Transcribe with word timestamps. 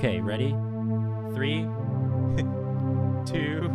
Okay, 0.00 0.18
ready? 0.18 0.56
Three, 1.34 1.60
two, 3.26 3.68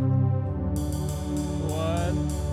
one. 1.70 2.45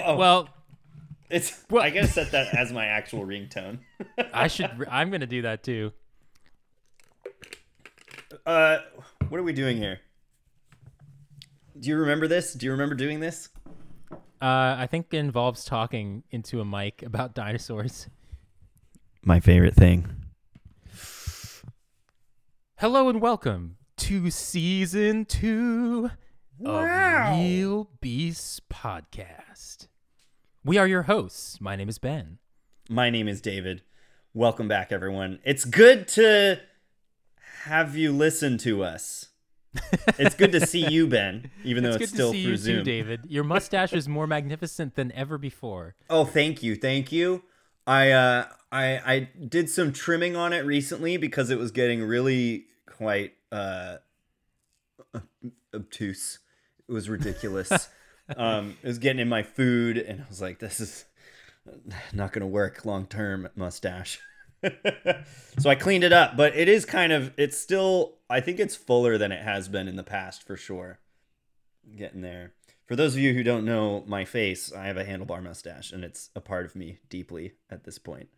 All 0.00 0.06
right. 0.08 0.14
Oh. 0.14 0.16
Well, 0.18 0.48
It's. 1.30 1.64
Well- 1.70 1.82
I 1.82 1.90
gotta 1.90 2.06
set 2.08 2.30
that 2.32 2.54
as 2.58 2.72
my 2.72 2.86
actual 2.86 3.26
ringtone. 3.26 3.78
I 4.32 4.46
should. 4.48 4.70
I'm 4.90 5.10
gonna 5.10 5.26
do 5.26 5.42
that 5.42 5.62
too. 5.62 5.92
uh, 8.44 8.78
what 9.28 9.38
are 9.38 9.42
we 9.42 9.52
doing 9.52 9.76
here? 9.76 10.00
Do 11.78 11.88
you 11.90 11.96
remember 11.98 12.26
this? 12.28 12.54
Do 12.54 12.66
you 12.66 12.72
remember 12.72 12.94
doing 12.94 13.20
this? 13.20 13.48
Uh, 14.40 14.76
I 14.78 14.86
think 14.90 15.06
it 15.12 15.18
involves 15.18 15.64
talking 15.64 16.22
into 16.30 16.60
a 16.60 16.64
mic 16.64 17.02
about 17.02 17.34
dinosaurs. 17.34 18.08
My 19.24 19.40
favorite 19.40 19.74
thing. 19.74 20.06
Hello 22.78 23.08
and 23.08 23.20
welcome 23.20 23.76
to 23.98 24.30
season 24.30 25.24
two 25.24 26.10
of 26.64 26.84
Real 27.38 27.90
Beasts 28.00 28.60
Podcast. 28.72 29.88
We 30.64 30.78
are 30.78 30.86
your 30.86 31.02
hosts. 31.02 31.60
My 31.60 31.76
name 31.76 31.88
is 31.88 31.98
Ben. 31.98 32.38
My 32.88 33.10
name 33.10 33.28
is 33.28 33.40
David. 33.40 33.82
Welcome 34.32 34.68
back, 34.68 34.92
everyone. 34.92 35.38
It's 35.44 35.64
good 35.64 36.08
to 36.08 36.60
have 37.64 37.96
you 37.96 38.12
listen 38.12 38.58
to 38.58 38.82
us. 38.82 39.28
It's 40.18 40.34
good 40.34 40.52
to 40.52 40.64
see 40.66 40.86
you, 40.88 41.06
Ben, 41.06 41.50
even 41.62 41.82
though 41.82 41.90
It's 41.90 41.96
it's, 42.04 42.12
good 42.12 42.16
still 42.16 42.32
to 42.32 42.36
see 42.38 42.42
through 42.44 42.50
you 42.52 42.56
Zoom. 42.56 42.76
too, 42.78 42.84
David. 42.84 43.20
Your 43.28 43.44
mustache 43.44 43.92
is 43.92 44.08
more 44.08 44.26
magnificent 44.26 44.94
than 44.94 45.12
ever 45.12 45.36
before. 45.36 45.94
Oh, 46.08 46.24
thank 46.24 46.62
you, 46.62 46.76
thank 46.76 47.12
you. 47.12 47.42
I 47.86 48.10
uh, 48.12 48.46
I 48.72 48.84
I 49.14 49.28
did 49.46 49.68
some 49.68 49.92
trimming 49.92 50.34
on 50.34 50.54
it 50.54 50.60
recently 50.64 51.18
because 51.18 51.50
it 51.50 51.58
was 51.58 51.70
getting 51.70 52.02
really 52.02 52.64
quite 52.86 53.34
uh, 53.52 53.96
obtuse. 55.74 56.38
It 56.88 56.92
was 56.92 57.08
ridiculous. 57.08 57.88
um, 58.36 58.76
it 58.82 58.86
was 58.86 58.98
getting 58.98 59.20
in 59.20 59.28
my 59.28 59.42
food, 59.42 59.98
and 59.98 60.20
I 60.20 60.24
was 60.28 60.40
like, 60.40 60.58
"This 60.58 60.80
is 60.80 61.04
not 62.12 62.32
going 62.32 62.40
to 62.40 62.46
work 62.46 62.84
long 62.84 63.06
term, 63.06 63.48
mustache." 63.56 64.20
so 65.58 65.70
I 65.70 65.74
cleaned 65.74 66.04
it 66.04 66.12
up, 66.12 66.36
but 66.36 66.56
it 66.56 66.68
is 66.68 66.84
kind 66.84 67.12
of. 67.12 67.32
It's 67.36 67.58
still. 67.58 68.18
I 68.28 68.40
think 68.40 68.58
it's 68.58 68.76
fuller 68.76 69.18
than 69.18 69.32
it 69.32 69.42
has 69.42 69.68
been 69.68 69.88
in 69.88 69.96
the 69.96 70.02
past 70.02 70.46
for 70.46 70.56
sure. 70.56 71.00
Getting 71.96 72.22
there. 72.22 72.52
For 72.86 72.94
those 72.94 73.14
of 73.14 73.20
you 73.20 73.34
who 73.34 73.42
don't 73.42 73.64
know 73.64 74.04
my 74.06 74.24
face, 74.24 74.72
I 74.72 74.86
have 74.86 74.96
a 74.96 75.04
handlebar 75.04 75.42
mustache, 75.42 75.92
and 75.92 76.04
it's 76.04 76.30
a 76.36 76.40
part 76.40 76.66
of 76.66 76.76
me 76.76 76.98
deeply 77.08 77.54
at 77.68 77.84
this 77.84 77.98
point. 77.98 78.28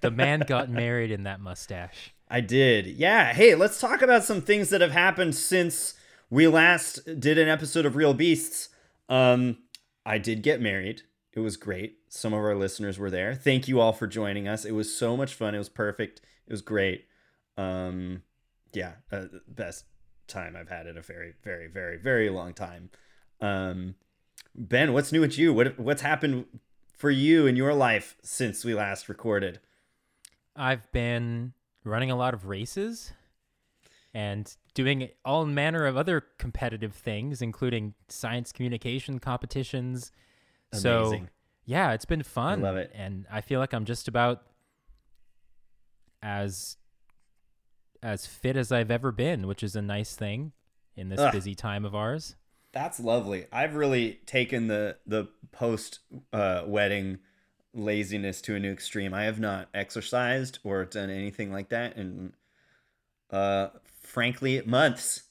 The 0.00 0.10
man 0.10 0.40
got 0.46 0.70
married 0.70 1.10
in 1.10 1.24
that 1.24 1.40
mustache. 1.40 2.14
I 2.28 2.40
did. 2.40 2.86
Yeah. 2.86 3.32
Hey, 3.34 3.54
let's 3.54 3.80
talk 3.80 4.00
about 4.00 4.24
some 4.24 4.40
things 4.40 4.70
that 4.70 4.80
have 4.80 4.92
happened 4.92 5.34
since 5.34 5.94
we 6.30 6.46
last 6.46 7.04
did 7.18 7.38
an 7.38 7.48
episode 7.48 7.84
of 7.84 7.96
Real 7.96 8.14
Beasts. 8.14 8.68
Um, 9.08 9.58
I 10.06 10.18
did 10.18 10.42
get 10.42 10.60
married. 10.60 11.02
It 11.32 11.40
was 11.40 11.56
great. 11.56 11.98
Some 12.08 12.32
of 12.32 12.38
our 12.38 12.54
listeners 12.54 12.98
were 12.98 13.10
there. 13.10 13.34
Thank 13.34 13.68
you 13.68 13.80
all 13.80 13.92
for 13.92 14.06
joining 14.06 14.48
us. 14.48 14.64
It 14.64 14.72
was 14.72 14.96
so 14.96 15.16
much 15.16 15.34
fun. 15.34 15.54
It 15.54 15.58
was 15.58 15.68
perfect. 15.68 16.20
It 16.46 16.52
was 16.52 16.62
great. 16.62 17.06
Um, 17.56 18.22
yeah, 18.72 18.94
uh, 19.12 19.24
best 19.48 19.84
time 20.26 20.56
I've 20.56 20.68
had 20.68 20.86
in 20.86 20.96
a 20.96 21.02
very, 21.02 21.34
very, 21.42 21.66
very, 21.66 21.96
very 21.96 22.30
long 22.30 22.54
time. 22.54 22.90
Um, 23.40 23.96
Ben, 24.54 24.92
what's 24.92 25.12
new 25.12 25.20
with 25.20 25.38
you? 25.38 25.52
What 25.52 25.78
what's 25.78 26.02
happened 26.02 26.46
for 26.96 27.10
you 27.10 27.46
in 27.46 27.56
your 27.56 27.74
life 27.74 28.16
since 28.22 28.64
we 28.64 28.74
last 28.74 29.08
recorded? 29.08 29.60
I've 30.56 30.90
been 30.92 31.52
running 31.84 32.10
a 32.10 32.16
lot 32.16 32.34
of 32.34 32.46
races 32.46 33.12
and 34.12 34.56
doing 34.74 35.08
all 35.24 35.46
manner 35.46 35.86
of 35.86 35.96
other 35.96 36.24
competitive 36.38 36.94
things, 36.94 37.40
including 37.40 37.94
science 38.08 38.52
communication 38.52 39.18
competitions. 39.18 40.10
So, 40.72 41.20
yeah, 41.64 41.92
it's 41.92 42.04
been 42.04 42.22
fun. 42.22 42.60
I 42.60 42.62
love 42.62 42.76
it. 42.76 42.90
And 42.94 43.26
I 43.30 43.40
feel 43.40 43.60
like 43.60 43.72
I'm 43.72 43.84
just 43.84 44.08
about 44.08 44.42
as 46.22 46.76
as 48.02 48.26
fit 48.26 48.56
as 48.56 48.72
I've 48.72 48.90
ever 48.90 49.12
been, 49.12 49.46
which 49.46 49.62
is 49.62 49.76
a 49.76 49.82
nice 49.82 50.14
thing 50.14 50.52
in 50.96 51.10
this 51.10 51.20
Ugh. 51.20 51.32
busy 51.32 51.54
time 51.54 51.84
of 51.84 51.94
ours. 51.94 52.36
That's 52.72 53.00
lovely. 53.00 53.46
I've 53.52 53.74
really 53.74 54.20
taken 54.26 54.68
the 54.68 54.96
the 55.06 55.28
post 55.52 56.00
uh, 56.32 56.62
wedding 56.66 57.18
laziness 57.74 58.40
to 58.42 58.54
a 58.54 58.60
new 58.60 58.72
extreme. 58.72 59.14
I 59.14 59.24
have 59.24 59.40
not 59.40 59.68
exercised 59.74 60.58
or 60.64 60.84
done 60.84 61.10
anything 61.10 61.52
like 61.52 61.68
that 61.68 61.96
in 61.96 62.32
uh 63.30 63.68
frankly 64.10 64.60
months. 64.66 65.22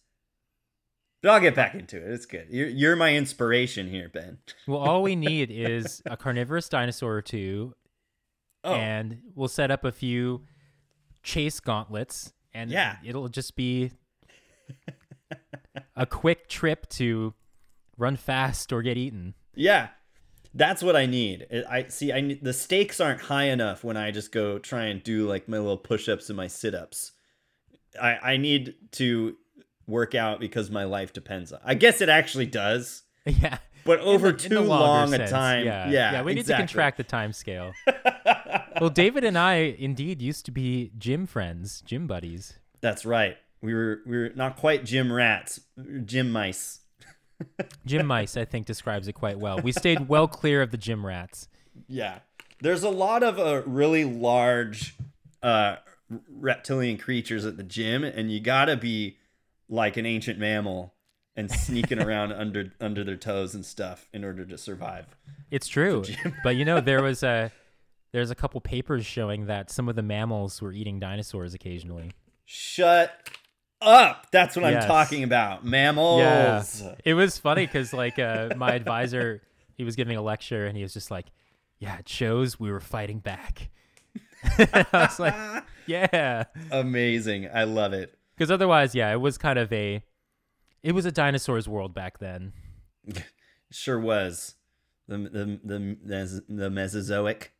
But 1.22 1.32
I'll 1.32 1.40
get 1.42 1.54
back 1.54 1.76
into 1.76 1.98
it. 1.98 2.12
It's 2.12 2.26
good. 2.26 2.48
You're 2.50 2.70
you're 2.70 2.96
my 2.96 3.14
inspiration 3.16 3.90
here, 3.90 4.10
Ben. 4.10 4.38
Well, 4.68 4.80
all 4.80 5.04
we 5.04 5.16
need 5.16 5.52
is 5.52 6.02
a 6.06 6.16
carnivorous 6.16 6.70
dinosaur 6.70 7.14
or 7.16 7.22
two, 7.22 7.76
Oh, 8.64 8.74
and 8.74 9.20
we'll 9.36 9.48
set 9.50 9.70
up 9.72 9.84
a 9.84 9.92
few 9.92 10.46
chase 11.24 11.60
gauntlets 11.60 12.34
and 12.54 12.72
Yeah. 12.72 12.98
it'll 13.04 13.28
just 13.28 13.56
be 13.56 13.92
a 15.96 16.06
quick 16.06 16.48
trip 16.48 16.88
to 16.90 17.34
run 17.98 18.16
fast 18.16 18.72
or 18.72 18.82
get 18.82 18.98
eaten 18.98 19.34
yeah. 19.56 19.90
That's 20.54 20.82
what 20.82 20.96
I 20.96 21.06
need. 21.06 21.46
I 21.70 21.88
see. 21.90 22.12
I 22.14 22.40
the 22.42 22.54
stakes 22.54 23.00
aren't 23.02 23.22
high 23.22 23.46
enough 23.46 23.84
when 23.84 23.98
I 23.98 24.10
just 24.12 24.32
go 24.32 24.58
try 24.58 24.86
and 24.86 25.04
do 25.04 25.28
like 25.28 25.48
my 25.50 25.58
little 25.58 25.78
push-ups 25.78 26.30
and 26.30 26.38
my 26.38 26.48
sit-ups. 26.48 27.12
I 28.02 28.34
I 28.34 28.38
need 28.38 28.76
to 28.94 29.38
work 29.88 30.14
out 30.16 30.40
because 30.40 30.70
my 30.70 30.84
life 30.84 31.14
depends 31.14 31.52
on. 31.52 31.60
I 31.64 31.74
guess 31.74 32.02
it 32.02 32.10
actually 32.10 32.46
does. 32.46 33.04
yeah 33.26 33.58
but 33.86 34.00
over 34.02 34.32
the- 34.32 34.38
too 34.50 34.60
long 34.62 35.08
sense, 35.10 35.30
a 35.30 35.34
time. 35.34 35.66
yeah 35.66 35.90
Yeah, 35.90 36.12
yeah 36.14 36.22
we 36.22 36.34
need 36.34 36.46
to 36.48 36.56
contract 36.56 36.98
the 36.98 37.04
time 37.04 37.32
scale 37.34 37.74
well 38.82 38.90
david 38.90 39.24
and 39.24 39.38
i 39.38 39.56
indeed 39.78 40.22
used 40.22 40.46
to 40.46 40.52
be 40.52 40.92
gym 40.98 41.26
friends 41.26 41.82
gym 41.82 42.08
buddies 42.08 42.60
That's 42.82 43.06
right. 43.06 43.38
We 43.62 43.74
were 43.74 44.00
we 44.06 44.18
were 44.18 44.32
not 44.36 44.56
quite 44.58 44.86
gym 44.86 45.12
rats, 45.12 45.60
gym 46.06 46.32
mice. 46.32 46.80
gym 47.86 48.06
mice 48.06 48.36
i 48.38 48.46
think 48.46 48.66
describes 48.66 49.08
it 49.08 49.14
quite 49.14 49.38
well 49.40 49.60
we 49.62 49.72
stayed 49.72 50.08
well 50.10 50.28
clear 50.28 50.62
of 50.62 50.72
the 50.72 50.78
gym 50.78 51.06
rats 51.06 51.48
Yeah, 51.88 52.20
there's 52.62 52.84
a 52.84 52.90
lot 52.90 53.22
of 53.24 53.40
uh, 53.40 53.62
really 53.66 54.04
large 54.06 54.96
uh, 55.44 55.78
reptilian 56.30 56.98
creatures 56.98 57.46
at 57.46 57.58
the 57.58 57.64
gym, 57.64 58.04
and 58.04 58.32
you 58.32 58.40
gotta 58.40 58.76
be 58.78 59.18
like 59.68 59.98
an 59.98 60.06
ancient 60.06 60.40
mammal 60.40 60.94
and 61.36 61.52
sneaking 61.52 62.00
around 62.04 62.32
under 62.32 62.74
under 62.80 63.04
their 63.04 63.16
toes 63.16 63.54
and 63.56 63.66
stuff 63.66 64.10
in 64.14 64.24
order 64.24 64.46
to 64.46 64.58
survive. 64.58 65.06
It's 65.52 65.68
true, 65.68 66.04
but 66.44 66.56
you 66.56 66.66
know 66.66 66.80
there 66.82 67.02
was 67.04 67.24
a 67.24 67.52
there's 68.12 68.32
a 68.32 68.36
couple 68.36 68.60
papers 68.62 69.06
showing 69.06 69.46
that 69.46 69.70
some 69.70 69.88
of 69.88 69.96
the 69.96 70.02
mammals 70.02 70.62
were 70.62 70.74
eating 70.74 71.00
dinosaurs 71.00 71.54
occasionally. 71.54 72.12
Shut 72.46 73.14
up! 73.82 74.28
That's 74.32 74.56
what 74.56 74.64
Yes. 74.72 74.84
I'm 74.84 74.90
talking 74.90 75.24
about. 75.24 75.64
Mammals. 75.64 76.20
Yeah, 76.82 76.96
it 77.06 77.14
was 77.14 77.38
funny 77.38 77.66
because 77.68 77.94
like 77.94 78.18
uh, 78.18 78.50
my 78.58 78.72
advisor, 78.74 79.42
he 79.78 79.84
was 79.84 79.96
giving 79.96 80.18
a 80.18 80.22
lecture 80.22 80.66
and 80.66 80.76
he 80.76 80.82
was 80.84 80.94
just 80.94 81.12
like, 81.12 81.28
"Yeah, 81.78 81.98
it 82.00 82.10
shows 82.10 82.60
we 82.60 82.72
were 82.72 82.80
fighting 82.80 83.20
back." 83.20 83.70
I 84.44 84.86
was 84.94 85.20
like, 85.20 85.64
"Yeah," 85.86 86.46
Amazing. 86.72 87.50
I 87.54 87.64
love 87.66 87.94
it. 87.94 88.18
because 88.36 88.52
otherwise, 88.52 88.96
yeah, 88.96 89.12
it 89.12 89.20
was 89.22 89.38
kind 89.38 89.60
of 89.60 89.72
a, 89.74 90.04
it 90.84 90.94
was 90.94 91.06
a 91.06 91.12
dinosaur's 91.12 91.68
world 91.68 91.94
back 91.94 92.20
then. 92.20 92.54
Sure 93.72 94.00
was. 94.00 94.56
The 95.08 95.18
the 95.18 95.60
the 95.64 95.98
the, 96.04 96.44
the 96.50 96.70
Mesozoic. 96.72 97.54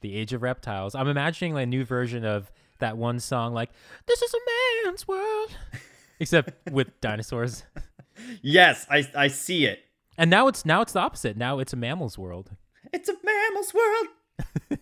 The 0.00 0.16
Age 0.16 0.32
of 0.32 0.42
Reptiles. 0.42 0.96
I'm 0.96 1.06
imagining 1.06 1.54
like, 1.54 1.62
a 1.62 1.66
new 1.66 1.84
version 1.84 2.24
of 2.24 2.50
that 2.80 2.96
one 2.96 3.20
song, 3.20 3.54
like 3.54 3.70
"This 4.06 4.20
is 4.20 4.34
a 4.34 4.38
man's 4.86 5.06
world," 5.06 5.56
except 6.18 6.70
with 6.72 7.00
dinosaurs. 7.00 7.62
Yes, 8.42 8.84
I 8.90 9.08
I 9.14 9.28
see 9.28 9.64
it. 9.66 9.78
And 10.18 10.28
now 10.28 10.48
it's 10.48 10.66
now 10.66 10.80
it's 10.82 10.92
the 10.92 10.98
opposite. 10.98 11.36
Now 11.36 11.60
it's 11.60 11.72
a 11.72 11.76
mammal's 11.76 12.18
world. 12.18 12.50
It's 12.92 13.08
a 13.08 13.14
mammal's 13.22 13.72
world. 13.72 14.80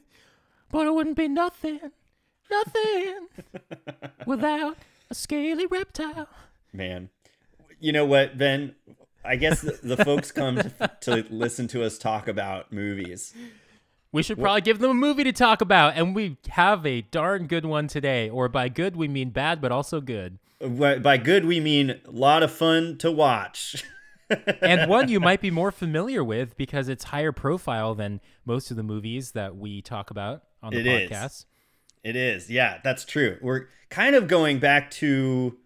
But 0.71 0.87
it 0.87 0.95
wouldn't 0.95 1.17
be 1.17 1.29
nothing, 1.29 1.81
nothing 2.51 3.29
without 4.27 4.77
a 5.11 5.15
scaly 5.15 5.67
reptile. 5.67 6.29
Man, 6.73 7.09
you 7.81 7.93
know 7.93 8.05
what, 8.05 8.37
Ben? 8.37 8.75
I 9.25 9.37
guess 9.37 9.63
the, 9.63 9.79
the 9.83 10.05
folks 10.05 10.31
come 10.31 10.57
to, 10.57 10.91
to 11.03 11.25
listen 11.31 11.69
to 11.69 11.85
us 11.85 11.99
talk 11.99 12.29
about 12.29 12.73
movies. 12.73 13.35
We 14.11 14.23
should 14.23 14.39
probably 14.39 14.63
give 14.63 14.79
them 14.79 14.91
a 14.91 14.95
movie 14.95 15.25
to 15.25 15.33
talk 15.33 15.61
about, 15.61 15.95
and 15.97 16.15
we 16.15 16.39
have 16.51 16.87
a 16.87 17.03
darn 17.03 17.47
good 17.47 17.67
one 17.67 17.89
today. 17.89 18.31
Or 18.31 18.49
by 18.49 18.71
good, 18.71 18.97
we 18.97 19.07
mean 19.07 19.31
bad, 19.31 19.61
but 19.61 19.71
also 19.71 20.01
good. 20.01 20.39
By 20.61 20.99
by 20.99 21.19
good, 21.19 21.45
we 21.45 21.61
mean 21.61 21.91
a 21.91 22.11
lot 22.11 22.43
of 22.43 22.51
fun 22.51 22.97
to 22.99 23.13
watch. 23.13 23.85
And 24.61 24.91
one 24.91 25.09
you 25.09 25.21
might 25.21 25.41
be 25.41 25.51
more 25.61 25.71
familiar 25.71 26.25
with 26.25 26.57
because 26.57 26.89
it's 26.89 27.05
higher 27.05 27.33
profile 27.33 27.95
than 27.95 28.21
most 28.45 28.71
of 28.71 28.77
the 28.77 28.83
movies 28.83 29.33
that 29.33 29.57
we 29.57 29.83
talk 29.83 30.11
about 30.11 30.43
on 30.63 30.73
the 30.73 30.81
It 30.81 30.87
is. 30.87 31.11
podcast. 31.11 31.45
It 32.05 32.17
is. 32.17 32.51
Yeah, 32.51 32.79
that's 32.85 33.05
true. 33.05 33.39
We're 33.43 33.67
kind 33.91 34.15
of 34.15 34.29
going 34.29 34.59
back 34.59 34.91
to 34.93 35.57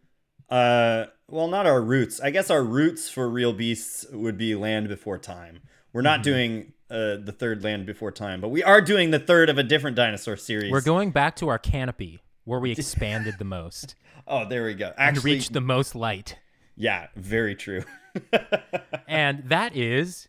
uh 0.51 1.07
well, 1.29 1.49
not 1.49 1.65
our 1.67 1.81
roots. 1.81 2.21
I 2.21 2.31
guess 2.31 2.51
our 2.51 2.63
roots 2.63 3.09
for 3.09 3.29
real 3.29 3.53
beasts 3.55 4.05
would 4.13 4.37
be 4.37 4.55
Land 4.55 4.89
Before 4.89 5.17
Time. 5.19 5.61
We're 5.93 6.03
not 6.03 6.23
doing 6.23 6.73
uh 6.91 7.17
the 7.25 7.35
third 7.37 7.63
Land 7.65 7.87
Before 7.87 8.11
Time, 8.13 8.41
but 8.41 8.49
we 8.49 8.63
are 8.63 8.81
doing 8.81 9.11
the 9.11 9.19
third 9.19 9.49
of 9.49 9.57
a 9.59 9.63
different 9.63 9.97
dinosaur 9.97 10.37
series. 10.37 10.71
We're 10.71 10.81
going 10.83 11.11
back 11.11 11.37
to 11.37 11.49
our 11.49 11.59
canopy 11.59 12.21
where 12.45 12.59
we 12.61 12.73
expanded 12.73 13.37
the 13.39 13.45
most 13.45 13.95
Oh, 14.27 14.49
there 14.49 14.65
we 14.65 14.75
go. 14.75 14.93
and 14.99 15.23
reached 15.25 15.53
the 15.53 15.61
most 15.61 15.95
light. 15.95 16.37
yeah, 16.77 17.09
very 17.17 17.55
true. 17.57 17.83
and 19.09 19.45
that 19.49 19.75
is 19.77 20.29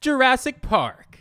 Jurassic 0.00 0.60
Park. 0.62 1.11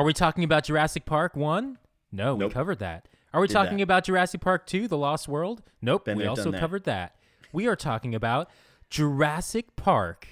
Are 0.00 0.04
we 0.04 0.14
talking 0.14 0.44
about 0.44 0.64
Jurassic 0.64 1.04
Park 1.04 1.36
1? 1.36 1.76
No, 2.10 2.34
we 2.34 2.48
covered 2.48 2.78
that. 2.78 3.06
Are 3.34 3.40
we 3.42 3.48
Did 3.48 3.52
talking 3.52 3.76
that. 3.76 3.82
about 3.82 4.04
Jurassic 4.04 4.40
Park 4.40 4.66
2, 4.66 4.88
The 4.88 4.96
Lost 4.96 5.28
World? 5.28 5.62
Nope, 5.82 6.08
we 6.08 6.24
also 6.24 6.50
that. 6.50 6.58
covered 6.58 6.84
that. 6.84 7.16
We 7.52 7.66
are 7.66 7.76
talking 7.76 8.14
about 8.14 8.48
Jurassic 8.88 9.76
Park 9.76 10.26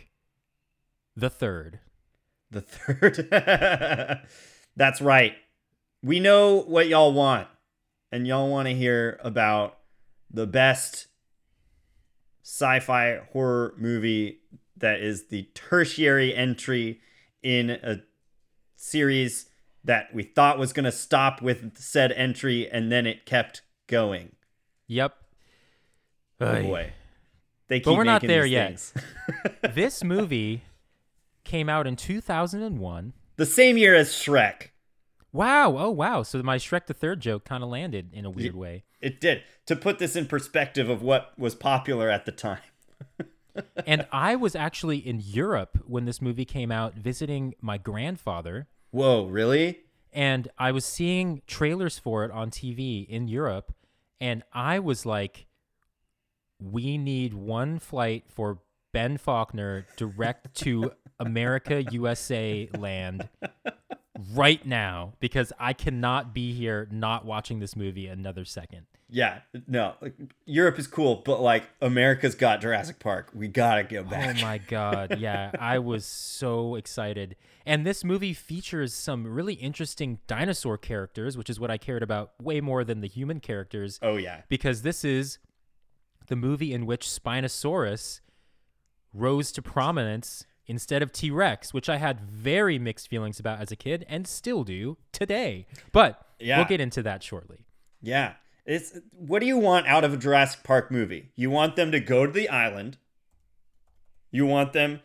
the 1.14 1.28
third. 1.28 1.80
The 2.50 2.62
third. 2.62 3.28
That's 4.76 5.02
right. 5.02 5.34
We 6.02 6.18
know 6.18 6.62
what 6.62 6.88
y'all 6.88 7.12
want, 7.12 7.48
and 8.10 8.26
y'all 8.26 8.48
want 8.48 8.68
to 8.68 8.74
hear 8.74 9.20
about 9.22 9.80
the 10.30 10.46
best 10.46 11.08
sci 12.42 12.80
fi 12.80 13.20
horror 13.34 13.74
movie 13.76 14.38
that 14.78 15.00
is 15.00 15.26
the 15.26 15.50
tertiary 15.52 16.34
entry 16.34 17.00
in 17.42 17.68
a 17.68 17.98
series 18.74 19.47
that 19.88 20.14
we 20.14 20.22
thought 20.22 20.58
was 20.58 20.74
going 20.74 20.84
to 20.84 20.92
stop 20.92 21.40
with 21.40 21.76
said 21.78 22.12
entry, 22.12 22.68
and 22.70 22.92
then 22.92 23.06
it 23.06 23.24
kept 23.24 23.62
going. 23.86 24.36
Yep. 24.86 25.14
Oh 26.40 26.62
boy. 26.62 26.92
They 27.68 27.80
keep 27.80 27.86
But 27.86 27.94
we're 27.96 28.04
not 28.04 28.22
there 28.22 28.46
yet. 28.46 28.92
this 29.74 30.04
movie 30.04 30.62
came 31.44 31.70
out 31.70 31.86
in 31.86 31.96
2001. 31.96 33.12
the 33.36 33.46
same 33.46 33.78
year 33.78 33.94
as 33.94 34.10
Shrek. 34.10 34.68
Wow. 35.32 35.76
Oh, 35.78 35.90
wow. 35.90 36.22
So 36.22 36.42
my 36.42 36.58
Shrek 36.58 36.86
the 36.86 36.94
Third 36.94 37.20
joke 37.20 37.44
kind 37.44 37.62
of 37.62 37.70
landed 37.70 38.10
in 38.12 38.26
a 38.26 38.30
weird 38.30 38.54
way. 38.54 38.84
It 39.00 39.20
did. 39.20 39.42
To 39.66 39.76
put 39.76 39.98
this 39.98 40.16
in 40.16 40.26
perspective 40.26 40.90
of 40.90 41.02
what 41.02 41.32
was 41.38 41.54
popular 41.54 42.10
at 42.10 42.26
the 42.26 42.32
time. 42.32 42.60
and 43.86 44.06
I 44.12 44.36
was 44.36 44.54
actually 44.54 44.98
in 44.98 45.20
Europe 45.20 45.78
when 45.86 46.04
this 46.04 46.20
movie 46.20 46.44
came 46.44 46.70
out 46.70 46.94
visiting 46.94 47.54
my 47.60 47.78
grandfather. 47.78 48.68
Whoa, 48.90 49.26
really? 49.26 49.80
and 50.12 50.48
I 50.58 50.72
was 50.72 50.84
seeing 50.84 51.42
trailers 51.46 51.98
for 51.98 52.24
it 52.24 52.30
on 52.30 52.50
TV 52.50 53.06
in 53.08 53.28
Europe, 53.28 53.74
and 54.20 54.42
I 54.52 54.78
was 54.78 55.04
like, 55.04 55.46
"We 56.60 56.98
need 56.98 57.34
one 57.34 57.78
flight 57.78 58.24
for 58.28 58.60
Ben 58.92 59.18
Faulkner 59.18 59.86
direct 59.96 60.54
to 60.62 60.92
America, 61.20 61.84
USA 61.92 62.68
land 62.76 63.28
right 64.34 64.66
now 64.66 65.12
because 65.20 65.52
I 65.58 65.72
cannot 65.72 66.34
be 66.34 66.52
here 66.52 66.88
not 66.90 67.24
watching 67.24 67.60
this 67.60 67.76
movie 67.76 68.06
another 68.06 68.44
second. 68.44 68.86
Yeah, 69.10 69.38
no. 69.66 69.94
like, 70.02 70.14
Europe 70.44 70.78
is 70.78 70.86
cool, 70.86 71.22
but 71.24 71.40
like 71.40 71.64
America's 71.80 72.34
got 72.34 72.60
Jurassic 72.60 72.98
Park. 72.98 73.30
We 73.32 73.48
gotta 73.48 73.84
go 73.84 74.00
oh 74.00 74.04
back. 74.04 74.36
Oh 74.38 74.42
my 74.42 74.58
god, 74.58 75.16
yeah, 75.18 75.50
I 75.58 75.78
was 75.78 76.04
so 76.04 76.74
excited. 76.74 77.36
And 77.64 77.86
this 77.86 78.04
movie 78.04 78.34
features 78.34 78.92
some 78.92 79.26
really 79.26 79.54
interesting 79.54 80.18
dinosaur 80.26 80.76
characters, 80.76 81.38
which 81.38 81.48
is 81.48 81.58
what 81.58 81.70
I 81.70 81.78
cared 81.78 82.02
about 82.02 82.32
way 82.42 82.60
more 82.60 82.84
than 82.84 83.00
the 83.00 83.08
human 83.08 83.40
characters. 83.40 83.98
Oh 84.02 84.16
yeah. 84.16 84.42
because 84.48 84.82
this 84.82 85.04
is 85.04 85.38
the 86.26 86.36
movie 86.36 86.74
in 86.74 86.84
which 86.84 87.06
Spinosaurus 87.06 88.20
rose 89.14 89.52
to 89.52 89.62
prominence 89.62 90.44
instead 90.68 91.02
of 91.02 91.10
T 91.10 91.30
Rex, 91.30 91.74
which 91.74 91.88
I 91.88 91.96
had 91.96 92.20
very 92.20 92.78
mixed 92.78 93.08
feelings 93.08 93.40
about 93.40 93.60
as 93.60 93.72
a 93.72 93.76
kid 93.76 94.06
and 94.08 94.28
still 94.28 94.62
do 94.62 94.98
today. 95.10 95.66
But 95.90 96.24
Yeah. 96.38 96.58
we'll 96.58 96.66
get 96.66 96.80
into 96.80 97.02
that 97.02 97.22
shortly. 97.22 97.66
Yeah. 98.00 98.34
It's 98.64 98.98
what 99.16 99.40
do 99.40 99.46
you 99.46 99.56
want 99.56 99.88
out 99.88 100.04
of 100.04 100.12
a 100.12 100.18
Jurassic 100.18 100.62
Park 100.62 100.90
movie? 100.90 101.30
You 101.34 101.50
want 101.50 101.74
them 101.74 101.90
to 101.90 102.00
go 102.00 102.26
to 102.26 102.32
the 102.32 102.50
island. 102.50 102.98
You 104.30 104.44
want 104.44 104.74
them 104.74 105.00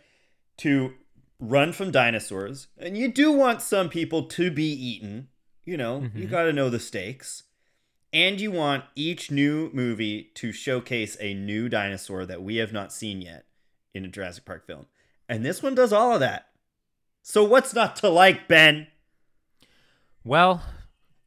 to 0.58 0.94
run 1.40 1.72
from 1.72 1.92
dinosaurs, 1.92 2.68
and 2.78 2.98
you 2.98 3.08
do 3.08 3.32
want 3.32 3.62
some 3.62 3.90
people 3.90 4.24
to 4.24 4.52
be 4.52 4.66
eaten. 4.66 5.30
You 5.64 5.78
know, 5.78 6.02
you 6.02 6.10
mm-hmm. 6.10 6.26
got 6.26 6.44
to 6.44 6.54
know 6.54 6.70
the 6.70 6.80
stakes. 6.80 7.44
And 8.12 8.40
you 8.40 8.52
want 8.52 8.84
each 8.96 9.32
new 9.32 9.72
movie 9.74 10.30
to 10.36 10.52
showcase 10.52 11.18
a 11.20 11.34
new 11.34 11.68
dinosaur 11.68 12.28
that 12.28 12.44
we 12.44 12.58
have 12.58 12.72
not 12.72 12.94
seen 12.94 13.22
yet 13.22 13.46
in 13.94 14.06
a 14.06 14.08
Jurassic 14.08 14.46
Park 14.46 14.68
film. 14.68 14.86
And 15.30 15.46
this 15.46 15.64
one 15.64 15.76
does 15.76 15.94
all 15.94 16.14
of 16.14 16.20
that. 16.20 16.48
So 17.22 17.44
what's 17.44 17.74
not 17.74 17.96
to 17.98 18.10
like, 18.10 18.48
Ben? 18.48 18.88
Well, 20.24 20.62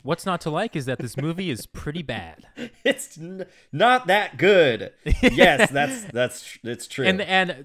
what's 0.02 0.24
not 0.26 0.40
to 0.42 0.50
like 0.50 0.76
is 0.76 0.86
that 0.86 0.98
this 0.98 1.16
movie 1.16 1.50
is 1.50 1.66
pretty 1.72 2.02
bad. 2.02 2.46
It's 2.84 3.18
n- 3.18 3.46
not 3.72 4.06
that 4.06 4.36
good. 4.36 4.92
yes, 5.22 5.70
that's 5.70 6.04
that's 6.12 6.58
it's 6.62 6.86
true. 6.86 7.06
And 7.06 7.20
and 7.20 7.64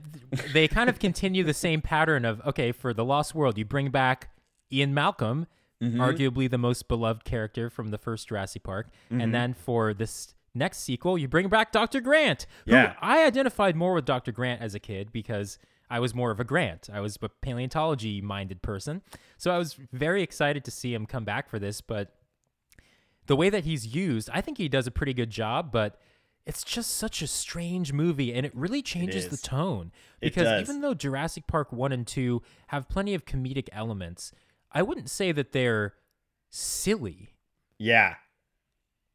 they 0.53 0.67
kind 0.67 0.89
of 0.89 0.99
continue 0.99 1.43
the 1.43 1.53
same 1.53 1.81
pattern 1.81 2.25
of 2.25 2.41
okay, 2.45 2.71
for 2.71 2.93
the 2.93 3.05
Lost 3.05 3.35
World, 3.35 3.57
you 3.57 3.65
bring 3.65 3.89
back 3.91 4.29
Ian 4.71 4.93
Malcolm, 4.93 5.47
Mm-hmm. 5.81 5.99
arguably 5.99 6.47
the 6.47 6.59
most 6.59 6.87
beloved 6.87 7.23
character 7.23 7.67
from 7.67 7.89
the 7.89 7.97
first 7.97 8.27
Jurassic 8.27 8.61
Park, 8.61 8.91
Mm-hmm. 9.11 9.19
and 9.19 9.33
then 9.33 9.55
for 9.55 9.95
this 9.95 10.35
next 10.53 10.81
sequel, 10.81 11.17
you 11.17 11.27
bring 11.27 11.49
back 11.49 11.71
Dr. 11.71 12.01
Grant. 12.01 12.45
who 12.67 12.73
Yeah. 12.73 12.93
I 13.01 13.25
identified 13.25 13.75
more 13.75 13.95
with 13.95 14.05
Dr. 14.05 14.31
Grant 14.31 14.61
as 14.61 14.75
a 14.75 14.79
kid 14.79 15.11
because 15.11 15.57
I 15.91 15.99
was 15.99 16.15
more 16.15 16.31
of 16.31 16.39
a 16.39 16.43
Grant. 16.43 16.89
I 16.91 17.01
was 17.01 17.17
a 17.21 17.27
paleontology 17.29 18.21
minded 18.21 18.61
person, 18.61 19.01
so 19.37 19.51
I 19.51 19.57
was 19.57 19.77
very 19.91 20.23
excited 20.23 20.63
to 20.65 20.71
see 20.71 20.93
him 20.93 21.05
come 21.05 21.25
back 21.25 21.49
for 21.49 21.59
this. 21.59 21.81
But 21.81 22.15
the 23.27 23.35
way 23.35 23.49
that 23.49 23.65
he's 23.65 23.85
used, 23.93 24.29
I 24.33 24.39
think 24.41 24.57
he 24.57 24.69
does 24.69 24.87
a 24.87 24.91
pretty 24.91 25.13
good 25.13 25.29
job, 25.29 25.71
but 25.71 25.99
it's 26.45 26.63
just 26.63 26.95
such 26.97 27.21
a 27.21 27.27
strange 27.27 27.93
movie 27.93 28.33
and 28.33 28.45
it 28.45 28.55
really 28.55 28.81
changes 28.81 29.27
the 29.27 29.33
is. 29.35 29.41
tone. 29.41 29.91
It 30.21 30.33
Because 30.33 30.61
even 30.61 30.81
though 30.81 30.93
Jurassic 30.95 31.45
Park 31.45 31.71
1 31.71 31.91
and 31.91 32.07
2 32.07 32.41
have 32.67 32.89
plenty 32.89 33.13
of 33.13 33.25
comedic 33.25 33.67
elements, 33.71 34.31
I 34.71 34.81
wouldn't 34.81 35.09
say 35.09 35.31
that 35.33 35.51
they're 35.51 35.93
silly. 36.49 37.35
yeah, 37.77 38.15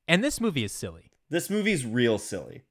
And 0.07 0.23
this 0.23 0.41
movie 0.41 0.63
is 0.65 0.73
silly. 0.73 1.11
this 1.31 1.51
movie's 1.51 1.85
real 1.85 2.19
silly. 2.19 2.63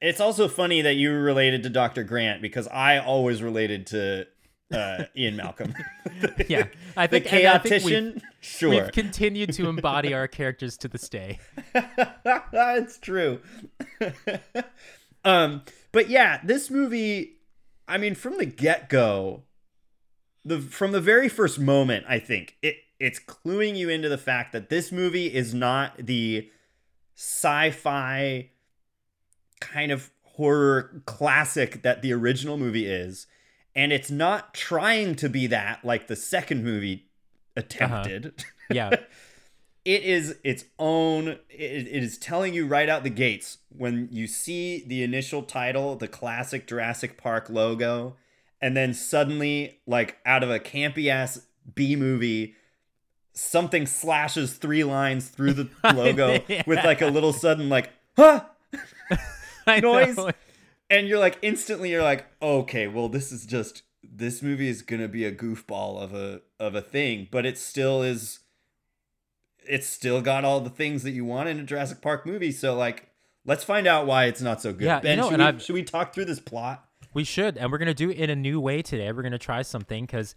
It's 0.00 0.20
also 0.20 0.48
funny 0.48 0.82
that 0.82 0.94
you 0.94 1.12
related 1.12 1.62
to 1.64 1.70
Dr. 1.70 2.04
Grant 2.04 2.40
because 2.40 2.66
I 2.68 2.98
always 2.98 3.42
related 3.42 3.86
to 3.88 4.26
uh, 4.72 5.04
Ian 5.16 5.36
Malcolm. 5.36 5.74
yeah, 6.48 6.66
I 6.96 7.06
think 7.06 7.26
think 7.26 7.44
chaotician. 7.44 8.14
we've, 8.14 8.22
sure, 8.40 8.70
we've 8.70 8.92
continued 8.92 9.52
to 9.54 9.68
embody 9.68 10.14
our 10.14 10.28
characters 10.28 10.76
to 10.78 10.88
this 10.88 11.08
day. 11.08 11.38
That's 12.52 12.98
true. 12.98 13.40
um, 15.24 15.62
but 15.92 16.08
yeah, 16.08 16.40
this 16.44 16.70
movie. 16.70 17.36
I 17.86 17.98
mean, 17.98 18.14
from 18.14 18.38
the 18.38 18.46
get 18.46 18.88
go, 18.88 19.42
the 20.44 20.60
from 20.60 20.92
the 20.92 21.00
very 21.00 21.28
first 21.28 21.58
moment, 21.58 22.06
I 22.08 22.18
think 22.18 22.56
it 22.62 22.76
it's 22.98 23.18
cluing 23.18 23.76
you 23.76 23.88
into 23.88 24.08
the 24.08 24.18
fact 24.18 24.52
that 24.52 24.68
this 24.68 24.92
movie 24.92 25.26
is 25.26 25.52
not 25.52 25.96
the 25.98 26.48
sci-fi 27.16 28.50
kind 29.60 29.92
of 29.92 30.10
horror 30.22 31.02
classic 31.06 31.82
that 31.82 32.02
the 32.02 32.12
original 32.12 32.56
movie 32.56 32.86
is 32.86 33.26
and 33.76 33.92
it's 33.92 34.10
not 34.10 34.52
trying 34.54 35.14
to 35.14 35.28
be 35.28 35.46
that 35.46 35.84
like 35.84 36.06
the 36.08 36.16
second 36.16 36.64
movie 36.64 37.06
attempted. 37.56 38.26
Uh-huh. 38.26 38.44
Yeah, 38.72 38.90
it 39.84 40.04
is 40.04 40.36
its 40.44 40.64
own 40.78 41.26
it, 41.28 41.38
it 41.48 41.88
is 42.04 42.18
telling 42.18 42.54
you 42.54 42.64
right 42.66 42.88
out 42.88 43.02
the 43.02 43.10
gates 43.10 43.58
when 43.76 44.08
you 44.12 44.28
see 44.28 44.84
the 44.86 45.02
initial 45.02 45.42
title 45.42 45.96
the 45.96 46.06
classic 46.06 46.68
jurassic 46.68 47.16
park 47.18 47.50
logo 47.50 48.14
and 48.62 48.76
then 48.76 48.94
suddenly 48.94 49.80
like 49.88 50.18
out 50.24 50.44
of 50.44 50.50
a 50.50 50.60
campy 50.60 51.08
ass 51.08 51.46
b 51.74 51.96
movie 51.96 52.54
something 53.32 53.86
slashes 53.86 54.52
three 54.54 54.84
lines 54.84 55.28
through 55.28 55.54
the 55.54 55.68
logo 55.94 56.38
Yeah. 56.46 56.62
with 56.66 56.84
like 56.84 57.02
a 57.02 57.08
little 57.08 57.32
sudden 57.32 57.68
like 57.68 57.90
huh 58.16 58.44
Noise. 59.82 60.16
know. 60.16 60.30
and 60.88 61.06
you're 61.08 61.18
like 61.18 61.38
instantly 61.42 61.90
you're 61.90 62.02
like 62.02 62.26
okay 62.42 62.86
well 62.88 63.08
this 63.08 63.30
is 63.32 63.46
just 63.46 63.82
this 64.02 64.42
movie 64.42 64.68
is 64.68 64.82
gonna 64.82 65.08
be 65.08 65.24
a 65.24 65.32
goofball 65.32 66.00
of 66.02 66.14
a 66.14 66.40
of 66.58 66.74
a 66.74 66.80
thing 66.82 67.28
but 67.30 67.44
it 67.46 67.58
still 67.58 68.02
is 68.02 68.40
it's 69.68 69.86
still 69.86 70.20
got 70.22 70.44
all 70.44 70.60
the 70.60 70.70
things 70.70 71.02
that 71.02 71.10
you 71.12 71.24
want 71.24 71.48
in 71.48 71.58
a 71.58 71.62
jurassic 71.62 72.00
park 72.00 72.24
movie 72.26 72.50
so 72.52 72.74
like 72.74 73.08
let's 73.44 73.62
find 73.64 73.86
out 73.86 74.06
why 74.06 74.24
it's 74.24 74.40
not 74.40 74.60
so 74.60 74.72
good 74.72 74.84
Yeah, 74.84 75.00
you 75.02 75.16
know, 75.16 75.24
should, 75.24 75.32
and 75.34 75.42
we, 75.42 75.46
I've- 75.48 75.60
should 75.60 75.74
we 75.74 75.82
talk 75.82 76.14
through 76.14 76.24
this 76.26 76.40
plot 76.40 76.84
We 77.12 77.24
should, 77.24 77.56
and 77.58 77.70
we're 77.72 77.78
gonna 77.78 77.94
do 77.94 78.10
it 78.10 78.16
in 78.18 78.30
a 78.30 78.36
new 78.36 78.60
way 78.60 78.82
today. 78.82 79.10
We're 79.12 79.22
gonna 79.22 79.38
try 79.38 79.62
something 79.62 80.04
because 80.06 80.34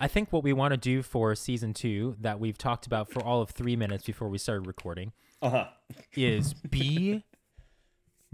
I 0.00 0.08
think 0.08 0.32
what 0.32 0.42
we 0.44 0.52
want 0.52 0.72
to 0.72 0.76
do 0.76 1.02
for 1.02 1.34
season 1.34 1.72
two 1.72 2.16
that 2.20 2.38
we've 2.40 2.58
talked 2.58 2.86
about 2.86 3.10
for 3.10 3.22
all 3.22 3.40
of 3.40 3.50
three 3.50 3.76
minutes 3.76 4.04
before 4.04 4.28
we 4.28 4.36
started 4.38 4.66
recording 4.66 5.12
uh-huh 5.40 5.68
is 6.14 6.52
be 6.54 7.24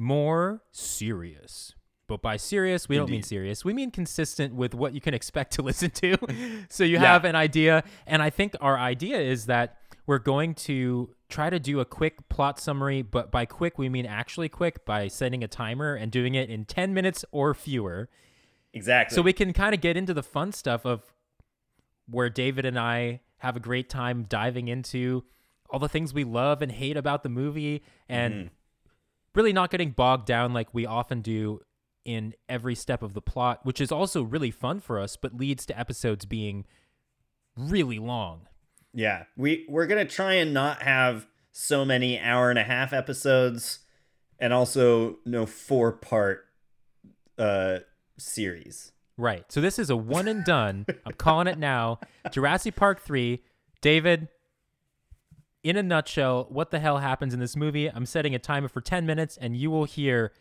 more 0.02 0.62
serious. 0.70 1.74
But 2.08 2.20
by 2.20 2.36
serious, 2.36 2.88
we 2.88 2.96
don't 2.96 3.08
mean 3.10 3.22
serious. 3.22 3.64
We 3.64 3.72
mean 3.72 3.90
consistent 3.90 4.54
with 4.54 4.74
what 4.74 4.92
you 4.92 5.00
can 5.00 5.14
expect 5.14 5.52
to 5.54 5.62
listen 5.70 5.90
to. 5.92 6.16
so 6.68 6.84
you 6.84 6.94
Yeah. 6.94 7.00
have 7.12 7.24
an 7.24 7.34
idea. 7.36 7.84
And 8.06 8.20
I 8.22 8.28
think 8.30 8.54
our 8.60 8.78
idea 8.78 9.18
is 9.20 9.46
that 9.46 9.78
we're 10.06 10.18
going 10.18 10.54
to 10.54 11.14
try 11.30 11.48
to 11.48 11.58
do 11.58 11.80
a 11.80 11.84
quick 11.86 12.28
plot 12.28 12.58
summary. 12.58 13.00
But 13.02 13.30
by 13.30 13.46
quick, 13.46 13.78
we 13.78 13.88
mean 13.88 14.04
actually 14.04 14.48
quick 14.50 14.84
by 14.84 15.08
setting 15.08 15.42
a 15.42 15.48
timer 15.48 15.94
and 15.94 16.10
doing 16.12 16.34
it 16.34 16.50
in 16.50 16.64
10 16.66 16.92
minutes 16.92 17.24
or 17.30 17.54
fewer. 17.54 18.10
exactly 18.74 19.14
So 19.14 19.22
we 19.22 19.32
can 19.32 19.52
kind 19.54 19.74
of 19.74 19.80
get 19.80 19.96
into 19.96 20.12
the 20.12 20.22
fun 20.24 20.52
stuff 20.52 20.84
of 20.84 21.02
where 22.10 22.28
David 22.28 22.66
and 22.66 22.78
I 22.78 23.20
have 23.38 23.56
a 23.56 23.60
great 23.60 23.88
time 23.88 24.24
diving 24.28 24.68
into 24.68 25.24
all 25.70 25.78
the 25.78 25.88
things 25.88 26.12
we 26.12 26.24
love 26.24 26.60
and 26.60 26.70
hate 26.72 26.96
about 26.96 27.22
the 27.22 27.28
movie 27.30 27.82
and 28.08 28.34
Mm-hmm. 28.34 28.46
Really 29.34 29.52
not 29.52 29.70
getting 29.70 29.90
bogged 29.90 30.26
down 30.26 30.52
like 30.52 30.68
we 30.72 30.86
often 30.86 31.20
do 31.20 31.60
in 32.04 32.34
every 32.48 32.74
step 32.74 33.02
of 33.02 33.14
the 33.14 33.22
plot, 33.22 33.60
which 33.62 33.80
is 33.80 33.92
also 33.92 34.22
really 34.22 34.50
fun 34.50 34.80
for 34.80 34.98
us, 34.98 35.16
but 35.16 35.34
leads 35.36 35.64
to 35.66 35.78
episodes 35.78 36.24
being 36.24 36.64
really 37.56 37.98
long. 37.98 38.46
yeah 38.94 39.24
we 39.36 39.66
we're 39.68 39.86
gonna 39.86 40.06
try 40.06 40.34
and 40.34 40.54
not 40.54 40.82
have 40.82 41.26
so 41.52 41.84
many 41.84 42.18
hour 42.18 42.48
and 42.48 42.58
a 42.58 42.62
half 42.64 42.94
episodes 42.94 43.80
and 44.38 44.54
also 44.54 45.18
no 45.26 45.44
four 45.44 45.92
part 45.92 46.46
uh 47.38 47.78
series 48.18 48.92
Right. 49.18 49.44
So 49.52 49.60
this 49.60 49.78
is 49.78 49.90
a 49.90 49.96
one 49.96 50.26
and 50.26 50.44
done. 50.44 50.86
I'm 51.04 51.12
calling 51.12 51.46
it 51.46 51.58
now. 51.58 52.00
Jurassic 52.32 52.74
Park 52.76 53.00
3. 53.02 53.42
David, 53.82 54.28
in 55.62 55.76
a 55.76 55.82
nutshell, 55.82 56.46
what 56.50 56.70
the 56.70 56.80
hell 56.80 56.98
happens 56.98 57.32
in 57.32 57.40
this 57.40 57.56
movie? 57.56 57.88
I'm 57.88 58.06
setting 58.06 58.34
a 58.34 58.38
timer 58.38 58.68
for 58.68 58.80
10 58.80 59.06
minutes 59.06 59.36
and 59.36 59.56
you 59.56 59.70
will 59.70 59.84
hear 59.84 60.32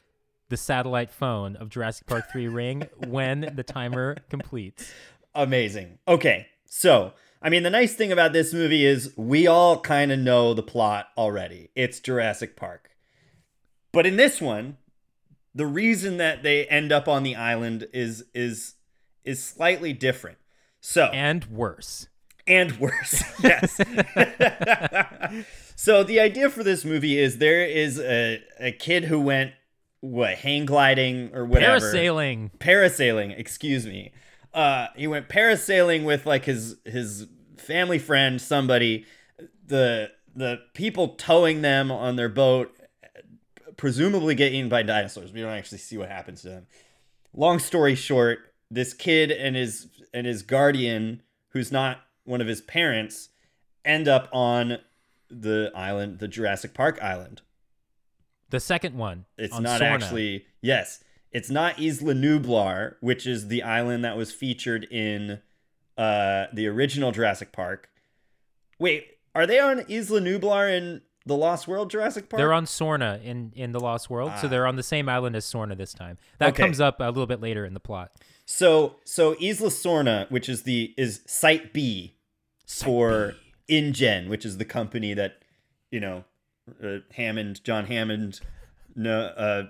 the 0.49 0.57
satellite 0.57 1.11
phone 1.11 1.55
of 1.55 1.69
Jurassic 1.69 2.07
Park 2.07 2.25
3 2.31 2.47
ring 2.49 2.83
when 3.07 3.53
the 3.55 3.63
timer 3.63 4.17
completes. 4.29 4.91
amazing. 5.33 5.99
Okay, 6.07 6.47
so 6.65 7.13
I 7.41 7.49
mean, 7.49 7.63
the 7.63 7.69
nice 7.69 7.95
thing 7.95 8.11
about 8.11 8.33
this 8.33 8.53
movie 8.53 8.85
is 8.85 9.13
we 9.17 9.47
all 9.47 9.79
kind 9.79 10.11
of 10.11 10.19
know 10.19 10.53
the 10.53 10.61
plot 10.61 11.07
already. 11.17 11.69
It's 11.75 11.99
Jurassic 11.99 12.55
Park, 12.55 12.91
but 13.91 14.05
in 14.05 14.15
this 14.15 14.39
one, 14.39 14.77
the 15.55 15.65
reason 15.65 16.17
that 16.17 16.43
they 16.43 16.65
end 16.67 16.91
up 16.91 17.07
on 17.07 17.23
the 17.23 17.35
island 17.35 17.87
is 17.93 18.25
is 18.33 18.75
is 19.23 19.43
slightly 19.43 19.93
different. 19.93 20.37
So 20.81 21.05
And 21.05 21.45
worse. 21.45 22.07
And 22.47 22.77
worse. 22.79 23.23
yes. 23.43 23.79
so 25.75 26.03
the 26.03 26.19
idea 26.19 26.49
for 26.49 26.63
this 26.63 26.85
movie 26.85 27.19
is 27.19 27.37
there 27.37 27.65
is 27.65 27.99
a, 27.99 28.41
a 28.59 28.71
kid 28.71 29.05
who 29.05 29.19
went 29.19 29.53
what 30.01 30.35
hang 30.35 30.65
gliding 30.65 31.33
or 31.33 31.45
whatever 31.45 31.79
Parasailing. 31.79 32.49
parasailing 32.57 33.37
excuse 33.37 33.85
me 33.85 34.11
uh 34.51 34.87
he 34.95 35.05
went 35.05 35.29
parasailing 35.29 36.03
with 36.03 36.25
like 36.25 36.45
his 36.45 36.75
his 36.85 37.27
family 37.57 37.99
friend 37.99 38.41
somebody 38.41 39.05
the 39.67 40.09
the 40.35 40.59
people 40.73 41.09
towing 41.09 41.61
them 41.61 41.91
on 41.91 42.15
their 42.15 42.29
boat 42.29 42.75
presumably 43.77 44.33
get 44.33 44.51
eaten 44.51 44.69
by 44.69 44.81
dinosaurs 44.81 45.31
we 45.31 45.39
don't 45.39 45.51
actually 45.51 45.77
see 45.77 45.97
what 45.97 46.09
happens 46.09 46.41
to 46.41 46.49
them 46.49 46.65
long 47.33 47.59
story 47.59 47.93
short 47.93 48.39
this 48.71 48.95
kid 48.95 49.29
and 49.29 49.55
his 49.55 49.87
and 50.15 50.25
his 50.25 50.41
guardian 50.41 51.21
who's 51.49 51.71
not 51.71 51.99
one 52.31 52.41
of 52.41 52.47
his 52.47 52.61
parents 52.61 53.29
end 53.85 54.07
up 54.07 54.27
on 54.31 54.77
the 55.29 55.71
island 55.75 56.19
the 56.19 56.27
jurassic 56.27 56.73
park 56.73 56.97
island 57.01 57.41
The 58.49 58.59
second 58.59 58.95
one. 58.95 59.25
it's 59.37 59.53
on 59.55 59.63
not 59.63 59.81
Sorna. 59.81 59.91
actually 59.91 60.45
yes. 60.61 61.03
It's 61.31 61.49
not 61.49 61.79
Isla 61.79 62.13
Nublar, 62.13 62.95
which 62.99 63.25
is 63.25 63.47
the 63.47 63.63
island 63.63 64.03
that 64.03 64.17
was 64.17 64.33
featured 64.33 64.83
in 64.91 65.39
uh 65.97 66.47
the 66.53 66.67
original 66.67 67.11
Jurassic 67.13 67.51
Park. 67.53 67.89
Wait, 68.79 69.05
are 69.33 69.47
they 69.47 69.59
on 69.59 69.85
Isla 69.89 70.19
Nublar 70.19 70.69
in 70.75 71.01
the 71.25 71.37
Lost 71.37 71.67
World 71.69 71.89
Jurassic 71.89 72.27
Park? 72.29 72.37
They're 72.39 72.51
on 72.51 72.65
Sorna 72.65 73.23
in, 73.23 73.53
in 73.55 73.71
the 73.71 73.79
Lost 73.79 74.09
World, 74.09 74.31
so 74.41 74.47
Ah. 74.47 74.49
they're 74.49 74.67
on 74.67 74.75
the 74.75 74.83
same 74.83 75.07
island 75.07 75.35
as 75.37 75.45
Sorna 75.45 75.77
this 75.77 75.93
time. 75.93 76.17
That 76.39 76.49
Okay. 76.49 76.63
comes 76.63 76.79
up 76.81 76.99
a 76.99 77.05
little 77.05 77.27
bit 77.27 77.39
later 77.41 77.63
in 77.65 77.73
the 77.73 77.79
plot. 77.79 78.11
so 78.45 78.97
so 79.05 79.35
Isla 79.41 79.69
Sorna, 79.69 80.29
which 80.29 80.49
is 80.49 80.63
the 80.63 80.93
is 80.97 81.21
Site 81.25 81.71
B 81.73 82.17
for 82.79 83.35
InGen, 83.67 84.29
which 84.29 84.45
is 84.45 84.57
the 84.57 84.65
company 84.65 85.13
that 85.13 85.39
you 85.91 85.99
know 85.99 86.23
uh, 86.83 86.97
Hammond 87.15 87.63
John 87.63 87.85
Hammond 87.85 88.39
uh, 89.05 89.63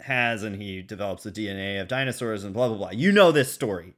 has, 0.00 0.42
and 0.42 0.60
he 0.60 0.82
develops 0.82 1.24
the 1.24 1.32
DNA 1.32 1.80
of 1.80 1.88
dinosaurs 1.88 2.44
and 2.44 2.54
blah 2.54 2.68
blah 2.68 2.76
blah. 2.76 2.90
You 2.90 3.12
know 3.12 3.32
this 3.32 3.52
story. 3.52 3.94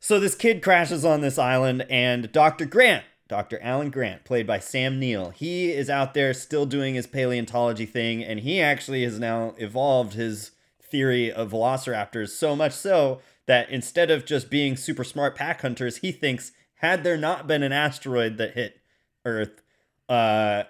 So 0.00 0.20
this 0.20 0.34
kid 0.34 0.62
crashes 0.62 1.04
on 1.04 1.20
this 1.20 1.38
island, 1.38 1.84
and 1.90 2.30
Dr. 2.30 2.66
Grant, 2.66 3.04
Dr. 3.26 3.58
Alan 3.60 3.90
Grant, 3.90 4.24
played 4.24 4.46
by 4.46 4.60
Sam 4.60 5.00
Neill, 5.00 5.30
he 5.30 5.72
is 5.72 5.90
out 5.90 6.14
there 6.14 6.32
still 6.32 6.66
doing 6.66 6.94
his 6.94 7.06
paleontology 7.06 7.84
thing, 7.84 8.22
and 8.22 8.40
he 8.40 8.60
actually 8.60 9.02
has 9.02 9.18
now 9.18 9.54
evolved 9.58 10.14
his 10.14 10.52
theory 10.80 11.32
of 11.32 11.50
velociraptors 11.50 12.30
so 12.30 12.54
much 12.54 12.72
so 12.72 13.20
that 13.46 13.68
instead 13.70 14.10
of 14.10 14.24
just 14.24 14.50
being 14.50 14.76
super 14.76 15.04
smart 15.04 15.34
pack 15.34 15.62
hunters, 15.62 15.98
he 15.98 16.12
thinks 16.12 16.52
had 16.78 17.04
there 17.04 17.16
not 17.16 17.46
been 17.46 17.62
an 17.62 17.72
asteroid 17.72 18.36
that 18.38 18.54
hit 18.54 18.80
Earth, 19.24 19.62
uh, 20.08 20.64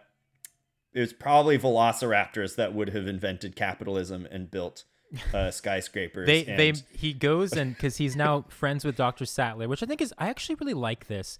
it 0.93 1.01
was 1.01 1.13
probably 1.13 1.59
velociraptors 1.59 2.57
that 2.57 2.75
would 2.75 2.91
have 2.91 3.07
invented 3.07 3.55
capitalism 3.55 4.27
and 4.31 4.51
built 4.51 4.85
uh, 5.33 5.51
skyscrapers. 5.53 6.27
They 6.27 6.45
and, 6.47 6.59
they 6.59 6.73
he 6.97 7.13
goes 7.13 7.53
and 7.53 7.75
because 7.77 7.99
he's 7.99 8.17
now 8.17 8.47
friends 8.49 8.85
with 8.85 8.97
Dr. 8.97 9.27
Sattler, 9.27 9.69
which 9.69 9.83
I 9.83 9.87
think 9.87 10.01
is 10.01 10.13
I 10.19 10.29
actually 10.29 10.57
really 10.57 10.75
like 10.75 11.09
this. 11.09 11.39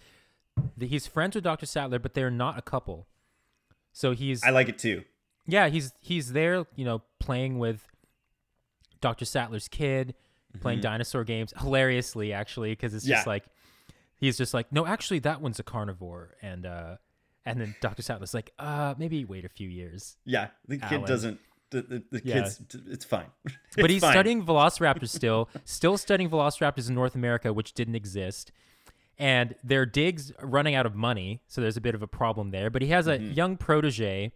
that 0.77 0.87
He's 0.87 1.07
friends 1.07 1.35
with 1.35 1.45
Dr. 1.45 1.67
Sattler, 1.67 1.99
but 1.99 2.15
they're 2.15 2.31
not 2.31 2.59
a 2.59 2.63
couple. 2.63 3.07
So 3.93 4.13
he's 4.13 4.45
I 4.45 4.51
like 4.51 4.69
it 4.69 4.79
too. 4.79 5.03
yeah 5.47 5.69
he's 5.69 5.93
he's 6.01 6.33
there 6.33 6.67
you 6.77 6.85
know 6.85 7.03
playing 7.19 7.59
with 7.59 7.89
Dr. 9.01 9.25
Sattler's 9.25 9.67
kid, 9.67 10.15
playing 10.61 10.81
dinosaur 10.81 11.25
games 11.25 11.55
hilariously 11.59 12.33
actually 12.33 12.73
because 12.73 12.93
it's 12.95 13.05
just 13.05 13.23
Mm-hmm. 13.23 13.31
Like 13.31 13.45
he's 14.19 14.37
just 14.39 14.53
like 14.55 14.71
no 14.73 14.87
actually 14.87 15.19
that 15.21 15.41
one's 15.41 15.59
a 15.59 15.63
carnivore 15.63 16.37
and 16.43 16.67
uh 16.67 16.97
and 17.47 17.61
then 17.61 17.75
Dr. 17.81 18.03
Sattler's 18.03 18.35
like 18.35 18.53
uh 18.59 18.95
maybe 18.99 19.25
wait 19.25 19.45
a 19.45 19.49
few 19.49 19.69
years. 19.69 20.17
Yeah, 20.25 20.49
the 20.67 20.77
kid 20.79 20.93
Alan. 20.93 21.09
doesn't 21.09 21.41
The, 21.71 21.83
the, 21.83 22.03
the 22.11 22.23
Yeah. 22.25 22.35
kids, 22.43 22.61
it's 22.89 23.05
fine. 23.05 23.27
but 23.77 23.91
he's 23.91 24.01
fine. 24.03 24.13
studying 24.13 24.45
velociraptors 24.45 25.09
still, 25.15 25.49
still 25.65 25.97
studying 25.99 26.31
velociraptors 26.31 26.89
in 26.89 26.95
North 26.95 27.15
America, 27.15 27.53
which 27.53 27.73
didn't 27.75 27.95
exist. 27.95 28.53
And 29.19 29.55
their 29.65 29.85
digs 29.85 30.31
are 30.39 30.47
running 30.47 30.75
out 30.75 30.87
of 30.87 30.95
money, 30.95 31.43
so 31.49 31.61
there's 31.61 31.77
a 31.77 31.81
bit 31.81 31.95
of 31.95 32.03
a 32.03 32.07
problem 32.07 32.51
there. 32.53 32.71
But 32.71 32.83
he 32.83 32.89
has 32.89 33.07
a 33.07 33.19
Mm-hmm. 33.19 33.33
young 33.33 33.57
protege 33.57 34.33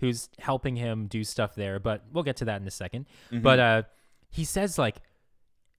who's 0.00 0.28
helping 0.38 0.76
him 0.76 1.06
do 1.06 1.24
stuff 1.24 1.54
there. 1.54 1.78
But 1.78 2.04
we'll 2.12 2.24
get 2.24 2.36
to 2.38 2.44
that 2.46 2.60
in 2.60 2.66
a 2.66 2.70
2nd 2.70 3.06
Mm-hmm. 3.30 3.40
But 3.40 3.58
uh, 3.60 3.82
he 4.30 4.44
says 4.44 4.78
like 4.78 4.96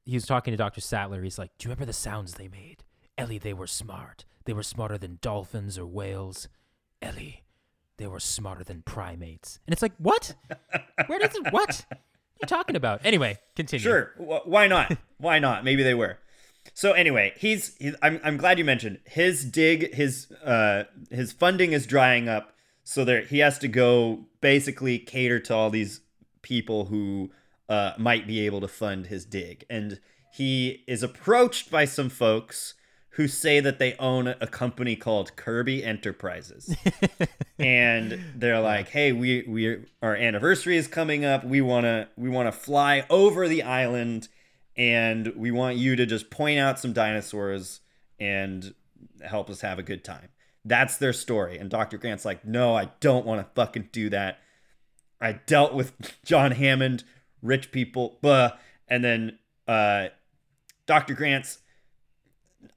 he 0.05 0.15
was 0.15 0.25
talking 0.25 0.51
to 0.51 0.57
Dr. 0.57 0.81
Sattler. 0.81 1.21
He's 1.21 1.37
like, 1.37 1.51
"Do 1.57 1.65
you 1.67 1.69
remember 1.69 1.85
the 1.85 1.93
sounds 1.93 2.33
they 2.35 2.47
made? 2.47 2.83
Ellie, 3.17 3.37
they 3.39 3.53
were 3.53 3.67
smart. 3.67 4.25
They 4.45 4.53
were 4.53 4.63
smarter 4.63 4.97
than 4.97 5.19
dolphins 5.21 5.77
or 5.77 5.85
whales. 5.85 6.47
Ellie, 7.01 7.43
they 7.97 8.07
were 8.07 8.19
smarter 8.19 8.63
than 8.63 8.81
primates." 8.83 9.59
And 9.65 9.73
it's 9.73 9.81
like, 9.81 9.93
what? 9.97 10.35
Where 11.07 11.19
does 11.19 11.35
it? 11.35 11.51
What? 11.51 11.85
What 11.89 12.51
are 12.51 12.55
you 12.55 12.57
talking 12.57 12.75
about? 12.75 13.01
Anyway, 13.03 13.39
continue. 13.55 13.81
Sure. 13.83 14.13
Wh- 14.17 14.47
Why 14.47 14.67
not? 14.67 14.95
Why 15.17 15.39
not? 15.39 15.63
Maybe 15.63 15.81
they 15.83 15.95
were. 15.95 16.19
So 16.73 16.91
anyway, 16.91 17.33
he's, 17.37 17.75
he's 17.77 17.95
I'm 18.01 18.19
I'm 18.23 18.37
glad 18.37 18.59
you 18.59 18.65
mentioned 18.65 18.99
his 19.05 19.43
dig 19.45 19.93
his 19.95 20.31
uh 20.43 20.83
his 21.09 21.31
funding 21.31 21.71
is 21.71 21.87
drying 21.87 22.27
up 22.29 22.53
so 22.83 23.03
there 23.03 23.21
he 23.21 23.39
has 23.39 23.57
to 23.59 23.67
go 23.67 24.25
basically 24.41 24.99
cater 24.99 25.39
to 25.39 25.55
all 25.55 25.69
these 25.71 26.01
people 26.43 26.85
who 26.85 27.31
uh 27.69 27.93
might 27.97 28.27
be 28.27 28.45
able 28.45 28.61
to 28.61 28.67
fund 28.67 29.07
his 29.07 29.25
dig 29.25 29.65
and 29.69 29.99
he 30.33 30.83
is 30.87 31.01
approached 31.03 31.71
by 31.71 31.85
some 31.85 32.09
folks 32.09 32.75
who 33.17 33.27
say 33.27 33.59
that 33.59 33.79
they 33.79 33.95
own 33.95 34.27
a 34.27 34.45
company 34.45 34.95
called 34.95 35.35
Kirby 35.35 35.83
Enterprises. 35.83 36.75
and 37.59 38.23
they're 38.35 38.59
like, 38.59 38.89
"Hey, 38.89 39.11
we 39.11 39.43
we 39.47 39.85
our 40.03 40.15
anniversary 40.15 40.77
is 40.77 40.87
coming 40.87 41.25
up. 41.25 41.43
We 41.43 41.59
want 41.59 41.85
to 41.85 42.07
we 42.15 42.29
want 42.29 42.47
to 42.47 42.51
fly 42.51 43.07
over 43.09 43.47
the 43.47 43.63
island 43.63 44.27
and 44.75 45.33
we 45.35 45.49
want 45.49 45.77
you 45.77 45.95
to 45.95 46.05
just 46.05 46.29
point 46.29 46.59
out 46.59 46.79
some 46.79 46.93
dinosaurs 46.93 47.79
and 48.19 48.75
help 49.25 49.49
us 49.49 49.61
have 49.61 49.79
a 49.79 49.83
good 49.83 50.03
time." 50.03 50.29
That's 50.63 50.97
their 50.97 51.13
story. 51.13 51.57
And 51.57 51.71
Dr. 51.71 51.97
Grant's 51.97 52.23
like, 52.23 52.45
"No, 52.45 52.75
I 52.75 52.91
don't 52.99 53.25
want 53.25 53.41
to 53.41 53.51
fucking 53.55 53.89
do 53.91 54.11
that. 54.11 54.41
I 55.19 55.31
dealt 55.31 55.73
with 55.73 55.93
John 56.23 56.51
Hammond, 56.51 57.03
rich 57.41 57.71
people, 57.71 58.19
blah." 58.21 58.51
And 58.87 59.03
then 59.03 59.39
uh 59.67 60.09
Dr. 60.85 61.15
Grant's 61.15 61.57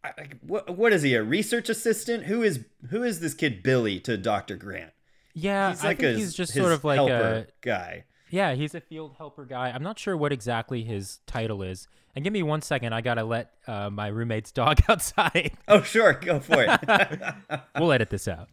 I- 0.05 0.09
I- 0.19 0.29
what 0.43 0.77
what 0.77 0.93
is 0.93 1.03
he 1.03 1.15
a 1.15 1.23
research 1.23 1.69
assistant 1.69 2.25
who 2.25 2.43
is 2.43 2.65
who 2.91 3.03
is 3.03 3.21
this 3.21 3.35
kid 3.35 3.63
billy 3.63 3.99
to 4.01 4.17
dr 4.17 4.55
grant 4.57 4.93
Yeah, 5.35 5.71
he's 5.71 5.83
I 5.85 5.89
like 5.89 5.99
think 6.01 6.17
a 6.17 6.19
he's 6.19 6.35
just 6.35 6.53
sort 6.55 6.73
of 6.73 6.85
like 6.85 6.97
helper 6.97 7.15
a 7.15 7.47
guy 7.61 8.05
yeah, 8.33 8.55
he's 8.55 8.77
a 8.77 8.81
field 8.81 9.17
helper 9.19 9.45
guy. 9.45 9.71
I'm 9.71 9.83
not 9.83 9.99
sure 9.99 10.17
what 10.17 10.33
exactly 10.33 10.85
his 10.85 11.19
title 11.27 11.65
is. 11.65 11.89
And 12.15 12.23
give 12.23 12.33
me 12.33 12.45
one 12.45 12.63
second. 12.63 12.93
I 12.93 13.01
gotta 13.01 13.25
let 13.25 13.51
uh, 13.67 13.91
my 13.91 14.07
roommate's 14.07 14.53
dog 14.53 14.79
outside. 14.89 15.51
oh 15.67 15.83
sure 15.83 16.13
go 16.13 16.39
for 16.39 16.63
it 16.65 17.61
we'll 17.79 17.91
edit 17.91 18.11
this 18.11 18.29
out. 18.29 18.49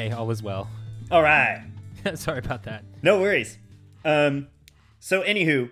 Okay, 0.00 0.12
all 0.12 0.30
is 0.30 0.42
well. 0.42 0.66
all 1.10 1.22
right. 1.22 1.62
Sorry 2.14 2.38
about 2.38 2.62
that. 2.62 2.84
no 3.02 3.20
worries. 3.20 3.58
Um 4.04 4.48
so 4.98 5.22
anywho 5.22 5.70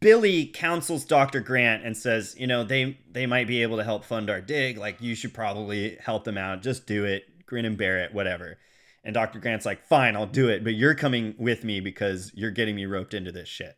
billy 0.00 0.46
counsels 0.46 1.04
dr 1.04 1.38
grant 1.42 1.84
and 1.84 1.96
says 1.96 2.34
you 2.36 2.46
know 2.46 2.64
they 2.64 2.98
they 3.08 3.24
might 3.24 3.46
be 3.46 3.62
able 3.62 3.76
to 3.76 3.84
help 3.84 4.04
fund 4.04 4.28
our 4.28 4.40
dig. 4.40 4.78
Like 4.78 5.00
you 5.00 5.14
should 5.14 5.32
probably 5.32 5.96
help 6.00 6.24
them 6.24 6.36
out. 6.36 6.62
Just 6.62 6.86
do 6.86 7.04
it 7.04 7.46
grin 7.46 7.64
and 7.64 7.78
bear 7.78 8.00
it 8.00 8.12
whatever. 8.12 8.58
And 9.04 9.14
dr 9.14 9.38
grant's 9.38 9.64
like 9.64 9.86
fine 9.86 10.16
i'll 10.16 10.26
do 10.26 10.48
it 10.48 10.64
but 10.64 10.74
you're 10.74 10.96
coming 10.96 11.36
with 11.38 11.62
me 11.62 11.78
because 11.78 12.32
you're 12.34 12.50
getting 12.50 12.74
me 12.74 12.86
roped 12.86 13.14
into 13.14 13.30
this 13.30 13.48
shit. 13.48 13.76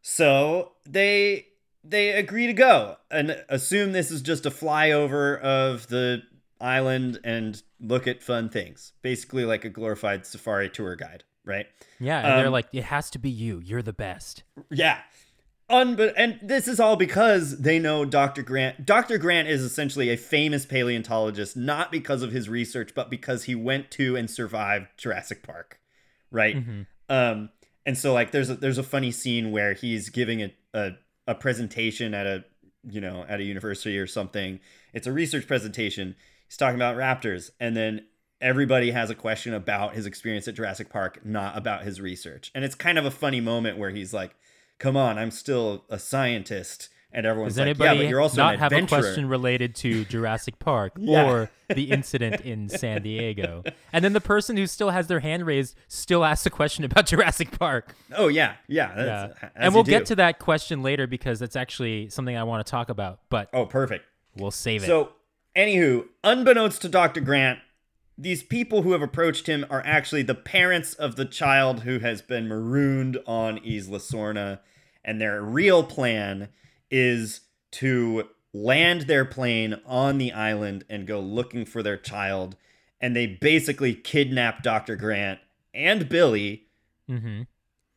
So 0.00 0.72
they 0.86 1.48
they 1.82 2.12
agree 2.12 2.46
to 2.46 2.54
go 2.54 2.96
and 3.10 3.44
assume 3.50 3.92
this 3.92 4.10
is 4.10 4.22
just 4.22 4.46
a 4.46 4.50
flyover 4.50 5.38
of 5.38 5.88
the 5.88 6.22
island 6.64 7.20
and 7.22 7.62
look 7.86 8.06
at 8.06 8.22
fun 8.22 8.48
things. 8.48 8.92
Basically 9.02 9.44
like 9.44 9.64
a 9.64 9.68
glorified 9.70 10.26
safari 10.26 10.68
tour 10.70 10.96
guide, 10.96 11.24
right? 11.44 11.66
Yeah, 12.00 12.18
and 12.18 12.38
they're 12.38 12.46
Um, 12.46 12.52
like, 12.52 12.66
it 12.72 12.84
has 12.84 13.10
to 13.10 13.18
be 13.18 13.30
you. 13.30 13.60
You're 13.64 13.82
the 13.82 13.92
best. 13.92 14.42
Yeah. 14.70 15.00
Unbe- 15.70 16.12
and 16.16 16.38
this 16.42 16.68
is 16.68 16.78
all 16.78 16.96
because 16.96 17.58
they 17.60 17.78
know 17.78 18.04
Dr. 18.04 18.42
Grant. 18.42 18.84
Dr. 18.84 19.16
Grant 19.16 19.48
is 19.48 19.62
essentially 19.62 20.10
a 20.10 20.16
famous 20.16 20.66
paleontologist, 20.66 21.56
not 21.56 21.90
because 21.90 22.22
of 22.22 22.32
his 22.32 22.50
research, 22.50 22.94
but 22.94 23.08
because 23.08 23.44
he 23.44 23.54
went 23.54 23.90
to 23.92 24.14
and 24.14 24.30
survived 24.30 24.88
Jurassic 24.98 25.42
Park, 25.42 25.80
right? 26.30 26.56
Um, 27.08 27.48
and 27.86 27.96
so 27.96 28.12
like 28.12 28.30
there's 28.30 28.50
a, 28.50 28.56
there's 28.56 28.76
a 28.78 28.82
funny 28.82 29.10
scene 29.10 29.52
where 29.52 29.72
he's 29.72 30.10
giving 30.10 30.42
a, 30.42 30.52
a 30.74 30.90
a 31.26 31.34
presentation 31.34 32.12
at 32.12 32.26
a 32.26 32.44
you 32.86 33.00
know 33.00 33.24
at 33.26 33.40
a 33.40 33.42
university 33.44 33.98
or 33.98 34.06
something. 34.06 34.60
It's 34.92 35.06
a 35.06 35.12
research 35.12 35.46
presentation. 35.46 36.14
He's 36.54 36.58
talking 36.58 36.76
about 36.76 36.94
raptors, 36.96 37.50
and 37.58 37.76
then 37.76 38.02
everybody 38.40 38.92
has 38.92 39.10
a 39.10 39.14
question 39.16 39.52
about 39.54 39.94
his 39.96 40.06
experience 40.06 40.46
at 40.46 40.54
Jurassic 40.54 40.88
Park, 40.88 41.26
not 41.26 41.58
about 41.58 41.82
his 41.82 42.00
research. 42.00 42.52
And 42.54 42.64
it's 42.64 42.76
kind 42.76 42.96
of 42.96 43.04
a 43.04 43.10
funny 43.10 43.40
moment 43.40 43.76
where 43.76 43.90
he's 43.90 44.14
like, 44.14 44.36
"Come 44.78 44.96
on, 44.96 45.18
I'm 45.18 45.32
still 45.32 45.84
a 45.90 45.98
scientist," 45.98 46.90
and 47.10 47.26
everyone's 47.26 47.54
Does 47.54 47.58
like, 47.58 47.64
anybody 47.70 47.96
"Yeah, 47.96 48.02
but 48.04 48.08
you're 48.08 48.20
also 48.20 48.36
not 48.36 48.60
have 48.60 48.72
a 48.72 48.86
question 48.86 49.28
related 49.28 49.74
to 49.76 50.04
Jurassic 50.08 50.60
Park 50.60 50.92
Yeah. 50.96 51.28
or 51.28 51.50
the 51.74 51.90
incident 51.90 52.42
in 52.42 52.68
San 52.68 53.02
Diego? 53.02 53.64
And 53.92 54.04
then 54.04 54.12
the 54.12 54.20
person 54.20 54.56
who 54.56 54.68
still 54.68 54.90
has 54.90 55.08
their 55.08 55.18
hand 55.18 55.44
raised 55.46 55.74
still 55.88 56.24
asks 56.24 56.46
a 56.46 56.50
question 56.50 56.84
about 56.84 57.06
Jurassic 57.08 57.58
Park. 57.58 57.96
Oh 58.14 58.28
yeah, 58.28 58.54
yeah, 58.68 58.90
Yeah. 58.90 58.94
that's, 59.26 59.42
as 59.42 59.50
And 59.56 59.74
we'll 59.74 59.82
get 59.82 60.06
to 60.06 60.14
that 60.16 60.38
question 60.38 60.84
later 60.84 61.08
because 61.08 61.40
that's 61.40 61.56
actually 61.56 62.10
something 62.10 62.36
I 62.36 62.44
want 62.44 62.64
to 62.64 62.70
talk 62.70 62.90
about, 62.90 63.22
but 63.28 63.48
Oh, 63.52 63.66
perfect. 63.66 64.04
we'll 64.36 64.52
save 64.52 64.84
it. 64.84 64.86
So, 64.86 65.10
anywho, 65.56 66.06
unbeknownst 66.22 66.82
to 66.82 66.88
Dr. 66.88 67.20
Grant, 67.20 67.58
these 68.16 68.42
people 68.42 68.82
who 68.82 68.92
have 68.92 69.02
approached 69.02 69.48
him 69.48 69.66
are 69.68 69.82
actually 69.84 70.22
the 70.22 70.34
parents 70.34 70.94
of 70.94 71.16
the 71.16 71.24
child 71.24 71.80
who 71.80 71.98
has 71.98 72.22
been 72.22 72.46
marooned 72.48 73.18
on 73.26 73.58
Isla 73.58 73.98
Sorna, 73.98 74.60
and 75.04 75.20
their 75.20 75.42
real 75.42 75.82
plan 75.82 76.48
is 76.90 77.40
to 77.72 78.28
land 78.52 79.02
their 79.02 79.24
plane 79.24 79.80
on 79.84 80.18
the 80.18 80.32
island 80.32 80.84
and 80.88 81.06
go 81.06 81.18
looking 81.18 81.64
for 81.64 81.82
their 81.82 81.96
child. 81.96 82.56
And 83.00 83.16
they 83.16 83.26
basically 83.26 83.94
kidnap 83.94 84.62
Dr. 84.62 84.96
Grant 84.96 85.40
and 85.74 86.08
Billy. 86.08 86.68
Mm-hmm. 87.10 87.42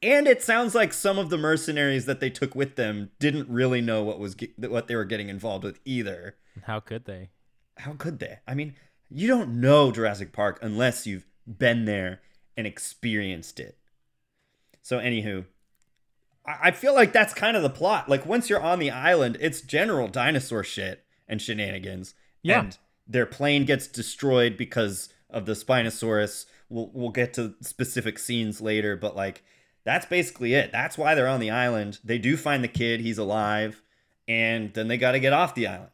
And 0.01 0.27
it 0.27 0.41
sounds 0.41 0.75
like 0.75 0.93
some 0.93 1.17
of 1.17 1.29
the 1.29 1.37
mercenaries 1.37 2.05
that 2.05 2.19
they 2.19 2.29
took 2.29 2.55
with 2.55 2.75
them 2.75 3.11
didn't 3.19 3.49
really 3.49 3.81
know 3.81 4.03
what 4.03 4.19
was 4.19 4.35
ge- 4.35 4.53
what 4.57 4.87
they 4.87 4.95
were 4.95 5.05
getting 5.05 5.29
involved 5.29 5.63
with 5.63 5.79
either 5.85 6.35
How 6.63 6.79
could 6.79 7.05
they? 7.05 7.29
How 7.79 7.93
could 7.93 8.19
they? 8.19 8.39
I 8.47 8.53
mean, 8.53 8.75
you 9.09 9.27
don't 9.27 9.61
know 9.61 9.91
Jurassic 9.91 10.33
Park 10.33 10.59
unless 10.61 11.07
you've 11.07 11.25
been 11.45 11.85
there 11.85 12.21
and 12.55 12.67
experienced 12.67 13.59
it. 13.59 13.77
So, 14.81 14.99
anywho, 14.99 15.45
I 16.45 16.57
I 16.63 16.71
feel 16.71 16.93
like 16.93 17.13
that's 17.13 17.33
kind 17.33 17.57
of 17.57 17.63
the 17.63 17.69
plot. 17.69 18.09
Like, 18.09 18.25
once 18.25 18.49
you're 18.49 18.61
on 18.61 18.79
the 18.79 18.91
island, 18.91 19.37
it's 19.39 19.61
general 19.61 20.07
dinosaur 20.07 20.63
shit 20.63 21.03
and 21.27 21.41
shenanigans. 21.41 22.13
Yeah. 22.41 22.61
And 22.61 22.77
their 23.07 23.25
plane 23.25 23.65
gets 23.65 23.87
destroyed 23.87 24.57
because 24.57 25.09
of 25.29 25.45
the 25.45 25.53
Spinosaurus. 25.53 26.45
We'll, 26.69 26.89
we'll 26.93 27.09
get 27.09 27.33
to 27.35 27.55
specific 27.61 28.19
scenes 28.19 28.61
later, 28.61 28.95
but 28.95 29.15
like, 29.15 29.43
that's 29.83 30.05
basically 30.05 30.53
it. 30.53 30.71
That's 30.71 30.97
why 30.97 31.15
they're 31.15 31.27
on 31.27 31.39
the 31.39 31.51
island. 31.51 31.99
They 32.03 32.17
do 32.17 32.35
find 32.35 32.61
the 32.63 32.67
kid, 32.67 32.99
he's 32.99 33.17
alive, 33.17 33.81
and 34.27 34.73
then 34.73 34.89
they 34.89 34.97
got 34.97 35.13
to 35.13 35.19
get 35.19 35.31
off 35.31 35.55
the 35.55 35.67
island. 35.67 35.91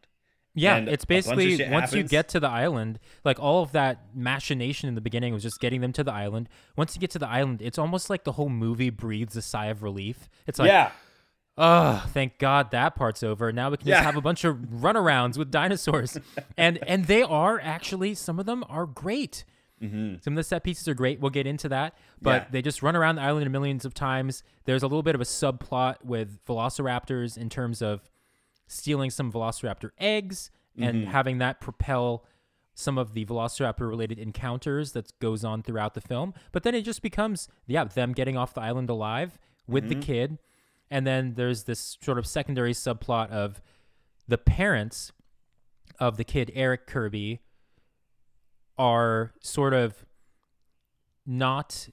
Yeah, 0.56 0.76
And 0.76 0.88
it's 0.88 1.04
a 1.04 1.08
bunch 1.08 1.26
of 1.28 1.36
basically 1.36 1.70
once 1.72 1.94
you 1.94 2.04
get 2.04 2.30
to 2.30 2.40
the 2.40 2.48
island, 2.50 3.00
like 3.26 3.40
all 3.40 3.64
of 3.64 3.72
that 3.72 4.16
machination 4.16 4.88
in 4.88 4.94
the 4.96 5.02
beginning 5.02 5.34
was 5.34 5.42
just 5.42 5.60
getting 5.60 5.82
them 5.82 5.92
to 5.94 6.04
the 6.04 6.14
island. 6.14 6.48
Once 6.78 6.96
you 6.96 7.00
get 7.02 7.10
to 7.12 7.20
the 7.20 7.28
island, 7.28 7.62
it's 7.62 7.80
almost 7.80 8.10
like 8.10 8.24
the 8.24 8.34
whole 8.34 8.50
movie 8.50 8.92
breathes 8.92 9.36
a 9.36 9.42
sigh 9.42 9.66
of 9.68 9.82
relief. 9.82 10.30
It's 10.46 10.60
like, 10.60 10.68
yeah. 10.68 10.92
oh, 11.58 12.06
thank 12.14 12.38
God 12.38 12.70
that 12.72 12.96
part's 12.96 13.24
over. 13.24 13.52
Now 13.52 13.72
we 13.72 13.78
can 13.78 13.88
just 13.88 14.00
Yeah. 14.00 14.04
have 14.04 14.16
a 14.16 14.22
bunch 14.22 14.44
of 14.44 14.58
runarounds 14.82 15.38
with 15.40 15.50
dinosaurs, 15.52 16.18
and 16.58 16.78
and 16.88 17.06
they 17.06 17.24
are 17.24 17.60
actually 17.60 18.14
some 18.14 18.40
of 18.40 18.46
them 18.46 18.64
are 18.70 18.86
great. 18.86 19.46
Mm-hmm. 19.82 20.16
Some 20.22 20.34
of 20.34 20.38
the 20.38 20.44
set 20.44 20.64
pieces 20.64 20.88
are 20.88 20.94
great. 20.94 21.20
We'll 21.20 21.30
get 21.32 21.46
into 21.48 21.68
that, 21.70 21.98
but 22.22 22.44
Yeah. 22.44 22.48
they 22.52 22.62
just 22.62 22.82
run 22.82 22.96
around 22.96 23.16
the 23.16 23.22
island 23.24 23.52
millions 23.52 23.84
of 23.86 23.94
times. 23.94 24.44
There's 24.66 24.82
a 24.84 24.88
little 24.88 25.04
bit 25.04 25.14
of 25.16 25.20
a 25.20 25.26
subplot 25.26 26.06
with 26.06 26.40
velociraptors 26.46 27.38
in 27.38 27.50
terms 27.50 27.82
of 27.82 28.02
stealing 28.68 29.10
some 29.10 29.32
velociraptor 29.32 29.92
eggs 30.00 30.52
and 30.78 31.04
mm-hmm. 31.04 31.12
having 31.12 31.38
that 31.38 31.62
propel 31.62 32.26
some 32.74 32.98
of 32.98 33.14
the 33.14 33.26
velociraptor 33.26 33.88
related 33.88 34.18
encounters 34.18 34.94
that 34.94 35.18
goes 35.20 35.46
on 35.46 35.62
throughout 35.62 35.94
the 35.94 36.02
film. 36.02 36.34
But 36.52 36.64
then 36.64 36.74
it 36.74 36.82
just 36.82 37.02
becomes 37.02 37.48
yeah 37.68 37.84
them 37.84 38.14
getting 38.14 38.38
off 38.38 38.54
the 38.54 38.62
island 38.62 38.90
alive 38.90 39.38
with 39.68 39.90
the 39.90 39.96
mm-hmm. 39.96 40.02
kid. 40.02 40.40
And 40.90 41.08
then 41.08 41.34
there's 41.36 41.64
this 41.64 41.98
sort 42.02 42.18
of 42.18 42.28
secondary 42.28 42.74
subplot 42.74 43.30
of 43.30 43.62
the 44.28 44.38
parents 44.38 45.12
of 46.00 46.18
the 46.18 46.24
kid 46.24 46.52
Eric 46.56 46.88
Kirby 46.88 47.40
are 48.78 49.34
sort 49.42 49.74
of 49.74 50.06
not 51.26 51.90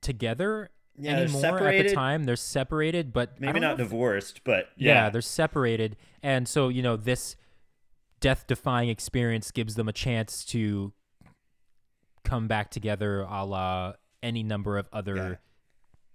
together 0.00 0.70
Yeah, 1.00 1.18
anymore 1.20 1.58
at 1.68 1.86
the 1.86 1.94
time. 1.94 2.24
They're 2.24 2.36
separated, 2.36 3.12
but 3.12 3.40
Maybe 3.40 3.58
not 3.60 3.78
divorced, 3.78 4.42
but 4.44 4.68
yeah. 4.76 5.04
yeah. 5.04 5.10
they're 5.10 5.20
separated, 5.20 5.96
and 6.22 6.46
so 6.46 6.68
you 6.68 6.82
know 6.82 6.96
this 6.96 7.36
death-defying 8.20 8.88
experience 8.90 9.50
gives 9.50 9.76
them 9.76 9.88
a 9.88 9.92
chance 9.92 10.44
to 10.44 10.92
come 12.24 12.46
back 12.48 12.70
together, 12.70 13.20
a 13.22 13.44
la 13.44 13.94
any 14.22 14.42
number 14.42 14.76
of 14.76 14.86
other 14.92 15.16
Yeah. 15.16 15.34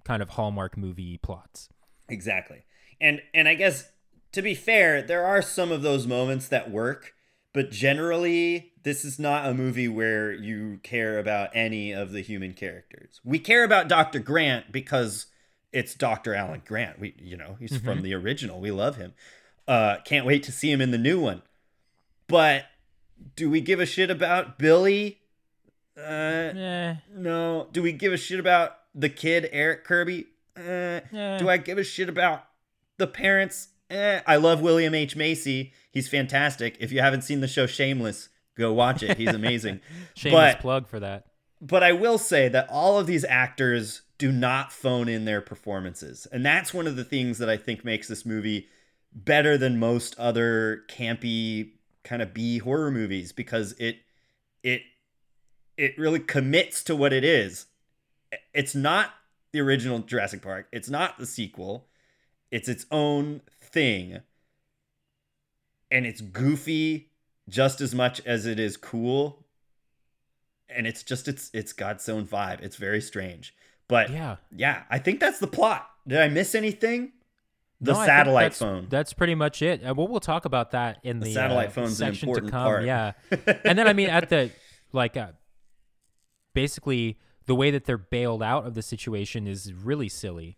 kind 0.03 0.21
of 0.21 0.29
Hallmark 0.29 0.77
movie 0.77 1.17
plots. 1.17 1.69
Exactly. 2.07 2.63
And 3.01 3.21
and 3.33 3.47
I 3.47 3.55
guess 3.55 3.91
to 4.33 4.41
be 4.43 4.53
fair, 4.53 5.01
there 5.01 5.25
are 5.25 5.41
some 5.41 5.71
of 5.71 5.81
those 5.81 6.05
moments 6.05 6.47
that 6.49 6.69
work, 6.69 7.14
but 7.55 7.71
generally 7.71 8.73
this 8.83 9.03
is 9.05 9.17
not 9.17 9.47
a 9.47 9.53
movie 9.53 9.87
where 9.87 10.31
you 10.31 10.79
care 10.83 11.17
about 11.17 11.49
any 11.53 11.91
of 11.93 12.11
the 12.11 12.21
human 12.21 12.53
characters. 12.53 13.21
We 13.23 13.39
care 13.39 13.63
about 13.63 13.87
Dr. 13.87 14.19
Grant 14.19 14.71
because 14.71 15.25
it's 15.71 15.95
Dr. 15.95 16.35
Alan 16.35 16.61
Grant. 16.63 16.99
We 16.99 17.15
you 17.17 17.37
know, 17.37 17.55
he's 17.59 17.77
from 17.77 18.03
the 18.03 18.13
original. 18.13 18.59
We 18.59 18.71
love 18.71 18.97
him. 18.97 19.13
Uh 19.67 19.97
can't 20.05 20.25
wait 20.25 20.43
to 20.43 20.51
see 20.51 20.71
him 20.71 20.81
in 20.81 20.91
the 20.91 20.97
new 20.99 21.19
one. 21.19 21.41
But 22.27 22.65
do 23.35 23.49
we 23.49 23.61
give 23.61 23.79
a 23.79 23.85
shit 23.85 24.11
about 24.11 24.59
Billy? 24.59 25.19
Uh 25.97 26.01
Eh, 26.01 26.95
no. 27.15 27.69
Do 27.71 27.81
we 27.81 27.93
give 27.93 28.11
a 28.13 28.17
shit 28.17 28.39
about 28.39 28.77
the 28.93 29.09
kid 29.09 29.49
Eric 29.51 29.85
Kirby? 29.85 30.27
Eh. 30.57 31.37
Do 31.39 31.49
I 31.49 31.57
give 31.57 31.77
a 31.77 31.83
shit 31.83 32.09
about 32.09 32.43
the 32.97 33.07
parents? 33.07 33.69
Eh. 33.89 34.21
I 34.27 34.35
love 34.35 34.61
William 34.61 34.93
H 34.93 35.15
Macy. 35.15 35.73
He's 35.95 36.07
fantastic. 36.07 36.77
If 36.79 36.91
you 36.91 36.99
haven't 36.99 37.23
seen 37.23 37.39
the 37.39 37.47
show 37.47 37.65
Shameless, 37.65 38.29
go 38.55 38.71
watch 38.71 39.01
it. 39.01 39.17
He's 39.17 39.33
amazing. 39.33 39.79
Shameless 40.15 40.55
but 40.55 40.59
plug 40.61 40.87
for 40.87 40.99
that. 40.99 41.25
but 41.59 41.81
I 41.81 41.93
will 41.93 42.19
say 42.19 42.47
that 42.49 42.69
all 42.69 42.99
of 42.99 43.07
these 43.07 43.25
actors 43.25 44.01
do 44.17 44.31
not 44.31 44.71
phone 44.71 45.09
in 45.09 45.25
their 45.25 45.41
performances. 45.41 46.27
And 46.31 46.45
that's 46.45 46.73
one 46.73 46.85
of 46.85 46.95
the 46.95 47.03
things 47.03 47.37
that 47.39 47.49
I 47.49 47.57
think 47.57 47.83
makes 47.83 48.07
this 48.07 48.25
movie 48.25 48.67
better 49.13 49.57
than 49.57 49.79
most 49.79 50.17
other 50.19 50.83
campy 50.89 51.71
kind 52.03 52.21
of 52.21 52.33
B 52.33 52.59
horror 52.59 52.91
movies 52.91 53.31
because 53.31 53.71
it 53.79 53.97
it 54.63 54.81
it 55.77 55.97
really 55.97 56.19
commits 56.19 56.83
to 56.83 56.95
what 56.95 57.11
it 57.13 57.23
is. 57.23 57.65
It's 58.53 58.75
not 58.75 59.11
the 59.53 59.61
original 59.61 59.99
Jurassic 59.99 60.41
Park. 60.41 60.67
It's 60.71 60.89
not 60.89 61.17
the 61.17 61.25
sequel. 61.25 61.87
It's 62.51 62.67
its 62.69 62.85
own 62.91 63.41
thing. 63.61 64.19
And 65.95 66.05
it's 66.05 66.19
goofy 66.21 67.09
just 67.47 67.79
as 67.79 67.95
much 67.95 68.19
as 68.25 68.45
it 68.45 68.59
is 68.59 68.75
cool 68.75 69.45
and 70.67 70.85
it's 70.87 71.03
just 71.03 71.27
it's 71.27 71.49
it's 71.53 71.71
got 71.73 71.95
its 71.97 72.09
own 72.09 72.25
vibe. 72.25 72.61
It's 72.61 72.75
very 72.75 72.99
strange. 72.99 73.55
But 73.87 74.09
yeah, 74.09 74.37
Yeah. 74.55 74.83
I 74.89 74.99
think 74.99 75.19
that's 75.19 75.39
the 75.39 75.47
plot. 75.47 75.87
Did 76.07 76.19
I 76.19 76.27
miss 76.27 76.53
anything? 76.55 77.11
The 77.81 77.93
No, 77.93 78.05
satellite 78.05 78.43
that's- 78.53 78.59
phone. 78.59 78.87
That's 78.89 79.13
pretty 79.13 79.35
much 79.35 79.61
it. 79.61 79.83
Uh, 79.85 79.93
well, 79.95 80.07
we'll 80.07 80.19
talk 80.19 80.45
about 80.45 80.71
that 80.71 80.99
in 81.03 81.19
the, 81.19 81.25
The 81.27 81.33
satellite 81.33 81.67
uh, 81.67 81.71
phone's 81.71 82.01
an 82.01 82.07
section 82.13 82.29
important 82.29 82.47
to 82.47 82.51
come. 82.51 82.65
part. 82.65 82.85
Yeah, 82.85 83.11
and 83.63 83.77
then 83.79 83.87
I 83.87 83.93
mean 83.93 84.09
at 84.09 84.29
the 84.29 84.51
like 84.91 85.15
uh, 85.15 85.31
basically 86.53 87.19
the 87.45 87.55
way 87.55 87.71
that 87.71 87.85
they're 87.85 87.97
bailed 87.97 88.41
out 88.41 88.65
of 88.65 88.73
the 88.73 88.81
situation 88.81 89.45
is 89.47 89.71
really 89.73 90.09
silly, 90.09 90.57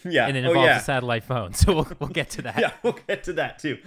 yeah. 0.04 0.26
and 0.26 0.36
it 0.36 0.44
oh 0.44 0.48
involves 0.48 0.66
yeah. 0.66 0.78
a 0.78 0.82
satellite 0.82 1.24
phone. 1.24 1.52
So 1.54 1.74
we'll 1.74 1.88
we'll 1.98 2.10
get 2.10 2.30
to 2.30 2.42
that. 2.42 2.58
yeah, 2.58 2.72
we'll 2.82 2.98
get 3.06 3.24
to 3.24 3.32
that 3.34 3.58
too. 3.58 3.78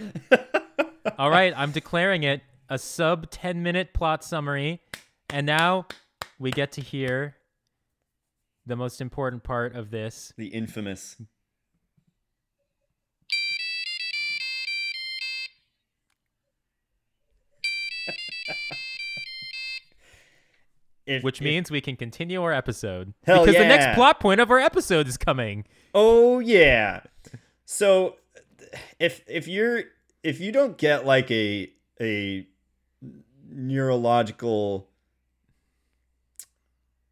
All 1.18 1.30
right, 1.30 1.54
I'm 1.56 1.72
declaring 1.72 2.24
it 2.24 2.42
a 2.70 2.78
sub 2.78 3.30
10 3.30 3.64
minute 3.64 3.94
plot 3.94 4.24
summary, 4.24 4.82
and 5.30 5.46
now 5.46 5.88
we 6.40 6.52
get 6.52 6.72
to 6.74 6.82
hear 6.82 7.36
the 8.66 8.76
most 8.76 9.02
important 9.02 9.44
part 9.44 9.76
of 9.76 9.92
this. 9.92 10.34
the 10.38 10.48
infamous. 10.48 11.18
If- 21.06 21.24
Which 21.24 21.40
if- 21.40 21.46
means 21.46 21.72
we 21.72 21.82
can 21.82 21.96
continue 21.96 22.42
our 22.42 22.54
episode. 22.54 23.14
Because 23.26 23.48
the 23.48 23.54
next 23.54 23.96
plot 23.96 24.20
point 24.20 24.40
of 24.40 24.52
our 24.52 24.60
episode 24.60 25.08
is 25.08 25.18
coming. 25.18 25.66
Oh 25.94 26.40
yeah. 26.40 27.02
So 27.66 28.16
if 29.00 29.24
if 29.28 29.48
you're 29.48 29.84
if 30.24 30.40
you 30.40 30.52
don't 30.52 30.78
get 30.78 31.06
like 31.06 31.30
a 31.32 31.72
a 32.00 32.48
neurological 33.50 34.88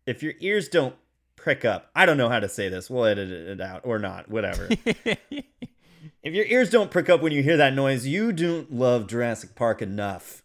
if 0.09 0.23
your 0.23 0.33
ears 0.39 0.67
don't 0.67 0.95
prick 1.35 1.63
up, 1.63 1.91
I 1.95 2.07
don't 2.07 2.17
know 2.17 2.29
how 2.29 2.39
to 2.39 2.49
say 2.49 2.67
this. 2.67 2.89
We'll 2.89 3.05
edit 3.05 3.29
it 3.29 3.61
out 3.61 3.81
or 3.83 3.99
not, 3.99 4.27
whatever. 4.29 4.67
if 4.71 6.33
your 6.33 6.45
ears 6.45 6.71
don't 6.71 6.89
prick 6.89 7.09
up 7.09 7.21
when 7.21 7.31
you 7.31 7.43
hear 7.43 7.57
that 7.57 7.75
noise, 7.75 8.07
you 8.07 8.31
don't 8.31 8.73
love 8.73 9.05
Jurassic 9.05 9.53
Park 9.53 9.83
enough. 9.83 10.41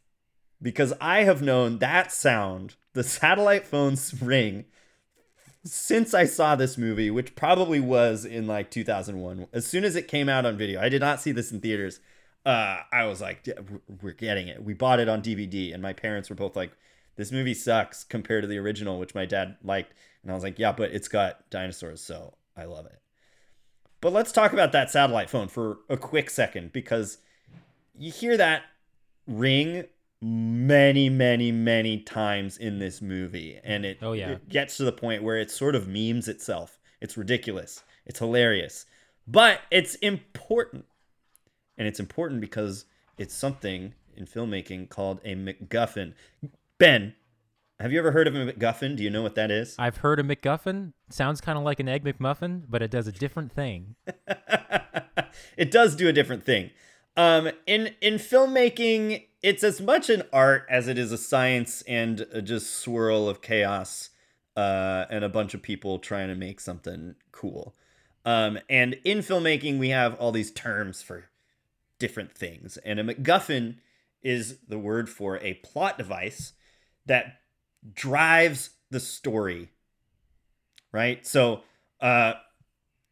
Because 0.60 0.92
I 1.00 1.24
have 1.24 1.40
known 1.40 1.78
that 1.78 2.12
sound, 2.12 2.76
the 2.92 3.02
satellite 3.02 3.66
phone's 3.66 4.14
ring, 4.22 4.66
since 5.64 6.12
I 6.14 6.24
saw 6.26 6.54
this 6.56 6.76
movie, 6.76 7.10
which 7.10 7.34
probably 7.34 7.80
was 7.80 8.24
in 8.24 8.46
like 8.46 8.70
2001. 8.70 9.46
As 9.52 9.66
soon 9.66 9.84
as 9.84 9.96
it 9.96 10.08
came 10.08 10.28
out 10.28 10.44
on 10.46 10.56
video, 10.56 10.80
I 10.80 10.88
did 10.88 11.00
not 11.00 11.20
see 11.20 11.32
this 11.32 11.50
in 11.52 11.60
theaters. 11.60 12.00
Uh, 12.44 12.80
I 12.92 13.06
was 13.06 13.20
like, 13.22 13.46
we're- 13.46 13.80
we're 14.02 14.12
getting 14.12 14.48
it. 14.48 14.62
We 14.62 14.74
bought 14.74 15.00
it 15.00 15.08
on 15.08 15.22
DVD, 15.22 15.72
and 15.72 15.82
my 15.82 15.94
parents 15.94 16.28
were 16.28 16.36
both 16.36 16.54
like, 16.56 16.72
this 17.16 17.32
movie 17.32 17.54
sucks 17.54 18.04
compared 18.04 18.42
to 18.42 18.48
the 18.48 18.58
original, 18.58 18.98
which 18.98 19.14
my 19.14 19.24
dad 19.24 19.56
liked. 19.62 19.94
And 20.22 20.30
I 20.30 20.34
was 20.34 20.42
like, 20.42 20.58
yeah, 20.58 20.72
but 20.72 20.90
it's 20.90 21.08
got 21.08 21.48
dinosaurs, 21.48 22.02
so 22.02 22.34
I 22.56 22.64
love 22.64 22.86
it. 22.86 23.00
But 24.00 24.12
let's 24.12 24.32
talk 24.32 24.52
about 24.52 24.72
that 24.72 24.90
satellite 24.90 25.30
phone 25.30 25.48
for 25.48 25.78
a 25.88 25.96
quick 25.96 26.28
second 26.28 26.72
because 26.72 27.18
you 27.98 28.12
hear 28.12 28.36
that 28.36 28.64
ring 29.26 29.84
many, 30.24 31.10
many, 31.10 31.52
many 31.52 31.98
times 31.98 32.56
in 32.56 32.78
this 32.78 33.02
movie. 33.02 33.60
And 33.62 33.84
it, 33.84 33.98
Oh, 34.00 34.12
yeah. 34.12 34.30
it 34.30 34.48
gets 34.48 34.78
to 34.78 34.84
the 34.84 34.92
point 34.92 35.22
where 35.22 35.36
it 35.38 35.50
sort 35.50 35.74
of 35.74 35.86
memes 35.86 36.28
itself. 36.28 36.78
It's 37.00 37.16
ridiculous. 37.18 37.82
It's 38.06 38.18
hilarious. 38.20 38.86
But 39.26 39.60
it's 39.70 39.96
important. 39.96 40.86
And 41.76 41.86
it's 41.86 42.00
important 42.00 42.40
because 42.40 42.86
it's 43.18 43.34
something 43.34 43.92
in 44.16 44.24
filmmaking 44.26 44.88
called 44.88 45.20
a 45.24 45.34
MacGuffin. 45.34 46.14
Ben, 46.78 47.14
have 47.78 47.92
you 47.92 47.98
ever 47.98 48.12
heard 48.12 48.26
of 48.26 48.34
a 48.34 48.52
MacGuffin? 48.52 48.96
Do 48.96 49.02
you 49.02 49.10
know 49.10 49.22
what 49.22 49.34
that 49.34 49.50
is? 49.50 49.76
I've 49.78 49.98
heard 49.98 50.20
of 50.20 50.26
MacGuffin. 50.26 50.92
Sounds 51.10 51.40
kind 51.42 51.58
of 51.58 51.64
like 51.64 51.80
an 51.80 51.88
Egg 51.88 52.02
McMuffin, 52.04 52.62
but 52.68 52.80
it 52.80 52.90
does 52.90 53.06
a 53.06 53.12
different 53.12 53.52
thing. 53.52 53.96
it 55.56 55.70
does 55.70 55.96
do 55.96 56.08
a 56.08 56.12
different 56.12 56.44
thing. 56.44 56.70
Um, 57.16 57.50
in 57.66 57.94
in 58.00 58.14
filmmaking, 58.14 59.26
it's 59.44 59.62
as 59.62 59.78
much 59.78 60.08
an 60.08 60.22
art 60.32 60.64
as 60.70 60.88
it 60.88 60.96
is 60.96 61.12
a 61.12 61.18
science 61.18 61.82
and 61.82 62.22
a 62.32 62.40
just 62.40 62.78
swirl 62.78 63.28
of 63.28 63.42
chaos, 63.42 64.08
uh, 64.56 65.04
and 65.10 65.22
a 65.22 65.28
bunch 65.28 65.52
of 65.52 65.60
people 65.60 65.98
trying 65.98 66.28
to 66.28 66.34
make 66.34 66.60
something 66.60 67.14
cool. 67.30 67.76
Um, 68.24 68.58
and 68.70 68.94
in 69.04 69.18
filmmaking, 69.18 69.78
we 69.78 69.90
have 69.90 70.14
all 70.14 70.32
these 70.32 70.50
terms 70.50 71.02
for 71.02 71.26
different 71.98 72.32
things, 72.32 72.78
and 72.78 72.98
a 72.98 73.04
MacGuffin 73.04 73.76
is 74.22 74.60
the 74.66 74.78
word 74.78 75.10
for 75.10 75.36
a 75.40 75.54
plot 75.62 75.98
device 75.98 76.54
that 77.04 77.40
drives 77.92 78.70
the 78.90 79.00
story. 79.00 79.68
Right. 80.90 81.26
So, 81.26 81.64
uh, 82.00 82.34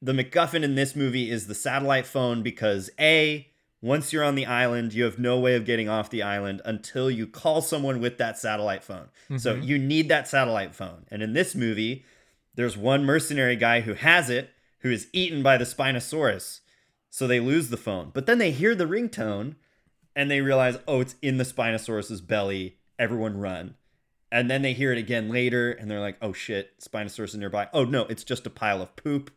the 0.00 0.12
MacGuffin 0.12 0.62
in 0.62 0.76
this 0.76 0.96
movie 0.96 1.30
is 1.30 1.46
the 1.46 1.54
satellite 1.54 2.06
phone 2.06 2.42
because 2.42 2.88
A, 2.98 3.51
once 3.82 4.12
you're 4.12 4.24
on 4.24 4.36
the 4.36 4.46
island, 4.46 4.94
you 4.94 5.04
have 5.04 5.18
no 5.18 5.38
way 5.38 5.54
of 5.56 5.64
getting 5.66 5.88
off 5.88 6.08
the 6.08 6.22
island 6.22 6.62
until 6.64 7.10
you 7.10 7.26
call 7.26 7.60
someone 7.60 8.00
with 8.00 8.16
that 8.16 8.38
satellite 8.38 8.82
phone. 8.84 9.08
So 9.36 9.56
Mhm. 9.56 9.66
you 9.66 9.76
need 9.78 10.08
that 10.08 10.28
satellite 10.28 10.74
phone. 10.74 11.04
And 11.10 11.20
in 11.22 11.32
this 11.34 11.54
movie, 11.54 12.04
there's 12.54 12.76
one 12.76 13.04
mercenary 13.04 13.56
guy 13.56 13.80
who 13.80 13.94
has 13.94 14.30
it 14.30 14.50
who 14.80 14.90
is 14.90 15.08
eaten 15.12 15.42
by 15.42 15.56
the 15.56 15.64
Spinosaurus. 15.64 16.60
So 17.10 17.26
they 17.26 17.40
lose 17.40 17.68
the 17.68 17.76
phone. 17.76 18.10
But 18.14 18.26
then 18.26 18.38
they 18.38 18.50
hear 18.52 18.74
the 18.74 18.86
ringtone 18.86 19.56
and 20.16 20.30
they 20.30 20.40
realize, 20.40 20.78
oh, 20.88 21.00
it's 21.00 21.14
in 21.22 21.36
the 21.38 21.44
Spinosaurus's 21.44 22.20
belly. 22.20 22.78
Everyone 22.98 23.36
run. 23.38 23.74
And 24.30 24.50
then 24.50 24.62
they 24.62 24.72
hear 24.72 24.92
it 24.92 24.98
again 24.98 25.28
later 25.28 25.72
and 25.72 25.90
they're 25.90 26.00
like, 26.00 26.16
oh 26.22 26.32
shit, 26.32 26.78
Spinosaurus 26.80 27.28
is 27.30 27.34
nearby. 27.36 27.68
Oh 27.72 27.84
no, 27.84 28.02
it's 28.06 28.24
just 28.24 28.46
a 28.46 28.50
pile 28.50 28.80
of 28.80 28.94
poop 28.96 29.30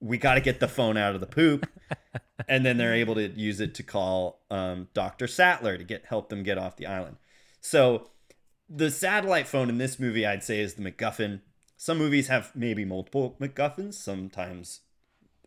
we 0.00 0.18
got 0.18 0.34
to 0.34 0.40
get 0.40 0.60
the 0.60 0.68
phone 0.68 0.96
out 0.96 1.14
of 1.14 1.20
the 1.20 1.26
poop. 1.26 1.68
and 2.48 2.64
then 2.64 2.76
they're 2.76 2.94
able 2.94 3.14
to 3.16 3.28
use 3.28 3.60
it 3.60 3.74
to 3.74 3.82
call 3.82 4.40
um, 4.50 4.88
Dr. 4.94 5.26
Sattler 5.26 5.76
to 5.76 5.84
get 5.84 6.06
help 6.06 6.28
them 6.28 6.42
get 6.42 6.58
off 6.58 6.76
the 6.76 6.86
island. 6.86 7.16
So 7.60 8.10
the 8.68 8.90
satellite 8.90 9.48
phone 9.48 9.68
in 9.68 9.78
this 9.78 9.98
movie, 9.98 10.26
I'd 10.26 10.44
say, 10.44 10.60
is 10.60 10.74
the 10.74 10.82
MacGuffin. 10.82 11.40
Some 11.76 11.98
movies 11.98 12.28
have 12.28 12.52
maybe 12.54 12.84
multiple 12.84 13.36
MacGuffins, 13.40 13.94
sometimes 13.94 14.80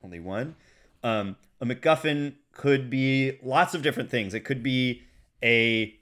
only 0.03 0.19
one. 0.19 0.55
Um, 1.03 1.37
a 1.59 1.65
MacGuffin 1.65 2.35
could 2.51 2.89
be 2.89 3.37
lots 3.43 3.73
of 3.73 3.81
different 3.81 4.09
things. 4.09 4.33
It 4.33 4.41
could 4.41 4.63
be 4.63 5.03
a, 5.43 5.95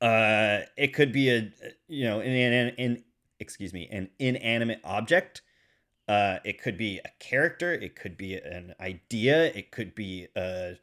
uh, 0.00 0.60
it 0.76 0.94
could 0.94 1.12
be 1.12 1.30
a, 1.30 1.52
you 1.88 2.04
know, 2.04 2.20
an, 2.20 2.32
an, 2.32 2.74
an 2.78 3.04
excuse 3.40 3.72
me, 3.72 3.88
an 3.90 4.10
inanimate 4.18 4.80
object. 4.84 5.42
Uh, 6.08 6.38
it 6.44 6.60
could 6.62 6.78
be 6.78 7.00
a 7.04 7.10
character. 7.20 7.72
It 7.72 7.94
could 7.94 8.16
be 8.16 8.34
an 8.34 8.74
idea. 8.80 9.46
It 9.46 9.70
could 9.70 9.94
be 9.94 10.28
a, 10.34 10.76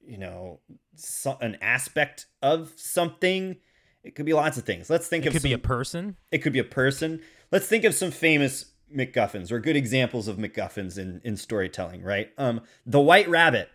you 0.00 0.16
know, 0.16 0.60
so, 0.94 1.36
an 1.40 1.58
aspect 1.60 2.26
of 2.40 2.72
something. 2.76 3.56
It 4.04 4.14
could 4.14 4.26
be 4.26 4.32
lots 4.32 4.56
of 4.56 4.64
things. 4.64 4.88
Let's 4.88 5.08
think 5.08 5.24
It 5.24 5.28
of 5.28 5.32
could 5.34 5.42
be 5.42 5.52
a 5.54 5.58
person. 5.58 6.16
it 6.30 6.38
could 6.38 6.52
be 6.52 6.58
a 6.60 6.64
person. 6.64 7.20
Let's 7.50 7.66
think 7.66 7.84
of 7.84 7.94
some 7.94 8.10
famous 8.10 8.66
MacGuffins 8.94 9.50
or 9.50 9.58
good 9.58 9.76
examples 9.76 10.28
of 10.28 10.36
MacGuffins 10.36 10.98
in, 10.98 11.20
in 11.24 11.36
storytelling, 11.36 12.02
right? 12.02 12.30
Um, 12.38 12.60
the 12.86 13.00
White 13.00 13.28
Rabbit 13.28 13.70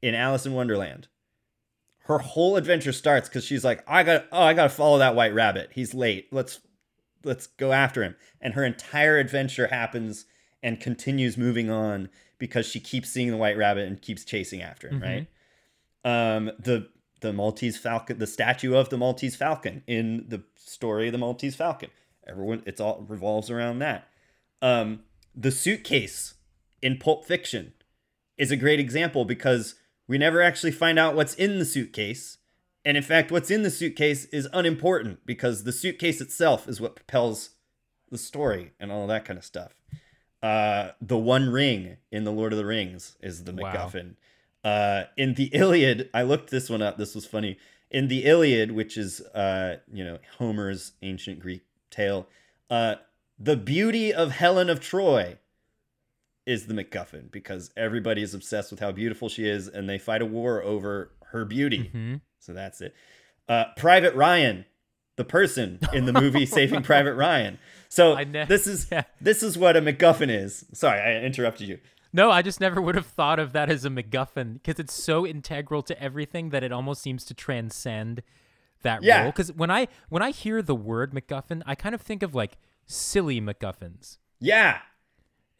in 0.00 0.14
Alice 0.14 0.46
in 0.46 0.54
Wonderland. 0.54 1.08
Her 2.04 2.18
whole 2.18 2.56
adventure 2.56 2.92
starts 2.92 3.28
because 3.28 3.44
she's 3.44 3.64
like, 3.64 3.84
I 3.86 4.02
got 4.04 4.24
oh, 4.32 4.42
I 4.42 4.54
gotta 4.54 4.70
follow 4.70 4.98
that 4.98 5.14
white 5.14 5.34
rabbit. 5.34 5.70
He's 5.74 5.92
late. 5.92 6.28
Let's 6.32 6.60
let's 7.24 7.46
go 7.46 7.72
after 7.72 8.02
him. 8.02 8.16
And 8.40 8.54
her 8.54 8.64
entire 8.64 9.18
adventure 9.18 9.68
happens 9.68 10.24
and 10.62 10.80
continues 10.80 11.36
moving 11.36 11.70
on 11.70 12.08
because 12.38 12.66
she 12.66 12.80
keeps 12.80 13.10
seeing 13.10 13.30
the 13.30 13.36
white 13.36 13.56
rabbit 13.56 13.86
and 13.86 14.00
keeps 14.00 14.24
chasing 14.24 14.62
after 14.62 14.88
him, 14.88 15.00
Mhm. 15.00 15.02
right? 15.02 15.26
Um, 16.04 16.46
the 16.58 16.88
the 17.20 17.32
Maltese 17.32 17.76
Falcon, 17.76 18.18
the 18.20 18.28
statue 18.28 18.76
of 18.76 18.90
the 18.90 18.96
Maltese 18.96 19.34
Falcon 19.34 19.82
in 19.88 20.24
the 20.28 20.44
story 20.54 21.08
of 21.08 21.12
the 21.12 21.18
Maltese 21.18 21.56
Falcon. 21.56 21.90
Everyone, 22.28 22.62
it's 22.64 22.80
all 22.80 23.04
revolves 23.08 23.50
around 23.50 23.80
that. 23.80 24.08
Um, 24.62 25.02
the 25.34 25.50
suitcase 25.50 26.34
in 26.80 26.96
Pulp 26.98 27.24
Fiction 27.24 27.72
is 28.36 28.52
a 28.52 28.56
great 28.56 28.78
example 28.78 29.24
because 29.24 29.74
we 30.06 30.16
never 30.16 30.40
actually 30.40 30.70
find 30.70 30.96
out 30.96 31.16
what's 31.16 31.34
in 31.34 31.58
the 31.58 31.64
suitcase. 31.64 32.38
And 32.84 32.96
in 32.96 33.02
fact, 33.02 33.30
what's 33.30 33.50
in 33.50 33.62
the 33.62 33.70
suitcase 33.70 34.24
is 34.26 34.48
unimportant 34.52 35.20
because 35.26 35.64
the 35.64 35.72
suitcase 35.72 36.20
itself 36.20 36.68
is 36.68 36.80
what 36.80 36.96
propels 36.96 37.50
the 38.10 38.18
story 38.18 38.72
and 38.80 38.90
all 38.90 39.06
that 39.06 39.24
kind 39.24 39.38
of 39.38 39.44
stuff. 39.44 39.74
Uh, 40.42 40.90
the 41.00 41.18
One 41.18 41.50
Ring 41.50 41.96
in 42.12 42.24
The 42.24 42.30
Lord 42.32 42.52
of 42.52 42.58
the 42.58 42.64
Rings 42.64 43.16
is 43.20 43.44
the 43.44 43.52
Wow. 43.52 43.72
MacGuffin. 43.72 44.14
Uh, 44.64 45.04
in 45.16 45.34
the 45.34 45.44
Iliad, 45.52 46.08
I 46.14 46.22
looked 46.22 46.50
this 46.50 46.70
one 46.70 46.82
up. 46.82 46.96
This 46.96 47.14
was 47.14 47.26
funny. 47.26 47.58
In 47.90 48.08
the 48.08 48.24
Iliad, 48.24 48.72
which 48.72 48.96
is 48.96 49.20
uh, 49.20 49.78
you 49.92 50.04
know 50.04 50.18
Homer's 50.38 50.92
ancient 51.02 51.40
Greek 51.40 51.62
tale, 51.90 52.28
uh, 52.70 52.96
the 53.38 53.56
beauty 53.56 54.12
of 54.12 54.32
Helen 54.32 54.68
of 54.68 54.78
Troy 54.80 55.38
is 56.44 56.66
the 56.66 56.74
MacGuffin 56.74 57.30
because 57.30 57.70
everybody 57.76 58.22
is 58.22 58.34
obsessed 58.34 58.70
with 58.70 58.80
how 58.80 58.92
beautiful 58.92 59.28
she 59.28 59.48
is, 59.48 59.68
and 59.68 59.88
they 59.88 59.98
fight 59.98 60.22
a 60.22 60.26
war 60.26 60.62
over 60.62 61.12
her 61.32 61.44
beauty. 61.44 61.88
hmm 61.92 62.14
So 62.38 62.52
that's 62.52 62.80
it. 62.80 62.94
Uh, 63.48 63.64
Private 63.76 64.14
Ryan, 64.14 64.64
the 65.16 65.24
person 65.24 65.78
in 65.92 66.04
the 66.06 66.12
movie 66.12 66.46
Saving 66.58 66.82
Private 66.82 67.14
Ryan. 67.14 67.58
So 67.88 68.14
ne- 68.14 68.44
this 68.44 68.66
is 68.66 68.86
yeah. 68.92 69.04
this 69.20 69.42
is 69.42 69.56
what 69.56 69.76
a 69.76 69.80
MacGuffin 69.80 70.30
is. 70.30 70.64
Sorry, 70.74 71.00
I 71.00 71.22
interrupted 71.24 71.68
you. 71.68 71.78
No, 72.12 72.30
I 72.30 72.40
just 72.42 72.60
never 72.60 72.80
would 72.80 72.94
have 72.94 73.06
thought 73.06 73.38
of 73.38 73.52
that 73.52 73.68
as 73.70 73.84
a 73.84 73.90
MacGuffin 73.90 74.54
because 74.54 74.78
it's 74.78 74.94
so 74.94 75.26
integral 75.26 75.82
to 75.82 76.02
everything 76.02 76.50
that 76.50 76.62
it 76.62 76.72
almost 76.72 77.02
seems 77.02 77.24
to 77.26 77.34
transcend 77.34 78.22
that 78.82 79.02
Yeah. 79.02 79.22
role. 79.22 79.30
Because 79.30 79.52
when 79.52 79.70
I 79.70 79.88
when 80.08 80.22
I 80.22 80.30
hear 80.30 80.62
the 80.62 80.74
word 80.74 81.12
MacGuffin, 81.12 81.62
I 81.66 81.74
kind 81.74 81.94
of 81.94 82.00
think 82.00 82.22
of 82.22 82.34
like 82.34 82.56
silly 82.86 83.40
MacGuffins. 83.40 84.18
Yeah, 84.40 84.78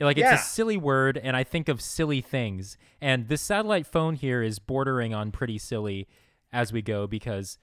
Like 0.00 0.16
it's 0.16 0.24
Yeah. 0.24 0.34
a 0.34 0.38
silly 0.38 0.76
word, 0.76 1.16
and 1.18 1.36
I 1.36 1.42
think 1.44 1.68
of 1.68 1.80
silly 1.80 2.20
things. 2.20 2.76
And 3.00 3.28
this 3.28 3.42
satellite 3.42 3.86
phone 3.86 4.14
here 4.14 4.42
is 4.42 4.58
bordering 4.58 5.12
on 5.12 5.32
pretty 5.32 5.58
silly 5.58 6.06
as 6.52 6.72
we 6.72 6.82
go 6.82 7.06
because 7.06 7.58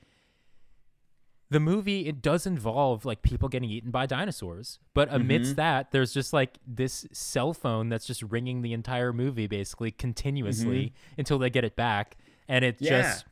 the 1.50 1.60
movie 1.60 2.08
it 2.08 2.22
does 2.22 2.46
involve 2.48 3.06
like 3.06 3.22
people 3.22 3.48
getting 3.48 3.70
eaten 3.70 3.92
by 3.92 4.06
dinosaurs, 4.06 4.80
but 4.94 5.08
amidst 5.14 5.52
Mm-hmm. 5.52 5.56
that, 5.58 5.92
there's 5.92 6.12
just 6.14 6.34
like 6.34 6.58
this 6.66 7.06
cell 7.14 7.54
phone 7.54 7.88
that's 7.90 8.08
just 8.08 8.24
ringing 8.24 8.62
the 8.64 8.74
entire 8.74 9.14
movie 9.14 9.48
basically 9.48 9.92
continuously 9.92 10.94
until 11.18 11.38
they 11.38 11.50
get 11.50 11.64
it 11.64 11.76
back, 11.76 12.18
and 12.48 12.66
it 12.66 12.76
Mm-hmm. 12.78 12.86
Yeah. 12.86 13.02
just 13.04 13.26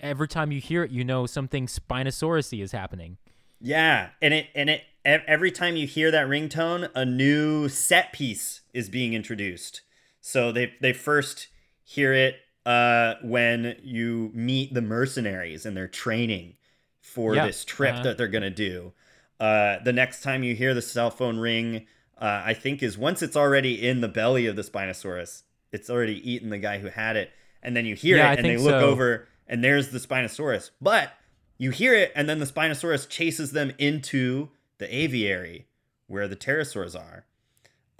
every 0.00 0.28
time 0.28 0.50
you 0.50 0.60
hear 0.60 0.82
it, 0.82 0.90
you 0.90 1.04
know 1.04 1.26
something 1.26 1.66
Spinosaurus 1.66 2.58
is 2.60 2.72
happening. 2.72 3.18
Yeah, 3.60 4.10
and 4.22 4.32
it 4.34 4.48
and 4.54 4.70
it 4.70 4.82
every 5.04 5.50
time 5.50 5.76
you 5.76 5.86
hear 5.86 6.10
that 6.10 6.26
ringtone, 6.26 6.90
a 6.94 7.04
new 7.04 7.68
set 7.68 8.12
piece 8.12 8.60
is 8.72 8.88
being 8.88 9.14
introduced. 9.14 9.82
So 10.20 10.52
they 10.52 10.74
they 10.80 10.92
first 10.92 11.48
hear 11.84 12.12
it 12.12 12.36
uh, 12.66 13.14
when 13.22 13.76
you 13.82 14.30
meet 14.34 14.74
the 14.74 14.82
mercenaries 14.82 15.64
and 15.66 15.76
they're 15.76 15.88
training 15.88 16.56
for 17.00 17.34
Yeah, 17.34 17.40
this 17.40 17.64
trip 17.64 17.96
uh-huh. 17.96 18.02
that 18.02 18.18
they're 18.18 18.28
gonna 18.28 18.50
do. 18.50 18.92
Uh, 19.40 19.78
the 19.84 19.92
next 19.92 20.22
time 20.22 20.42
you 20.42 20.54
hear 20.54 20.74
the 20.74 20.82
cell 20.82 21.10
phone 21.10 21.38
ring, 21.38 21.86
uh, 22.20 22.42
I 22.44 22.54
think 22.54 22.82
is 22.82 22.98
once 22.98 23.22
it's 23.22 23.36
already 23.36 23.86
in 23.86 24.00
the 24.00 24.08
belly 24.08 24.46
of 24.46 24.56
the 24.56 24.62
Spinosaurus, 24.62 25.42
it's 25.72 25.88
already 25.90 26.28
eaten 26.30 26.50
the 26.50 26.58
guy 26.58 26.78
who 26.78 26.88
had 26.88 27.16
it, 27.16 27.30
and 27.62 27.76
then 27.76 27.86
you 27.86 27.94
hear 27.94 28.18
Yeah, 28.18 28.30
I 28.30 28.34
it 28.34 28.36
and 28.36 28.48
they 28.48 28.56
look 28.56 28.80
so. 28.80 28.80
over 28.80 29.28
and 29.46 29.62
there's 29.64 29.88
the 29.90 29.98
Spinosaurus. 29.98 30.70
But 30.80 31.12
you 31.58 31.70
hear 31.70 31.94
it, 31.94 32.12
and 32.14 32.28
then 32.28 32.38
the 32.38 32.46
Spinosaurus 32.46 33.08
chases 33.08 33.52
them 33.52 33.72
into 33.78 34.48
the 34.78 34.94
aviary 34.94 35.66
where 36.06 36.26
the 36.28 36.36
pterosaurs 36.36 36.94
are. 36.98 37.24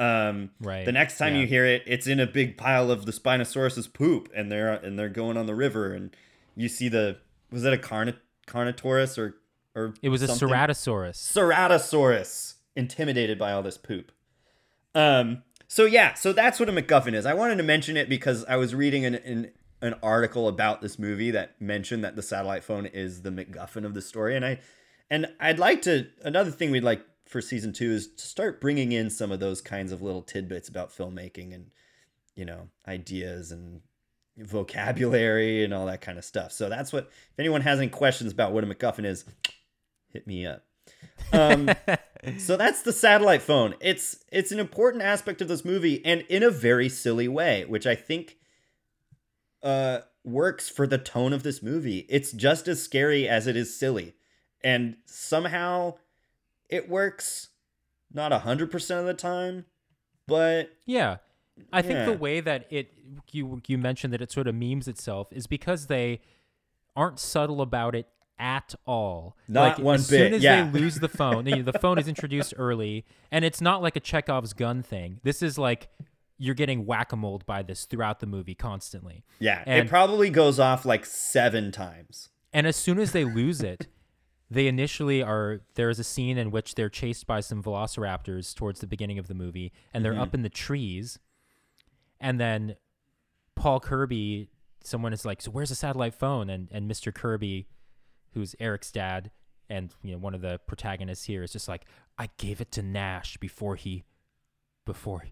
Um, 0.01 0.51
Right. 0.61 0.85
the 0.87 0.93
next 0.93 1.19
time 1.19 1.35
Yeah. 1.35 1.41
you 1.41 1.47
hear 1.49 1.67
it, 1.67 1.83
it's 1.87 2.07
in 2.07 2.21
a 2.21 2.27
big 2.27 2.57
pile 2.57 2.91
of 2.91 3.05
the 3.05 3.13
Spinosaurus's 3.13 3.89
poop, 3.89 4.31
and 4.35 4.51
they're 4.51 4.73
and 4.73 4.97
they're 4.99 5.09
going 5.09 5.37
on 5.37 5.47
the 5.47 5.57
river, 5.57 5.93
and 5.93 6.15
you 6.57 6.69
see 6.69 6.89
the 6.89 7.19
was 7.51 7.65
it 7.65 7.73
a 7.73 7.77
Carni- 7.77 8.17
Carnotaurus 8.47 9.19
or 9.19 9.37
or 9.75 9.95
It 10.03 10.09
was 10.11 10.23
a? 10.23 10.29
Ceratosaurus. 10.29 11.17
Ceratosaurus 11.17 12.55
intimidated 12.77 13.39
by 13.39 13.53
all 13.53 13.63
this 13.63 13.77
poop. 13.79 14.13
Um. 14.95 15.43
So 15.71 15.85
yeah, 15.85 16.15
so 16.15 16.33
that's 16.33 16.59
what 16.59 16.69
a 16.69 16.73
MacGuffin 16.73 17.13
is. 17.13 17.27
I 17.27 17.35
wanted 17.35 17.57
to 17.57 17.63
mention 17.63 17.97
it 17.97 18.09
because 18.09 18.45
I 18.47 18.57
was 18.57 18.75
reading 18.75 19.05
an 19.05 19.17
an, 19.17 19.51
an 19.81 19.95
article 20.03 20.49
about 20.49 20.81
this 20.81 20.99
movie 20.99 21.31
that 21.31 21.61
mentioned 21.61 22.03
that 22.05 22.17
the 22.17 22.23
satellite 22.23 22.65
phone 22.65 22.87
is 22.87 23.23
the 23.23 23.31
MacGuffin 23.31 23.85
of 23.85 23.95
the 23.95 24.03
story, 24.03 24.37
and 24.37 24.45
I 24.45 24.61
and 25.11 25.27
I'd 25.41 25.59
like 25.59 25.83
to 25.83 26.07
another 26.23 26.51
thing 26.51 26.71
we'd 26.71 26.83
like 26.83 27.05
for 27.27 27.41
season 27.41 27.73
two 27.73 27.91
is 27.91 28.09
to 28.09 28.27
start 28.27 28.61
bringing 28.61 28.93
in 28.93 29.11
some 29.11 29.31
of 29.31 29.41
those 29.41 29.61
kinds 29.61 29.93
of 29.93 30.03
little 30.03 30.23
tidbits 30.23 30.69
about 30.69 30.91
filmmaking 30.91 31.55
and 31.55 31.71
you 32.35 32.45
know 32.45 32.69
ideas 32.87 33.53
and 33.53 33.83
vocabulary 34.37 35.65
and 35.65 35.75
all 35.75 35.87
that 35.87 36.01
kind 36.01 36.19
of 36.19 36.25
stuff. 36.25 36.53
So 36.53 36.69
that's 36.69 36.93
what 36.93 37.05
if 37.05 37.39
anyone 37.39 37.61
has 37.61 37.79
any 37.79 37.89
questions 37.89 38.33
about 38.33 38.53
what 38.53 38.65
a 38.65 38.67
MacGuffin 38.67 39.05
is, 39.05 39.25
hit 40.09 40.27
me 40.27 40.47
up. 40.47 40.65
Um, 41.33 41.71
so 42.39 42.57
that's 42.57 42.83
the 42.83 42.93
satellite 42.93 43.43
phone. 43.43 43.75
It's 43.81 44.25
it's 44.33 44.53
an 44.53 44.59
important 44.59 45.03
aspect 45.03 45.41
of 45.41 45.49
this 45.49 45.65
movie 45.65 46.05
and 46.05 46.23
in 46.29 46.43
a 46.43 46.51
very 46.51 46.89
silly 46.89 47.29
way, 47.29 47.65
which 47.67 47.87
I 47.87 47.95
think 47.95 48.38
uh 49.63 50.01
works 50.25 50.69
for 50.69 50.87
the 50.87 50.99
tone 50.99 51.33
of 51.33 51.43
this 51.43 51.63
movie. 51.63 52.07
It's 52.09 52.33
just 52.33 52.69
as 52.69 52.83
scary 52.83 53.29
as 53.29 53.47
it 53.47 53.57
is 53.57 53.79
silly. 53.79 54.15
And 54.63 54.97
somehow 55.07 55.95
it 56.69 56.89
works 56.89 57.49
not 58.13 58.33
a 58.33 58.41
100% 58.41 59.01
of 59.01 59.07
the 59.07 59.15
time, 59.15 59.65
but 60.27 60.71
Yeah. 60.87 61.19
I 61.73 61.83
think 61.83 62.07
the 62.07 62.13
way 62.13 62.41
that 62.41 62.67
it 62.71 62.93
you 63.33 63.61
you 63.67 63.79
mentioned 63.79 64.13
that 64.13 64.21
it 64.21 64.31
sort 64.31 64.47
of 64.47 64.55
memes 64.55 64.87
itself 64.87 65.27
is 65.33 65.49
because 65.49 65.87
they 65.87 66.21
aren't 66.95 67.19
subtle 67.19 67.61
about 67.61 67.97
it 67.97 68.07
at 68.39 68.75
all. 68.87 69.37
Not 69.49 69.79
like, 69.79 69.85
one 69.85 69.95
as 69.97 70.09
bit, 70.09 70.19
soon 70.19 70.35
as 70.35 70.43
yeah. 70.43 70.71
they 70.71 70.79
lose 70.79 71.01
the 71.01 71.09
phone, 71.09 71.47
you 71.49 71.57
know, 71.57 71.63
the 71.63 71.79
phone 71.79 71.99
is 71.99 72.07
introduced 72.07 72.55
early, 72.57 73.05
and 73.33 73.45
it's 73.45 73.61
not 73.61 73.83
like 73.83 73.97
a 73.97 74.01
Chekhov's 74.01 74.53
gun 74.53 74.83
thing. 74.83 75.19
This 75.25 75.43
is 75.43 75.59
like 75.59 75.89
you're 76.39 76.55
getting 76.55 76.87
whack-a-mole 76.87 77.43
by 77.45 77.63
this 77.63 77.85
throughout 77.85 78.21
the 78.21 78.27
movie 78.27 78.55
constantly. 78.55 79.25
yeah, 79.39 79.63
And- 79.67 79.87
it 79.87 79.89
probably 79.91 80.31
goes 80.31 80.59
off 80.59 80.87
like 80.87 81.05
7 81.05 81.73
times. 81.73 82.31
And 82.53 82.67
as 82.67 82.77
soon 82.77 82.99
as 82.99 83.13
they 83.13 83.25
lose 83.25 83.61
it, 83.61 83.89
they 84.51 84.67
initially 84.67 85.23
are. 85.23 85.61
There 85.75 85.91
is 85.91 85.99
a 85.99 86.05
scene 86.05 86.39
in 86.39 86.51
which 86.51 86.75
they're 86.75 86.89
chased 86.89 87.27
by 87.27 87.41
some 87.41 87.63
velociraptors 87.63 88.55
towards 88.55 88.81
the 88.81 88.87
beginning 88.87 89.19
of 89.19 89.29
the 89.29 89.35
movie, 89.35 89.73
and 89.93 90.05
they're 90.05 90.13
mm-hmm. 90.13 90.23
up 90.23 90.35
in 90.35 90.43
the 90.43 90.49
trees. 90.49 91.19
And 92.21 92.41
then 92.41 92.77
Paul 93.55 93.81
Kirby, 93.81 94.49
someone 94.83 95.13
is 95.13 95.25
like, 95.25 95.43
"So 95.43 95.51
where's 95.51 95.69
the 95.69 95.75
satellite 95.75 96.15
phone?" 96.15 96.49
And 96.49 96.69
and 96.73 96.91
Mr. 96.91 97.13
Kirby, 97.13 97.69
who's 98.33 98.57
Eric's 98.59 98.91
dad, 98.91 99.31
and 99.69 99.93
you 100.03 100.13
know 100.13 100.19
one 100.19 100.35
of 100.35 100.41
the 100.41 100.59
protagonists 100.67 101.27
here, 101.27 101.43
is 101.43 101.53
just 101.53 101.69
like, 101.69 101.85
"I 102.17 102.31
gave 102.39 102.61
it 102.63 102.73
to 102.73 102.83
Nash 102.83 103.37
before 103.37 103.77
he, 103.77 104.05
before." 104.87 105.25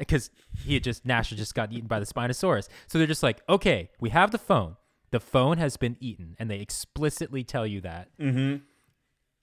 Because 0.00 0.30
he 0.64 0.74
had 0.74 0.82
just 0.82 1.06
Nash 1.06 1.30
had 1.30 1.38
just 1.38 1.54
got 1.54 1.72
eaten 1.72 1.86
by 1.86 2.00
the 2.00 2.06
Spinosaurus. 2.06 2.68
So 2.88 2.98
they're 2.98 3.06
just 3.06 3.22
like, 3.22 3.40
okay, 3.48 3.90
we 4.00 4.10
have 4.10 4.32
the 4.32 4.38
phone. 4.38 4.76
The 5.12 5.20
phone 5.20 5.58
has 5.58 5.76
been 5.76 5.96
eaten, 6.00 6.34
and 6.38 6.50
they 6.50 6.60
explicitly 6.60 7.44
tell 7.44 7.66
you 7.66 7.80
that. 7.82 8.08
Mm-hmm. 8.18 8.56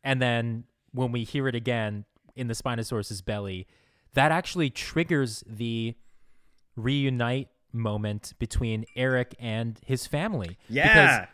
And 0.04 0.22
then 0.22 0.66
when 0.92 1.12
we 1.12 1.24
hear 1.24 1.48
it 1.48 1.56
again 1.56 2.06
in 2.36 2.48
the 2.48 2.54
Spinosaurus's 2.54 3.22
belly, 3.22 3.68
that 4.14 4.32
actually 4.32 4.70
triggers 4.70 5.44
the 5.48 5.96
reunite 6.76 7.50
moment 7.74 8.34
between 8.40 8.86
Eric 8.96 9.36
and 9.40 9.80
his 9.86 10.08
family. 10.08 10.58
Yeah. 10.70 10.88
Because 10.88 11.28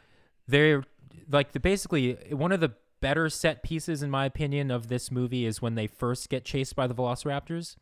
they're 0.48 0.84
like 1.30 1.52
the 1.52 1.60
basically 1.60 2.18
one 2.32 2.52
of 2.52 2.60
the 2.60 2.74
better 3.00 3.30
set 3.30 3.64
pieces 3.64 4.02
in 4.02 4.10
my 4.10 4.26
opinion 4.26 4.72
of 4.72 4.88
this 4.88 5.12
movie 5.12 5.46
is 5.46 5.62
when 5.62 5.76
they 5.76 5.88
first 5.88 6.30
get 6.30 6.46
chased 6.46 6.76
by 6.76 6.88
the 6.88 6.96
velociraptors. 6.96 7.76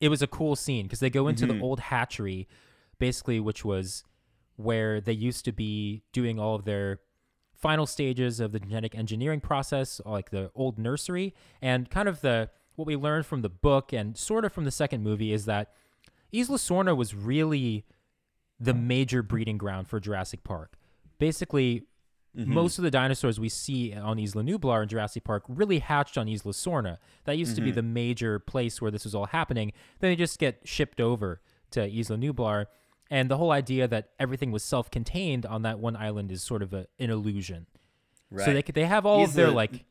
It 0.00 0.08
was 0.08 0.22
a 0.22 0.26
cool 0.26 0.56
scene 0.56 0.86
because 0.86 1.00
they 1.00 1.10
go 1.10 1.28
into 1.28 1.46
Mhm. 1.46 1.48
the 1.58 1.60
old 1.60 1.80
hatchery 1.80 2.48
basically 2.98 3.40
which 3.40 3.64
was 3.64 4.04
where 4.56 5.00
they 5.00 5.12
used 5.12 5.44
to 5.46 5.52
be 5.52 6.02
doing 6.12 6.38
all 6.38 6.54
of 6.54 6.64
their 6.64 7.00
final 7.54 7.86
stages 7.86 8.40
of 8.40 8.52
the 8.52 8.60
genetic 8.60 8.94
engineering 8.94 9.40
process, 9.40 10.00
like 10.04 10.30
the 10.30 10.50
old 10.54 10.78
nursery, 10.78 11.34
and 11.62 11.90
kind 11.90 12.08
of 12.08 12.20
the 12.20 12.50
what 12.76 12.86
we 12.86 12.96
learned 12.96 13.26
from 13.26 13.42
the 13.42 13.48
book 13.50 13.92
and 13.92 14.16
sort 14.16 14.44
of 14.44 14.52
from 14.52 14.64
the 14.64 14.70
second 14.70 15.02
movie 15.02 15.32
is 15.32 15.44
that 15.46 15.72
Isla 16.32 16.56
Sorna 16.58 16.96
was 16.96 17.14
really 17.14 17.84
the 18.58 18.72
major 18.74 19.22
breeding 19.22 19.58
ground 19.58 19.88
for 19.88 19.98
Jurassic 20.00 20.44
Park. 20.44 20.78
Basically, 21.18 21.82
Mm-hmm. 22.36 22.54
most 22.54 22.78
of 22.78 22.84
the 22.84 22.92
dinosaurs 22.92 23.40
we 23.40 23.48
see 23.48 23.92
on 23.92 24.16
Isla 24.20 24.44
Nublar 24.44 24.84
in 24.84 24.88
Jurassic 24.88 25.24
Park 25.24 25.42
really 25.48 25.80
hatched 25.80 26.16
on 26.16 26.28
Isla 26.28 26.52
Sorna. 26.52 26.98
That 27.24 27.36
used 27.36 27.56
to 27.56 27.60
be 27.60 27.70
mm-hmm. 27.70 27.76
the 27.76 27.82
major 27.82 28.38
place 28.38 28.80
where 28.80 28.92
this 28.92 29.02
was 29.02 29.16
all 29.16 29.26
happening. 29.26 29.72
Then 29.98 30.12
they 30.12 30.16
just 30.16 30.38
get 30.38 30.60
shipped 30.64 31.00
over 31.00 31.40
to 31.72 31.80
Isla 31.80 32.16
Nublar. 32.16 32.66
And 33.10 33.28
the 33.28 33.36
whole 33.36 33.50
idea 33.50 33.88
that 33.88 34.10
everything 34.20 34.52
was 34.52 34.62
self-contained 34.62 35.44
on 35.44 35.62
that 35.62 35.80
one 35.80 35.96
island 35.96 36.30
is 36.30 36.44
sort 36.44 36.62
of 36.62 36.72
a, 36.72 36.86
an 37.00 37.10
illusion. 37.10 37.66
Right. 38.30 38.44
So 38.44 38.54
they 38.54 38.62
they 38.62 38.84
have 38.84 39.04
all 39.04 39.24
of 39.24 39.34
their 39.34 39.50
like 39.50 39.84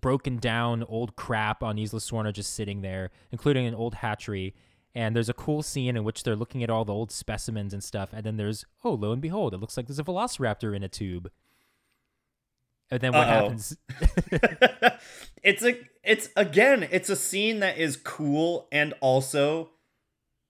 broken 0.00 0.38
down 0.38 0.84
old 0.84 1.16
crap 1.16 1.64
on 1.64 1.76
Isla 1.76 1.98
Sorna 1.98 2.32
just 2.32 2.54
sitting 2.54 2.82
there, 2.82 3.10
including 3.32 3.66
an 3.66 3.74
old 3.74 3.94
hatchery. 3.94 4.54
And 4.94 5.16
there's 5.16 5.28
a 5.28 5.34
cool 5.34 5.62
scene 5.62 5.96
in 5.96 6.04
which 6.04 6.22
they're 6.22 6.36
looking 6.36 6.62
at 6.62 6.70
all 6.70 6.84
the 6.84 6.92
old 6.92 7.10
specimens 7.10 7.72
and 7.72 7.82
stuff. 7.82 8.10
And 8.12 8.24
then 8.24 8.36
there's 8.36 8.66
oh 8.84 8.92
lo 8.92 9.12
and 9.12 9.22
behold, 9.22 9.54
it 9.54 9.58
looks 9.58 9.76
like 9.76 9.86
there's 9.86 9.98
a 9.98 10.04
velociraptor 10.04 10.74
in 10.76 10.82
a 10.82 10.88
tube. 10.88 11.30
And 12.90 13.00
then 13.00 13.12
what 13.12 13.26
Uh-oh. 13.26 13.42
happens? 13.42 13.76
it's 15.42 15.64
a 15.64 15.78
it's 16.04 16.28
again 16.36 16.86
it's 16.90 17.08
a 17.08 17.16
scene 17.16 17.60
that 17.60 17.78
is 17.78 17.96
cool 17.96 18.68
and 18.70 18.92
also 19.00 19.70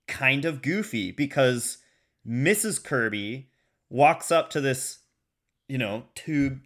kind 0.09 0.45
of 0.45 0.61
goofy 0.61 1.13
because 1.13 1.79
Mrs. 2.27 2.83
Kirby 2.83 3.49
walks 3.89 4.33
up 4.33 4.51
to 4.51 4.61
this 4.61 4.99
you 5.69 5.79
know 5.79 6.05
tube 6.15 6.63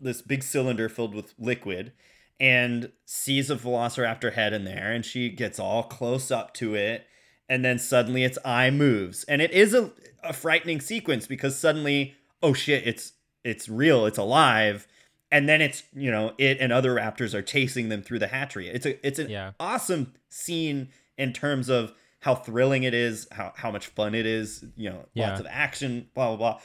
this 0.00 0.20
big 0.22 0.42
cylinder 0.42 0.88
filled 0.88 1.14
with 1.14 1.34
liquid 1.38 1.92
and 2.40 2.90
sees 3.04 3.50
a 3.50 3.56
velociraptor 3.56 4.32
head 4.32 4.52
in 4.52 4.64
there 4.64 4.92
and 4.92 5.04
she 5.04 5.28
gets 5.28 5.60
all 5.60 5.82
close 5.82 6.30
up 6.30 6.52
to 6.54 6.74
it 6.74 7.06
and 7.50 7.62
then 7.64 7.78
suddenly 7.78 8.22
its 8.24 8.38
eye 8.44 8.70
moves. 8.70 9.24
And 9.24 9.42
it 9.42 9.50
is 9.50 9.74
a, 9.74 9.90
a 10.22 10.32
frightening 10.32 10.80
sequence 10.80 11.26
because 11.26 11.58
suddenly 11.58 12.14
oh 12.42 12.54
shit 12.54 12.86
it's 12.86 13.12
it's 13.44 13.68
real 13.68 14.06
it's 14.06 14.16
alive. 14.18 14.86
And 15.32 15.48
then 15.48 15.60
it's 15.60 15.82
you 15.92 16.10
know 16.10 16.32
it 16.38 16.58
and 16.60 16.72
other 16.72 16.94
raptors 16.94 17.34
are 17.34 17.42
chasing 17.42 17.88
them 17.90 18.02
through 18.02 18.20
the 18.20 18.28
hatchery. 18.28 18.68
It's 18.68 18.86
a 18.86 19.04
it's 19.06 19.18
an 19.18 19.28
Yeah. 19.28 19.52
awesome 19.60 20.14
scene 20.30 20.88
in 21.18 21.32
terms 21.34 21.68
of 21.68 21.92
how 22.20 22.34
thrilling 22.36 22.84
it 22.84 22.94
is 22.94 23.26
how 23.32 23.52
how 23.56 23.70
much 23.70 23.88
fun 23.88 24.14
it 24.14 24.26
is 24.26 24.64
you 24.76 24.88
know 24.88 25.06
Yeah. 25.12 25.28
lots 25.30 25.40
of 25.40 25.46
action 25.50 26.08
blah 26.14 26.28
blah 26.28 26.36
blah. 26.36 26.60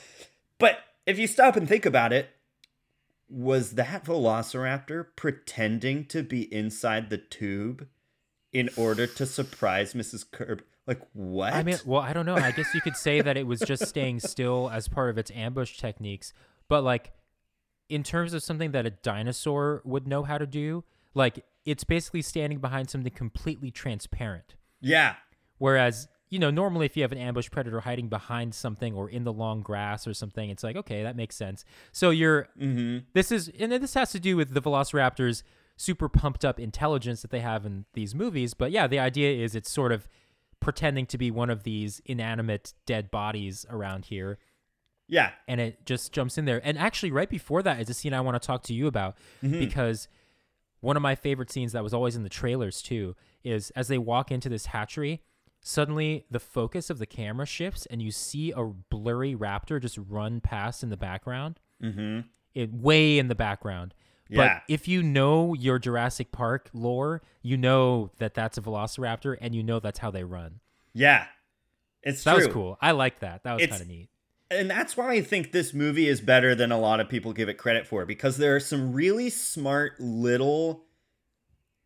But 0.60 0.80
if 1.08 1.17
you 1.19 1.28
stop 1.28 1.56
and 1.56 1.67
think 1.67 1.86
about 1.86 2.13
it 2.13 2.30
was 3.28 3.71
that 3.71 4.06
velociraptor 4.06 5.08
pretending 5.15 6.06
to 6.06 6.21
be 6.21 6.54
inside 6.54 7.10
the 7.10 7.17
tube 7.17 7.88
in 8.54 8.69
order 8.78 9.08
to 9.08 9.26
surprise 9.26 9.93
mrs 9.95 10.24
kirby 10.30 10.63
like 10.88 11.02
what 11.13 11.54
I 11.54 11.63
mean, 11.63 11.78
well, 11.86 12.02
I 12.02 12.13
don't 12.13 12.26
know. 12.26 12.36
I 12.36 12.52
guess 12.52 12.74
you 12.74 12.82
could 12.82 12.95
say 12.95 13.21
that 13.21 13.38
it 13.38 13.48
was 13.48 13.60
just 13.60 13.88
staying 13.88 14.19
still 14.19 14.69
as 14.71 14.88
part 14.88 15.10
of 15.10 15.17
its 15.17 15.32
ambush 15.32 15.78
techniques. 15.78 16.34
But 16.67 16.84
like, 16.84 17.12
in 17.89 18.04
terms 18.04 18.34
of 18.34 18.43
something 18.43 18.71
that 18.71 18.86
a 18.86 18.91
dinosaur 18.91 19.82
would 19.84 20.08
know 20.08 20.24
how 20.24 20.38
to 20.38 20.48
do, 20.48 20.84
like 21.13 21.45
it's 21.65 21.84
basically 21.84 22.21
standing 22.21 22.60
behind 22.60 22.89
something 22.89 23.12
completely 23.12 23.71
transparent. 23.71 24.56
yeah 24.82 25.15
Whereas, 25.58 26.08
you 26.30 26.38
know, 26.38 26.52
normally 26.52 26.86
if 26.86 26.98
you 26.98 27.04
have 27.04 27.12
an 27.12 27.17
ambush 27.17 27.50
predator 27.50 27.80
hiding 27.80 28.10
behind 28.10 28.54
something 28.54 28.93
or 28.93 29.10
in 29.10 29.24
the 29.24 29.34
long 29.34 29.62
grass 29.62 30.06
or 30.06 30.13
something, 30.13 30.50
it's 30.50 30.63
like, 30.63 30.76
okay, 30.76 31.02
that 31.04 31.15
makes 31.15 31.36
sense. 31.36 31.65
So 31.91 32.10
you're 32.10 32.50
mm-hmm 32.60 33.00
this 33.13 33.32
is 33.32 33.50
and 33.60 33.71
this 33.71 33.93
has 33.93 34.12
to 34.12 34.19
do 34.19 34.38
with 34.38 34.54
the 34.54 34.62
velociraptors 34.62 35.43
super 35.78 36.08
pumped 36.10 36.45
up 36.45 36.60
intelligence 36.60 37.21
that 37.21 37.32
they 37.32 37.41
have 37.41 37.65
in 37.65 37.86
these 37.93 38.15
movies, 38.15 38.54
but 38.54 38.71
yeah, 38.71 38.88
the 38.88 39.00
idea 39.00 39.43
is 39.43 39.56
it's 39.56 39.69
sort 39.69 39.91
of 39.91 40.08
pretending 40.65 41.06
to 41.06 41.17
be 41.17 41.32
one 41.32 41.49
of 41.49 41.63
these 41.63 42.01
inanimate 42.06 42.73
dead 42.86 43.10
bodies 43.12 43.65
around 43.69 44.06
here 44.06 44.38
yeah 45.08 45.30
and 45.47 45.62
it 45.62 45.86
just 45.86 46.12
jumps 46.12 46.38
in 46.38 46.45
there. 46.45 46.60
And 46.63 46.78
actually, 46.80 47.12
right 47.12 47.30
before 47.30 47.62
that 47.62 47.80
is 47.80 47.89
a 47.89 47.93
scene 47.93 48.13
I 48.13 48.21
want 48.21 48.41
to 48.41 48.45
talk 48.45 48.63
to 48.63 48.73
you 48.73 48.88
about 48.88 49.15
because 49.60 50.08
one 50.82 50.95
of 50.97 51.04
my 51.04 51.13
favorite 51.13 51.51
scenes 51.51 51.71
that 51.73 51.84
was 51.84 51.93
always 51.93 52.15
in 52.15 52.23
the 52.23 52.30
trailers 52.30 52.82
too 52.82 53.15
is 53.43 53.69
as 53.75 53.88
they 53.88 53.99
walk 53.99 54.32
into 54.32 54.49
this 54.49 54.65
hatchery, 54.65 55.21
suddenly 55.62 56.25
the 56.32 56.39
focus 56.39 56.89
of 56.89 56.97
the 56.97 57.06
camera 57.06 57.45
shifts 57.45 57.86
and 57.86 58.01
you 58.01 58.12
see 58.12 58.51
a 58.51 58.63
blurry 58.63 59.36
raptor 59.36 59.80
just 59.80 59.99
run 60.10 60.41
past 60.41 60.82
in 60.82 60.89
the 60.89 60.97
background. 60.97 61.60
mm-hmm 61.84 62.21
It 62.56 62.73
way 62.73 63.19
in 63.19 63.28
the 63.28 63.36
background. 63.36 63.93
Yeah. 64.28 64.38
But 64.38 64.74
if 64.74 64.88
you 64.88 65.04
know 65.04 65.54
your 65.54 65.78
Jurassic 65.80 66.32
Park 66.32 66.70
lore, 66.74 67.22
you 67.42 67.58
know 67.58 68.12
that 68.18 68.34
that's 68.34 68.58
a 68.58 68.62
velociraptor 68.62 69.38
and 69.40 69.54
you 69.54 69.62
know 69.64 69.80
that's 69.80 70.00
how 70.00 70.10
they 70.12 70.24
run. 70.24 70.60
yeah 70.94 71.26
it's 72.02 72.22
So 72.22 72.30
that 72.32 72.38
was 72.38 72.48
cool. 72.48 72.78
I 72.82 72.92
like 72.92 73.20
that. 73.20 73.44
That 73.44 73.54
was 73.56 73.66
kind 73.68 73.82
of 73.82 73.88
neat. 73.88 74.10
and 74.52 74.70
that's 74.70 74.96
why 74.96 75.14
I 75.14 75.22
think 75.22 75.52
this 75.52 75.74
movie 75.74 76.08
is 76.08 76.22
better 76.22 76.54
than 76.56 76.72
a 76.72 76.80
lot 76.80 77.00
of 77.00 77.10
people 77.10 77.34
give 77.34 77.50
it 77.50 77.58
credit 77.58 77.88
for 77.88 78.06
because 78.06 78.38
there 78.38 78.56
are 78.56 78.60
some 78.60 78.94
really 78.94 79.30
smart 79.30 80.00
little 80.00 80.86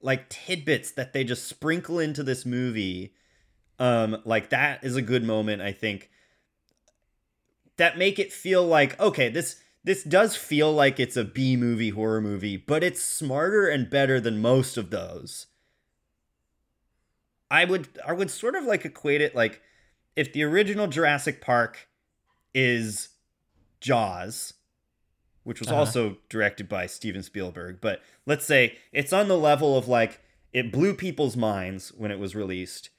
like 0.02 0.30
tidbits 0.30 0.92
that 0.92 1.12
they 1.14 1.24
just 1.24 1.46
sprinkle 1.48 2.00
into 2.00 2.24
this 2.24 2.46
movie. 2.46 3.14
Um 3.80 4.22
like 4.26 4.50
that 4.50 4.84
is 4.84 4.96
a 4.96 5.02
good 5.02 5.24
moment 5.24 5.62
I 5.62 5.72
think 5.72 6.10
that 7.78 7.98
make 7.98 8.20
it 8.20 8.32
feel 8.34 8.66
like 8.66 9.00
okay, 9.00 9.30
this 9.30 9.56
this 9.84 10.04
does 10.04 10.36
feel 10.36 10.72
like 10.74 11.00
it's 11.00 11.18
a 11.18 11.24
B 11.24 11.56
movie 11.56 11.90
horror 11.90 12.22
movie, 12.22 12.58
but 12.58 12.84
it's 12.84 13.02
smarter 13.02 13.68
and 13.68 13.90
better 13.90 14.20
than 14.20 14.42
most 14.42 14.78
of 14.78 14.90
those. 14.90 15.48
I 17.52 17.66
would 17.66 17.88
I 18.06 18.14
would 18.14 18.30
sort 18.30 18.56
of 18.56 18.66
like 18.66 18.86
equate 18.86 19.22
it 19.22 19.36
like 19.36 19.62
if 20.16 20.32
the 20.34 20.44
original 20.44 20.88
Jurassic 20.88 21.42
Park 21.42 21.88
is 22.54 23.10
Jaws, 23.80 24.54
which 25.44 25.60
was 25.60 25.70
Uh-huh. 25.70 25.80
also 25.80 26.18
directed 26.30 26.70
by 26.70 26.86
Steven 26.86 27.24
Spielberg, 27.24 27.80
but 27.82 28.02
let's 28.26 28.46
say 28.46 28.78
it's 28.92 29.14
on 29.14 29.28
the 29.28 29.38
level 29.38 29.78
of 29.78 29.88
like 29.88 30.22
it 30.52 30.72
blew 30.72 30.94
people's 30.94 31.38
minds 31.38 31.90
when 31.94 32.12
it 32.12 32.20
was 32.20 32.36
released. 32.36 32.90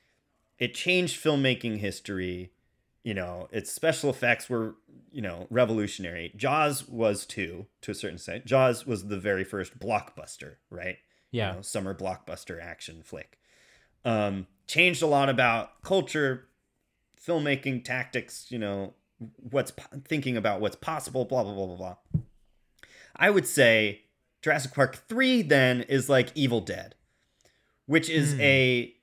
It 0.58 0.74
changed 0.74 1.22
filmmaking 1.22 1.78
history. 1.78 2.52
You 3.02 3.14
know, 3.14 3.48
its 3.50 3.72
special 3.72 4.10
effects 4.10 4.50
were, 4.50 4.74
you 5.10 5.22
know, 5.22 5.46
revolutionary. 5.48 6.32
Jaws 6.36 6.86
was 6.86 7.24
too, 7.24 7.66
to 7.80 7.90
a 7.92 7.94
certain 7.94 8.16
extent. 8.16 8.44
Jaws 8.44 8.86
was 8.86 9.08
the 9.08 9.18
very 9.18 9.42
first 9.44 9.78
blockbuster, 9.78 10.56
right? 10.68 10.98
Yeah. 11.30 11.50
you 11.50 11.56
know, 11.56 11.62
summer 11.62 11.94
blockbuster 11.94 12.62
action 12.62 13.02
flick. 13.04 13.38
Um, 14.04 14.46
changed 14.66 15.00
a 15.02 15.06
lot 15.06 15.28
about 15.28 15.80
culture, 15.82 16.48
filmmaking 17.24 17.84
tactics. 17.84 18.46
You 18.50 18.58
know, 18.58 18.94
what's 19.36 19.70
po- 19.70 20.00
thinking 20.06 20.36
about 20.36 20.60
what's 20.60 20.76
possible. 20.76 21.24
Blah 21.24 21.44
blah 21.44 21.54
blah 21.54 21.66
blah 21.66 21.76
blah. 21.76 22.22
I 23.16 23.30
would 23.30 23.46
say 23.46 24.02
Jurassic 24.42 24.72
Park 24.74 24.96
three 25.08 25.40
then 25.42 25.82
is 25.82 26.08
like 26.08 26.32
Evil 26.34 26.60
Dead, 26.60 26.94
which 27.86 28.08
is 28.10 28.34
Hmm. 28.34 28.40
a 28.40 28.94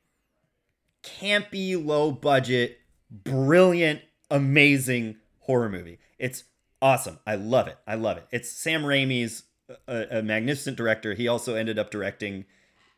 campy, 1.04 1.84
low 1.84 2.12
budget, 2.12 2.80
brilliant, 3.10 4.02
amazing 4.30 5.18
horror 5.40 5.70
movie. 5.70 6.00
It's 6.18 6.44
awesome. 6.82 7.20
I 7.26 7.36
love 7.36 7.68
it. 7.68 7.78
I 7.88 7.96
love 7.96 8.18
it. 8.18 8.28
It's 8.32 8.50
Sam 8.50 8.84
Raimi's 8.84 9.44
a, 9.88 10.20
a 10.20 10.22
magnificent 10.22 10.78
director. 10.78 11.14
He 11.14 11.28
also 11.28 11.56
ended 11.56 11.80
up 11.80 11.92
directing 11.92 12.46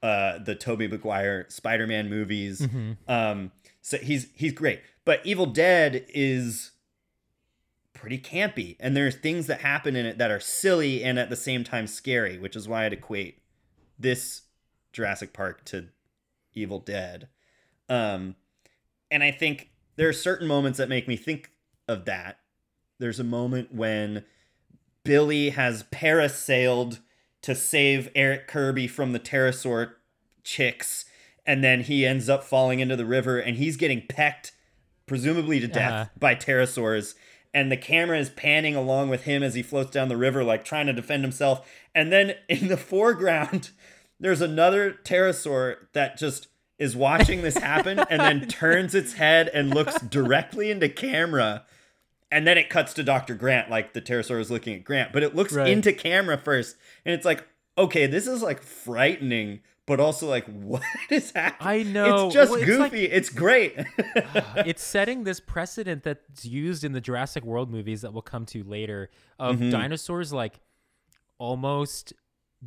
uh, 0.01 0.39
the 0.39 0.55
Tobey 0.55 0.87
Maguire 0.87 1.45
Spider-Man 1.49 2.09
movies. 2.09 2.65
Um, 3.07 3.51
so 3.81 3.97
he's 3.97 4.27
he's 4.33 4.53
great. 4.53 4.81
But 5.05 5.25
Evil 5.25 5.47
Dead 5.47 6.05
is 6.09 6.71
pretty 7.93 8.19
campy, 8.19 8.77
and 8.79 8.95
there's 8.95 9.15
things 9.15 9.47
that 9.47 9.61
happen 9.61 9.95
in 9.95 10.05
it 10.05 10.17
that 10.17 10.31
are 10.31 10.39
silly 10.39 11.03
and 11.03 11.19
at 11.19 11.29
the 11.29 11.35
same 11.35 11.63
time 11.63 11.87
scary, 11.87 12.37
which 12.37 12.55
is 12.55 12.67
why 12.67 12.85
I'd 12.85 12.93
equate 12.93 13.41
this 13.97 14.43
Jurassic 14.93 15.33
Park 15.33 15.65
to 15.65 15.87
Evil 16.53 16.79
Dead. 16.79 17.27
Um, 17.89 18.35
and 19.11 19.23
I 19.23 19.31
think 19.31 19.71
there 19.99 20.07
are 20.07 20.13
certain 20.13 20.47
moments 20.47 20.77
that 20.77 20.87
make 20.87 21.09
me 21.09 21.17
think 21.17 21.51
of 21.85 22.05
that. 22.05 22.39
There's 22.99 23.19
a 23.19 23.23
moment 23.25 23.73
when 23.75 24.23
Billy 25.03 25.49
has 25.49 25.83
parasailed 25.91 26.99
to 27.41 27.53
save 27.53 28.09
Eric 28.15 28.47
Kirby 28.47 28.87
from 28.87 29.11
the 29.11 29.19
pterosaur 29.19 29.91
chicks, 30.43 31.03
and 31.45 31.61
then 31.61 31.81
he 31.81 32.05
ends 32.05 32.29
up 32.29 32.45
falling 32.45 32.79
into 32.79 32.95
the 32.95 33.05
river 33.05 33.39
and 33.39 33.57
he's 33.57 33.75
getting 33.75 34.03
pecked, 34.07 34.53
presumably 35.05 35.59
to 35.59 35.67
death, 35.67 35.91
Uh-huh. 35.91 36.05
by 36.17 36.33
pterosaurs. 36.33 37.15
And 37.53 37.69
the 37.69 37.77
camera 37.77 38.19
is 38.19 38.29
panning 38.29 38.75
along 38.75 39.09
with 39.09 39.23
him 39.23 39.43
as 39.43 39.55
he 39.55 39.63
floats 39.63 39.91
down 39.91 40.07
the 40.07 40.15
river, 40.15 40.43
like 40.45 40.63
trying 40.63 40.85
to 40.87 40.93
defend 40.93 41.23
himself. 41.23 41.69
And 41.93 42.09
then 42.09 42.35
in 42.47 42.69
the 42.69 42.77
foreground, 42.93 43.71
there's 44.17 44.41
another 44.41 44.93
pterosaur 45.03 45.87
that 45.93 46.17
just 46.17 46.48
is 46.79 46.95
watching 46.95 47.41
this 47.41 47.57
happen 47.57 47.99
and 48.09 48.19
then 48.21 48.47
turns 48.47 48.95
its 48.95 49.13
head 49.13 49.49
and 49.53 49.73
looks 49.73 49.99
directly 50.01 50.71
into 50.71 50.89
camera. 50.89 51.65
And 52.31 52.47
then 52.47 52.57
it 52.57 52.69
cuts 52.69 52.93
to 52.93 53.03
Dr. 53.03 53.35
Grant, 53.35 53.69
like 53.69 53.93
the 53.93 54.01
pterosaur 54.01 54.39
is 54.39 54.49
looking 54.49 54.75
at 54.75 54.83
Grant, 54.83 55.11
but 55.13 55.21
it 55.23 55.35
looks 55.35 55.53
Right. 55.53 55.67
into 55.69 55.91
camera 55.91 56.37
first. 56.37 56.77
And 57.05 57.13
it's 57.13 57.25
like, 57.25 57.45
okay, 57.77 58.05
this 58.07 58.27
is 58.27 58.41
like 58.41 58.61
frightening, 58.61 59.59
but 59.87 59.99
also 59.99 60.29
like, 60.29 60.45
what 60.47 60.83
is 61.09 61.31
happening? 61.31 61.67
I 61.67 61.83
know. 61.91 62.27
It's 62.27 62.35
just 62.35 62.51
Well, 62.51 62.61
it's 62.61 62.69
like- 62.79 62.91
goofy. 62.91 63.05
it's 63.05 63.29
great. 63.29 63.73
it's 64.57 64.83
setting 64.83 65.23
this 65.23 65.39
precedent 65.39 66.03
that's 66.03 66.45
used 66.45 66.83
in 66.83 66.93
the 66.93 67.01
Jurassic 67.01 67.43
World 67.43 67.69
movies 67.71 68.01
that 68.01 68.13
we'll 68.13 68.21
come 68.21 68.45
to 68.47 68.63
later 68.63 69.09
of 69.39 69.57
Mhm. 69.57 69.71
dinosaurs 69.71 70.31
like 70.31 70.59
almost 71.39 72.13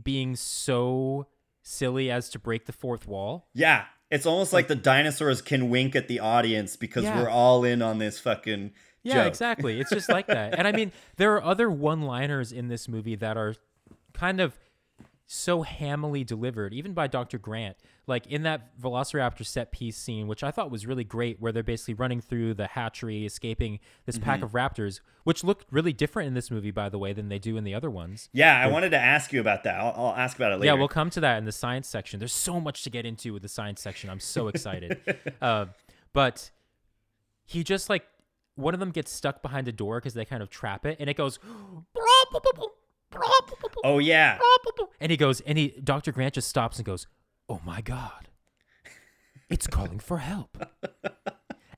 being 0.03 0.35
so 0.37 1.27
silly 1.63 2.11
as 2.11 2.29
to 2.31 2.39
break 2.39 2.67
the 2.67 2.73
fourth 2.73 3.07
wall. 3.07 3.49
yeah. 3.55 3.85
It's 4.13 4.27
almost 4.27 4.53
like 4.53 4.69
the 4.69 4.77
dinosaurs 4.77 5.41
can 5.43 5.71
wink 5.71 5.97
at 5.97 6.07
the 6.07 6.21
audience 6.21 6.77
because 6.77 7.05
Yeah. 7.05 7.21
we're 7.21 7.31
all 7.31 7.65
in 7.65 7.81
on 7.83 7.99
this 7.99 8.19
fucking 8.21 8.73
Yeah, 9.03 9.15
joke. 9.25 9.27
exactly. 9.29 9.81
It's 9.81 9.91
just 9.91 10.09
like 10.09 10.27
that. 10.27 10.55
And 10.59 10.69
I 10.69 10.73
mean, 10.73 10.93
there 11.17 11.33
are 11.35 11.43
other 11.43 11.71
one-liners 11.71 12.53
in 12.53 12.69
this 12.69 12.89
movie 12.89 13.17
that 13.17 13.37
are 13.37 13.55
kind 14.13 14.41
of 14.41 14.59
so 15.33 15.63
hammily 15.63 16.25
delivered, 16.25 16.75
even 16.75 16.93
by 16.93 17.07
Dr. 17.07 17.39
Grant. 17.39 17.77
Like 18.07 18.27
in 18.27 18.43
that 18.43 18.79
Velociraptor 18.79 19.47
set 19.47 19.73
piece 19.73 19.97
scene, 19.97 20.27
which 20.27 20.43
I 20.43 20.51
thought 20.51 20.71
was 20.71 20.87
really 20.87 21.05
great, 21.05 21.41
where 21.41 21.53
they're 21.53 21.63
basically 21.63 21.95
running 21.95 22.21
through 22.21 22.55
the 22.55 22.67
hatchery, 22.67 23.25
escaping 23.25 23.79
this 24.05 24.17
Mm-hmm. 24.17 24.25
pack 24.25 24.43
of 24.43 24.51
raptors, 24.51 25.01
which 25.25 25.43
looked 25.43 25.65
really 25.71 25.93
different 25.93 26.27
in 26.29 26.35
this 26.35 26.51
movie, 26.51 26.71
by 26.71 26.89
the 26.89 26.99
way, 26.99 27.13
than 27.15 27.29
they 27.31 27.39
do 27.39 27.57
in 27.57 27.65
the 27.65 27.75
other 27.75 27.89
ones. 27.91 28.29
Yeah, 28.33 28.61
I 28.61 28.67
wanted 28.67 28.91
to 28.91 28.99
ask 28.99 29.33
you 29.33 29.41
about 29.41 29.65
that. 29.65 29.77
I'll, 29.81 29.95
I'll 29.97 30.15
ask 30.15 30.37
about 30.37 30.53
it 30.53 30.57
later. 30.57 30.67
Yeah, 30.67 30.75
we'll 30.75 30.89
come 30.89 31.09
to 31.11 31.21
that 31.21 31.39
in 31.39 31.45
the 31.47 31.53
science 31.53 31.89
section. 31.89 32.19
There's 32.19 32.35
so 32.35 32.61
much 32.61 32.83
to 32.85 32.91
get 32.91 33.07
into 33.07 33.33
with 33.33 33.43
the 33.43 33.49
science 33.49 33.81
section. 33.81 34.11
I'm 34.11 34.21
so 34.21 34.49
excited. 34.49 35.01
uh, 35.41 35.67
but 36.13 36.51
he 37.47 37.65
just 37.65 37.89
like 37.89 38.05
one 38.57 38.75
of 38.75 38.81
them 38.81 38.91
gets 38.91 39.11
stuck 39.11 39.41
behind 39.41 39.67
a 39.67 39.73
door 39.73 39.99
because 39.99 40.13
they 40.13 40.27
kind 40.27 40.43
of 40.43 40.51
trap 40.51 40.85
it, 40.85 40.99
and 41.01 41.09
it 41.09 41.17
goes. 41.17 41.39
oh 43.85 43.99
yeah. 43.99 44.39
And 45.01 45.11
he 45.11 45.17
goes, 45.17 45.41
and 45.43 45.59
he 45.59 45.69
Dr. 45.83 46.13
Grant 46.13 46.35
just 46.35 46.49
stops 46.49 46.79
and 46.79 46.87
goes, 46.87 47.07
"Oh 47.49 47.61
my 47.65 47.81
god, 47.81 48.29
it's 49.51 49.67
calling 49.67 49.99
for 49.99 50.19
help." 50.19 50.59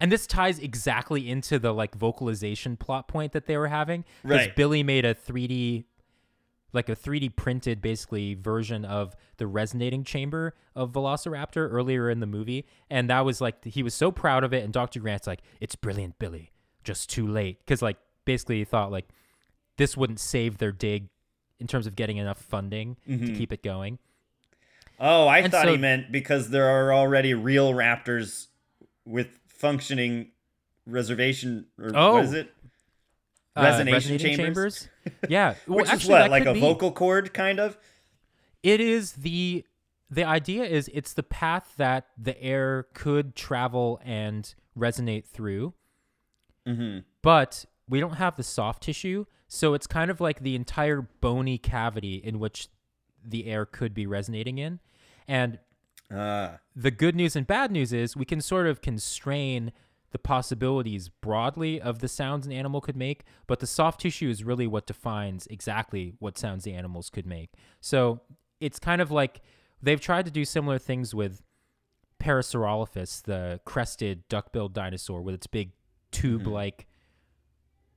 And 0.01 0.11
this 0.11 0.27
ties 0.27 0.59
exactly 0.59 1.31
into 1.31 1.59
the 1.59 1.73
like 1.73 1.95
vocalization 1.95 2.77
plot 2.77 3.07
point 3.09 3.33
that 3.33 3.47
they 3.47 3.57
were 3.57 3.69
having. 3.69 4.03
'cause 4.03 4.09
Right. 4.25 4.39
Because 4.43 4.57
Billy 4.57 4.83
made 4.83 5.05
a 5.07 5.15
3D, 5.15 5.85
like 6.75 6.89
a 6.91 6.97
3D 6.97 7.29
printed 7.35 7.81
basically 7.81 8.35
version 8.35 8.85
of 8.85 9.15
the 9.39 9.47
resonating 9.47 10.03
chamber 10.05 10.55
of 10.75 10.91
Velociraptor 10.93 11.69
earlier 11.71 12.11
in 12.11 12.19
the 12.21 12.27
movie. 12.27 12.67
And 12.91 13.09
that 13.09 13.21
was 13.25 13.41
like, 13.41 13.65
he 13.65 13.83
was 13.85 13.95
so 13.95 14.11
proud 14.11 14.45
of 14.45 14.53
it. 14.53 14.65
And 14.65 14.73
Dr. 14.75 14.99
Grant's 15.01 15.29
like, 15.29 15.41
it's 15.61 15.77
brilliant, 15.77 16.19
Billy. 16.19 16.51
Just 16.83 17.09
too 17.09 17.27
late. 17.27 17.65
Cause 17.67 17.81
like 17.81 17.97
basically 18.27 18.59
he 18.59 18.65
thought 18.65 18.91
like 18.91 19.07
this 19.79 19.97
wouldn't 19.97 20.21
save 20.21 20.59
their 20.59 20.73
dig 20.73 21.09
in 21.61 21.67
terms 21.67 21.87
of 21.87 21.95
getting 21.97 22.17
enough 22.17 22.39
funding 22.39 22.97
to 23.09 23.33
keep 23.35 23.53
it 23.53 23.63
going. 23.63 23.99
Oh, 25.01 25.27
I 25.27 25.39
And 25.39 25.53
thought 25.53 25.65
so- 25.65 25.73
he 25.73 25.79
meant 25.79 26.13
because 26.13 26.51
there 26.51 26.67
are 26.69 26.93
already 26.93 27.35
real 27.35 27.73
raptors 27.73 28.47
with 29.05 29.29
functioning 29.49 30.31
reservation 30.87 31.67
or 31.79 31.91
Oh. 31.95 32.13
what 32.15 32.25
is 32.25 32.33
it? 32.33 32.53
Uh, 33.57 33.63
Resonation 33.65 33.93
resonating 33.93 34.37
chambers? 34.37 34.89
Yeah. 35.29 35.55
Well, 35.67 35.79
Which 35.79 35.93
is 35.93 36.07
what, 36.07 36.31
like 36.31 36.45
a 36.47 36.55
be- 36.55 36.61
vocal 36.61 36.91
cord 36.93 37.33
kind 37.35 37.61
of? 37.61 37.77
It 38.63 38.81
is 38.81 39.13
the 39.13 39.65
the 40.11 40.25
idea 40.25 40.65
is 40.65 40.89
it's 40.93 41.13
the 41.15 41.23
path 41.23 41.75
that 41.77 42.07
the 42.17 42.41
air 42.43 42.87
could 42.95 43.35
travel 43.35 44.01
and 44.05 44.55
resonate 44.79 45.25
through, 45.27 45.75
Mm-hmm. 46.67 47.01
but 47.23 47.65
we 47.89 48.01
don't 48.01 48.15
have 48.17 48.37
the 48.37 48.43
soft 48.43 48.83
tissue, 48.83 49.25
so 49.55 49.75
it's 49.75 49.87
kind 49.87 50.11
of 50.11 50.21
like 50.21 50.41
the 50.41 50.55
entire 50.55 51.03
bony 51.21 51.59
cavity 51.59 52.17
in 52.17 52.39
which 52.39 52.69
the 53.25 53.47
air 53.47 53.65
could 53.65 53.95
be 53.95 54.07
resonating 54.07 54.59
in. 54.59 54.81
And 55.27 55.59
Uh, 56.11 56.59
the 56.77 56.91
good 56.91 57.17
news 57.17 57.35
and 57.35 57.47
bad 57.47 57.71
news 57.71 57.93
is 57.93 58.17
we 58.17 58.27
can 58.27 58.41
sort 58.41 58.67
of 58.67 58.83
constrain 58.83 59.73
the 60.11 60.19
possibilities 60.19 61.09
broadly 61.09 61.81
of 61.81 61.99
the 61.99 62.09
sounds 62.09 62.47
an 62.47 62.53
animal 62.53 62.81
could 62.81 62.97
make, 62.97 63.25
but 63.47 63.59
the 63.59 63.67
soft 63.67 64.01
tissue 64.01 64.29
is 64.29 64.45
really 64.45 64.67
what 64.67 64.87
defines 64.87 65.47
exactly 65.49 66.13
what 66.19 66.39
sounds 66.39 66.65
the 66.65 66.73
animals 66.73 67.11
could 67.11 67.27
make. 67.27 67.51
So 67.81 68.21
it's 68.61 68.79
kind 68.79 69.01
of 69.01 69.11
like 69.11 69.41
they've 69.83 70.01
tried 70.01 70.27
to 70.27 70.31
do 70.31 70.45
similar 70.45 70.79
things 70.79 71.15
with 71.15 71.43
Parasaurolophus, 72.21 73.23
the 73.23 73.61
crested 73.65 74.29
duck-billed 74.29 74.73
dinosaur 74.73 75.21
with 75.21 75.35
its 75.35 75.47
big 75.47 75.73
tube-like 76.13 76.87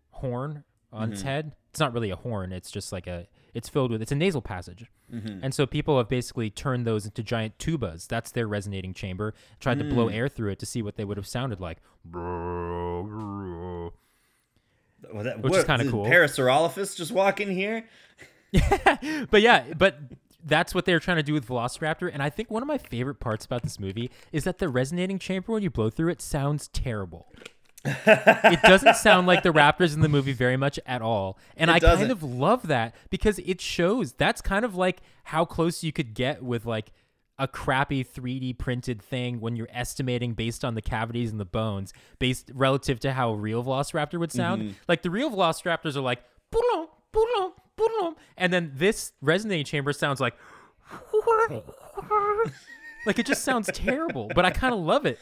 horn 0.10 0.64
on 0.92 1.04
mm-hmm. 1.04 1.14
its 1.14 1.22
head. 1.22 1.54
It's 1.70 1.80
not 1.80 1.94
really 1.94 2.10
a 2.10 2.16
horn; 2.16 2.52
it's 2.52 2.72
just 2.72 2.92
like 2.92 3.08
a. 3.08 3.28
It's 3.54 3.70
filled 3.70 3.92
with. 3.92 4.02
It's 4.02 4.12
a 4.12 4.16
nasal 4.16 4.42
passage. 4.42 4.86
Mm-hmm. 5.14 5.40
And 5.42 5.54
so 5.54 5.66
people 5.66 5.98
have 5.98 6.10
basically 6.10 6.50
turned 6.50 6.86
those 6.86 7.06
into 7.06 7.24
giant 7.24 7.58
tubas. 7.58 8.08
That's 8.08 8.32
their 8.32 8.48
resonating 8.48 8.94
chamber. 8.94 9.34
Tried 9.60 9.80
to 9.80 9.86
blow 9.86 10.08
mm. 10.08 10.14
air 10.14 10.28
through 10.28 10.52
it 10.52 10.60
to 10.60 10.66
see 10.66 10.82
what 10.82 10.98
they 10.98 11.06
would 11.06 11.18
have 11.18 11.28
sounded 11.28 11.60
like. 11.60 11.78
well, 15.14 15.24
that, 15.24 15.42
Which 15.42 15.56
is 15.56 15.64
kinda 15.64 15.84
did 15.84 15.92
cool. 15.92 16.06
Parasaurolophus 16.06 16.96
just 16.96 17.12
walk 17.12 17.40
in 17.40 17.50
here? 17.50 17.86
but 19.30 19.42
yeah, 19.42 19.74
but 19.78 20.00
that's 20.44 20.74
what 20.74 20.86
they're 20.86 21.00
trying 21.00 21.18
to 21.18 21.24
do 21.24 21.34
with 21.34 21.48
Velociraptor. 21.48 22.10
And 22.12 22.24
I 22.24 22.30
think 22.30 22.50
one 22.50 22.64
of 22.64 22.68
my 22.68 22.78
favorite 22.78 23.20
parts 23.20 23.46
about 23.46 23.64
this 23.64 23.80
movie 23.80 24.10
is 24.32 24.46
that 24.46 24.60
the 24.60 24.70
resonating 24.70 25.20
chamber, 25.20 25.54
when 25.54 25.64
you 25.64 25.70
blow 25.70 25.90
through 25.90 26.10
it, 26.10 26.22
sounds 26.22 26.68
terrible. 26.70 27.28
It 28.06 28.62
doesn't 28.64 28.96
sound 28.96 29.28
like 29.28 29.44
the 29.44 29.54
Raptors 29.54 29.94
in 29.94 30.02
the 30.02 30.10
movie 30.10 30.34
very 30.34 30.58
much 30.58 30.80
at 30.86 31.02
all. 31.02 31.38
And 31.56 31.70
It 31.70 31.74
I 31.76 31.80
doesn't. 31.80 32.00
kind 32.08 32.12
of 32.12 32.24
love 32.24 32.68
that 32.68 32.96
because 33.10 33.40
it 33.40 33.62
shows 33.62 34.14
that's 34.14 34.42
kind 34.42 34.66
of 34.66 34.76
like 34.76 35.00
how 35.26 35.46
close 35.46 35.84
you 35.84 35.92
could 35.92 36.14
get 36.14 36.44
with 36.44 36.66
like 36.66 36.92
a 37.40 37.48
crappy 37.48 38.04
3D 38.04 38.58
printed 38.58 39.00
thing 39.02 39.40
when 39.40 39.56
you're 39.56 39.68
estimating 39.72 40.34
based 40.34 40.66
on 40.66 40.74
the 40.74 40.82
cavities 40.82 41.30
and 41.30 41.40
the 41.40 41.46
bones, 41.46 41.94
based 42.18 42.50
relative 42.54 43.00
to 43.02 43.14
how 43.14 43.30
a 43.32 43.36
real 43.36 43.64
Velociraptor 43.64 44.18
would 44.20 44.32
sound. 44.32 44.62
Mm-hmm. 44.64 44.72
Like 44.88 45.04
the 45.04 45.12
real 45.12 45.30
Velociraptors 45.30 45.96
are 45.96 46.02
like, 46.02 46.24
"Boom, 46.50 46.88
boom, 47.12 47.52
boom," 47.76 48.16
and 48.38 48.52
then 48.52 48.72
this 48.76 49.12
resonating 49.22 49.66
chamber 49.66 49.94
sounds 49.94 50.20
like, 50.20 50.34
like 53.06 53.20
it 53.20 53.26
just 53.26 53.44
sounds 53.44 53.70
terrible. 53.74 54.30
But 54.34 54.46
I 54.46 54.52
kind 54.52 54.74
of 54.74 54.80
love 54.80 55.06
it. 55.06 55.20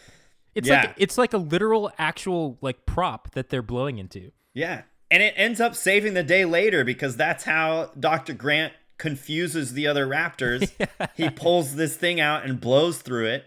It's 0.55 0.67
Yeah. 0.67 0.81
like 0.81 0.93
it's 0.97 1.17
like 1.17 1.33
a 1.33 1.37
literal 1.37 1.91
actual 1.97 2.57
like 2.61 2.85
prop 2.85 3.31
that 3.31 3.49
they're 3.49 3.61
blowing 3.61 3.97
into. 3.97 4.31
Yeah. 4.53 4.83
And 5.11 5.21
it 5.21 5.33
ends 5.37 5.61
up 5.61 5.75
saving 5.75 6.13
the 6.15 6.23
day 6.23 6.45
later 6.45 6.83
because 6.83 7.15
that's 7.17 7.43
how 7.43 7.91
Dr. 7.99 8.33
Grant 8.33 8.73
confuses 8.97 9.73
the 9.73 9.85
other 9.87 10.07
raptors. 10.07 10.71
He 11.15 11.29
pulls 11.29 11.75
this 11.75 11.95
thing 11.95 12.19
out 12.19 12.45
and 12.45 12.59
blows 12.59 13.01
through 13.01 13.27
it. 13.27 13.45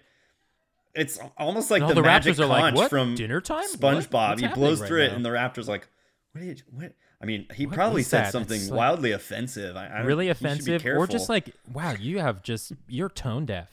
It's 0.95 1.19
almost 1.37 1.71
like 1.71 1.87
the, 1.87 1.95
the 1.95 2.03
magic 2.03 2.37
raptors 2.37 2.41
are 2.41 2.47
like, 2.47 2.75
"What? 2.75 2.91
from 2.91 3.15
Dinner 3.15 3.41
time? 3.41 3.67
SpongeBob. 3.69 4.31
What's 4.31 4.41
he 4.41 4.49
blows 4.49 4.81
right 4.81 4.89
through 4.89 5.03
it, 5.05 5.13
and 5.13 5.25
the 5.25 5.29
raptor's 5.31 5.69
like, 5.69 5.87
"What 6.33 6.41
did? 6.43 6.63
What?" 6.73 6.95
I 7.21 7.27
mean, 7.27 7.47
he 7.55 7.67
What 7.67 7.75
probably 7.75 8.03
said 8.03 8.27
that? 8.27 8.33
something 8.33 8.61
like- 8.69 8.73
wildly 8.79 9.13
offensive. 9.13 9.77
I, 9.77 9.87
I 9.89 10.01
Really 10.01 10.27
you 10.29 10.35
should 10.35 10.43
be 10.43 10.49
offensive, 10.75 10.87
or 10.87 11.07
just 11.07 11.29
like, 11.29 11.51
wow, 11.73 11.93
you 11.99 12.19
have 12.21 12.43
just 12.43 12.73
you're 12.89 13.09
tone 13.11 13.45
deaf. 13.47 13.69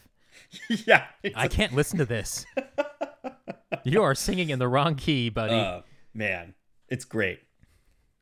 yeah. 0.87 1.05
I 1.35 1.47
can't 1.47 1.73
listen 1.73 1.97
to 1.99 2.05
this. 2.05 2.45
you 3.83 4.01
are 4.01 4.15
singing 4.15 4.49
in 4.49 4.59
the 4.59 4.67
wrong 4.67 4.95
key, 4.95 5.29
buddy. 5.29 5.53
Uh, 5.53 5.81
man, 6.13 6.53
it's 6.89 7.05
great. 7.05 7.39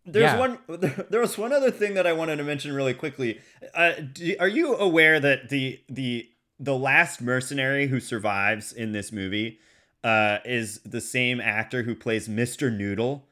There's 0.05 0.23
Yeah. 0.23 0.38
one. 0.38 0.57
There 1.09 1.21
was 1.21 1.38
one 1.38 1.53
other 1.53 1.71
thing 1.71 1.93
that 1.93 2.05
I 2.05 2.13
wanted 2.13 2.38
to 2.38 2.43
mention 2.43 2.73
really 2.73 2.93
quickly. 2.93 3.39
Uh, 3.73 3.93
do, 4.11 4.36
are 4.39 4.47
you 4.47 4.75
aware 4.75 5.19
that 5.19 5.49
the 5.49 5.79
the 5.89 6.29
the 6.59 6.77
last 6.77 7.21
mercenary 7.21 7.88
who 7.88 7.99
survives 7.99 8.71
in 8.73 8.91
this 8.91 9.11
movie 9.11 9.59
uh, 10.03 10.39
is 10.45 10.79
the 10.86 11.01
same 11.01 11.39
actor 11.41 11.84
who 11.84 11.95
plays 11.95 12.27
Mr. 12.27 12.75
Noodle 12.75 13.27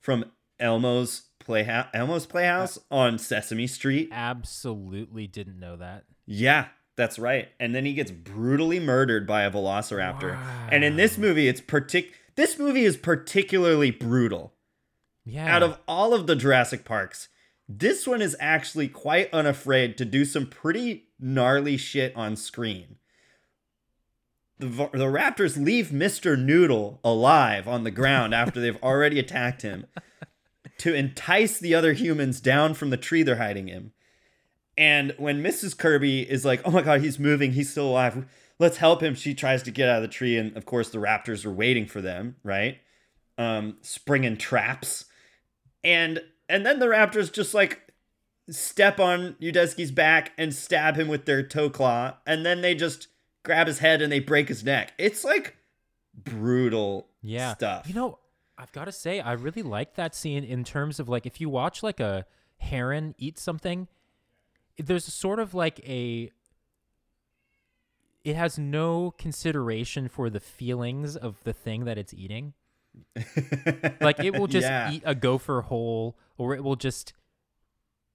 from 0.00 0.24
Elmo's 0.60 1.22
Playhouse, 1.40 1.86
Elmo's 1.92 2.26
Playhouse 2.26 2.78
on 2.90 3.18
Sesame 3.18 3.66
Street? 3.66 4.08
Absolutely 4.12 5.26
didn't 5.26 5.58
know 5.58 5.76
that. 5.76 6.04
Yeah, 6.26 6.68
That's 6.96 7.18
right. 7.18 7.48
And 7.58 7.74
then 7.74 7.84
he 7.84 7.94
gets 7.94 8.10
brutally 8.10 8.78
murdered 8.78 9.26
by 9.26 9.42
a 9.42 9.50
velociraptor. 9.50 10.38
And 10.70 10.84
in 10.84 10.96
this 10.96 11.18
movie, 11.18 11.48
it's 11.48 11.60
partic 11.60 12.12
this 12.36 12.58
movie 12.58 12.84
is 12.84 12.96
particularly 12.96 13.90
brutal. 13.90 14.54
Yeah. 15.24 15.54
Out 15.54 15.62
of 15.62 15.78
all 15.88 16.12
of 16.12 16.26
the 16.26 16.36
Jurassic 16.36 16.84
Parks, 16.84 17.28
this 17.68 18.06
one 18.06 18.20
is 18.20 18.36
actually 18.40 18.88
quite 18.88 19.32
unafraid 19.32 19.96
to 19.98 20.04
do 20.04 20.24
some 20.24 20.46
pretty 20.46 21.08
gnarly 21.18 21.76
shit 21.76 22.14
on 22.14 22.36
screen. 22.36 22.96
The, 24.58 24.68
the 24.68 25.06
raptors 25.06 25.62
leave 25.62 25.88
Mr. 25.88 26.38
Noodle 26.38 27.00
alive 27.02 27.66
on 27.66 27.84
the 27.84 27.90
ground 27.90 28.34
after 28.34 28.60
they've 28.60 28.82
already 28.82 29.18
attacked 29.18 29.62
him 29.62 29.86
to 30.78 30.94
entice 30.94 31.58
the 31.58 31.74
other 31.74 31.92
humans 31.92 32.40
down 32.40 32.74
from 32.74 32.90
the 32.90 32.96
tree 32.96 33.22
they're 33.22 33.36
hiding 33.36 33.68
in. 33.68 33.92
And 34.76 35.14
when 35.18 35.42
Mrs. 35.42 35.76
Kirby 35.76 36.28
is 36.28 36.44
like, 36.44 36.62
oh 36.64 36.70
my 36.70 36.82
god, 36.82 37.00
he's 37.00 37.18
moving, 37.18 37.52
he's 37.52 37.70
still 37.70 37.88
alive, 37.88 38.26
let's 38.58 38.78
help 38.78 39.02
him, 39.02 39.14
she 39.14 39.34
tries 39.34 39.62
to 39.64 39.70
get 39.70 39.88
out 39.88 39.96
of 39.96 40.02
the 40.02 40.08
tree. 40.08 40.36
And 40.36 40.56
of 40.56 40.66
course, 40.66 40.90
the 40.90 40.98
raptors 40.98 41.44
are 41.44 41.52
waiting 41.52 41.86
for 41.86 42.00
them, 42.00 42.36
right? 42.42 42.78
Um, 43.38 43.76
springing 43.82 44.36
traps. 44.36 45.06
And 45.82 46.22
and 46.48 46.64
then 46.66 46.78
the 46.78 46.86
raptors 46.86 47.32
just 47.32 47.54
like 47.54 47.92
step 48.50 49.00
on 49.00 49.34
Udesky's 49.40 49.90
back 49.90 50.32
and 50.36 50.54
stab 50.54 50.96
him 50.96 51.08
with 51.08 51.24
their 51.24 51.42
toe 51.42 51.70
claw. 51.70 52.14
And 52.26 52.44
then 52.44 52.60
they 52.60 52.74
just 52.74 53.08
grab 53.42 53.66
his 53.66 53.78
head 53.78 54.02
and 54.02 54.12
they 54.12 54.20
break 54.20 54.48
his 54.48 54.64
neck. 54.64 54.92
It's 54.98 55.24
like 55.24 55.56
brutal 56.14 57.08
yeah. 57.22 57.54
stuff. 57.54 57.88
You 57.88 57.94
know, 57.94 58.18
I've 58.58 58.72
got 58.72 58.84
to 58.86 58.92
say, 58.92 59.20
I 59.20 59.32
really 59.32 59.62
like 59.62 59.94
that 59.94 60.14
scene 60.14 60.44
in 60.44 60.64
terms 60.64 61.00
of 61.00 61.08
like 61.08 61.26
if 61.26 61.40
you 61.40 61.48
watch 61.48 61.82
like 61.82 62.00
a 62.00 62.26
heron 62.58 63.14
eat 63.18 63.38
something, 63.38 63.88
there's 64.78 65.04
sort 65.04 65.38
of 65.40 65.54
like 65.54 65.80
a. 65.88 66.30
It 68.24 68.36
has 68.36 68.58
no 68.58 69.10
consideration 69.18 70.08
for 70.08 70.30
the 70.30 70.40
feelings 70.40 71.14
of 71.16 71.42
the 71.44 71.52
thing 71.52 71.84
that 71.84 71.98
it's 71.98 72.14
eating. 72.14 72.54
like 74.00 74.18
it 74.20 74.38
will 74.38 74.46
just 74.46 74.66
Yeah. 74.66 74.92
eat 74.92 75.02
a 75.04 75.14
gopher 75.14 75.62
whole, 75.62 76.16
or 76.38 76.54
it 76.54 76.64
will 76.64 76.76
just, 76.76 77.12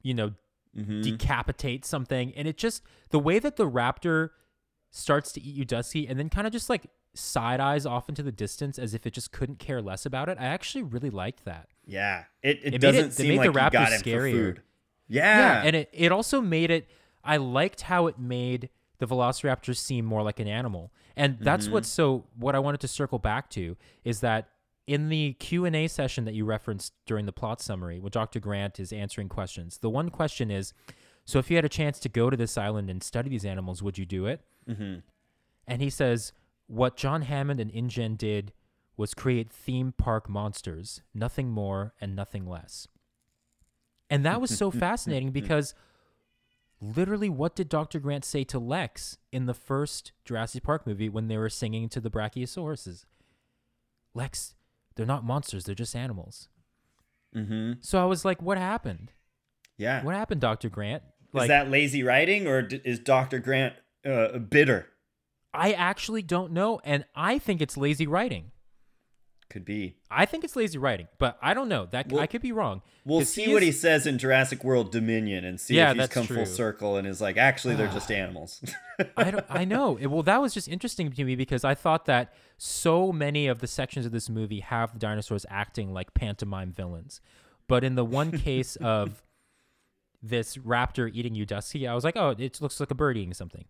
you 0.01 0.13
know, 0.13 0.33
Mhm. 0.75 1.03
decapitate 1.03 1.85
something. 1.85 2.33
And 2.35 2.47
it 2.47 2.57
just 2.57 2.81
the 3.09 3.19
way 3.19 3.39
that 3.39 3.55
the 3.57 3.69
raptor 3.69 4.29
starts 4.89 5.31
to 5.33 5.41
eat 5.41 5.67
Udesky 5.67 6.09
and 6.09 6.17
then 6.17 6.29
kind 6.29 6.47
of 6.47 6.53
just 6.53 6.69
like 6.69 6.87
side 7.13 7.59
eyes 7.59 7.85
off 7.85 8.07
into 8.09 8.23
the 8.23 8.31
distance 8.31 8.79
as 8.79 8.93
if 8.95 9.05
it 9.05 9.11
just 9.13 9.31
couldn't 9.31 9.59
care 9.59 9.81
less 9.81 10.05
about 10.05 10.29
it. 10.29 10.37
I 10.39 10.45
actually 10.45 10.83
really 10.83 11.09
liked 11.11 11.45
that. 11.45 11.69
Yeah, 11.85 12.23
it, 12.41 12.59
it, 12.63 12.73
It 12.75 12.81
doesn't 12.81 13.03
it- 13.03 13.07
it 13.07 13.13
seem 13.13 13.27
made 13.29 13.37
like 13.39 13.53
the 13.53 13.63
you 13.63 13.69
got 13.71 13.91
him 13.91 13.99
for 13.99 14.05
scarier. 14.09 14.31
food. 14.31 14.61
Yeah, 15.09 15.39
yeah. 15.39 15.61
and 15.65 15.75
it, 15.75 15.89
it 15.91 16.11
also 16.11 16.39
made 16.41 16.71
it 16.71 16.87
I 17.23 17.37
liked 17.37 17.81
how 17.81 18.07
it 18.07 18.17
made 18.17 18.69
the 18.99 19.07
velociraptors 19.07 19.77
seem 19.77 20.05
more 20.05 20.23
like 20.23 20.39
an 20.39 20.47
animal. 20.47 20.91
And 21.15 21.37
that's 21.41 21.65
Mm-hmm. 21.65 21.73
what's 21.73 21.89
so 21.89 22.25
what 22.37 22.55
I 22.55 22.59
wanted 22.59 22.79
to 22.81 22.87
circle 22.87 23.19
back 23.19 23.49
to 23.51 23.75
is 24.03 24.21
that 24.21 24.49
in 24.87 25.09
the 25.09 25.33
Q&A 25.33 25.87
session 25.87 26.25
that 26.25 26.33
you 26.33 26.45
referenced 26.45 26.93
during 27.05 27.25
the 27.25 27.31
plot 27.31 27.61
summary 27.61 27.99
where 27.99 28.09
Dr. 28.09 28.39
Grant 28.39 28.79
is 28.79 28.91
answering 28.93 29.29
questions. 29.29 29.77
The 29.79 29.89
one 29.89 30.09
question 30.09 30.49
is 30.51 30.73
so 31.25 31.37
if 31.39 31.49
you 31.51 31.57
had 31.57 31.65
a 31.65 31.69
chance 31.69 31.99
to 31.99 32.09
go 32.09 32.29
to 32.29 32.37
this 32.37 32.57
island 32.57 32.89
and 32.89 33.03
study 33.03 33.29
these 33.29 33.45
animals, 33.45 33.83
would 33.83 33.97
you 33.97 34.05
do 34.05 34.25
it? 34.25 34.41
Mhm. 34.67 35.03
And 35.67 35.81
he 35.81 35.89
says 35.89 36.31
what 36.67 36.95
John 36.97 37.23
Hammond 37.23 37.59
and 37.59 37.71
InGen 37.71 38.15
did 38.15 38.53
was 38.97 39.13
create 39.13 39.51
theme 39.51 39.91
park 39.97 40.27
monsters, 40.29 41.01
nothing 41.13 41.49
more 41.51 41.93
and 42.01 42.15
nothing 42.15 42.45
less. 42.47 42.87
And 44.09 44.25
that 44.25 44.41
was 44.41 44.55
so 44.55 44.71
fascinating 44.85 45.31
because 45.31 45.73
literally 46.81 47.29
what 47.29 47.55
did 47.55 47.69
Dr. 47.69 47.99
Grant 47.99 48.25
say 48.25 48.43
to 48.45 48.59
Lex 48.59 49.17
in 49.31 49.45
the 49.45 49.53
first 49.53 50.11
Jurassic 50.25 50.63
Park 50.63 50.87
movie 50.87 51.09
when 51.09 51.27
they 51.27 51.37
were 51.37 51.49
singing 51.49 51.89
to 51.89 51.99
the 51.99 52.09
Brachiosauruses? 52.09 53.05
Lex, 54.13 54.55
they're 54.95 55.05
not 55.05 55.23
monsters, 55.23 55.65
they're 55.65 55.75
just 55.75 55.95
animals. 55.95 56.49
hmm 57.33 57.73
So 57.81 58.01
I 58.01 58.05
was 58.05 58.25
like, 58.25 58.41
what 58.41 58.57
happened? 58.57 59.11
yeah. 59.77 60.03
What 60.03 60.15
happened, 60.15 60.41
Dr. 60.41 60.69
Grant? 60.69 61.03
Like 61.31 61.43
is 61.43 61.47
that 61.49 61.69
lazy 61.69 62.01
writing 62.03 62.47
or 62.47 62.63
d- 62.63 62.81
is 62.83 62.99
Doctor 62.99 63.39
Grant 63.39 63.75
uh, 64.03 64.39
bitter? 64.39 64.87
I 65.53 65.73
actually 65.73 66.21
don't 66.23 66.51
know 66.51 66.79
and 66.83 67.05
I 67.15 67.37
think 67.39 67.61
it's 67.61 67.77
lazy 67.77 68.07
writing. 68.07 68.51
Could 69.49 69.65
be. 69.65 69.95
I 70.11 70.25
think 70.25 70.43
it's 70.43 70.55
lazy 70.55 70.77
writing, 70.77 71.07
but 71.17 71.37
I 71.41 71.55
don't 71.55 71.69
know. 71.69 71.87
That 71.87 72.11
Well, 72.11 72.21
I 72.21 72.27
could 72.27 72.41
be 72.43 72.51
wrong. 72.51 72.83
We'll 73.03 73.25
see 73.25 73.51
what 73.51 73.63
he 73.63 73.71
says 73.71 74.05
in 74.05 74.19
Jurassic 74.19 74.63
World 74.63 74.91
Dominion 74.91 75.43
and 75.43 75.59
see 75.59 75.75
Yeah, 75.75 75.89
if 75.89 75.97
he's 75.97 76.07
come 76.07 76.27
true. 76.27 76.35
full 76.35 76.45
circle 76.45 76.97
and 76.97 77.07
is 77.07 77.19
like, 77.19 77.35
actually, 77.37 77.73
they're 77.73 77.87
just 77.91 78.11
animals. 78.11 78.63
I 79.17 79.31
don't. 79.31 79.45
I 79.49 79.65
know. 79.73 79.97
It- 79.97 80.05
well, 80.07 80.21
that 80.21 80.39
was 80.39 80.53
just 80.53 80.67
interesting 80.67 81.11
to 81.11 81.23
me 81.23 81.35
because 81.35 81.63
I 81.63 81.73
thought 81.73 82.05
that 82.05 82.31
so 82.57 83.11
many 83.11 83.47
of 83.47 83.57
the 83.59 83.65
sections 83.67 84.05
of 84.05 84.11
this 84.11 84.29
movie 84.29 84.59
have 84.59 84.93
the 84.93 84.99
dinosaurs 84.99 85.47
acting 85.49 85.93
like 85.93 86.13
pantomime 86.13 86.71
villains, 86.71 87.19
but 87.67 87.83
in 87.83 87.95
the 87.95 88.05
one 88.05 88.31
case 88.37 88.75
of 88.81 89.23
this 90.21 90.57
raptor 90.57 91.09
eating 91.11 91.33
Udesky, 91.33 91.89
I 91.89 91.95
was 91.95 92.03
like, 92.03 92.17
oh, 92.17 92.35
it 92.37 92.61
looks 92.61 92.79
like 92.79 92.91
a 92.91 92.95
bird 92.95 93.17
eating 93.17 93.33
something, 93.33 93.65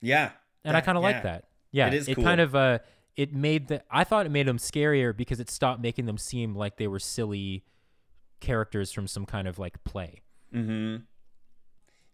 yeah. 0.00 0.30
and 0.64 0.76
I 0.76 0.80
kind 0.80 0.96
of 0.96 1.02
yeah. 1.02 1.10
like 1.10 1.22
that. 1.24 1.44
Yeah, 1.72 1.86
It 1.88 1.94
is 1.94 2.08
it 2.08 2.14
cool. 2.14 2.24
kind 2.24 2.40
of 2.40 2.54
uh, 2.54 2.78
it 3.16 3.32
made 3.32 3.68
the. 3.68 3.82
I 3.90 4.04
thought 4.04 4.26
it 4.26 4.30
made 4.30 4.46
them 4.46 4.58
scarier 4.58 5.16
because 5.16 5.40
it 5.40 5.50
stopped 5.50 5.80
making 5.80 6.06
them 6.06 6.18
seem 6.18 6.54
like 6.54 6.76
they 6.76 6.86
were 6.88 6.98
silly 6.98 7.64
characters 8.40 8.92
from 8.92 9.06
some 9.06 9.26
kind 9.26 9.46
of 9.46 9.58
like 9.58 9.82
play. 9.84 10.22
hmm 10.52 10.96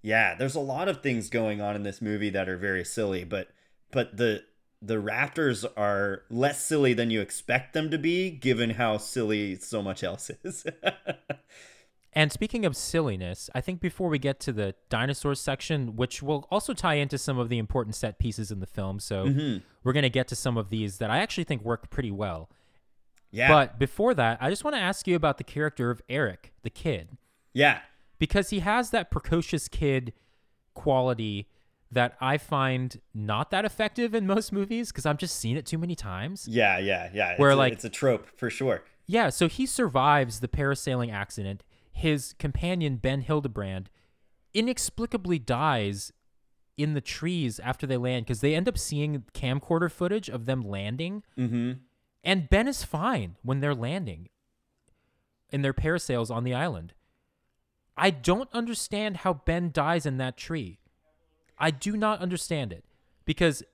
Yeah, 0.03 0.35
there's 0.35 0.55
a 0.55 0.61
lot 0.61 0.89
of 0.89 1.03
things 1.03 1.29
going 1.29 1.61
on 1.61 1.75
in 1.77 1.83
this 1.83 2.01
movie 2.01 2.31
that 2.31 2.49
are 2.49 2.57
very 2.59 2.85
silly, 2.85 3.25
but 3.25 3.49
but 3.91 4.17
the 4.17 4.45
the 4.81 4.95
raptors 4.95 5.65
are 5.77 6.23
less 6.31 6.65
silly 6.65 6.95
than 6.95 7.11
you 7.11 7.21
expect 7.21 7.73
them 7.73 7.91
to 7.91 7.99
be, 7.99 8.31
given 8.31 8.71
how 8.71 8.97
silly 8.97 9.57
so 9.57 9.83
much 9.83 10.05
else 10.05 10.31
is. 10.45 10.65
And 12.19 12.33
speaking 12.33 12.65
of 12.67 12.77
silliness, 12.77 13.49
I 13.55 13.61
think 13.61 13.81
before 13.81 14.09
we 14.09 14.19
get 14.19 14.41
to 14.41 14.53
the 14.53 14.75
dinosaurs 14.89 15.41
section, 15.41 15.95
which 15.95 16.21
will 16.21 16.49
also 16.51 16.75
tie 16.75 16.95
into 16.95 17.17
some 17.17 17.39
of 17.39 17.49
the 17.49 17.59
important 17.59 17.95
set 17.95 18.19
pieces 18.19 18.51
in 18.51 18.59
the 18.59 18.67
film, 18.67 18.99
so 18.99 19.27
Mhm. 19.27 19.63
we're 19.85 19.93
going 19.93 20.03
to 20.03 20.11
get 20.11 20.27
to 20.29 20.35
some 20.35 20.57
of 20.57 20.69
these 20.69 20.99
that 20.99 21.11
I 21.11 21.19
actually 21.19 21.45
think 21.45 21.63
work 21.63 21.91
pretty 21.91 22.11
well. 22.11 22.51
yeah, 23.31 23.47
But 23.49 23.79
before 23.79 24.15
that, 24.15 24.39
I 24.41 24.51
just 24.51 24.65
want 24.65 24.75
to 24.75 24.81
ask 24.81 25.07
you 25.07 25.15
about 25.15 25.39
the 25.39 25.45
character 25.45 25.91
of 25.93 26.01
Eric, 26.09 26.53
the 26.63 26.71
kid, 26.71 27.19
yeah, 27.53 27.81
because 28.19 28.51
he 28.51 28.61
has 28.61 28.91
that 28.91 29.11
precocious 29.13 29.69
kid 29.69 30.13
quality 30.75 31.47
that 31.91 32.17
I 32.21 32.37
find 32.39 33.01
not 33.15 33.51
that 33.51 33.65
effective 33.65 34.15
in 34.15 34.27
most 34.27 34.53
movies 34.53 34.91
because 34.91 35.07
I've 35.07 35.19
just 35.19 35.37
seen 35.37 35.57
it 35.57 35.67
too 35.67 35.79
many 35.79 35.95
times. 35.95 36.49
yeah, 36.49 36.79
yeah, 36.79 37.11
yeah. 37.15 37.35
Where, 37.37 37.51
it's 37.51 37.55
a, 37.55 37.59
like- 37.59 37.73
it's 37.75 37.85
a 37.85 37.91
trope 37.91 38.27
for 38.37 38.51
sure. 38.51 38.83
Yeah, 39.07 39.29
so 39.31 39.47
he 39.49 39.65
survives 39.67 40.41
the 40.41 40.49
parasailing 40.49 41.13
accident. 41.13 41.63
His 41.99 42.33
companion, 42.39 42.99
Ben 42.99 43.23
Hildebrand, 43.23 43.91
inexplicably 44.55 45.41
dies 45.41 46.13
in 46.77 46.95
the 46.95 47.01
trees 47.01 47.59
after 47.59 47.89
they 47.89 47.97
land 47.97 48.25
because 48.25 48.41
they 48.41 48.55
end 48.55 48.69
up 48.69 48.79
seeing 48.79 49.25
camcorder 49.35 49.91
footage 49.91 50.31
of 50.31 50.47
them 50.47 50.63
landing. 50.63 51.25
Mm-hmm. 51.37 51.73
And 52.23 52.49
Ben 52.49 52.69
is 52.69 52.85
fine 52.85 53.35
when 53.43 53.59
they're 53.59 53.75
landing 53.75 54.29
in 55.51 55.63
their 55.63 55.75
parasails 55.75 56.31
on 56.31 56.45
the 56.45 56.55
island. 56.55 56.95
I 57.97 58.11
don't 58.11 58.49
understand 58.53 59.19
how 59.19 59.35
Ben 59.35 59.73
dies 59.73 60.07
in 60.07 60.19
that 60.19 60.37
tree. 60.37 60.79
I 61.59 61.73
do 61.73 61.97
not 61.97 62.21
understand 62.21 62.73
it 62.73 62.85
because 63.25 63.65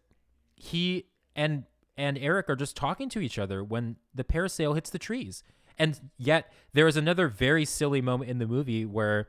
he 0.56 1.08
and 1.36 1.64
and 1.94 2.16
Eric 2.16 2.48
are 2.48 2.56
just 2.56 2.74
talking 2.74 3.10
to 3.10 3.20
each 3.20 3.38
other 3.38 3.62
when 3.62 3.96
the 4.14 4.24
parasail 4.24 4.74
hits 4.74 4.88
the 4.88 4.98
trees. 4.98 5.44
And 5.78 6.10
yet 6.18 6.52
there 6.72 6.86
is 6.86 6.96
another 6.96 7.28
very 7.28 7.64
silly 7.64 8.00
moment 8.00 8.30
in 8.30 8.38
the 8.38 8.46
movie 8.46 8.84
where 8.84 9.28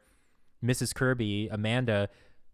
Mrs. 0.64 0.94
Kirby, 0.94 1.48
Amanda, 1.52 2.10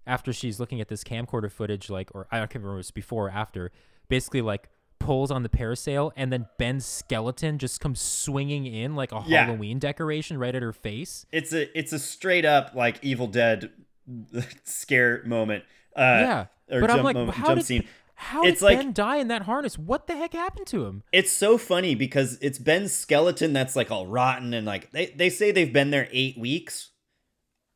after 0.08 0.34
she's 0.34 0.60
looking 0.60 0.82
at 0.82 0.88
this 0.88 1.04
camcorder 1.04 1.52
footage, 1.52 1.90
like, 1.90 2.10
or 2.14 2.28
I 2.32 2.40
don't 2.40 2.54
remember 2.54 2.72
if 2.72 2.76
it 2.76 2.78
was 2.78 2.92
before 2.92 3.28
or 3.28 3.32
after, 3.32 3.72
basically 4.10 4.42
like 4.42 4.70
pulls 5.00 5.32
on 5.32 5.42
the 5.44 5.50
parasail 5.50 6.12
and 6.16 6.32
then 6.32 6.46
Ben's 6.58 6.86
skeleton 6.86 7.58
just 7.58 7.80
comes 7.82 8.00
swinging 8.00 8.66
in 8.66 8.96
like 8.96 9.12
a 9.12 9.24
Yeah. 9.26 9.46
Halloween 9.46 9.80
decoration 9.80 10.38
right 10.38 10.54
at 10.54 10.62
her 10.62 10.74
face. 10.74 11.26
It's 11.32 11.54
a 11.54 11.76
it's 11.78 11.92
a 11.94 12.00
straight 12.00 12.46
up 12.46 12.76
like 12.76 13.00
Evil 13.02 13.28
Dead 13.28 13.72
scare 14.64 15.24
moment. 15.26 15.64
Uh, 15.96 16.02
yeah. 16.02 16.46
or 16.70 16.82
But 16.82 16.88
jump 16.88 17.00
I'm 17.00 17.04
like, 17.04 17.16
moment, 17.16 17.38
how 17.38 17.48
jump 17.48 17.60
did, 17.60 17.66
scene. 17.66 17.88
How 18.22 18.44
It's 18.44 18.60
did 18.60 18.66
like- 18.66 18.78
Ben 18.78 18.94
die 18.94 19.18
in 19.18 19.28
that 19.30 19.42
harness? 19.44 19.78
What 19.80 20.06
the 20.08 20.16
heck 20.16 20.34
happened 20.34 20.68
to 20.68 20.86
him? 20.86 21.04
It's 21.12 21.32
so 21.32 21.58
funny 21.58 21.96
because 21.96 22.38
it's 22.42 22.60
Ben's 22.60 22.94
skeleton 22.94 23.52
that's 23.52 23.76
like 23.76 23.90
all 23.92 24.06
rotten 24.06 24.54
and 24.54 24.66
like 24.66 24.92
they, 24.92 25.08
they 25.08 25.30
say 25.30 25.52
they've 25.52 25.74
been 25.74 25.90
there 25.92 26.08
eight 26.12 26.38
weeks. 26.38 26.90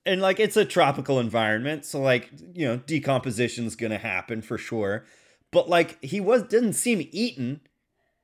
And 0.06 0.22
like 0.22 0.40
it's 0.40 0.56
a 0.56 0.66
tropical 0.66 1.20
environment, 1.20 1.84
so 1.84 2.00
like, 2.00 2.30
you 2.54 2.68
know, 2.68 2.78
decomposition's 2.78 3.76
gonna 3.76 3.98
happen 3.98 4.44
for 4.44 4.58
sure. 4.58 5.06
But 5.52 5.68
like 5.68 6.02
he 6.04 6.22
was 6.22 6.44
didn't 6.44 6.74
seem 6.74 7.08
eaten. 7.12 7.62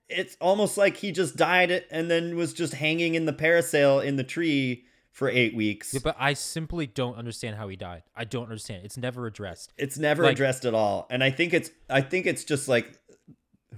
It's 0.07 0.37
almost 0.39 0.77
like 0.77 0.97
he 0.97 1.11
just 1.11 1.37
died 1.37 1.85
and 1.89 2.11
then 2.11 2.35
was 2.35 2.53
just 2.53 2.75
hanging 2.75 3.15
in 3.15 3.25
the 3.25 3.33
parasail 3.33 4.03
in 4.05 4.17
the 4.17 4.23
tree 4.23 4.83
for 5.11 5.29
eight 5.29 5.53
weeks. 5.55 5.93
Yeah, 5.93 5.99
but 6.03 6.15
I 6.19 6.33
simply 6.33 6.87
don't 6.87 7.15
understand 7.17 7.55
how 7.57 7.67
he 7.67 7.75
died. 7.75 8.03
I 8.15 8.23
don't 8.23 8.43
understand. 8.43 8.85
It's 8.85 8.97
never 8.97 9.27
addressed. 9.27 9.73
It's 9.77 9.97
never 9.97 10.23
Like- 10.23 10.33
addressed 10.33 10.65
at 10.65 10.73
all, 10.73 11.07
and 11.09 11.23
I 11.23 11.29
think 11.31 11.53
it's 11.53 11.69
I 11.89 12.01
think 12.01 12.25
it's 12.25 12.43
just 12.43 12.67
like 12.67 12.97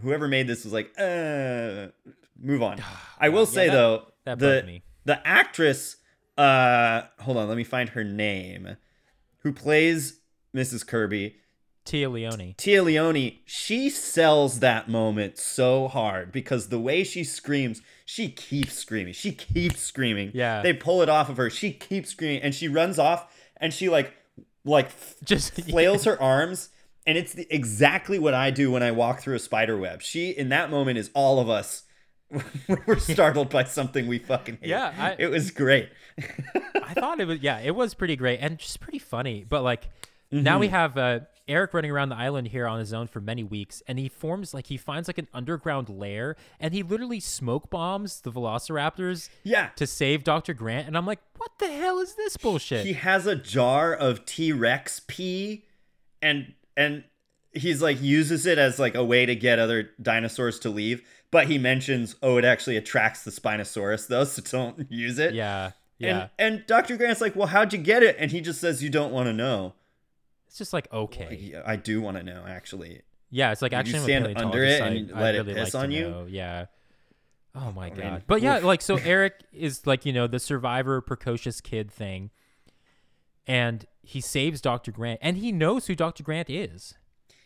whoever 0.02 0.28
made 0.28 0.48
this 0.48 0.64
was 0.64 0.74
like, 0.74 0.92
uh, 0.98 1.88
move 2.40 2.62
on. 2.64 2.82
I 3.20 3.30
will 3.30 3.42
Yeah, 3.42 3.46
say 3.46 3.68
that- 3.68 3.74
though, 3.74 4.08
that 4.26 4.40
the 4.40 4.64
me. 4.66 4.84
the 5.06 5.26
actress, 5.28 5.98
uh, 6.38 7.04
hold 7.20 7.38
on, 7.38 7.48
let 7.48 7.58
me 7.58 7.64
find 7.64 7.90
her 7.90 8.04
name, 8.04 8.78
who 9.40 9.52
plays 9.54 10.20
Mrs. 10.56 10.86
Kirby, 10.86 11.36
Téa 11.86 12.12
Leoni. 12.12 12.56
Téa 12.58 12.84
Leoni. 12.84 13.42
She 13.46 13.90
sells 13.90 14.60
that 14.60 14.88
moment 14.90 15.38
so 15.38 15.88
hard 15.88 16.32
because 16.32 16.70
the 16.70 16.80
way 16.80 17.04
she 17.04 17.24
screams, 17.24 17.82
she 18.06 18.30
keeps 18.30 18.74
screaming, 18.74 19.14
she 19.14 19.32
keeps 19.32 19.80
screaming. 19.82 20.32
Yeah. 20.34 20.62
they 20.62 20.74
pull 20.74 21.02
it 21.02 21.10
off 21.10 21.30
of 21.30 21.38
her. 21.38 21.50
She 21.50 21.72
keeps 21.72 22.12
screaming, 22.12 22.42
and 22.42 22.54
she 22.56 22.68
runs 22.68 22.98
off, 23.00 23.34
and 23.58 23.74
she 23.74 23.90
like 23.90 24.14
like 24.66 24.90
Just 25.26 25.54
flails 25.54 26.06
her 26.06 26.20
arms 26.22 26.70
and 27.06 27.18
it's 27.18 27.34
the, 27.34 27.46
exactly 27.54 28.18
what 28.18 28.34
i 28.34 28.50
do 28.50 28.72
when 28.72 28.82
i 28.82 28.90
walk 28.90 29.20
through 29.20 29.36
a 29.36 29.40
spider 29.40 29.78
web 29.78 30.02
she 30.02 30.30
in 30.30 30.48
that 30.48 30.72
moment 30.72 30.98
is 30.98 31.10
all 31.14 31.38
of 31.42 31.50
us 31.50 31.84
we're 32.88 32.98
startled 32.98 33.50
by 33.50 33.66
something 33.66 34.08
we 34.08 34.18
fucking 34.20 34.58
hate 34.62 34.70
Yeah, 34.70 34.94
I- 34.98 35.16
it 35.20 35.28
was 35.30 35.52
great 35.52 35.90
I 36.82 36.94
thought 36.94 37.20
it 37.20 37.28
was 37.28 37.40
yeah, 37.42 37.60
it 37.60 37.76
was 37.76 37.94
pretty 37.94 38.16
great 38.16 38.40
and 38.40 38.58
just 38.58 38.80
pretty 38.80 39.00
funny. 39.00 39.46
But 39.48 39.64
like 39.64 39.90
now 40.32 40.60
we 40.60 40.68
have 40.70 40.98
uh, 40.98 41.20
Eric 41.54 41.74
running 41.74 41.91
around 41.91 42.10
the 42.10 42.18
island 42.18 42.47
here 42.47 42.68
on 42.68 42.80
his 42.80 42.93
own 42.93 43.08
for 43.08 43.22
many 43.22 43.43
weeks, 43.43 43.82
and 43.88 43.99
he 43.99 44.10
forms 44.10 44.54
like 44.54 44.68
he 44.68 44.78
finds 44.78 45.08
like 45.08 45.18
an 45.18 45.28
underground 45.34 45.88
lair, 45.89 46.36
and 46.60 46.74
he 46.74 46.84
literally 46.84 47.20
smoke 47.20 47.70
bombs 47.70 48.22
the 48.22 48.32
Velociraptors 48.32 49.30
yeah 49.43 49.70
to 49.76 49.88
save 49.88 50.24
Doctor 50.24 50.54
Grant. 50.54 50.88
And 50.88 50.97
I'm 50.97 51.06
like, 51.06 51.20
what 51.38 51.51
the 51.60 51.72
hell 51.72 51.99
is 51.99 52.16
this 52.16 52.38
bullshit? 52.38 52.86
he 52.86 52.93
has 52.93 53.28
a 53.28 53.36
jar 53.36 53.93
of 53.93 54.26
t-rex 54.26 55.01
pee 55.08 55.66
and 56.22 56.54
and 56.76 57.04
he's 57.51 57.82
like 57.82 58.01
uses 58.01 58.45
it 58.45 58.58
as 58.58 58.80
like 58.80 58.95
a 58.95 59.04
way 59.04 59.26
to 59.26 59.36
get 59.36 59.60
other 59.60 59.89
dinosaurs 60.01 60.58
to 60.60 60.70
leave 60.70 61.01
but 61.32 61.47
he 61.47 61.58
mentions 61.58 62.16
oh 62.24 62.38
it 62.38 62.45
actually 62.45 62.78
attracts 62.78 63.24
the 63.24 63.32
spinosaurus 63.32 64.08
though 64.08 64.24
so 64.24 64.41
don't 64.41 64.91
use 64.91 65.20
it 65.20 65.34
yeah, 65.34 65.72
yeah. 65.99 66.30
and 66.39 66.56
and 66.56 66.66
dr 66.68 66.95
grant's 66.97 67.22
like 67.22 67.36
well 67.36 67.47
how'd 67.47 67.74
you 67.74 67.80
get 67.80 68.01
it 68.01 68.16
and 68.20 68.32
he 68.32 68.41
just 68.41 68.60
says 68.60 68.82
you 68.82 68.89
don't 68.89 69.12
want 69.12 69.28
to 69.28 69.34
know 69.34 69.74
it's 70.54 70.60
just 70.60 70.72
like 70.72 70.88
okay. 70.93 71.60
I 71.66 71.78
do 71.78 71.99
want 71.99 72.16
to 72.18 72.22
know 72.22 72.43
actually. 72.47 73.01
Yeah, 73.32 73.54
it's 73.54 73.64
like 73.64 73.72
Did 73.72 73.78
actually 73.78 74.04
stand 74.04 74.28
under 74.38 74.64
it 74.64 74.84
I- 74.84 74.86
and 74.86 75.12
I'd 75.12 75.20
let 75.20 75.34
it 75.34 75.38
really 75.39 75.54
piss 75.56 75.74
like 75.74 75.84
on 75.86 75.89
you? 75.91 76.01
know, 76.12 76.28
Yeah. 76.30 76.68
Oh 77.56 77.72
my 77.72 77.89
god. 77.89 77.97
mean, 77.97 78.22
but 78.28 78.43
yeah, 78.43 78.60
oof. 78.60 78.64
like 78.64 78.84
so 78.84 78.97
Eric 79.04 79.34
is 79.51 79.88
like, 79.88 80.06
you 80.06 80.14
know, 80.14 80.28
the 80.28 80.38
survivor 80.38 81.01
precocious 81.01 81.60
kid 81.60 81.91
thing. 81.91 82.30
And 83.47 83.88
he 84.04 84.22
saves 84.22 84.62
Dr. 84.62 84.91
Grant 84.91 85.20
and 85.24 85.38
he 85.38 85.51
knows 85.51 85.88
who 85.88 85.95
Dr. 85.95 86.22
Grant 86.22 86.51
is. 86.51 86.93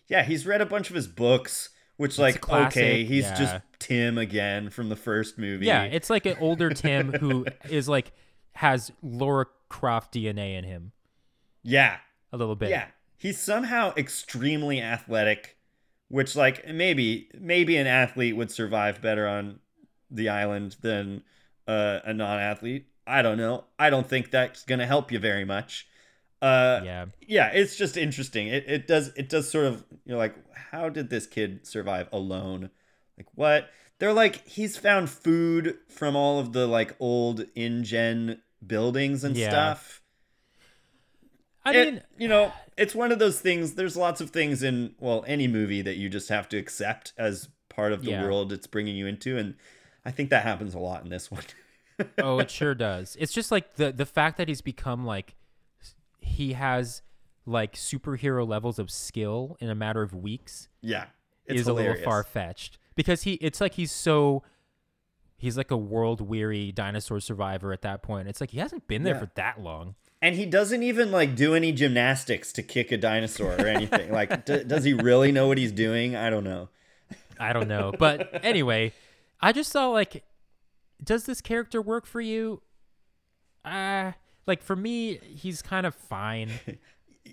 Yeah, 0.10 0.24
he's 0.24 0.46
read 0.46 0.60
a 0.60 0.66
bunch 0.66 0.90
of 0.90 0.96
his 0.98 1.08
books, 1.08 1.70
which 1.96 2.20
like 2.20 2.42
classic, 2.42 2.78
okay, 2.84 3.06
he's 3.06 3.24
yeah. 3.24 3.36
just 3.36 3.56
Tim 3.80 4.18
again 4.18 4.70
from 4.70 4.90
the 4.90 4.98
first 4.98 5.38
movie. 5.38 5.66
Yeah, 5.66 5.84
it's 5.84 6.10
like 6.10 6.26
an 6.26 6.36
older 6.42 6.72
Tim 6.72 7.14
who 7.14 7.46
is 7.70 7.88
like 7.88 8.12
has 8.52 8.92
Laura 9.02 9.46
Croft 9.70 10.14
DNA 10.14 10.58
in 10.58 10.66
him 10.66 10.92
yeah, 11.64 12.00
a 12.34 12.38
little 12.38 12.58
bit. 12.58 12.70
yeah. 12.72 12.88
He's 13.18 13.40
somehow 13.40 13.94
extremely 13.98 14.82
athletic, 14.82 15.58
which 16.08 16.36
like 16.36 16.68
maybe 16.68 17.30
maybe 17.40 17.78
an 17.78 17.88
athlete 17.88 18.36
would 18.36 18.52
survive 18.52 19.02
better 19.02 19.28
on 19.28 19.60
the 20.10 20.30
island 20.30 20.78
than 20.82 21.24
uh, 21.68 22.00
a 22.06 22.14
non-athlete. 22.14 22.88
I 23.06 23.22
don't 23.22 23.38
know. 23.38 23.66
I 23.80 23.90
don't 23.90 24.08
think 24.08 24.32
that's 24.32 24.64
gonna 24.64 24.86
help 24.86 25.12
you 25.12 25.20
very 25.20 25.46
much. 25.46 25.88
Uh, 26.42 26.82
Yeah. 26.84 27.06
yeah 27.20 27.48
it's 27.52 27.76
just 27.76 27.98
interesting 27.98 28.48
it, 28.48 28.64
it 28.68 28.86
does 28.88 29.08
it 29.16 29.28
does 29.28 29.50
sort 29.50 29.66
of 29.66 29.84
you're 30.06 30.20
like 30.20 30.36
how 30.54 30.88
did 30.88 31.10
this 31.10 31.26
kid 31.26 31.66
survive 31.66 32.08
alone 32.12 32.70
like 33.18 33.26
what 33.34 33.72
they're 33.98 34.14
like 34.14 34.48
he's 34.48 34.78
found 34.78 35.10
food 35.10 35.78
from 35.90 36.16
all 36.16 36.40
of 36.40 36.54
the 36.54 36.68
like 36.68 36.96
old 37.00 37.44
InGen 37.56 38.40
buildings 38.66 39.24
and 39.24 39.36
Yeah. 39.36 39.74
stuff 39.74 40.02
I 41.68 41.74
It- 41.74 41.94
mean, 41.94 42.04
you 42.18 42.28
know 42.28 42.52
it's 42.78 42.94
one 42.96 43.12
of 43.12 43.20
those 43.20 43.40
things 43.40 43.74
there's 43.74 43.98
lots 43.98 44.22
of 44.22 44.30
things 44.30 44.62
in 44.64 44.94
well 45.00 45.24
any 45.28 45.48
movie 45.48 45.82
that 45.82 45.96
you 45.98 46.10
just 46.10 46.30
have 46.30 46.48
to 46.50 46.58
accept 46.58 47.14
as 47.18 47.50
part 47.70 47.92
of 47.92 48.04
the 48.04 48.12
Yeah. 48.12 48.24
world 48.24 48.54
it's 48.54 48.68
bringing 48.68 48.96
you 48.96 49.08
into 49.08 49.38
and 49.38 49.56
i 50.06 50.12
think 50.12 50.30
that 50.30 50.44
happens 50.44 50.74
a 50.74 50.80
lot 50.80 51.04
in 51.04 51.10
this 51.10 51.30
one 51.32 51.44
oh, 52.20 52.38
it 52.38 52.52
sure 52.52 52.76
does. 52.76 53.18
It's 53.20 53.34
just 53.34 53.52
like 53.52 53.76
the 53.78 53.92
the 53.92 54.06
fact 54.06 54.38
that 54.38 54.48
he's 54.48 54.62
become 54.62 55.04
like 55.06 55.36
he 56.22 56.54
has 56.54 57.02
like 57.48 57.74
superhero 57.76 58.48
levels 58.48 58.78
of 58.78 58.92
skill 58.92 59.58
in 59.60 59.70
a 59.70 59.76
matter 59.76 60.02
of 60.04 60.14
weeks 60.14 60.68
yeah 60.82 61.06
it's 61.48 61.62
is 61.62 61.66
hilarious. 61.68 61.96
a 61.96 61.98
little 62.00 62.12
far 62.12 62.24
fetched 62.24 62.78
because 62.96 63.24
he 63.24 63.34
it's 63.36 63.60
like 63.60 63.74
he's 63.74 63.92
so 63.92 64.44
he's 65.38 65.58
like 65.58 65.72
a 65.72 65.78
world 65.78 66.22
weary 66.22 66.72
dinosaur 66.72 67.20
survivor 67.20 67.72
at 67.74 67.82
that 67.84 68.02
point. 68.02 68.28
It's 68.28 68.42
like 68.42 68.52
he 68.52 68.58
hasn't 68.60 68.88
been 68.88 69.04
there 69.04 69.14
Yeah. 69.16 69.20
for 69.22 69.32
that 69.36 69.62
long. 69.62 69.96
And 70.22 70.36
he 70.36 70.46
doesn't 70.46 70.82
even 70.84 71.12
like 71.12 71.36
do 71.36 71.54
any 71.54 71.72
gymnastics 71.72 72.52
to 72.54 72.64
kick 72.64 72.92
a 72.92 72.98
dinosaur 72.98 73.54
or 73.54 73.68
anything. 73.68 74.12
like, 74.12 74.46
d- 74.46 74.64
does 74.64 74.84
he 74.84 74.94
really 74.94 75.32
know 75.32 75.48
what 75.48 75.58
he's 75.58 75.72
doing? 75.72 76.16
I 76.16 76.30
don't 76.30 76.44
know. 76.44 76.70
I 77.40 77.54
don't 77.54 77.68
know. 77.68 77.94
But 77.98 78.44
anyway, 78.44 78.94
I 79.42 79.52
just 79.52 79.72
thought 79.72 79.92
like 79.92 80.24
does 81.04 81.26
this 81.26 81.40
character 81.42 81.82
work 81.82 82.06
for 82.08 82.20
you? 82.22 82.62
Uh 83.64 84.14
like 84.48 84.64
for 84.64 84.76
me, 84.76 85.18
he's 85.18 85.62
kind 85.62 85.86
of 85.86 85.94
fine. 85.94 86.50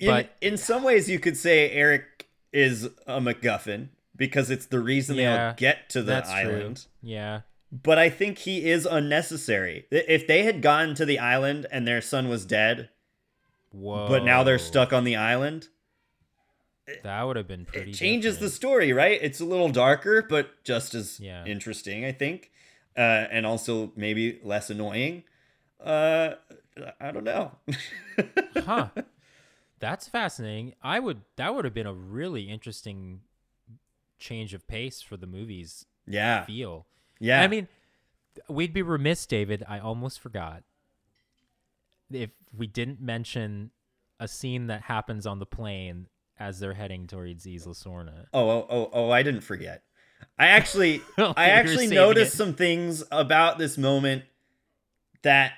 In, 0.01 0.07
But- 0.09 0.35
in 0.41 0.57
some 0.57 0.82
ways, 0.82 1.09
you 1.09 1.20
could 1.20 1.37
say 1.37 1.70
Eric 1.70 2.26
is 2.53 2.85
a 3.07 3.20
MacGuffin 3.20 3.89
because 4.16 4.51
it's 4.51 4.66
the 4.66 4.80
reason 4.80 5.16
they 5.16 5.22
Yeah, 5.22 5.49
all 5.49 5.55
get 5.57 5.89
to 5.91 6.03
the 6.03 6.11
That's 6.12 6.28
island. 6.28 6.76
true. 6.76 7.11
Yeah. 7.11 7.41
But 7.83 7.99
I 7.99 8.09
think 8.09 8.39
he 8.39 8.70
is 8.70 8.87
unnecessary. 8.87 9.87
If 9.91 10.29
they 10.29 10.45
had 10.45 10.62
gone 10.62 10.95
to 10.95 11.05
the 11.05 11.18
island 11.18 11.66
and 11.72 11.89
their 11.89 12.01
son 12.01 12.29
was 12.29 12.47
dead, 12.47 12.89
Whoa. 13.72 14.07
but 14.07 14.22
now 14.25 14.45
they're 14.45 14.61
stuck 14.61 14.93
on 14.93 15.03
the 15.03 15.16
island, 15.16 15.68
That 17.03 17.22
would 17.25 17.37
have 17.37 17.49
been 17.49 17.64
pretty. 17.64 17.91
it 17.91 17.95
changes 17.95 18.39
the 18.39 18.49
story, 18.49 18.93
right? 18.93 19.18
It's 19.20 19.41
a 19.41 19.45
little 19.45 19.70
darker, 19.70 20.22
but 20.22 20.62
just 20.62 20.95
as 20.95 21.18
Yeah. 21.18 21.45
interesting, 21.47 22.05
I 22.05 22.12
think, 22.12 22.53
uh, 22.97 23.01
and 23.31 23.45
also 23.45 23.93
maybe 23.97 24.39
less 24.45 24.70
annoying. 24.70 25.25
Uh, 25.83 26.35
I 27.01 27.11
don't 27.11 27.25
know. 27.25 27.53
huh. 28.57 28.91
That's 29.81 30.07
fascinating. 30.09 30.75
I 30.81 31.01
would. 31.01 31.22
That 31.37 31.55
would 31.55 31.64
have 31.64 31.75
been 31.75 31.87
a 31.87 31.93
really 31.93 32.45
interesting 32.45 33.22
change 34.18 34.55
of 34.55 34.66
pace 34.68 35.03
for 35.03 35.16
the 35.16 35.27
movie's 35.27 35.85
yeah, 36.07 36.45
feel. 36.45 36.87
Yeah. 37.21 37.43
I 37.43 37.49
mean, 37.49 37.69
we'd 38.49 38.73
be 38.73 38.83
remiss, 38.83 39.27
David. 39.27 39.62
I 39.69 39.79
almost 39.79 40.21
forgot 40.21 40.62
if 42.12 42.31
we 42.57 42.67
didn't 42.67 43.01
mention 43.01 43.71
a 44.21 44.29
scene 44.29 44.67
that 44.69 44.83
happens 44.83 45.27
on 45.27 45.39
the 45.39 45.47
plane 45.47 46.07
as 46.39 46.59
they're 46.61 46.75
heading 46.75 47.07
towards 47.07 47.47
Isla 47.47 47.75
Sorna. 47.75 48.27
oh, 48.33 48.49
oh, 48.51 48.67
oh, 48.71 48.91
oh, 48.93 49.11
I 49.11 49.23
didn't 49.23 49.41
forget. 49.43 49.83
I 50.39 50.49
actually, 50.49 50.99
were 50.99 51.05
oh, 51.27 51.35
I 51.37 51.51
actually 51.51 51.87
noticed 51.89 52.35
it. 52.35 52.37
some 52.37 52.55
things 52.55 53.03
about 53.11 53.59
this 53.59 53.77
moment 53.79 54.25
that 55.23 55.53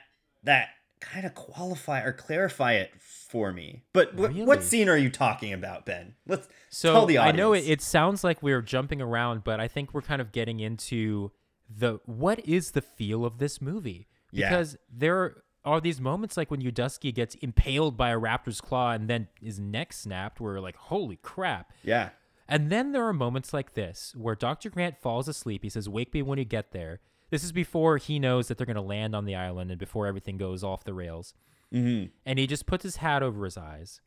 that 0.45 0.69
kind 1.01 1.27
of 1.27 1.35
qualify 1.35 2.01
or 2.03 2.13
clarify 2.13 2.75
it 2.75 2.91
for 3.01 3.53
me. 3.53 3.83
But 3.93 4.13
wh- 4.15 4.21
Really? 4.29 4.43
what 4.45 4.63
scene 4.63 4.89
are 4.89 4.97
you 4.97 5.11
talking 5.11 5.53
about, 5.53 5.87
Ben? 5.87 6.15
Let's 6.27 6.49
So 6.71 6.93
tell 6.93 7.07
the 7.07 7.19
audience. 7.19 7.35
I 7.35 7.37
know 7.37 7.53
it, 7.53 7.69
it 7.69 7.81
sounds 7.83 8.23
like 8.25 8.43
we're 8.43 8.63
jumping 8.63 9.01
around, 9.01 9.45
but 9.45 9.61
I 9.61 9.69
think 9.69 9.93
we're 9.95 10.03
kind 10.03 10.21
of 10.21 10.33
getting 10.33 10.61
into 10.61 11.33
the 11.69 12.01
what 12.05 12.41
is 12.47 12.73
the 12.73 12.83
feel 12.83 13.25
of 13.25 13.39
this 13.39 13.61
movie? 13.61 14.07
Yeah. 14.33 14.51
Because 14.51 14.77
there 14.93 15.43
are 15.65 15.81
these 15.81 16.01
moments 16.01 16.37
like 16.37 16.51
when 16.51 16.63
Udesky 16.63 17.13
gets 17.13 17.35
impaled 17.37 17.97
by 17.97 18.11
a 18.11 18.19
raptor's 18.19 18.61
claw 18.61 18.93
and 18.93 19.09
then 19.09 19.29
his 19.41 19.59
neck 19.59 19.93
snapped, 19.93 20.41
where 20.41 20.55
we're 20.55 20.61
like, 20.61 20.77
holy 20.77 21.17
crap. 21.17 21.73
Yeah, 21.83 22.11
And 22.49 22.71
then 22.71 22.93
there 22.93 23.05
are 23.07 23.13
moments 23.13 23.53
like 23.53 23.75
this 23.75 24.15
where 24.17 24.37
Dr. 24.37 24.71
Grant 24.71 24.97
falls 24.99 25.27
asleep. 25.27 25.63
He 25.65 25.69
says, 25.69 25.89
Wake 25.89 26.15
me 26.15 26.23
when 26.23 26.39
you 26.39 26.45
get 26.45 26.71
there. 26.71 27.01
This 27.31 27.43
is 27.43 27.51
before 27.51 27.97
he 27.97 28.21
knows 28.21 28.47
that 28.47 28.57
they're 28.57 28.67
going 28.67 28.77
to 28.77 28.81
land 28.83 29.17
on 29.17 29.25
the 29.25 29.35
island 29.35 29.71
and 29.73 29.81
before 29.81 30.07
everything 30.07 30.37
goes 30.37 30.63
off 30.63 30.85
the 30.85 30.95
rails. 30.95 31.35
mm-hmm. 31.75 32.11
And 32.25 32.39
he 32.39 32.47
just 32.47 32.67
puts 32.67 32.85
his 32.85 32.97
hat 32.97 33.25
over 33.25 33.45
his 33.45 33.57
eyes. 33.57 34.01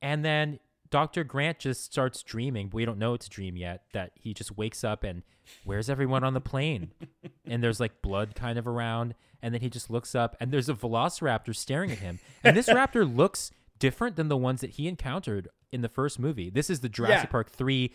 And 0.00 0.24
then 0.24 0.60
Dr. 0.90 1.24
Grant 1.24 1.58
just 1.58 1.84
starts 1.84 2.22
dreaming, 2.22 2.68
but 2.68 2.74
we 2.76 2.84
don't 2.84 2.98
know 2.98 3.14
it's 3.14 3.26
a 3.26 3.30
dream 3.30 3.56
yet, 3.56 3.82
that 3.92 4.12
he 4.14 4.32
just 4.34 4.56
wakes 4.56 4.84
up 4.84 5.02
and 5.04 5.22
where's 5.64 5.90
everyone 5.90 6.22
on 6.24 6.34
the 6.34 6.40
plane? 6.40 6.92
and 7.46 7.62
there's 7.62 7.80
like 7.80 8.00
blood 8.02 8.34
kind 8.34 8.58
of 8.58 8.66
around. 8.68 9.14
And 9.42 9.52
then 9.52 9.60
he 9.60 9.68
just 9.68 9.90
looks 9.90 10.14
up 10.14 10.36
and 10.40 10.50
there's 10.52 10.68
a 10.68 10.74
velociraptor 10.74 11.54
staring 11.54 11.90
at 11.90 11.98
him. 11.98 12.18
And 12.42 12.56
this 12.56 12.68
raptor 12.70 13.04
looks 13.12 13.50
different 13.78 14.16
than 14.16 14.28
the 14.28 14.36
ones 14.36 14.60
that 14.60 14.70
he 14.70 14.86
encountered 14.88 15.48
in 15.72 15.82
the 15.82 15.88
first 15.88 16.18
movie. 16.18 16.48
This 16.48 16.70
is 16.70 16.80
the 16.80 16.88
Jurassic 16.88 17.26
Yeah. 17.28 17.30
Park 17.30 17.50
3 17.50 17.92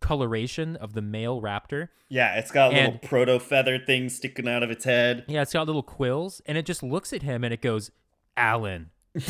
coloration 0.00 0.74
of 0.76 0.94
the 0.94 1.00
male 1.00 1.40
raptor. 1.40 1.88
Yeah, 2.08 2.34
it's 2.36 2.50
got 2.50 2.72
a 2.72 2.76
little 2.76 2.98
proto 2.98 3.38
feather 3.38 3.78
thing 3.78 4.08
sticking 4.08 4.48
out 4.48 4.62
of 4.64 4.70
its 4.70 4.84
head. 4.84 5.24
Yeah, 5.28 5.42
it's 5.42 5.52
got 5.52 5.66
little 5.68 5.84
quills, 5.84 6.42
and 6.44 6.58
it 6.58 6.66
just 6.66 6.82
looks 6.82 7.12
at 7.12 7.22
him 7.22 7.44
and 7.44 7.54
it 7.54 7.62
goes, 7.62 7.92
Alan. 8.36 8.90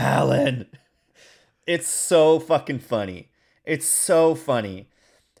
Alan. 0.00 0.66
It's 1.66 1.88
so 1.88 2.40
fucking 2.40 2.80
funny. 2.80 3.28
It's 3.64 3.86
so 3.86 4.34
funny. 4.34 4.88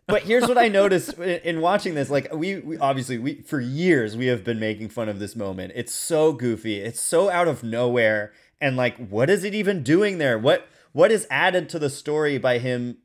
But 0.06 0.22
here's 0.22 0.46
what 0.46 0.58
I 0.58 0.68
noticed 0.80 1.14
in 1.14 1.40
in 1.40 1.60
watching 1.60 1.94
this. 1.94 2.10
Like 2.10 2.32
we, 2.34 2.56
we 2.60 2.78
obviously 2.78 3.18
we 3.18 3.42
for 3.42 3.60
years 3.60 4.16
we 4.16 4.26
have 4.26 4.44
been 4.44 4.60
making 4.60 4.90
fun 4.90 5.08
of 5.08 5.18
this 5.18 5.34
moment. 5.34 5.72
It's 5.74 5.94
so 5.94 6.32
goofy. 6.32 6.80
It's 6.80 7.00
so 7.00 7.30
out 7.30 7.48
of 7.48 7.62
nowhere. 7.62 8.32
And 8.60 8.76
like, 8.76 8.96
what 9.08 9.30
is 9.30 9.44
it 9.44 9.54
even 9.54 9.82
doing 9.82 10.18
there? 10.18 10.38
What 10.38 10.68
what 10.92 11.10
is 11.10 11.26
added 11.30 11.68
to 11.70 11.78
the 11.78 11.90
story 11.90 12.38
by 12.38 12.58
him 12.58 12.98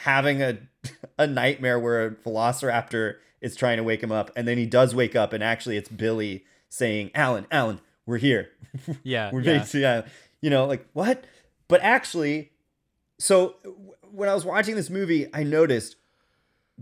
having 0.00 0.42
a 0.42 0.58
a 1.18 1.26
nightmare 1.26 1.78
where 1.78 2.06
a 2.06 2.10
velociraptor 2.10 3.16
is 3.40 3.56
trying 3.56 3.76
to 3.78 3.82
wake 3.82 4.02
him 4.02 4.12
up, 4.12 4.30
and 4.36 4.46
then 4.46 4.58
he 4.58 4.66
does 4.66 4.94
wake 4.94 5.16
up, 5.16 5.32
and 5.32 5.42
actually 5.42 5.76
it's 5.76 5.88
Billy 5.88 6.44
saying, 6.68 7.10
"Alan, 7.14 7.46
Alan, 7.50 7.80
we're 8.04 8.18
here. 8.18 8.50
Yeah, 9.02 9.30
we're 9.32 9.40
yeah. 9.40 9.58
made 9.58 9.74
yeah." 9.74 10.02
You 10.46 10.50
know, 10.50 10.64
like 10.66 10.86
what? 10.92 11.24
But 11.66 11.80
actually, 11.82 12.52
so 13.18 13.56
w- 13.64 13.94
when 14.12 14.28
I 14.28 14.34
was 14.34 14.44
watching 14.44 14.76
this 14.76 14.88
movie, 14.88 15.26
I 15.34 15.42
noticed 15.42 15.96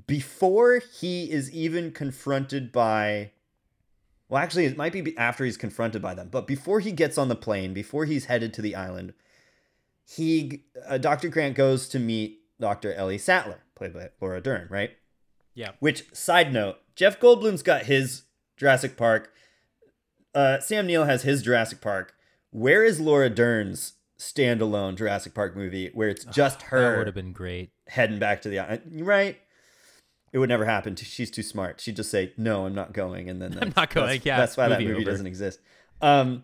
before 0.07 0.83
he 1.01 1.31
is 1.31 1.51
even 1.51 1.91
confronted 1.91 2.71
by 2.73 3.31
well 4.29 4.43
actually 4.43 4.67
it 4.67 4.77
might 4.77 4.93
be 4.93 5.01
be- 5.01 5.17
after 5.17 5.47
he's 5.47 5.57
confronted 5.57 6.03
by 6.03 6.12
them 6.12 6.29
but 6.31 6.47
before 6.49 6.81
he 6.81 6.91
gets 6.93 7.17
on 7.17 7.29
the 7.29 7.37
plane 7.37 7.73
before 7.73 8.05
he's 8.05 8.25
headed 8.25 8.53
to 8.53 8.61
the 8.61 8.75
island 8.75 9.15
he 10.05 10.65
uh, 10.89 10.99
dr 10.99 11.29
grant 11.29 11.55
goes 11.55 11.89
to 11.89 12.01
meet 12.01 12.41
dr 12.61 12.93
ellie 12.95 13.17
sattler 13.19 13.61
played 13.77 13.95
by 13.95 14.09
laura 14.21 14.41
dern 14.41 14.67
right 14.69 14.91
Yeah. 15.55 15.71
which 15.79 16.12
side 16.12 16.53
note 16.53 16.79
jeff 16.97 17.21
goldblum's 17.21 17.62
got 17.62 17.85
his 17.85 18.23
jurassic 18.57 18.97
park 18.97 19.33
uh, 20.35 20.59
sam 20.59 20.89
neill 20.89 21.05
has 21.05 21.23
his 21.23 21.41
jurassic 21.41 21.81
park 21.81 22.17
where 22.55 22.85
is 22.85 23.01
laura 23.01 23.29
dern's 23.29 23.95
standalone 24.19 24.95
jurassic 24.97 25.35
park 25.35 25.57
movie 25.57 25.91
where 25.93 26.09
it's 26.09 26.25
just 26.27 26.61
That 26.61 26.67
her 26.69 26.99
would 26.99 27.07
have 27.09 27.15
been 27.15 27.33
great. 27.33 27.71
heading 27.89 28.19
back 28.21 28.43
to 28.43 28.49
the 28.49 28.61
island. 28.61 29.05
Right. 29.07 29.39
It 30.33 30.39
would 30.39 30.49
never 30.49 30.65
happen. 30.65 30.97
She's 30.97 31.31
too 31.31 31.43
smart. 31.43 31.81
She'd 31.81 31.97
just 31.97 32.11
say, 32.11 32.33
"No, 32.37 32.65
I'm 32.67 32.75
not 32.75 32.93
going," 32.93 33.29
and 33.29 33.41
then 33.43 33.53
I'm 33.53 33.59
that's- 33.71 33.77
not 33.77 33.91
going, 33.95 34.09
That's, 34.09 34.27
yeah, 34.27 34.37
that's 34.39 34.57
why 34.57 34.69
that 34.69 34.81
movie 34.81 34.93
movie 34.93 35.03
over. 35.05 35.11
doesn't 35.13 35.27
exist. 35.27 35.61
Um, 36.01 36.43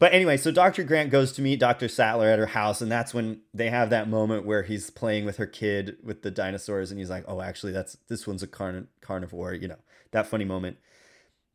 but 0.00 0.12
anyway, 0.14 0.36
so 0.36 0.50
Dr. 0.50 0.82
Grant 0.82 1.10
goes 1.10 1.30
to 1.32 1.42
meet 1.42 1.60
Dr. 1.60 1.86
Sattler 1.88 2.28
at 2.28 2.38
her 2.40 2.46
house, 2.46 2.80
and 2.80 2.90
that's 2.90 3.12
when 3.14 3.42
they 3.54 3.70
have 3.70 3.90
that 3.90 4.08
moment 4.08 4.46
where 4.46 4.62
he's 4.62 4.88
playing 4.90 5.26
with 5.26 5.36
her 5.36 5.46
kid 5.46 5.96
with 6.02 6.22
the 6.22 6.30
dinosaurs, 6.30 6.90
and 6.90 6.98
he's 6.98 7.10
like, 7.10 7.24
"Oh, 7.28 7.40
actually, 7.40 7.72
that's 7.72 7.96
this 8.08 8.26
one's 8.26 8.42
a 8.42 8.46
carn- 8.48 8.88
carnivore," 9.00 9.54
you 9.54 9.68
know, 9.68 9.78
that 10.12 10.26
funny 10.26 10.44
moment. 10.44 10.78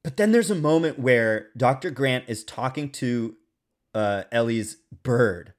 But 0.04 0.16
then 0.18 0.32
there's 0.32 0.52
a 0.52 0.56
moment 0.56 1.00
where 1.00 1.48
Dr. 1.58 1.90
Grant 1.92 2.26
is 2.28 2.44
talking 2.46 2.90
to 2.92 3.36
uh, 3.96 4.24
Ellie's 4.32 4.78
bird. 5.04 5.54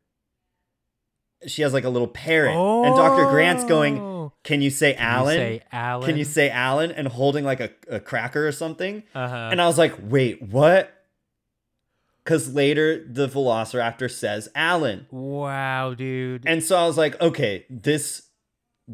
She 1.46 1.62
has 1.62 1.72
like 1.72 1.84
a 1.84 1.90
little 1.90 2.08
parrot, 2.08 2.54
and 2.54 2.94
Dr. 2.96 3.26
Grant's 3.30 3.64
going, 3.64 3.98
Oh. 4.00 4.32
"Can 4.44 4.62
you 4.62 4.70
say 4.70 4.94
Can 4.94 5.02
you 5.02 5.08
Alan? 5.08 5.36
say 5.36 5.62
Alan. 5.72 6.06
Can 6.08 6.16
you 6.16 6.24
say 6.24 6.50
Alan?" 6.50 6.90
And 6.92 7.08
holding 7.08 7.44
like 7.44 7.60
a, 7.60 7.70
a 7.88 8.00
cracker 8.00 8.46
or 8.46 8.52
something. 8.52 9.02
Uh-huh. 9.14 9.48
And 9.50 9.60
I 9.60 9.66
was 9.66 9.78
like, 9.78 9.94
"Wait, 10.00 10.42
what?" 10.42 10.92
Because 12.24 12.52
later 12.52 13.04
the 13.06 13.28
Velociraptor 13.28 14.10
says 14.10 14.48
Alan, 14.56 15.06
wow, 15.12 15.94
dude. 15.94 16.42
and 16.44 16.62
so 16.62 16.76
I 16.76 16.86
was 16.86 16.96
like, 16.98 17.20
"Okay, 17.20 17.64
this 17.70 18.28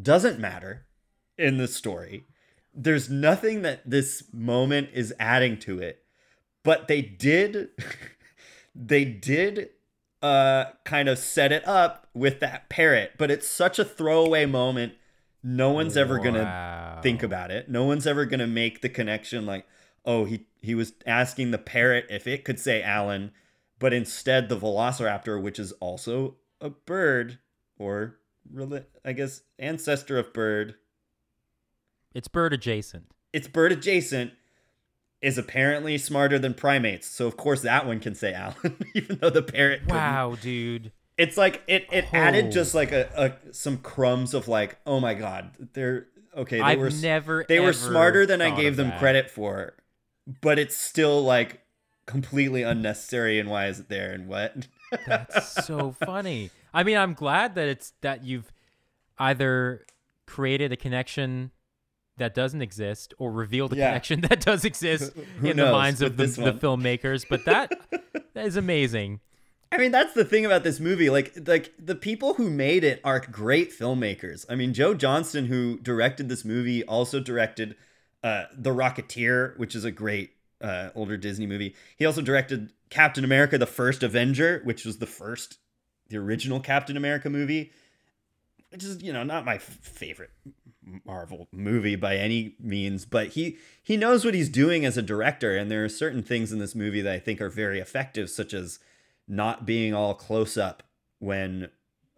doesn't 0.01 0.39
matter 0.39 0.85
in 1.39 1.57
the 1.57 1.67
story. 1.69 2.27
There's 2.75 3.09
nothing 3.09 3.63
that 3.63 3.89
this 3.89 4.25
moment 4.35 4.91
is 4.93 5.15
adding 5.19 5.59
to 5.61 5.79
it, 5.79 6.03
but 6.63 6.89
they 6.89 7.01
did, 7.03 7.69
they 8.75 9.05
did." 9.05 9.71
uh 10.23 10.67
kind 10.85 11.09
of 11.09 11.19
set 11.19 11.51
it 11.51 11.67
up 11.67 12.07
with 12.15 12.39
that 12.39 12.69
parrot 12.69 13.11
but 13.19 13.29
it's 13.29 13.49
such 13.49 13.81
a 13.81 13.85
throwaway 13.85 14.47
moment 14.47 14.93
no 15.43 15.71
one's 15.73 15.97
ever 15.97 16.21
gonna 16.21 17.01
think 17.03 17.25
about 17.25 17.51
it. 17.51 17.69
No 17.69 17.83
one's 17.85 18.07
ever 18.07 18.25
gonna 18.25 18.47
make 18.47 18.81
the 18.81 18.89
connection 18.89 19.45
like, 19.45 19.67
oh, 20.05 20.25
he 20.25 20.47
he 20.61 20.77
was 20.77 20.93
asking 21.05 21.51
the 21.51 21.59
parrot 21.59 22.07
if 22.09 22.29
it 22.29 22.45
could 22.45 22.61
say 22.61 22.81
Alan, 22.81 23.33
but 23.81 23.93
instead 23.93 24.49
the 24.49 24.57
Velociraptor, 24.57 25.43
which 25.43 25.59
is 25.59 25.73
also 25.81 26.37
a 26.61 26.71
bird 26.71 27.41
or 27.77 28.19
rela- 28.55 28.85
I 29.05 29.15
guess 29.15 29.43
ancestor 29.59 30.17
of 30.17 30.33
bird, 30.33 30.77
It's 32.15 32.29
bird 32.29 32.53
adjacent. 32.53 33.11
it's 33.33 33.49
bird 33.49 33.73
adjacent, 33.73 34.35
is 35.23 35.39
apparently 35.39 35.97
smarter 35.97 36.39
than 36.39 36.53
primates. 36.53 37.07
So 37.07 37.27
of 37.27 37.37
course 37.37 37.63
that 37.63 37.87
one 37.87 38.01
can 38.01 38.15
say 38.15 38.35
Alan, 38.35 38.77
even 38.95 39.19
though 39.21 39.31
the 39.31 39.43
parrot. 39.43 39.81
couldn't. 39.83 39.97
Wow, 39.97 40.37
dude. 40.41 40.93
It's 41.17 41.37
like 41.37 41.63
it 41.67 41.87
it 41.93 42.07
added 42.13 42.47
Oh. 42.47 42.51
just 42.51 42.75
like 42.75 42.91
a, 42.93 43.09
a 43.49 43.53
some 43.55 43.79
crumbs 43.79 44.35
of 44.35 44.49
like, 44.49 44.79
oh 44.87 44.99
my 45.01 45.15
god, 45.15 45.51
they're 45.75 46.07
okay. 46.37 46.57
They 46.57 46.63
I've 46.63 46.79
were 46.79 46.91
never 46.91 47.45
they 47.49 47.61
were 47.61 47.73
smarter 47.73 48.27
than 48.27 48.41
I 48.43 48.51
gave 48.55 48.77
them 48.77 48.89
that. 48.89 48.99
credit 48.99 49.31
for, 49.31 49.75
but 50.41 50.59
it's 50.59 50.75
still 50.77 51.23
like 51.23 51.61
completely 52.07 52.63
unnecessary. 52.63 53.39
And 53.39 53.49
why 53.51 53.67
is 53.69 53.79
it 53.81 53.89
there? 53.89 54.11
And 54.13 54.27
what? 54.27 54.67
That's 55.07 55.65
so 55.67 55.93
funny. 56.05 56.51
I 56.75 56.83
mean, 56.83 56.97
I'm 56.97 57.13
glad 57.15 57.55
that 57.55 57.69
it's 57.69 57.93
that 58.01 58.25
you've 58.25 58.51
either 59.19 59.85
created 60.27 60.73
a 60.73 60.77
connection 60.77 61.51
that 62.23 62.35
doesn't 62.35 62.63
exist 62.63 63.13
or 63.19 63.31
reveal 63.31 63.69
the 63.69 63.77
Yeah. 63.77 63.89
connection 63.91 64.21
that 64.29 64.41
does 64.41 64.65
exist 64.65 65.13
in 65.43 65.57
the 65.57 65.71
minds 65.71 66.01
of 66.03 66.17
the, 66.17 66.27
the 66.27 66.53
filmmakers. 66.53 67.27
But 67.29 67.45
that 67.45 67.73
that 68.35 68.47
is 68.47 68.57
amazing. 68.57 69.21
I 69.71 69.79
mean, 69.79 69.91
that's 69.91 70.13
the 70.13 70.25
thing 70.25 70.45
about 70.45 70.65
this 70.65 70.81
movie. 70.81 71.09
Like, 71.09 71.33
like 71.47 71.73
the 71.79 71.95
people 71.95 72.35
who 72.35 72.51
made 72.51 72.85
it 72.85 73.01
are 73.05 73.21
great 73.21 73.73
filmmakers. 73.73 74.45
I 74.49 74.55
mean, 74.55 74.75
Joe 74.75 74.93
Johnston, 74.93 75.47
who 75.47 75.79
directed 75.79 76.29
this 76.29 76.45
movie, 76.45 76.85
also 76.85 77.21
directed 77.21 77.75
uh, 78.23 78.45
The 78.55 78.71
Rocketeer, 78.71 79.59
which 79.59 79.75
is 79.75 79.85
a 79.87 79.91
great 79.91 80.33
uh, 80.61 80.91
older 80.95 81.17
Disney 81.17 81.47
movie. 81.47 81.75
He 81.97 82.05
also 82.05 82.21
directed 82.21 82.71
Captain 82.91 83.25
America: 83.25 83.57
The 83.57 83.67
First 83.67 84.03
Avenger, 84.03 84.61
which 84.65 84.85
was 84.85 84.99
the 84.99 85.07
first, 85.07 85.57
the 86.09 86.19
original 86.19 86.61
Captain 86.61 86.97
America 86.99 87.31
movie, 87.31 87.73
which 88.71 88.85
is 88.85 89.03
you 89.03 89.13
know 89.13 89.23
not 89.25 89.45
my 89.47 89.55
f- 89.55 89.63
favorite 89.83 90.31
Marvel 91.05 91.49
movie 91.53 91.97
by 91.97 92.17
any 92.17 92.57
means, 92.59 93.05
but 93.05 93.29
he 93.29 93.57
he 93.83 93.97
knows 93.97 94.25
what 94.25 94.35
he's 94.35 94.49
doing 94.49 94.85
as 94.85 94.97
a 94.97 95.03
director, 95.03 95.57
and 95.57 95.71
there 95.71 95.85
are 95.85 95.89
certain 95.89 96.23
things 96.23 96.53
in 96.53 96.59
this 96.59 96.75
movie 96.75 97.01
that 97.01 97.13
I 97.13 97.19
think 97.19 97.41
are 97.41 97.49
very 97.49 97.79
effective, 97.79 98.31
such 98.31 98.53
as 98.53 98.79
not 99.29 99.65
being 99.65 99.95
all 99.95 100.15
close 100.15 100.57
up 100.57 100.83
when 101.19 101.71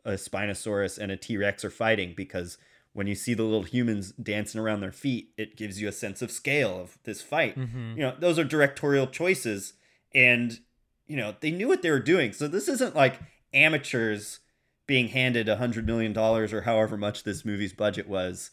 a 0.04 0.12
Spinosaurus 0.12 0.98
and 0.98 1.12
a 1.12 1.16
T 1.16 1.36
Rex 1.36 1.64
are 1.64 1.70
fighting, 1.70 2.14
because 2.16 2.56
when 2.92 3.06
you 3.06 3.14
see 3.14 3.34
the 3.34 3.42
little 3.42 3.64
humans 3.64 4.12
dancing 4.12 4.60
around 4.60 4.80
their 4.80 4.92
feet, 4.92 5.30
it 5.36 5.56
gives 5.56 5.80
you 5.80 5.88
a 5.88 5.92
sense 5.92 6.22
of 6.22 6.30
scale 6.30 6.80
of 6.80 6.98
this 7.04 7.20
fight. 7.20 7.58
Mhm. 7.58 7.96
You 7.96 8.02
know, 8.02 8.16
those 8.18 8.38
are 8.38 8.44
directorial 8.44 9.06
choices, 9.06 9.74
and 10.14 10.60
you 11.06 11.16
know 11.16 11.34
they 11.40 11.50
knew 11.50 11.68
what 11.68 11.82
they 11.82 11.90
were 11.90 12.00
doing. 12.00 12.32
So 12.32 12.48
this 12.48 12.68
isn't 12.68 12.94
like 12.94 13.20
amateurs 13.52 14.40
being 14.86 15.08
handed 15.08 15.48
a 15.48 15.56
hundred 15.56 15.86
million 15.86 16.12
dollars 16.12 16.52
or 16.52 16.62
however 16.62 16.96
much 16.96 17.24
this 17.24 17.44
movie's 17.44 17.72
budget 17.72 18.08
was. 18.08 18.50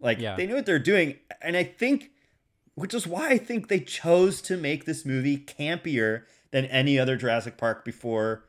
Like 0.00 0.18
Yeah. 0.18 0.36
they 0.36 0.46
knew 0.46 0.54
what 0.54 0.66
they're 0.66 0.78
doing, 0.78 1.16
and 1.42 1.56
I 1.56 1.64
think, 1.64 2.10
which 2.74 2.94
is 2.94 3.06
why 3.06 3.28
I 3.30 3.38
think 3.38 3.68
they 3.68 3.80
chose 3.80 4.40
to 4.42 4.56
make 4.56 4.84
this 4.84 5.04
movie 5.04 5.36
campier 5.38 6.22
than 6.50 6.64
any 6.66 6.98
other 6.98 7.16
Jurassic 7.16 7.56
Park 7.56 7.84
before. 7.84 8.44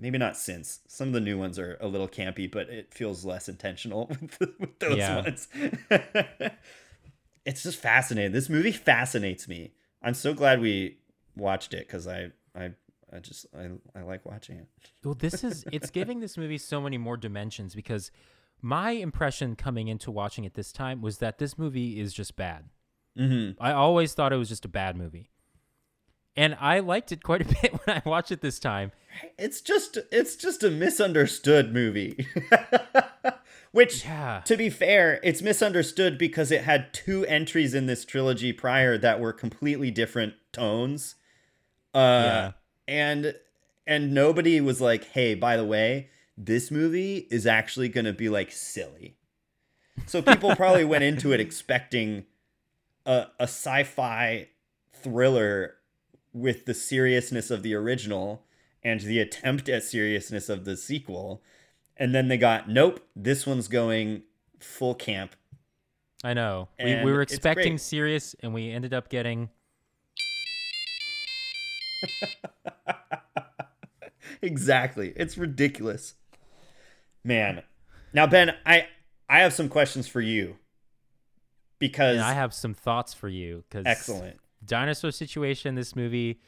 Maybe 0.00 0.16
not 0.16 0.36
since 0.36 0.80
some 0.86 1.08
of 1.08 1.14
the 1.14 1.20
new 1.20 1.36
ones 1.36 1.58
are 1.58 1.76
a 1.80 1.88
little 1.88 2.06
campy, 2.08 2.50
but 2.50 2.68
it 2.70 2.94
feels 2.94 3.24
less 3.24 3.48
intentional 3.48 4.06
with, 4.20 4.38
with 4.60 4.78
those 4.78 4.96
Yeah. 4.98 5.22
ones. 5.22 5.48
it's 7.44 7.62
just 7.62 7.78
fascinating. 7.80 8.32
This 8.32 8.48
movie 8.48 8.72
fascinates 8.72 9.48
me. 9.48 9.72
I'm 10.02 10.14
so 10.14 10.34
glad 10.34 10.60
we 10.60 10.98
watched 11.36 11.74
it 11.74 11.86
because 11.86 12.06
I, 12.06 12.30
I, 12.54 12.70
I 13.12 13.18
just 13.20 13.46
I, 13.56 13.70
I 13.98 14.02
like 14.02 14.24
watching 14.24 14.58
it. 14.58 14.68
Well, 15.04 15.14
this 15.14 15.42
is 15.42 15.64
it's 15.72 15.90
giving 15.90 16.20
this 16.20 16.36
movie 16.36 16.58
so 16.58 16.80
many 16.80 16.98
more 16.98 17.16
dimensions 17.16 17.74
because 17.74 18.10
my 18.60 18.90
impression 18.92 19.56
coming 19.56 19.88
into 19.88 20.10
watching 20.10 20.44
it 20.44 20.54
this 20.54 20.72
time 20.72 21.00
was 21.00 21.18
that 21.18 21.38
this 21.38 21.56
movie 21.58 22.00
is 22.00 22.12
just 22.12 22.36
bad. 22.36 22.64
Mm-hmm. 23.18 23.62
I 23.62 23.72
always 23.72 24.14
thought 24.14 24.32
it 24.32 24.36
was 24.36 24.48
just 24.48 24.64
a 24.64 24.68
bad 24.68 24.96
movie. 24.96 25.30
And 26.36 26.56
I 26.60 26.78
liked 26.78 27.10
it 27.10 27.22
quite 27.24 27.42
a 27.42 27.44
bit 27.62 27.72
when 27.84 27.96
I 28.04 28.08
watched 28.08 28.30
it 28.30 28.40
this 28.40 28.58
time. 28.58 28.92
It's 29.38 29.60
just 29.60 29.98
it's 30.12 30.36
just 30.36 30.62
a 30.62 30.70
misunderstood 30.70 31.72
movie. 31.74 32.26
Which 33.72 34.04
Yeah. 34.04 34.40
to 34.44 34.56
be 34.56 34.70
fair, 34.70 35.20
it's 35.22 35.42
misunderstood 35.42 36.16
because 36.16 36.50
it 36.50 36.62
had 36.64 36.92
two 36.94 37.26
entries 37.26 37.74
in 37.74 37.86
this 37.86 38.04
trilogy 38.04 38.52
prior 38.52 38.96
that 38.98 39.20
were 39.20 39.32
completely 39.32 39.90
different 39.90 40.34
tones. 40.52 41.16
Uh 41.94 41.98
Yeah. 41.98 42.52
and 42.86 43.34
and 43.86 44.12
nobody 44.12 44.60
was 44.60 44.80
like, 44.80 45.04
"Hey, 45.12 45.34
by 45.34 45.56
the 45.56 45.64
way, 45.64 46.10
this 46.38 46.70
movie 46.70 47.26
is 47.30 47.46
actually 47.46 47.88
going 47.88 48.04
to 48.04 48.12
be 48.12 48.28
like 48.28 48.52
silly. 48.52 49.16
So 50.06 50.22
people 50.22 50.54
probably 50.54 50.84
went 50.84 51.02
into 51.02 51.32
it 51.32 51.40
expecting 51.40 52.24
a, 53.04 53.26
a 53.40 53.44
sci-fi 53.44 54.48
thriller 54.92 55.74
with 56.32 56.64
the 56.64 56.74
seriousness 56.74 57.50
of 57.50 57.64
the 57.64 57.74
original 57.74 58.44
and 58.84 59.00
the 59.00 59.18
attempt 59.18 59.68
at 59.68 59.82
seriousness 59.82 60.48
of 60.48 60.64
the 60.64 60.76
sequel. 60.76 61.42
And 61.96 62.14
then 62.14 62.28
they 62.28 62.38
got, 62.38 62.68
nope, 62.68 63.00
this 63.16 63.44
one's 63.44 63.66
going 63.66 64.22
full 64.60 64.94
camp. 64.94 65.34
I 66.22 66.34
know. 66.34 66.68
We, 66.82 67.02
we 67.02 67.12
were 67.12 67.22
expecting 67.22 67.78
serious, 67.78 68.34
and 68.40 68.52
we 68.52 68.70
ended 68.70 68.92
up 68.92 69.08
getting. 69.08 69.50
exactly. 74.42 75.12
It's 75.16 75.38
ridiculous. 75.38 76.14
Man. 77.24 77.62
Now 78.12 78.26
Ben, 78.26 78.54
I 78.64 78.86
I 79.28 79.40
have 79.40 79.52
some 79.52 79.68
questions 79.68 80.08
for 80.08 80.20
you. 80.20 80.56
Because 81.78 82.16
And 82.16 82.24
I 82.24 82.32
have 82.32 82.52
some 82.52 82.74
thoughts 82.74 83.14
for 83.14 83.28
you 83.28 83.62
because 83.68 83.86
excellent. 83.86 84.38
dinosaur 84.64 85.12
situation, 85.12 85.68
in 85.70 85.74
this 85.76 85.94
movie, 85.94 86.40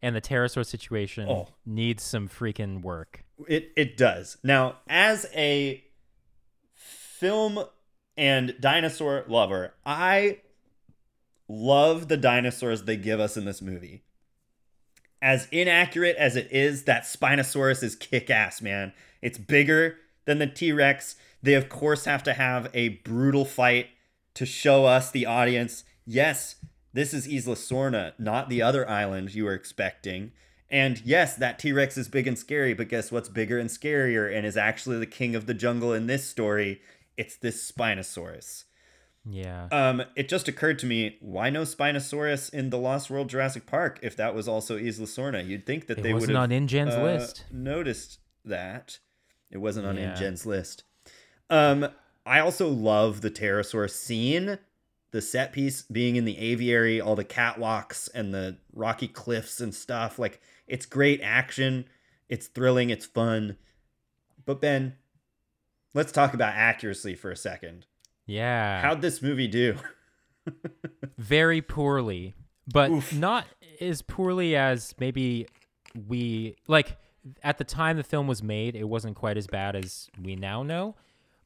and 0.00 0.16
the 0.16 0.22
pterosaur 0.22 0.64
situation 0.64 1.28
Oh. 1.28 1.48
needs 1.66 2.02
some 2.02 2.28
freaking 2.28 2.80
work. 2.80 3.24
It 3.46 3.72
it 3.76 3.96
does. 3.98 4.38
Now, 4.42 4.78
as 4.88 5.26
a 5.34 5.84
film 6.74 7.62
and 8.16 8.54
dinosaur 8.60 9.24
lover, 9.28 9.74
I 9.84 10.40
love 11.48 12.08
the 12.08 12.16
dinosaurs 12.16 12.84
they 12.84 12.96
give 12.96 13.20
us 13.20 13.36
in 13.36 13.44
this 13.44 13.60
movie. 13.60 14.04
As 15.22 15.46
inaccurate 15.52 16.16
as 16.16 16.36
it 16.36 16.48
is, 16.50 16.84
that 16.84 17.02
Spinosaurus 17.02 17.82
is 17.82 17.94
kick 17.96 18.30
ass, 18.30 18.62
man. 18.62 18.94
It's 19.20 19.36
bigger 19.36 19.98
than 20.24 20.38
the 20.38 20.46
T 20.46 20.72
Rex. 20.72 21.16
They, 21.42 21.54
of 21.54 21.68
course, 21.68 22.04
have 22.04 22.22
to 22.24 22.34
have 22.34 22.70
a 22.74 22.90
brutal 22.90 23.44
fight 23.44 23.88
to 24.34 24.46
show 24.46 24.84
us, 24.84 25.10
the 25.10 25.26
audience, 25.26 25.84
yes, 26.04 26.56
this 26.92 27.14
is 27.14 27.26
Isla 27.26 27.54
Sorna, 27.54 28.12
not 28.18 28.48
the 28.48 28.62
other 28.62 28.88
island 28.88 29.34
you 29.34 29.44
were 29.44 29.54
expecting. 29.54 30.32
And 30.68 31.00
yes, 31.04 31.34
that 31.36 31.58
T 31.58 31.72
Rex 31.72 31.96
is 31.96 32.08
big 32.08 32.26
and 32.26 32.38
scary, 32.38 32.74
but 32.74 32.88
guess 32.88 33.10
what's 33.10 33.28
bigger 33.28 33.58
and 33.58 33.68
scarier 33.68 34.32
and 34.32 34.46
is 34.46 34.56
actually 34.56 34.98
the 34.98 35.06
king 35.06 35.34
of 35.34 35.46
the 35.46 35.54
jungle 35.54 35.92
in 35.92 36.06
this 36.06 36.24
story? 36.24 36.80
It's 37.16 37.36
this 37.36 37.70
Spinosaurus. 37.70 38.64
Yeah. 39.28 39.68
Um, 39.70 40.02
it 40.16 40.28
just 40.28 40.48
occurred 40.48 40.78
to 40.80 40.86
me, 40.86 41.18
why 41.20 41.50
no 41.50 41.62
Spinosaurus 41.62 42.52
in 42.54 42.70
the 42.70 42.78
Lost 42.78 43.10
World 43.10 43.28
Jurassic 43.28 43.66
Park 43.66 43.98
if 44.02 44.16
that 44.16 44.34
was 44.34 44.48
also 44.48 44.76
Isla 44.76 45.06
Sorna? 45.06 45.46
You'd 45.46 45.66
think 45.66 45.86
that 45.88 45.98
It 45.98 46.02
they 46.02 46.14
would 46.14 46.28
have 46.28 46.38
on 46.38 46.50
InGen's 46.50 46.94
uh, 46.94 47.02
list. 47.02 47.44
noticed 47.52 48.18
that. 48.44 48.98
It 49.50 49.58
wasn't 49.58 49.86
on 49.86 49.96
Yeah. 49.96 50.12
InGen's 50.14 50.46
list. 50.46 50.84
Um, 51.48 51.88
I 52.24 52.38
also 52.40 52.68
love 52.68 53.20
the 53.22 53.30
pterosaur 53.30 53.90
scene, 53.90 54.58
the 55.10 55.20
set 55.22 55.52
piece 55.52 55.82
being 55.82 56.16
in 56.16 56.24
the 56.24 56.38
aviary, 56.38 57.00
all 57.00 57.16
the 57.16 57.24
catwalks 57.24 58.08
and 58.14 58.32
the 58.32 58.58
rocky 58.72 59.08
cliffs 59.08 59.60
and 59.60 59.74
stuff. 59.74 60.18
Like 60.18 60.40
it's 60.68 60.86
great 60.86 61.20
action, 61.22 61.86
it's 62.28 62.46
thrilling, 62.46 62.90
it's 62.90 63.06
fun. 63.06 63.56
But 64.46 64.60
Ben, 64.60 64.96
let's 65.94 66.12
talk 66.12 66.34
about 66.34 66.54
accuracy 66.54 67.14
for 67.16 67.30
a 67.30 67.36
second. 67.36 67.86
Yeah. 68.26 68.80
How'd 68.80 69.02
this 69.02 69.20
movie 69.20 69.48
do? 69.48 69.76
very 71.18 71.60
poorly, 71.60 72.34
but 72.72 72.90
Oof. 72.90 73.12
not 73.12 73.46
as 73.80 74.02
poorly 74.02 74.54
as 74.54 74.94
maybe 75.00 75.46
we 76.06 76.54
like 76.68 76.96
at 77.42 77.58
the 77.58 77.64
time 77.64 77.96
the 77.96 78.02
film 78.04 78.26
was 78.26 78.42
made. 78.42 78.74
It 78.76 78.84
wasn't 78.88 79.16
quite 79.16 79.36
as 79.36 79.46
bad 79.46 79.76
as 79.76 80.08
we 80.22 80.36
now 80.36 80.62
know. 80.62 80.94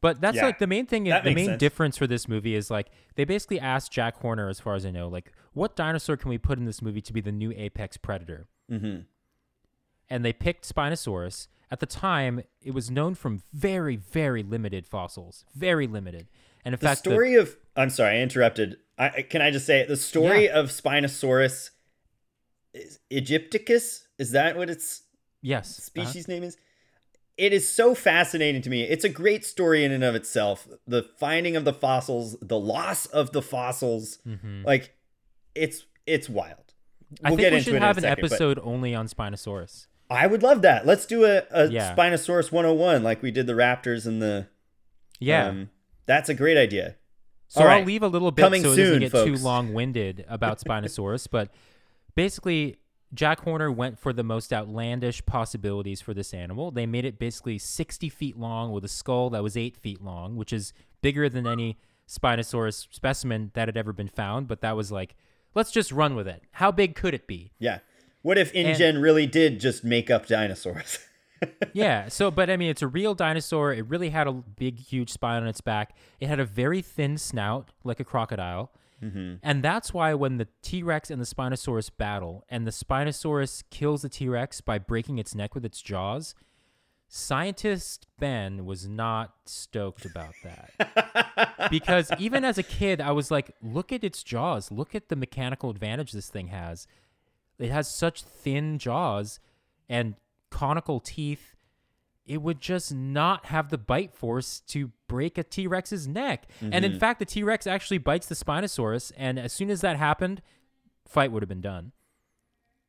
But 0.01 0.21
that's 0.21 0.37
Yeah, 0.37 0.45
like 0.45 0.59
the 0.59 0.67
main 0.67 0.85
thing. 0.87 1.05
that 1.05 1.25
the 1.25 1.35
main 1.35 1.47
sense. 1.47 1.61
difference 1.61 1.97
for 1.97 2.07
this 2.07 2.29
movie 2.29 2.55
is 2.55 2.71
like 2.71 2.91
they 3.15 3.25
basically 3.25 3.59
asked 3.59 3.91
Jack 3.91 4.17
Horner, 4.21 4.49
as 4.51 4.61
far 4.61 4.75
as 4.75 4.85
I 4.85 4.91
know, 4.91 5.09
like 5.09 5.33
what 5.55 5.75
dinosaur 5.77 6.17
can 6.17 6.29
we 6.29 6.37
put 6.39 6.59
in 6.59 6.65
this 6.67 6.83
movie 6.83 7.01
to 7.01 7.13
be 7.13 7.21
the 7.21 7.33
new 7.33 7.53
apex 7.57 7.97
predator? 7.97 8.47
mm-hmm. 8.71 9.01
and 10.11 10.25
they 10.25 10.33
picked 10.33 10.69
Spinosaurus. 10.73 11.49
At 11.71 11.81
the 11.81 11.87
time, 11.87 12.43
it 12.63 12.73
was 12.73 12.91
known 12.91 13.15
from 13.15 13.43
very, 13.53 13.97
very 13.97 14.43
limited 14.43 14.87
fossils, 14.87 15.45
very 15.55 15.87
limited. 15.87 16.29
And 16.65 16.75
in 16.75 16.79
The 16.81 16.87
fact, 16.87 17.05
the- 17.05 17.11
story 17.11 17.35
of 17.35 17.57
I'm 17.77 17.91
sorry, 17.91 18.19
I 18.19 18.21
interrupted. 18.21 18.77
I, 18.99 19.23
can 19.23 19.43
I 19.43 19.51
just 19.51 19.67
say? 19.67 19.85
The 19.87 19.97
story 19.97 20.49
of 20.49 20.67
Spinosaurus 20.71 21.71
is 22.73 23.01
aegyptiacus? 23.11 24.03
Is 24.19 24.31
that 24.33 24.57
what 24.57 24.71
its 24.71 25.03
yes, 25.45 25.79
uh-huh. 25.79 25.83
species 26.07 26.27
name 26.27 26.43
is? 26.43 26.57
It 27.37 27.53
is 27.53 27.69
so 27.69 27.95
fascinating 27.97 28.63
to 28.63 28.71
me. 28.71 28.83
It's 28.83 29.05
a 29.05 29.09
great 29.09 29.45
story 29.45 29.85
in 29.85 29.91
and 29.93 30.03
of 30.05 30.15
itself. 30.15 30.69
The 30.87 31.03
finding 31.19 31.55
of 31.57 31.65
the 31.65 31.73
fossils, 31.73 32.37
the 32.41 32.59
loss 32.59 33.07
of 33.07 33.33
the 33.33 33.43
fossils, 33.43 34.19
Mhm. 34.27 34.65
like 34.65 34.95
it's 35.55 35.85
it's 36.07 36.29
wild. 36.29 36.75
We'll 37.23 37.31
think 37.31 37.41
get 37.41 37.53
we 37.53 37.59
into 37.59 37.71
should 37.71 37.83
have 37.83 37.97
an 37.99 38.03
second, 38.03 38.25
episode 38.25 38.59
only 38.63 38.95
on 38.95 39.07
Spinosaurus. 39.09 39.87
I 40.11 40.27
would 40.27 40.43
love 40.43 40.63
that. 40.63 40.85
Let's 40.87 41.07
do 41.07 41.25
a, 41.25 41.43
a 41.51 41.69
Yeah. 41.71 41.95
Spinosaurus 41.95 42.53
101 42.53 43.03
like 43.03 43.23
we 43.23 43.31
did 43.31 43.47
the 43.47 43.53
raptors 43.55 44.05
and 44.07 44.21
the 44.23 44.49
Yeah. 45.19 45.47
um, 45.49 45.71
that's 46.07 46.29
a 46.29 46.35
great 46.35 46.57
idea. 46.59 46.97
so 47.49 47.61
all 47.63 47.67
I'll 47.69 47.79
right. 47.79 47.87
leave 47.87 48.03
a 48.03 48.09
little 48.09 48.31
bit 48.33 48.43
Coming 48.43 48.63
so 48.63 48.73
it 48.73 48.75
soon, 48.77 48.85
doesn't 48.85 49.01
get 49.01 49.13
folks. 49.13 49.27
too 49.41 49.45
long-winded 49.45 50.25
about 50.29 50.59
Spinosaurus, 50.61 51.27
but 51.31 51.51
basically 52.15 52.77
Jack 53.15 53.41
Horner 53.41 53.71
went 53.71 53.99
for 53.99 54.13
the 54.13 54.25
most 54.25 54.53
outlandish 54.53 55.25
possibilities 55.25 56.01
for 56.01 56.13
this 56.13 56.35
animal. 56.35 56.71
They 56.71 56.87
made 56.87 57.05
it 57.05 57.19
basically 57.19 57.59
60 57.59 58.09
feet 58.09 58.37
long 58.37 58.73
with 58.73 58.85
a 58.85 58.89
skull 58.89 59.31
that 59.31 59.43
was 59.43 59.57
8 59.57 59.77
feet 59.77 60.03
long, 60.03 60.37
which 60.37 60.53
is 60.53 60.73
bigger 61.01 61.29
than 61.29 61.47
any 61.47 61.79
Spinosaurus 62.09 62.89
specimen 62.91 63.51
that 63.55 63.69
had 63.69 63.77
ever 63.77 63.93
been 63.93 64.09
found, 64.09 64.49
but 64.49 64.61
that 64.61 64.77
was 64.77 64.93
like 64.93 65.15
let's 65.55 65.71
just 65.71 65.93
run 65.93 66.15
with 66.15 66.29
it. 66.29 66.43
How 66.53 66.71
big 66.71 66.95
could 66.95 67.15
it 67.15 67.27
be? 67.27 67.53
Yeah. 67.59 67.79
What 68.23 68.39
if 68.39 68.53
InGen 68.55 69.01
really 69.01 69.27
did 69.27 69.61
just 69.61 69.85
make 69.85 70.11
up 70.11 70.27
dinosaurs? 70.27 70.99
yeah. 71.73 72.09
So, 72.09 72.31
but 72.31 72.51
I 72.51 72.57
mean, 72.57 72.71
it's 72.71 72.83
a 72.83 72.89
real 72.89 73.15
dinosaur. 73.15 73.73
It 73.73 73.87
really 73.87 74.11
had 74.11 74.27
a 74.27 74.33
big, 74.33 74.79
huge 74.79 75.11
spine 75.11 75.43
on 75.43 75.49
its 75.49 75.61
back. 75.61 75.97
It 76.21 76.29
had 76.29 76.41
a 76.41 76.45
very 76.45 76.81
thin 76.83 77.19
snout, 77.19 77.71
like 77.85 78.01
a 78.01 78.05
crocodile. 78.05 78.73
Mm-hmm. 79.03 79.35
And 79.43 79.63
that's 79.63 79.93
why 79.93 80.15
when 80.15 80.39
the 80.39 80.49
T 80.63 80.83
Rex 80.83 81.11
and 81.11 81.21
the 81.21 81.27
Spinosaurus 81.27 81.91
battle, 81.97 82.45
and 82.49 82.67
the 82.67 82.71
Spinosaurus 82.71 83.65
kills 83.71 84.03
the 84.03 84.09
T 84.09 84.29
Rex 84.29 84.61
by 84.61 84.79
breaking 84.79 85.19
its 85.19 85.35
neck 85.35 85.55
with 85.55 85.65
its 85.65 85.83
jaws, 85.83 86.35
scientist 87.09 88.07
Ben 88.19 88.65
was 88.65 88.89
not 88.89 89.35
stoked 89.47 90.05
about 90.05 90.35
that. 90.43 91.69
because 91.71 92.11
even 92.19 92.45
as 92.45 92.59
a 92.59 92.63
kid, 92.63 93.01
I 93.01 93.13
was 93.13 93.31
like, 93.31 93.55
look 93.63 93.93
at 93.93 94.03
its 94.03 94.23
jaws. 94.23 94.71
Look 94.73 94.95
at 94.95 95.09
the 95.09 95.17
mechanical 95.17 95.71
advantage 95.71 96.13
this 96.13 96.29
thing 96.29 96.49
has. 96.49 96.87
It 97.59 97.71
has 97.71 97.89
such 97.89 98.23
thin 98.23 98.79
jaws 98.79 99.39
and 99.89 100.15
conical 100.51 101.01
teeth. 101.01 101.54
It 102.27 102.41
would 102.41 102.61
just 102.61 102.93
not 102.95 103.47
have 103.47 103.69
the 103.71 103.79
bite 103.79 104.15
force 104.15 104.61
to 104.69 104.91
break 105.09 105.37
a 105.37 105.43
T 105.43 105.67
Rex's 105.67 106.09
neck. 106.09 106.47
And 106.61 106.85
in 106.85 106.99
fact, 106.99 107.19
the 107.19 107.27
T 107.27 107.43
Rex 107.43 107.67
actually 107.67 107.99
bites 107.99 108.27
the 108.27 108.35
Spinosaurus. 108.35 109.13
And 109.17 109.39
as 109.39 109.53
soon 109.53 109.71
as 109.71 109.83
that 109.83 109.97
happened, 109.99 110.41
fight 111.07 111.31
would 111.33 111.43
have 111.43 111.49
been 111.49 111.61
done. 111.61 111.93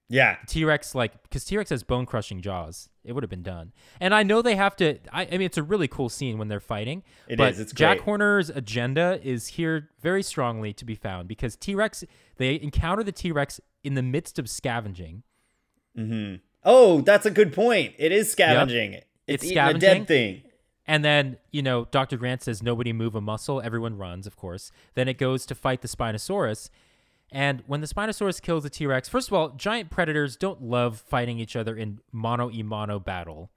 yeah. 0.07 0.37
T 0.47 0.63
Rex, 0.63 0.95
like, 0.95 1.21
because 1.23 1.43
T 1.43 1.57
Rex 1.57 1.69
has 1.71 1.83
bone 1.83 2.05
crushing 2.05 2.41
jaws, 2.41 2.89
it 3.03 3.11
would 3.13 3.23
have 3.23 3.29
been 3.29 3.43
done. 3.43 3.73
And 3.99 4.13
I 4.13 4.23
know 4.23 4.41
they 4.41 4.55
have 4.55 4.75
to. 4.77 4.99
I, 5.11 5.23
I 5.25 5.31
mean, 5.31 5.41
it's 5.41 5.57
a 5.57 5.63
really 5.63 5.87
cool 5.87 6.09
scene 6.09 6.37
when 6.37 6.47
they're 6.47 6.59
fighting. 6.59 7.03
It 7.27 7.37
but 7.37 7.53
is, 7.53 7.59
it's 7.59 7.73
Jack 7.73 7.97
great. 7.97 8.05
Horner's 8.05 8.49
agenda 8.49 9.19
is 9.23 9.47
here 9.47 9.89
very 9.99 10.23
strongly 10.23 10.71
to 10.73 10.85
be 10.85 10.95
found 10.95 11.27
because 11.27 11.55
T 11.57 11.75
Rex. 11.75 12.03
They 12.37 12.59
encounter 12.61 13.03
the 13.03 13.11
T 13.11 13.31
Rex 13.31 13.59
in 13.83 13.95
the 13.95 14.03
midst 14.03 14.39
of 14.39 14.49
scavenging. 14.49 15.23
hmm 15.95 16.35
Oh, 16.67 17.01
that's 17.01 17.27
a 17.27 17.31
good 17.31 17.53
point. 17.53 17.93
It 17.99 18.11
is 18.11 18.31
scavenging. 18.31 19.01
It's, 19.27 19.43
It's 19.43 19.51
eating 19.51 19.63
a 19.63 19.73
dead 19.75 20.07
thing. 20.07 20.43
And 20.87 21.03
then, 21.03 21.37
you 21.51 21.63
know, 21.63 21.85
Dr. 21.85 22.15
Grant 22.15 22.43
says 22.43 22.61
nobody 22.61 22.93
move 22.93 23.15
a 23.15 23.21
muscle. 23.21 23.59
Everyone 23.59 23.97
runs, 23.97 24.27
of 24.27 24.35
course. 24.35 24.71
Then 24.93 25.07
it 25.07 25.17
goes 25.17 25.45
to 25.47 25.55
fight 25.55 25.81
the 25.81 25.87
Spinosaurus. 25.87 26.69
And 27.31 27.63
when 27.65 27.81
the 27.81 27.87
Spinosaurus 27.87 28.39
kills 28.39 28.61
the 28.63 28.69
T 28.69 28.85
Rex, 28.85 29.09
first 29.09 29.27
of 29.29 29.33
all, 29.33 29.49
giant 29.49 29.89
predators 29.89 30.35
don't 30.35 30.61
love 30.61 30.99
fighting 31.07 31.39
each 31.39 31.55
other 31.55 31.75
in 31.75 31.99
mono 32.11 32.51
e 32.51 32.61
mono 32.61 32.99
battle. 32.99 33.49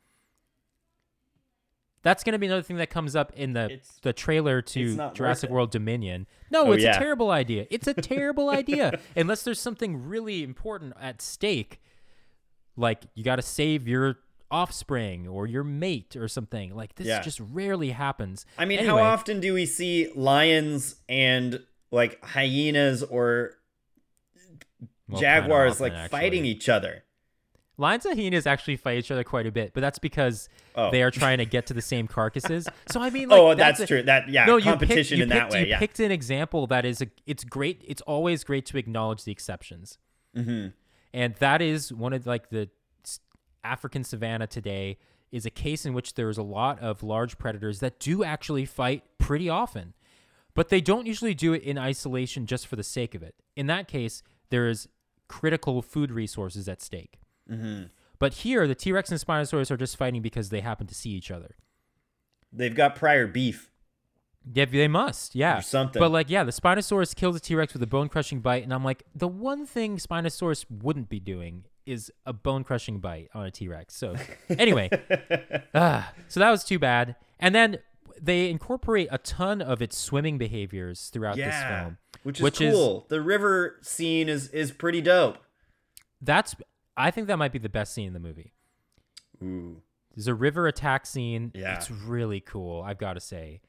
That's 2.02 2.22
going 2.24 2.32
to 2.32 2.38
be 2.38 2.46
another 2.46 2.62
thing 2.62 2.76
that 2.76 2.90
comes 2.90 3.14
up 3.16 3.32
in 3.34 3.52
the 3.52 3.64
It's- 3.64 3.98
the 4.02 4.12
trailer 4.12 4.62
to 4.62 5.10
Jurassic. 5.12 5.50
World 5.50 5.70
Dominion. 5.70 6.26
No, 6.50 6.68
Oh, 6.68 6.72
it's 6.72 6.82
yeah. 6.84 6.96
a 6.96 6.98
terrible 6.98 7.30
idea. 7.30 7.66
It's 7.70 7.86
a 7.86 7.94
terrible 8.14 8.48
idea 8.50 8.98
unless 9.16 9.42
there's 9.42 9.60
something 9.60 10.06
really 10.08 10.42
important 10.42 10.94
at 11.00 11.20
stake. 11.20 11.80
Like 12.76 13.02
you 13.14 13.24
got 13.24 13.36
to 13.36 13.42
save 13.42 13.86
your 13.88 14.18
offspring 14.50 15.26
or 15.28 15.46
your 15.46 15.64
mate 15.64 16.16
or 16.16 16.28
something. 16.28 16.74
Like 16.74 16.94
this 16.96 17.06
Yeah. 17.06 17.20
just 17.22 17.40
rarely 17.40 17.90
happens. 17.90 18.46
I 18.56 18.64
mean, 18.64 18.78
Anyway, 18.80 19.00
how 19.00 19.04
often 19.06 19.40
do 19.40 19.52
we 19.54 19.66
see 19.66 20.10
lions 20.14 20.96
and 21.08 21.62
like 21.90 22.22
hyenas 22.24 23.02
or 23.02 23.52
well, 25.08 25.20
jaguars 25.20 25.72
often, 25.72 25.82
like 25.84 25.92
actually. 25.92 26.08
fighting 26.18 26.44
each 26.44 26.68
other? 26.68 27.04
Lions 27.80 28.04
and 28.04 28.18
hyenas 28.18 28.44
actually 28.46 28.74
fight 28.76 28.98
each 28.98 29.10
other 29.12 29.22
quite 29.22 29.46
a 29.46 29.52
bit, 29.52 29.72
but 29.72 29.80
that's 29.82 30.00
because 30.00 30.48
Oh. 30.74 30.90
they 30.90 31.00
are 31.02 31.12
trying 31.12 31.38
to 31.38 31.44
get 31.44 31.66
to 31.66 31.74
the 31.74 31.80
same 31.82 32.08
carcasses. 32.16 32.66
So 32.90 33.00
I 33.00 33.10
mean, 33.10 33.28
like, 33.28 33.38
oh, 33.38 33.54
that's, 33.54 33.78
a- 33.80 33.86
true. 33.86 34.02
That 34.02 34.28
yeah, 34.28 34.46
no, 34.46 34.56
you 34.56 34.64
picked- 34.64 34.80
competition 34.80 35.18
you 35.18 35.22
in 35.24 35.28
that 35.28 35.42
picked- 35.42 35.52
way. 35.52 35.60
You 35.62 35.66
Yeah. 35.68 35.78
picked 35.78 36.00
an 36.00 36.10
example 36.10 36.66
that 36.66 36.84
is 36.84 37.00
a. 37.00 37.06
It's 37.26 37.44
great. 37.44 37.82
It's 37.86 38.02
always 38.02 38.42
great 38.42 38.66
to 38.66 38.78
acknowledge 38.78 39.22
the 39.24 39.30
exceptions, 39.30 39.98
mm-hmm. 40.36 40.68
and 41.14 41.34
that 41.36 41.62
is 41.62 41.92
one 41.92 42.12
of 42.12 42.26
like 42.26 42.50
the 42.50 42.68
African 43.64 44.04
savanna 44.04 44.46
today 44.46 44.98
is 45.30 45.44
a 45.44 45.50
case 45.50 45.84
in 45.84 45.92
which 45.92 46.14
there 46.14 46.28
is 46.28 46.38
a 46.38 46.42
lot 46.42 46.80
of 46.80 47.02
large 47.02 47.38
predators 47.38 47.80
that 47.80 47.98
do 47.98 48.24
actually 48.24 48.64
fight 48.64 49.04
pretty 49.18 49.48
often, 49.48 49.94
but 50.54 50.70
they 50.70 50.80
don't 50.80 51.06
usually 51.06 51.34
do 51.34 51.52
it 51.52 51.62
in 51.62 51.76
isolation 51.78 52.46
just 52.46 52.66
for 52.66 52.76
the 52.76 52.82
sake 52.82 53.14
of 53.14 53.22
it. 53.22 53.34
In 53.54 53.66
that 53.66 53.88
case, 53.88 54.22
there 54.50 54.68
is 54.68 54.88
critical 55.28 55.82
food 55.82 56.10
resources 56.10 56.68
at 56.68 56.80
stake. 56.80 57.20
Mm-hmm. 57.50 57.84
But 58.18 58.34
here, 58.34 58.66
the 58.66 58.74
T 58.74 58.90
Rex 58.90 59.10
and 59.10 59.20
Spinosaurus 59.20 59.70
are 59.70 59.76
just 59.76 59.96
fighting 59.96 60.22
because 60.22 60.48
they 60.48 60.60
happen 60.60 60.86
to 60.86 60.94
see 60.94 61.10
each 61.10 61.30
other. 61.30 61.56
They've 62.52 62.74
got 62.74 62.96
prior 62.96 63.26
beef. 63.26 63.70
Yeah, 64.50 64.64
they 64.64 64.88
must. 64.88 65.34
Yeah. 65.34 65.58
Or 65.58 65.62
something. 65.62 66.00
But 66.00 66.10
like, 66.10 66.30
yeah, 66.30 66.42
the 66.42 66.52
Spinosaurus 66.52 67.14
kills 67.14 67.34
the 67.34 67.40
T 67.40 67.54
Rex 67.54 67.74
with 67.74 67.82
a 67.82 67.86
bone 67.86 68.08
crushing 68.08 68.40
bite, 68.40 68.64
and 68.64 68.72
I'm 68.72 68.84
like, 68.84 69.04
the 69.14 69.28
one 69.28 69.66
thing 69.66 69.98
Spinosaurus 69.98 70.64
wouldn't 70.70 71.08
be 71.08 71.20
doing 71.20 71.64
is 71.88 72.12
a 72.26 72.32
bone 72.32 72.64
crushing 72.64 73.00
bite 73.00 73.28
on 73.34 73.46
a 73.46 73.50
T 73.50 73.68
Rex. 73.68 73.94
So 73.96 74.14
anyway, 74.50 74.90
ah, 75.74 76.12
so 76.28 76.40
that 76.40 76.50
was 76.50 76.64
too 76.64 76.78
bad. 76.78 77.16
And 77.40 77.54
then 77.54 77.78
they 78.20 78.50
incorporate 78.50 79.08
a 79.10 79.18
ton 79.18 79.62
of 79.62 79.80
its 79.80 79.96
swimming 79.96 80.38
behaviors 80.38 81.08
throughout 81.08 81.36
this 81.36 81.54
film. 81.62 81.98
which 82.24 82.38
is 82.38 82.42
which 82.42 82.60
is- 82.60 82.74
cool. 82.74 83.06
the 83.08 83.20
river 83.20 83.78
scene 83.82 84.28
is 84.28 84.48
is 84.50 84.70
pretty 84.72 85.00
dope. 85.00 85.38
That's 86.20 86.54
I 86.96 87.10
think 87.10 87.28
that 87.28 87.36
might 87.38 87.52
be 87.52 87.58
the 87.60 87.68
best 87.68 87.94
scene 87.94 88.08
in 88.08 88.12
the 88.12 88.18
movie. 88.20 88.52
Ooh, 89.42 89.82
There's 90.16 90.26
a 90.26 90.34
river 90.34 90.66
attack 90.66 91.06
scene. 91.06 91.52
Yeah. 91.54 91.76
It's 91.76 91.90
really 91.92 92.40
cool, 92.40 92.82
I've 92.82 92.98
got 92.98 93.12
to 93.14 93.20
say. 93.20 93.60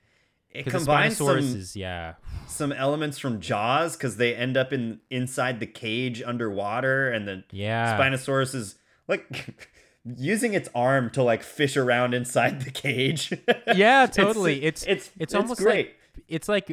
It 0.52 0.66
combines 0.66 1.18
some 1.18 1.38
is 1.38 1.76
yeah. 1.76 2.16
some 2.48 2.72
elements 2.72 3.18
from 3.20 3.40
Jaws 3.40 3.96
because 3.96 4.18
they 4.18 4.36
end 4.36 4.58
up 4.58 4.74
in 4.74 5.00
inside 5.10 5.60
the 5.60 5.68
cage 5.68 6.22
underwater, 6.24 7.10
and 7.12 7.28
then 7.28 7.44
Yeah. 7.52 7.98
Spinosaurus 8.00 8.56
is 8.56 8.76
like 9.08 9.70
using 10.18 10.54
its 10.54 10.70
arm 10.74 11.10
to 11.12 11.24
like 11.24 11.44
fish 11.44 11.78
around 11.78 12.14
inside 12.14 12.62
the 12.62 12.72
cage. 12.72 13.32
Yeah, 13.76 14.04
It's- 14.06 14.16
totally. 14.16 14.64
It's 14.64 14.84
it's 14.84 15.12
it's 15.20 15.34
almost 15.36 15.62
great. 15.62 15.88
like 15.88 15.96
it's 16.28 16.50
like 16.50 16.72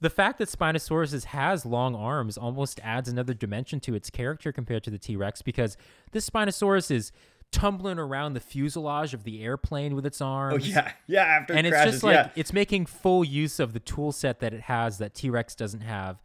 the 0.00 0.10
fact 0.10 0.38
that 0.38 0.48
Spinosaurus 0.48 1.24
has 1.26 1.64
long 1.66 1.94
arms 1.94 2.36
almost 2.38 2.80
adds 2.82 3.08
another 3.08 3.34
dimension 3.34 3.78
to 3.80 3.94
its 3.94 4.10
character 4.10 4.50
compared 4.52 4.82
to 4.84 4.90
the 4.90 4.98
T 4.98 5.14
Rex 5.16 5.42
because 5.42 5.76
this 6.12 6.28
Spinosaurus 6.28 6.90
is 6.90 7.12
tumbling 7.52 7.98
around 7.98 8.32
the 8.32 8.40
fuselage 8.40 9.14
of 9.14 9.22
the 9.24 9.42
airplane 9.44 9.94
with 9.94 10.04
its 10.04 10.20
arms. 10.20 10.64
Oh 10.64 10.66
yeah, 10.66 10.92
yeah. 11.06 11.22
After 11.22 11.52
and 11.52 11.66
it 11.66 11.72
it's 11.72 11.84
just 11.84 12.02
like 12.02 12.14
yeah. 12.14 12.30
it's 12.34 12.52
making 12.52 12.86
full 12.86 13.22
use 13.24 13.60
of 13.60 13.72
the 13.72 13.80
tool 13.80 14.10
set 14.10 14.40
that 14.40 14.52
it 14.52 14.62
has 14.62 14.98
that 14.98 15.14
T-Rex 15.14 15.54
doesn't 15.54 15.82
have. 15.82 16.20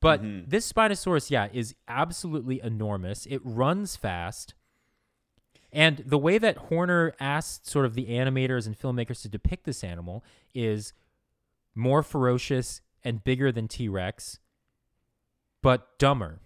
But 0.00 0.22
Mm-hmm. 0.22 0.50
this 0.50 0.70
Spinosaurus, 0.70 1.30
yeah, 1.30 1.48
is 1.52 1.74
absolutely 1.88 2.60
enormous. 2.60 3.24
It 3.26 3.40
runs 3.42 3.96
fast. 3.96 4.52
And 5.72 6.02
the 6.06 6.18
way 6.18 6.36
that 6.38 6.56
Horner 6.56 7.14
asked 7.18 7.66
sort 7.66 7.84
of 7.86 7.94
the 7.94 8.06
animators 8.06 8.66
and 8.66 8.78
filmmakers 8.78 9.22
to 9.22 9.28
depict 9.28 9.64
this 9.64 9.82
animal 9.82 10.22
is 10.54 10.92
more 11.74 12.02
ferocious 12.02 12.80
and 13.02 13.24
bigger 13.24 13.50
than 13.50 13.66
T-Rex, 13.66 14.38
but 15.62 15.98
dumber. 15.98 16.38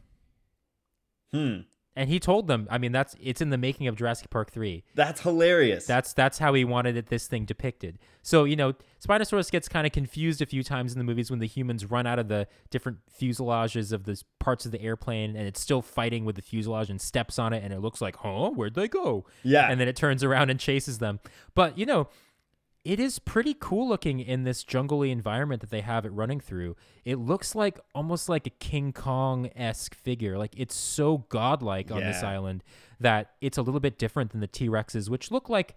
Hmm. 1.33 1.59
And 1.99 2.09
he 2.09 2.20
told 2.20 2.46
them, 2.46 2.68
I 2.70 2.78
mean, 2.78 2.92
that's 2.92 3.16
it's 3.20 3.40
in 3.40 3.51
the 3.51 3.59
making 3.59 3.88
of 3.88 3.96
Jurassic 3.96 4.30
Park 4.30 4.53
3. 4.53 4.84
That's 4.94 5.20
hilarious. 5.20 5.84
That's 5.84 6.12
that's 6.12 6.38
how 6.38 6.55
he 6.55 6.64
wanted 6.64 6.96
it 6.96 7.07
this 7.09 7.26
thing 7.26 7.44
depicted. 7.44 7.99
So 8.22 8.44
you 8.44 8.55
know, 8.55 8.74
Spinosaurus 9.05 9.51
gets 9.51 9.68
kind 9.68 9.84
of 9.84 9.92
confused 9.92 10.40
a 10.40 10.46
few 10.46 10.62
times 10.62 10.92
in 10.92 10.99
the 10.99 11.05
movies 11.05 11.28
when 11.28 11.40
the 11.40 11.46
humans 11.49 11.84
run 11.86 12.07
out 12.07 12.20
of 12.20 12.28
the 12.28 12.46
different 12.70 12.99
fuselages 13.20 13.92
of 13.92 14.05
the 14.05 14.22
parts 14.38 14.64
of 14.64 14.70
the 14.70 14.80
airplane, 14.80 15.34
and 15.34 15.49
it's 15.49 15.61
still 15.61 15.82
fighting 15.82 16.24
with 16.24 16.36
the 16.36 16.42
fuselage 16.42 16.88
and 16.88 17.01
steps 17.01 17.36
on 17.36 17.53
it, 17.53 17.64
and 17.64 17.72
it 17.72 17.80
looks 17.80 18.01
like, 18.01 18.14
huh, 18.18 18.51
where'd 18.51 18.74
they 18.74 18.86
go? 18.86 19.26
Yeah. 19.42 19.68
and 19.68 19.80
then 19.80 19.88
it 19.88 19.96
turns 19.96 20.22
around 20.22 20.51
and 20.51 20.61
chases 20.61 20.99
them. 20.99 21.18
But 21.57 21.76
you 21.76 21.84
know, 21.84 22.09
it 22.89 22.99
is 22.99 23.18
pretty 23.18 23.55
cool 23.61 23.86
looking 23.86 24.18
in 24.18 24.45
this 24.45 24.64
jungly 24.64 25.11
environment 25.11 25.61
that 25.61 25.68
they 25.68 25.82
have 25.82 26.07
it 26.07 26.09
running 26.09 26.41
through. 26.41 26.74
It 27.05 27.16
looks 27.16 27.55
like 27.55 27.78
almost 27.95 28.30
like 28.30 28.47
a 28.47 28.51
King 28.51 28.95
Kong 28.95 29.51
esque 29.55 29.95
figure. 29.95 30.39
Like 30.39 30.55
it's 30.57 30.74
so 30.74 31.18
godlike 31.28 31.91
on 31.91 32.01
this 32.01 32.22
island 32.22 32.64
that 32.99 33.32
it's 33.43 33.59
a 33.59 33.62
little 33.62 33.78
bit 33.78 33.99
different 33.99 34.30
than 34.30 34.41
the 34.41 34.47
T 34.47 34.70
Rexes, 34.70 35.11
which 35.11 35.30
look 35.30 35.51
like 35.51 35.76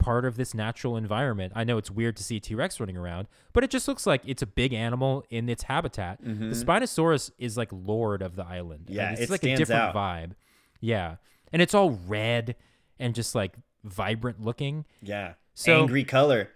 part 0.00 0.24
of 0.24 0.36
this 0.36 0.52
natural 0.52 0.96
environment. 0.96 1.52
I 1.54 1.62
know 1.62 1.78
it's 1.78 1.88
weird 1.90 2.16
to 2.16 2.24
see 2.24 2.40
T 2.40 2.56
Rex 2.56 2.80
running 2.80 2.96
around, 2.96 3.28
but 3.52 3.62
it 3.62 3.70
just 3.70 3.86
looks 3.86 4.04
like 4.04 4.22
it's 4.26 4.42
a 4.42 4.46
big 4.46 4.72
animal 4.72 5.24
in 5.30 5.48
its 5.48 5.62
habitat. 5.62 6.18
The 6.20 6.56
Spinosaurus 6.56 7.30
is 7.38 7.56
like 7.56 7.68
lord 7.70 8.22
of 8.22 8.34
the 8.34 8.44
island. 8.44 8.86
Mm-hmm. 8.86 8.94
Yeah, 8.94 9.12
it's 9.12 9.20
it 9.20 9.30
like 9.30 9.44
a 9.44 9.54
different 9.54 9.82
out. 9.82 9.94
vibe. 9.94 10.32
Yeah, 10.80 11.16
and 11.52 11.62
it's 11.62 11.74
all 11.74 11.92
red 12.08 12.56
and 12.98 13.14
just 13.14 13.36
like 13.36 13.52
vibrant 13.84 14.40
looking. 14.42 14.84
yeah. 15.00 15.34
So- 15.60 15.82
Angry 15.82 16.04
color. 16.04 16.48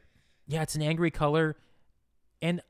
Yeah, 0.46 0.62
it's 0.62 0.74
an 0.74 0.80
angry 0.80 1.10
color. 1.10 1.56
And 2.40 2.62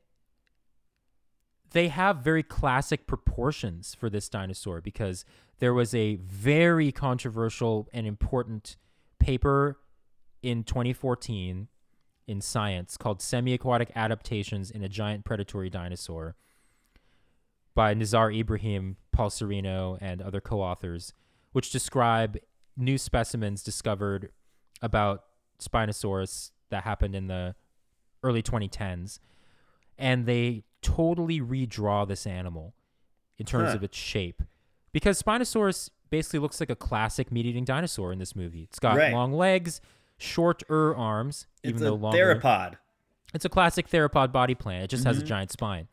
they 1.70 1.88
have 1.88 2.18
very 2.18 2.42
classic 2.42 3.06
proportions 3.06 3.94
for 3.94 4.10
this 4.10 4.28
dinosaur 4.28 4.80
because 4.80 5.24
there 5.60 5.72
was 5.72 5.94
a 5.94 6.16
very 6.16 6.90
controversial 6.90 7.88
and 7.92 8.04
important 8.04 8.76
paper 9.20 9.78
in 10.42 10.64
2014 10.64 11.68
in 12.26 12.40
Science 12.40 12.96
called 12.96 13.22
Semi-Aquatic 13.22 13.92
Adaptations 13.94 14.72
in 14.72 14.82
a 14.82 14.88
Giant 14.88 15.24
Predatory 15.24 15.70
Dinosaur 15.70 16.34
by 17.76 17.94
Nizar 17.94 18.36
Ibrahim, 18.36 18.96
Paul 19.12 19.30
Sereno, 19.30 19.98
and 20.00 20.20
other 20.20 20.40
co-authors, 20.40 21.12
which 21.52 21.70
describe 21.70 22.38
new 22.76 22.98
specimens 22.98 23.62
discovered 23.62 24.30
about 24.82 25.24
Spinosaurus 25.58 26.50
that 26.70 26.84
happened 26.84 27.14
in 27.14 27.26
the 27.26 27.54
early 28.22 28.42
2010s, 28.42 29.18
and 29.98 30.26
they 30.26 30.64
totally 30.82 31.40
redraw 31.40 32.06
this 32.06 32.26
animal 32.26 32.74
in 33.38 33.46
terms 33.46 33.70
Huh. 33.70 33.76
of 33.76 33.82
its 33.84 33.96
shape 33.96 34.42
because 34.92 35.22
Spinosaurus 35.22 35.90
basically 36.10 36.38
looks 36.38 36.60
like 36.60 36.70
a 36.70 36.76
classic 36.76 37.32
meat-eating 37.32 37.64
dinosaur 37.64 38.12
in 38.12 38.18
this 38.18 38.36
movie. 38.36 38.62
It's 38.64 38.78
got 38.78 38.96
Right. 38.96 39.12
long 39.12 39.32
legs, 39.32 39.80
shorter 40.18 40.94
arms, 40.94 41.46
even 41.62 41.76
It's 41.76 41.82
though 41.82 41.94
a 41.94 41.96
longer. 41.96 42.18
theropod. 42.36 42.78
It's 43.32 43.44
a 43.44 43.48
classic 43.48 43.88
theropod 43.88 44.30
body 44.30 44.54
plan. 44.54 44.82
It 44.82 44.90
just 44.90 45.04
has 45.04 45.18
a 45.18 45.22
Mhm. 45.22 45.26
giant 45.26 45.50
spine. 45.50 45.88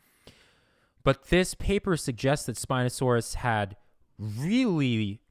But 1.03 1.25
this 1.29 1.55
paper 1.55 1.97
suggests 1.97 2.45
that 2.45 2.55
Spinosaurus 2.57 3.35
had 3.35 3.75
really 4.19 5.21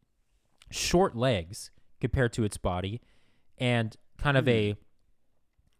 short 0.70 1.14
legs 1.14 1.70
compared 2.00 2.32
to 2.32 2.42
its 2.42 2.56
body 2.56 3.00
and 3.58 3.96
kind 4.20 4.36
of 4.36 4.44
hmm. 4.44 4.50
a 4.50 4.76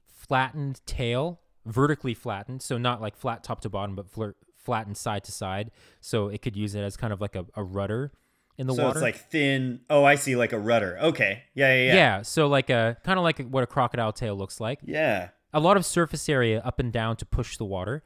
flattened 0.06 0.80
tail, 0.86 1.40
vertically 1.66 2.14
flattened. 2.14 2.62
So 2.62 2.78
not 2.78 3.00
like 3.00 3.16
flat 3.16 3.44
top 3.44 3.60
to 3.62 3.68
bottom, 3.68 3.94
but 3.94 4.10
flir- 4.10 4.34
flattened 4.56 4.96
side 4.96 5.24
to 5.24 5.32
side. 5.32 5.70
So 6.00 6.28
it 6.28 6.42
could 6.42 6.56
use 6.56 6.74
it 6.74 6.80
as 6.80 6.96
kind 6.96 7.12
of 7.12 7.20
like 7.20 7.36
a, 7.36 7.46
a 7.54 7.62
rudder 7.62 8.12
in 8.58 8.66
the 8.66 8.74
so 8.74 8.84
water. 8.84 9.00
So 9.00 9.06
it's 9.06 9.16
like 9.16 9.30
thin. 9.30 9.80
Oh, 9.88 10.04
I 10.04 10.14
see, 10.16 10.36
like 10.36 10.52
a 10.52 10.58
rudder. 10.58 10.98
Okay. 11.00 11.42
Yeah, 11.54 11.74
yeah, 11.74 11.86
yeah. 11.86 11.94
yeah. 11.94 12.22
So 12.22 12.46
like 12.46 12.70
a 12.70 12.96
kind 13.04 13.18
of 13.18 13.22
like 13.22 13.38
what 13.48 13.62
a 13.62 13.66
crocodile 13.66 14.12
tail 14.12 14.36
looks 14.36 14.60
like. 14.60 14.80
Yeah. 14.84 15.28
a 15.52 15.60
lot 15.60 15.76
of 15.76 15.84
surface 15.84 16.28
area 16.28 16.60
up 16.64 16.78
and 16.78 16.92
down 16.92 17.16
to 17.16 17.26
push 17.26 17.56
the 17.56 17.64
water 17.64 18.04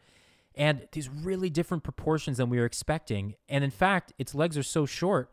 and 0.54 0.86
these 0.92 1.08
really 1.08 1.50
different 1.50 1.82
proportions 1.82 2.36
than 2.38 2.48
we 2.48 2.58
were 2.58 2.64
expecting 2.64 3.34
and 3.48 3.64
in 3.64 3.70
fact 3.70 4.12
its 4.18 4.34
legs 4.34 4.56
are 4.56 4.62
so 4.62 4.86
short 4.86 5.30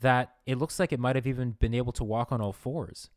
that 0.00 0.34
it 0.46 0.56
looks 0.58 0.78
like 0.78 0.92
it 0.92 1.00
might 1.00 1.16
have 1.16 1.26
even 1.26 1.52
been 1.52 1.74
able 1.74 1.92
to 1.92 2.04
walk 2.04 2.32
on 2.32 2.40
all 2.40 2.52
fours 2.52 3.10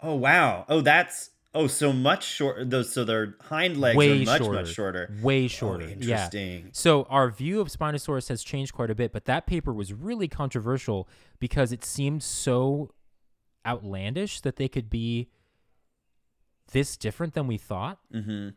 Oh 0.00 0.14
wow. 0.14 0.64
Oh, 0.68 0.80
that's 0.80 1.30
oh 1.54 1.66
so 1.66 1.92
much 1.92 2.24
short. 2.24 2.68
Those 2.70 2.92
so 2.92 3.04
their 3.04 3.34
hind 3.40 3.78
legs 3.78 3.96
way 3.96 4.22
are 4.22 4.24
much 4.24 4.38
shorter 4.42 4.58
much 4.60 4.68
shorter. 4.74 5.14
way 5.22 5.44
Oh, 5.44 5.48
shorter 5.48 5.84
yeah 5.86 5.92
interesting. 6.26 6.68
so 6.72 7.04
our 7.04 7.30
view 7.30 7.60
of 7.60 7.68
spinosaurus 7.68 8.28
has 8.28 8.42
changed 8.42 8.74
quite 8.74 8.90
a 8.90 8.94
bit 8.94 9.10
but 9.12 9.24
that 9.24 9.46
paper 9.46 9.72
was 9.72 9.92
really 9.94 10.28
controversial 10.28 11.08
because 11.38 11.72
it 11.72 11.82
seemed 11.84 12.22
so 12.22 12.90
outlandish 13.66 14.40
that 14.42 14.56
they 14.56 14.68
could 14.68 14.90
be 14.90 15.28
this 16.72 16.96
different 16.96 17.32
than 17.34 17.46
we 17.46 17.56
thought 17.56 17.98
Mm-hmm. 18.12 18.50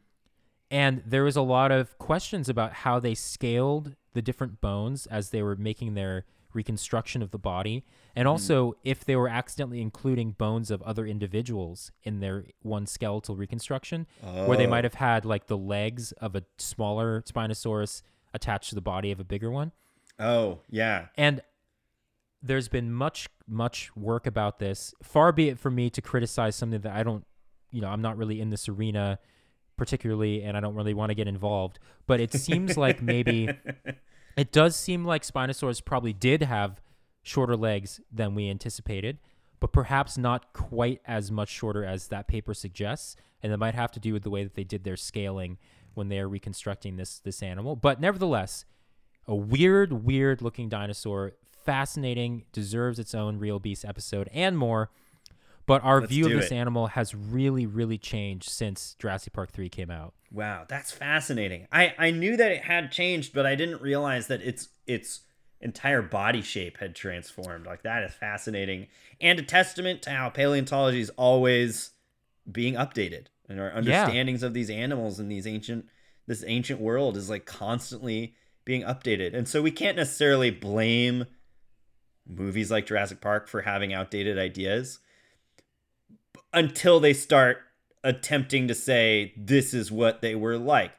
And 0.72 1.02
there 1.04 1.24
was 1.24 1.36
a 1.36 1.42
lot 1.42 1.72
of 1.72 1.98
questions 1.98 2.48
about 2.48 2.74
how 2.74 3.00
they 3.00 3.16
scaled 3.16 3.96
the 4.14 4.22
different 4.22 4.62
bones 4.62 5.08
as 5.08 5.32
they 5.32 5.42
were 5.42 5.56
making 5.56 5.96
their 5.96 6.26
reconstruction 6.54 7.22
of 7.22 7.32
the 7.32 7.38
body, 7.38 7.86
and 8.16 8.26
mm-hmm. 8.26 8.32
also 8.32 8.74
if 8.84 9.06
they 9.06 9.16
were 9.16 9.28
accidentally 9.28 9.82
including 9.82 10.32
bones 10.32 10.72
of 10.72 10.82
other 10.84 11.06
individuals 11.06 11.92
in 12.04 12.20
their 12.20 12.46
one 12.62 12.86
skeletal 12.86 13.36
reconstruction, 13.36 14.08
where 14.22 14.58
they 14.58 14.66
Oh. 14.66 14.70
might 14.70 14.84
have 14.84 14.96
had 14.96 15.26
like 15.26 15.48
the 15.48 15.58
legs 15.58 16.12
of 16.14 16.36
a 16.36 16.44
smaller 16.58 17.22
Spinosaurus 17.24 18.02
attached 18.34 18.70
to 18.70 18.76
the 18.76 18.82
body 18.82 19.12
of 19.12 19.20
a 19.20 19.24
bigger 19.24 19.52
one. 19.52 19.72
Oh 20.18 20.60
yeah. 20.70 21.08
And 21.16 21.42
there's 22.42 22.68
been 22.68 22.92
much 22.92 23.30
much 23.48 23.96
work 23.96 24.28
about 24.28 24.60
this. 24.60 24.94
Far 25.04 25.32
be 25.32 25.50
it 25.50 25.60
from 25.60 25.76
me 25.76 25.90
to 25.90 26.02
criticize 26.02 26.56
something 26.56 26.82
that 26.82 26.96
I 26.96 27.04
don't, 27.04 27.26
you 27.72 27.82
know, 27.82 27.90
I'm 27.90 28.02
not 28.02 28.18
really 28.18 28.40
in 28.40 28.50
this 28.50 28.70
arena 28.70 29.20
particularly, 29.78 30.44
and 30.44 30.58
I 30.58 30.60
don't 30.60 30.76
really 30.76 30.94
want 30.94 31.10
to 31.10 31.16
get 31.16 31.28
involved. 31.28 31.80
But 32.06 32.20
it 32.20 32.34
seems 32.34 32.78
like 32.78 33.02
maybe 33.02 33.50
it 34.40 34.52
does 34.52 34.76
seem 34.76 35.06
like 35.06 35.24
Spinosaurus 35.24 35.84
probably 35.84 36.14
did 36.14 36.44
have 36.44 36.82
shorter 37.24 37.58
legs 37.58 38.00
than 38.12 38.36
we 38.36 38.50
anticipated, 38.50 39.18
but 39.60 39.74
perhaps 39.74 40.18
not 40.18 40.54
quite 40.54 41.02
as 41.06 41.32
much 41.32 41.50
shorter 41.50 41.84
as 41.84 42.08
that 42.08 42.28
paper 42.28 42.54
suggests. 42.54 43.16
And 43.44 43.52
it 43.52 43.58
might 43.58 43.76
have 43.76 43.92
to 43.92 44.00
do 44.00 44.14
with 44.14 44.24
the 44.24 44.30
way 44.30 44.44
that 44.44 44.56
they 44.56 44.64
did 44.64 44.84
their 44.84 44.98
scaling 44.98 45.58
when 45.94 46.08
they 46.08 46.20
are 46.20 46.30
reconstructing 46.30 46.96
this 46.96 47.20
this 47.20 47.44
animal. 47.44 47.76
But 47.76 48.00
nevertheless, 48.00 48.66
a 49.28 49.36
weird, 49.36 50.06
weird 50.06 50.42
looking 50.42 50.70
dinosaur, 50.70 51.34
fascinating, 51.66 52.46
deserves 52.52 53.00
its 53.00 53.14
own 53.14 53.40
real 53.40 53.60
beast 53.60 53.86
episode 53.86 54.30
and 54.34 54.58
more. 54.58 54.90
But 55.70 55.84
our 55.84 56.00
Let's 56.00 56.12
view 56.12 56.26
of 56.26 56.32
this 56.32 56.52
it. 56.52 56.56
animal 56.56 56.88
has 56.88 57.14
really, 57.14 57.68
really 57.68 58.00
changed 58.00 58.50
since 58.50 58.96
Jurassic 58.98 59.34
Park 59.34 59.52
3 59.52 59.70
came 59.70 59.92
out. 59.92 60.16
Wow, 60.32 60.66
that's 60.68 60.92
fascinating. 60.92 61.68
I 61.72 61.94
I 61.96 62.10
knew 62.10 62.36
that 62.38 62.52
it 62.52 62.64
had 62.64 62.92
changed, 62.92 63.36
but 63.36 63.46
I 63.46 63.54
didn't 63.54 63.80
realize 63.80 64.26
that 64.28 64.42
its 64.42 64.70
its 64.88 65.22
entire 65.62 66.02
body 66.02 66.42
shape 66.42 66.78
had 66.78 66.96
transformed. 66.96 67.68
Like 67.68 67.84
that 67.84 68.04
is 68.04 68.16
fascinating 68.16 68.88
and 69.22 69.38
a 69.38 69.44
testament 69.44 70.02
to 70.04 70.10
how 70.10 70.30
paleontology 70.30 71.02
is 71.02 71.12
always 71.12 71.92
being 72.52 72.74
updated 72.74 73.28
and 73.48 73.60
our 73.60 73.72
understandings 73.72 74.42
of 74.42 74.56
these 74.56 74.72
animals 74.72 75.20
and 75.20 75.32
these 75.32 75.46
ancient 75.46 75.86
this 76.26 76.44
ancient 76.48 76.82
world 76.82 77.16
is 77.16 77.30
like 77.30 77.46
constantly 77.46 78.34
being 78.66 78.82
updated. 78.82 79.36
And 79.36 79.48
so 79.48 79.62
we 79.62 79.70
can't 79.70 79.98
necessarily 79.98 80.50
blame 80.50 81.26
movies 82.28 82.72
like 82.72 82.88
Jurassic 82.88 83.22
Park 83.22 83.48
for 83.48 83.62
having 83.62 83.94
outdated 83.94 84.40
ideas 84.40 84.98
until 86.54 87.00
they 87.00 87.14
start 87.14 87.58
attempting 88.04 88.68
to 88.68 88.76
say 88.76 89.34
this 89.36 89.74
is 89.74 89.92
what 89.92 90.22
they 90.22 90.34
were 90.36 90.58
like 90.58 90.92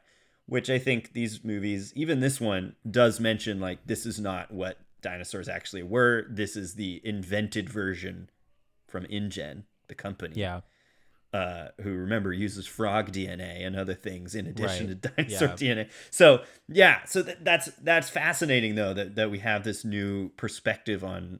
which 0.45 0.69
i 0.69 0.77
think 0.77 1.13
these 1.13 1.43
movies 1.43 1.91
even 1.95 2.19
this 2.19 2.39
one 2.39 2.75
does 2.89 3.19
mention 3.19 3.59
like 3.59 3.79
this 3.87 4.05
is 4.05 4.19
not 4.19 4.51
what 4.51 4.77
dinosaurs 5.01 5.49
actually 5.49 5.81
were 5.81 6.25
this 6.29 6.55
is 6.55 6.75
the 6.75 7.01
invented 7.03 7.67
version 7.69 8.29
from 8.87 9.03
InGen 9.05 9.63
the 9.87 9.95
company 9.95 10.35
Yeah. 10.35 10.61
uh, 11.33 11.69
who 11.81 11.91
remember 11.95 12.31
uses 12.31 12.67
frog 12.67 13.11
DNA 13.11 13.65
and 13.65 13.75
other 13.75 13.95
things 13.95 14.35
in 14.35 14.45
addition 14.45 14.87
Right. 14.89 15.01
to 15.01 15.09
dinosaur 15.09 15.47
Yeah. 15.47 15.55
DNA. 15.85 15.89
So 16.11 16.43
yeah, 16.67 17.03
so 17.05 17.23
th- 17.23 17.37
that's 17.41 17.67
that's 17.81 18.09
fascinating 18.09 18.75
though 18.75 18.93
that, 18.93 19.15
that 19.15 19.31
we 19.31 19.39
have 19.39 19.63
this 19.63 19.83
new 19.83 20.29
perspective 20.37 21.03
on 21.03 21.39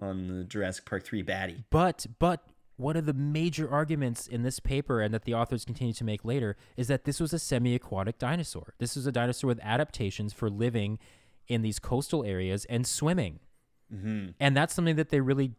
on 0.00 0.28
the 0.28 0.44
Jurassic 0.44 0.84
Park 0.86 1.04
three 1.04 1.22
baddie. 1.22 1.64
But 1.70 2.06
but 2.18 2.44
one 2.76 2.96
of 2.96 3.06
the 3.06 3.14
major 3.14 3.70
arguments 3.70 4.26
in 4.26 4.42
this 4.42 4.60
paper 4.60 5.00
and 5.00 5.12
that 5.14 5.24
the 5.24 5.34
authors 5.34 5.64
continue 5.64 5.94
to 5.94 6.04
make 6.04 6.24
later 6.24 6.56
is 6.76 6.88
that 6.88 7.04
this 7.04 7.20
was 7.20 7.32
a 7.32 7.38
semi-aquatic 7.38 8.18
dinosaur. 8.18 8.74
This 8.78 8.96
was 8.96 9.06
a 9.06 9.12
dinosaur 9.12 9.48
with 9.48 9.60
adaptations 9.62 10.32
for 10.32 10.50
living 10.50 10.98
in 11.48 11.62
these 11.62 11.78
coastal 11.78 12.24
areas 12.24 12.66
and 12.66 12.86
swimming. 12.86 13.40
Mm-hmm. 13.92 14.30
And 14.38 14.56
that's 14.56 14.74
something 14.74 14.96
that 14.96 15.10
they 15.10 15.20
really 15.20 15.52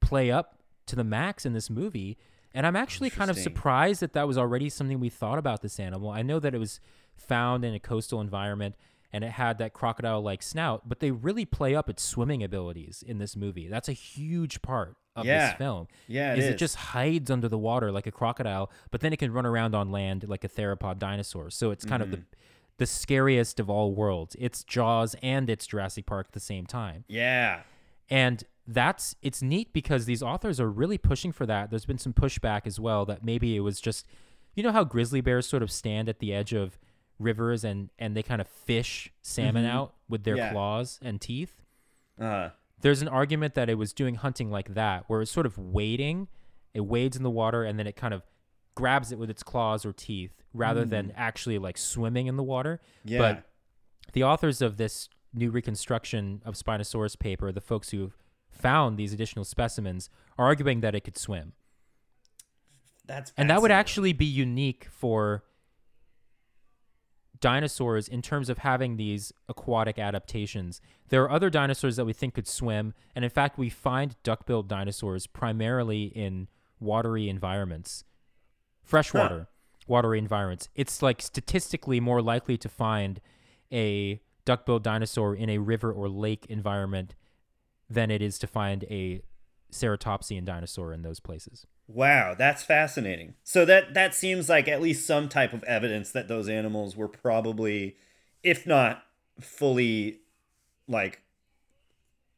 play 0.00 0.30
up 0.30 0.58
to 0.86 0.96
the 0.96 1.04
max 1.04 1.44
in 1.44 1.52
this 1.52 1.68
movie. 1.68 2.16
And 2.54 2.66
I'm 2.66 2.76
actually 2.76 3.10
kind 3.10 3.30
of 3.30 3.38
surprised 3.38 4.00
that 4.00 4.12
that 4.14 4.26
was 4.26 4.38
already 4.38 4.70
something 4.70 4.98
we 4.98 5.10
thought 5.10 5.38
about 5.38 5.62
this 5.62 5.78
animal. 5.78 6.10
I 6.10 6.22
know 6.22 6.40
that 6.40 6.54
it 6.54 6.58
was 6.58 6.80
found 7.16 7.64
in 7.64 7.74
a 7.74 7.80
coastal 7.80 8.20
environment 8.20 8.76
and 9.12 9.24
it 9.24 9.32
had 9.32 9.58
that 9.58 9.72
crocodile 9.72 10.22
like 10.22 10.42
snout, 10.42 10.88
but 10.88 11.00
they 11.00 11.10
really 11.10 11.44
play 11.44 11.74
up 11.74 11.88
its 11.90 12.02
swimming 12.02 12.42
abilities 12.42 13.02
in 13.06 13.18
this 13.18 13.36
movie. 13.36 13.66
That's 13.68 13.88
a 13.88 13.92
huge 13.92 14.62
part 14.62 14.96
of 15.16 15.26
Yeah. 15.26 15.48
this 15.50 15.58
film. 15.58 15.88
Yeah, 16.06 16.32
it 16.34 16.38
is 16.38 16.44
is. 16.46 16.50
it 16.52 16.56
just 16.58 16.76
hides 16.76 17.30
under 17.30 17.48
the 17.48 17.58
water 17.58 17.90
like 17.90 18.06
a 18.06 18.12
crocodile, 18.12 18.70
but 18.90 19.00
then 19.00 19.12
it 19.12 19.18
can 19.18 19.32
run 19.32 19.44
around 19.46 19.74
on 19.74 19.90
land 19.90 20.28
like 20.28 20.44
a 20.44 20.48
theropod 20.48 20.98
dinosaur. 20.98 21.50
So 21.50 21.70
it's 21.72 21.84
kind 21.84 22.02
of 22.02 22.10
the 22.10 22.16
Mm-hmm. 22.18 22.24
the 22.78 22.86
scariest 22.86 23.60
of 23.60 23.68
all 23.68 23.92
worlds. 23.94 24.36
It's 24.38 24.62
Jaws 24.64 25.14
and 25.22 25.50
it's 25.50 25.66
Jurassic 25.66 26.06
Park 26.06 26.28
at 26.28 26.32
the 26.32 26.40
same 26.40 26.64
time. 26.66 27.04
Yeah. 27.08 27.60
And 28.08 28.42
that's 28.66 29.16
it's 29.22 29.42
neat 29.42 29.72
because 29.72 30.06
these 30.06 30.22
authors 30.22 30.60
are 30.60 30.70
really 30.70 30.96
pushing 30.98 31.32
for 31.32 31.44
that. 31.46 31.70
There's 31.70 31.84
been 31.86 31.98
some 31.98 32.12
pushback 32.12 32.66
as 32.66 32.78
well 32.78 33.04
that 33.06 33.24
maybe 33.24 33.56
it 33.56 33.60
was 33.60 33.80
just 33.80 34.06
you 34.54 34.62
know 34.62 34.72
how 34.72 34.84
grizzly 34.84 35.20
bears 35.20 35.46
sort 35.48 35.62
of 35.62 35.70
stand 35.70 36.08
at 36.08 36.20
the 36.20 36.32
edge 36.32 36.52
of 36.52 36.78
rivers 37.20 37.62
and 37.62 37.90
and 37.98 38.16
they 38.16 38.22
kind 38.24 38.40
of 38.40 38.48
fish 38.48 39.12
salmon 39.22 39.64
out 39.64 39.94
with 40.08 40.24
their 40.24 40.36
Yeah. 40.36 40.50
claws 40.52 40.98
and 41.02 41.20
teeth. 41.20 41.62
Uh, 42.18 42.50
There's 42.80 43.02
an 43.02 43.08
argument 43.08 43.54
that 43.54 43.68
it 43.68 43.74
was 43.74 43.92
doing 43.92 44.14
hunting 44.16 44.50
like 44.50 44.74
that 44.74 45.04
where 45.06 45.20
it's 45.22 45.30
sort 45.30 45.46
of 45.46 45.56
wading, 45.58 46.28
it 46.74 46.80
wades 46.80 47.16
in 47.16 47.22
the 47.22 47.30
water 47.30 47.62
and 47.62 47.78
then 47.78 47.86
it 47.86 47.94
kind 47.94 48.14
of 48.14 48.22
grabs 48.74 49.12
it 49.12 49.18
with 49.18 49.28
its 49.30 49.42
claws 49.42 49.84
or 49.84 49.92
teeth 49.92 50.42
rather 50.54 50.84
than 50.86 51.12
actually 51.14 51.58
like 51.58 51.76
swimming 51.78 52.26
in 52.26 52.36
the 52.36 52.42
water. 52.42 52.80
yeah. 53.04 53.18
But 53.18 53.44
the 54.14 54.24
authors 54.24 54.62
of 54.62 54.78
this 54.78 55.08
new 55.34 55.50
reconstruction 55.50 56.40
of 56.44 56.54
Spinosaurus 56.54 57.18
paper, 57.18 57.52
the 57.52 57.60
folks 57.60 57.90
who 57.90 58.12
found 58.48 58.96
these 58.96 59.12
additional 59.12 59.44
specimens, 59.44 60.08
are 60.38 60.46
arguing 60.46 60.80
that 60.80 60.94
it 60.94 61.00
could 61.04 61.18
swim. 61.18 61.52
that's 63.04 63.32
And 63.36 63.50
that 63.50 63.60
would 63.62 63.70
actually 63.70 64.12
be 64.12 64.24
unique 64.24 64.86
for 64.90 65.44
dinosaurs 67.40 68.06
in 68.08 68.22
terms 68.22 68.48
of 68.48 68.58
having 68.58 68.96
these 68.96 69.32
aquatic 69.48 69.98
adaptations. 69.98 70.80
There 71.08 71.22
are 71.24 71.30
other 71.30 71.50
dinosaurs 71.50 71.96
that 71.96 72.04
we 72.04 72.12
think 72.12 72.34
could 72.34 72.46
swim, 72.46 72.94
and 73.14 73.24
in 73.24 73.30
fact, 73.30 73.58
we 73.58 73.70
find 73.70 74.16
duck-billed 74.22 74.68
dinosaurs 74.68 75.26
primarily 75.26 76.04
in 76.04 76.48
watery 76.78 77.28
environments, 77.28 78.04
freshwater 78.82 79.48
watery 79.86 80.18
environments. 80.18 80.68
It's 80.74 81.02
like 81.02 81.20
statistically 81.20 81.98
more 81.98 82.22
likely 82.22 82.56
to 82.58 82.68
find 82.68 83.20
a 83.72 84.20
duck-billed 84.44 84.82
dinosaur 84.82 85.34
in 85.34 85.50
a 85.50 85.58
river 85.58 85.92
or 85.92 86.08
lake 86.08 86.46
environment 86.48 87.14
than 87.88 88.10
it 88.10 88.22
is 88.22 88.38
to 88.38 88.46
find 88.46 88.84
a 88.84 89.22
ceratopsian 89.72 90.44
dinosaur 90.44 90.92
in 90.92 91.02
those 91.02 91.20
places. 91.20 91.66
Wow, 91.92 92.34
that's 92.38 92.62
fascinating. 92.62 93.34
So 93.42 93.64
that 93.64 93.94
that 93.94 94.14
seems 94.14 94.48
like 94.48 94.68
at 94.68 94.80
least 94.80 95.06
some 95.06 95.28
type 95.28 95.52
of 95.52 95.64
evidence 95.64 96.12
that 96.12 96.28
those 96.28 96.48
animals 96.48 96.96
were 96.96 97.08
probably, 97.08 97.96
if 98.42 98.66
not 98.66 99.02
fully, 99.40 100.20
like 100.86 101.22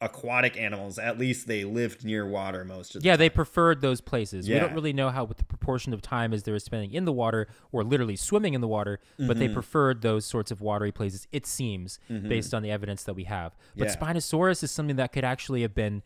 aquatic 0.00 0.56
animals, 0.56 0.98
at 0.98 1.18
least 1.18 1.46
they 1.46 1.64
lived 1.64 2.04
near 2.04 2.26
water 2.26 2.64
most 2.64 2.94
of 2.94 3.02
the 3.02 3.08
time. 3.08 3.12
Yeah, 3.12 3.16
they 3.16 3.30
preferred 3.30 3.82
those 3.82 4.00
places. 4.00 4.48
We 4.48 4.58
don't 4.58 4.74
really 4.74 4.92
know 4.92 5.10
how 5.10 5.24
what 5.24 5.36
the 5.36 5.44
proportion 5.44 5.92
of 5.92 6.02
time 6.02 6.32
is 6.32 6.42
they 6.42 6.52
were 6.52 6.58
spending 6.58 6.92
in 6.92 7.04
the 7.04 7.12
water 7.12 7.46
or 7.70 7.84
literally 7.84 8.16
swimming 8.16 8.54
in 8.54 8.60
the 8.60 8.68
water, 8.68 9.00
but 9.18 9.38
they 9.38 9.46
mm-hmm. 9.46 9.54
preferred 9.54 10.02
those 10.02 10.24
sorts 10.26 10.50
of 10.50 10.60
watery 10.60 10.92
places. 10.92 11.28
It 11.30 11.46
seems 11.46 12.00
mm-hmm. 12.10 12.28
based 12.28 12.52
on 12.52 12.62
the 12.62 12.70
evidence 12.70 13.04
that 13.04 13.14
we 13.14 13.24
have. 13.24 13.54
But 13.76 13.88
Yeah. 13.88 13.96
Spinosaurus 13.96 14.62
is 14.64 14.70
something 14.70 14.96
that 14.96 15.12
could 15.12 15.24
actually 15.24 15.62
have 15.62 15.74
been 15.74 16.02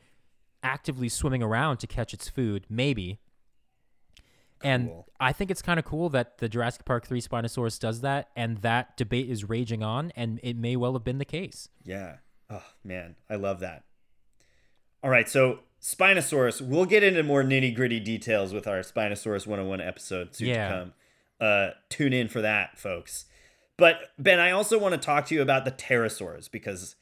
actively 0.62 1.08
swimming 1.08 1.42
around 1.42 1.78
to 1.78 1.86
catch 1.86 2.12
its 2.12 2.28
food, 2.28 2.66
maybe. 2.68 3.20
And 4.62 4.88
Cool. 4.88 5.06
I 5.20 5.32
think 5.32 5.50
it's 5.50 5.62
kind 5.62 5.78
of 5.78 5.84
cool 5.84 6.08
that 6.10 6.38
the 6.38 6.48
Jurassic 6.48 6.84
Park 6.84 7.06
3 7.06 7.20
Spinosaurus 7.20 7.78
does 7.78 8.00
that, 8.00 8.30
and 8.34 8.58
that 8.58 8.96
debate 8.96 9.28
is 9.30 9.48
raging 9.48 9.82
on, 9.82 10.12
and 10.16 10.40
it 10.42 10.56
may 10.56 10.76
well 10.76 10.94
have 10.94 11.04
been 11.04 11.18
the 11.18 11.24
case. 11.26 11.68
Yeah. 11.84 12.16
Oh 12.48 12.64
man, 12.84 13.16
I 13.28 13.34
love 13.36 13.60
that. 13.60 13.84
All 15.02 15.10
right, 15.10 15.28
so 15.28 15.60
Spinosaurus. 15.80 16.60
We'll 16.60 16.86
get 16.86 17.02
into 17.02 17.22
more 17.22 17.42
nitty 17.42 17.74
gritty 17.74 18.00
details 18.00 18.52
with 18.52 18.66
our 18.66 18.78
Spinosaurus 18.80 19.46
101 19.46 19.80
episode 19.80 20.34
soon 20.34 20.48
Yeah. 20.48 20.68
to 20.68 20.74
come. 20.74 20.92
Uh, 21.38 21.70
tune 21.90 22.12
in 22.12 22.28
for 22.28 22.40
that, 22.40 22.78
folks. 22.78 23.26
But 23.76 24.10
Ben, 24.18 24.40
I 24.40 24.52
also 24.52 24.78
want 24.78 24.94
to 24.94 24.98
talk 25.00 25.26
to 25.26 25.34
you 25.34 25.42
about 25.42 25.64
the 25.66 25.70
pterosaurs 25.70 26.50
because 26.50 26.96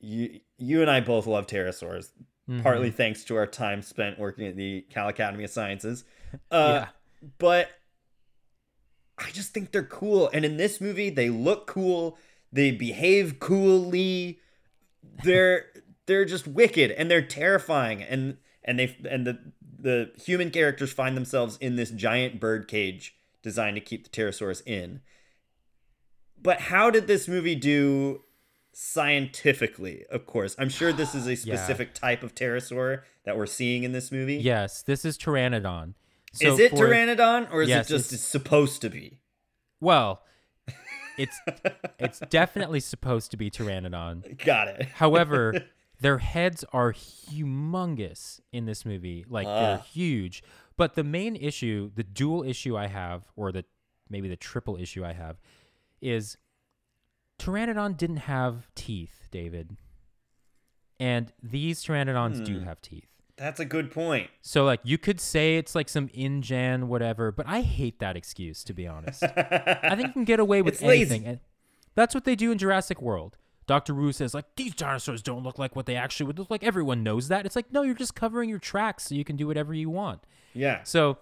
you 0.00 0.40
you 0.56 0.80
and 0.82 0.90
I 0.90 1.00
both 1.00 1.26
love 1.26 1.46
pterosaurs, 1.48 2.10
partly 2.62 2.90
thanks 2.90 3.24
to 3.24 3.36
our 3.36 3.46
time 3.46 3.82
spent 3.82 4.18
working 4.20 4.46
at 4.46 4.56
the 4.56 4.82
Cal 4.90 5.08
Academy 5.08 5.42
of 5.44 5.50
Sciences. 5.50 6.04
Uh, 6.50 6.86
yeah. 6.86 7.28
but 7.38 7.70
I 9.18 9.30
just 9.30 9.52
think 9.52 9.70
they're 9.72 9.82
cool. 9.82 10.30
And 10.32 10.44
in 10.44 10.56
this 10.56 10.80
movie, 10.80 11.10
they 11.10 11.30
look 11.30 11.66
cool. 11.66 12.18
They 12.52 12.70
behave 12.70 13.38
coolly. 13.38 14.40
They're 15.22 15.66
they're 16.06 16.24
just 16.24 16.46
wicked 16.46 16.90
and 16.90 17.10
they're 17.10 17.22
terrifying. 17.22 18.02
And 18.02 18.38
and 18.64 18.78
they 18.78 18.96
and 19.08 19.26
the 19.26 19.38
the 19.78 20.12
human 20.24 20.50
characters 20.50 20.92
find 20.92 21.16
themselves 21.16 21.58
in 21.58 21.76
this 21.76 21.90
giant 21.90 22.40
bird 22.40 22.68
cage 22.68 23.16
designed 23.42 23.76
to 23.76 23.80
keep 23.80 24.04
the 24.04 24.10
pterosaurus 24.10 24.62
in. 24.66 25.00
But 26.40 26.62
how 26.62 26.90
did 26.90 27.06
this 27.06 27.28
movie 27.28 27.54
do 27.54 28.22
scientifically? 28.72 30.04
Of 30.10 30.26
course, 30.26 30.54
I'm 30.58 30.68
sure 30.68 30.92
this 30.92 31.14
is 31.14 31.26
a 31.26 31.36
specific 31.36 31.94
type 31.94 32.22
of 32.22 32.34
pterosaur 32.34 33.02
that 33.24 33.36
we're 33.36 33.46
seeing 33.46 33.84
in 33.84 33.92
this 33.92 34.10
movie. 34.10 34.36
Yes, 34.36 34.82
this 34.82 35.04
is 35.04 35.18
Pteranodon. 35.18 35.94
So 36.32 36.52
is 36.54 36.58
it 36.58 36.70
for- 36.70 36.78
pteranodon 36.88 37.52
or 37.52 37.62
is 37.62 37.68
Yes, 37.68 37.86
it 37.90 37.94
just 37.94 38.12
it's- 38.12 38.26
supposed 38.26 38.80
to 38.82 38.90
be? 38.90 39.20
Well, 39.80 40.22
it's 41.18 41.36
it's 41.98 42.20
definitely 42.20 42.80
supposed 42.80 43.30
to 43.32 43.36
be 43.36 43.50
Pteranodon. 43.50 44.42
Got 44.44 44.68
it. 44.68 44.82
However, 44.94 45.64
Their 46.00 46.18
heads 46.18 46.64
are 46.72 46.92
humongous 46.92 48.40
in 48.52 48.64
this 48.66 48.84
movie. 48.84 49.24
Like 49.28 49.46
they're 49.46 49.78
Ah. 49.78 49.82
huge. 49.92 50.42
But 50.76 50.94
the 50.96 51.04
main 51.04 51.36
issue, 51.36 51.92
the 51.94 52.02
dual 52.02 52.42
issue 52.42 52.76
I 52.76 52.88
have, 52.88 53.22
or 53.36 53.52
the 53.52 53.64
maybe 54.10 54.28
the 54.28 54.34
triple 54.34 54.76
issue 54.76 55.04
I 55.04 55.12
have, 55.12 55.36
is 56.00 56.36
Pteranodon 57.38 57.96
didn't 57.96 58.16
have 58.16 58.68
teeth, 58.74 59.28
David. 59.30 59.76
And 60.98 61.32
these 61.40 61.84
Pteranodons 61.84 62.44
do 62.44 62.58
Hmm. 62.58 62.64
have 62.64 62.82
teeth. 62.82 63.11
That's 63.36 63.58
a 63.60 63.64
good 63.64 63.90
point. 63.90 64.30
So 64.40 64.64
like 64.64 64.80
you 64.84 64.98
could 64.98 65.20
say 65.20 65.56
it's 65.56 65.74
like 65.74 65.88
some 65.88 66.08
InGen 66.08 66.88
whatever, 66.88 67.32
but 67.32 67.46
I 67.48 67.62
hate 67.62 67.98
that 68.00 68.16
excuse 68.16 68.62
to 68.64 68.74
be 68.74 68.86
honest. 68.86 69.22
I 69.24 69.94
think 69.96 70.08
you 70.08 70.12
can 70.12 70.24
get 70.24 70.38
away 70.40 70.62
with 70.62 70.74
It's 70.74 70.82
anything. 70.82 71.24
And 71.24 71.40
that's 71.94 72.14
what 72.14 72.24
they 72.24 72.36
do 72.36 72.52
in 72.52 72.58
Jurassic 72.58 73.00
World. 73.02 73.36
Dr. 73.66 73.94
Wu 73.94 74.12
says 74.12 74.34
like 74.34 74.44
these 74.56 74.74
dinosaurs 74.74 75.22
don't 75.22 75.42
look 75.42 75.58
like 75.58 75.74
what 75.74 75.86
they 75.86 75.96
actually 75.96 76.26
would 76.26 76.38
look 76.38 76.50
like. 76.50 76.62
Everyone 76.62 77.02
knows 77.02 77.28
that. 77.28 77.46
It's 77.46 77.56
like 77.56 77.72
no, 77.72 77.82
you're 77.82 77.94
just 77.94 78.14
covering 78.14 78.50
your 78.50 78.58
tracks 78.58 79.04
so 79.04 79.14
you 79.14 79.24
can 79.24 79.36
do 79.36 79.46
whatever 79.46 79.72
you 79.72 79.88
want. 79.90 80.20
yeah. 80.52 80.82
So 80.84 81.18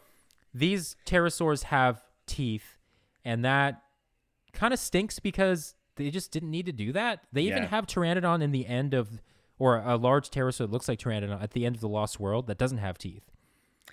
these 0.53 0.97
pterosaurs 1.07 1.65
have 1.65 2.03
teeth 2.27 2.77
and 3.25 3.45
that 3.45 3.83
kind 4.53 4.73
of 4.75 4.81
stinks 4.81 5.21
because 5.21 5.75
they 5.97 6.11
just 6.11 6.33
didn't 6.33 6.51
need 6.51 6.67
to 6.67 6.73
do 6.73 6.93
that. 6.93 7.21
They 7.33 7.43
even 7.43 7.65
have 7.65 7.87
Pteranodon 7.87 8.43
in 8.43 8.51
the 8.51 8.67
end 8.67 8.95
of 8.95 9.21
or 9.61 9.77
a 9.77 9.97
large 9.97 10.31
pterosaur 10.31 10.59
that 10.59 10.73
looks 10.73 10.89
like 10.89 10.99
Pteranodon 10.99 11.41
at 11.41 11.51
the 11.53 11.67
end 11.67 11.77
of 11.77 11.83
the 11.83 11.89
Lost 11.89 12.19
World 12.19 12.47
that 12.49 12.59
doesn't 12.59 12.79
have 12.79 12.97
teeth. 12.97 13.31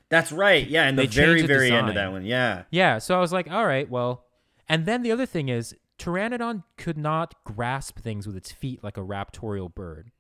That's 0.10 0.32
right. 0.32 0.66
Yeah, 0.66 0.88
in 0.88 0.96
the 0.96 1.06
They 1.06 1.08
very, 1.08 1.42
the 1.42 1.48
very 1.48 1.72
end 1.72 1.90
of 1.90 1.96
that 1.96 2.12
one. 2.12 2.26
Yeah. 2.26 2.64
Yeah, 2.72 2.98
so 3.00 3.16
I 3.16 3.20
was 3.20 3.34
like, 3.34 3.52
all 3.52 3.68
right, 3.68 3.88
well. 3.88 4.24
And 4.70 4.86
then 4.86 5.04
the 5.04 5.12
other 5.12 5.26
thing 5.26 5.50
is, 5.50 5.76
Pteranodon 6.00 6.64
could 6.78 6.98
not 6.98 7.36
grasp 7.44 8.00
things 8.00 8.26
with 8.26 8.38
its 8.38 8.52
feet 8.52 8.82
like 8.82 8.98
a 8.98 9.02
raptorial 9.02 9.74
bird. 9.74 10.12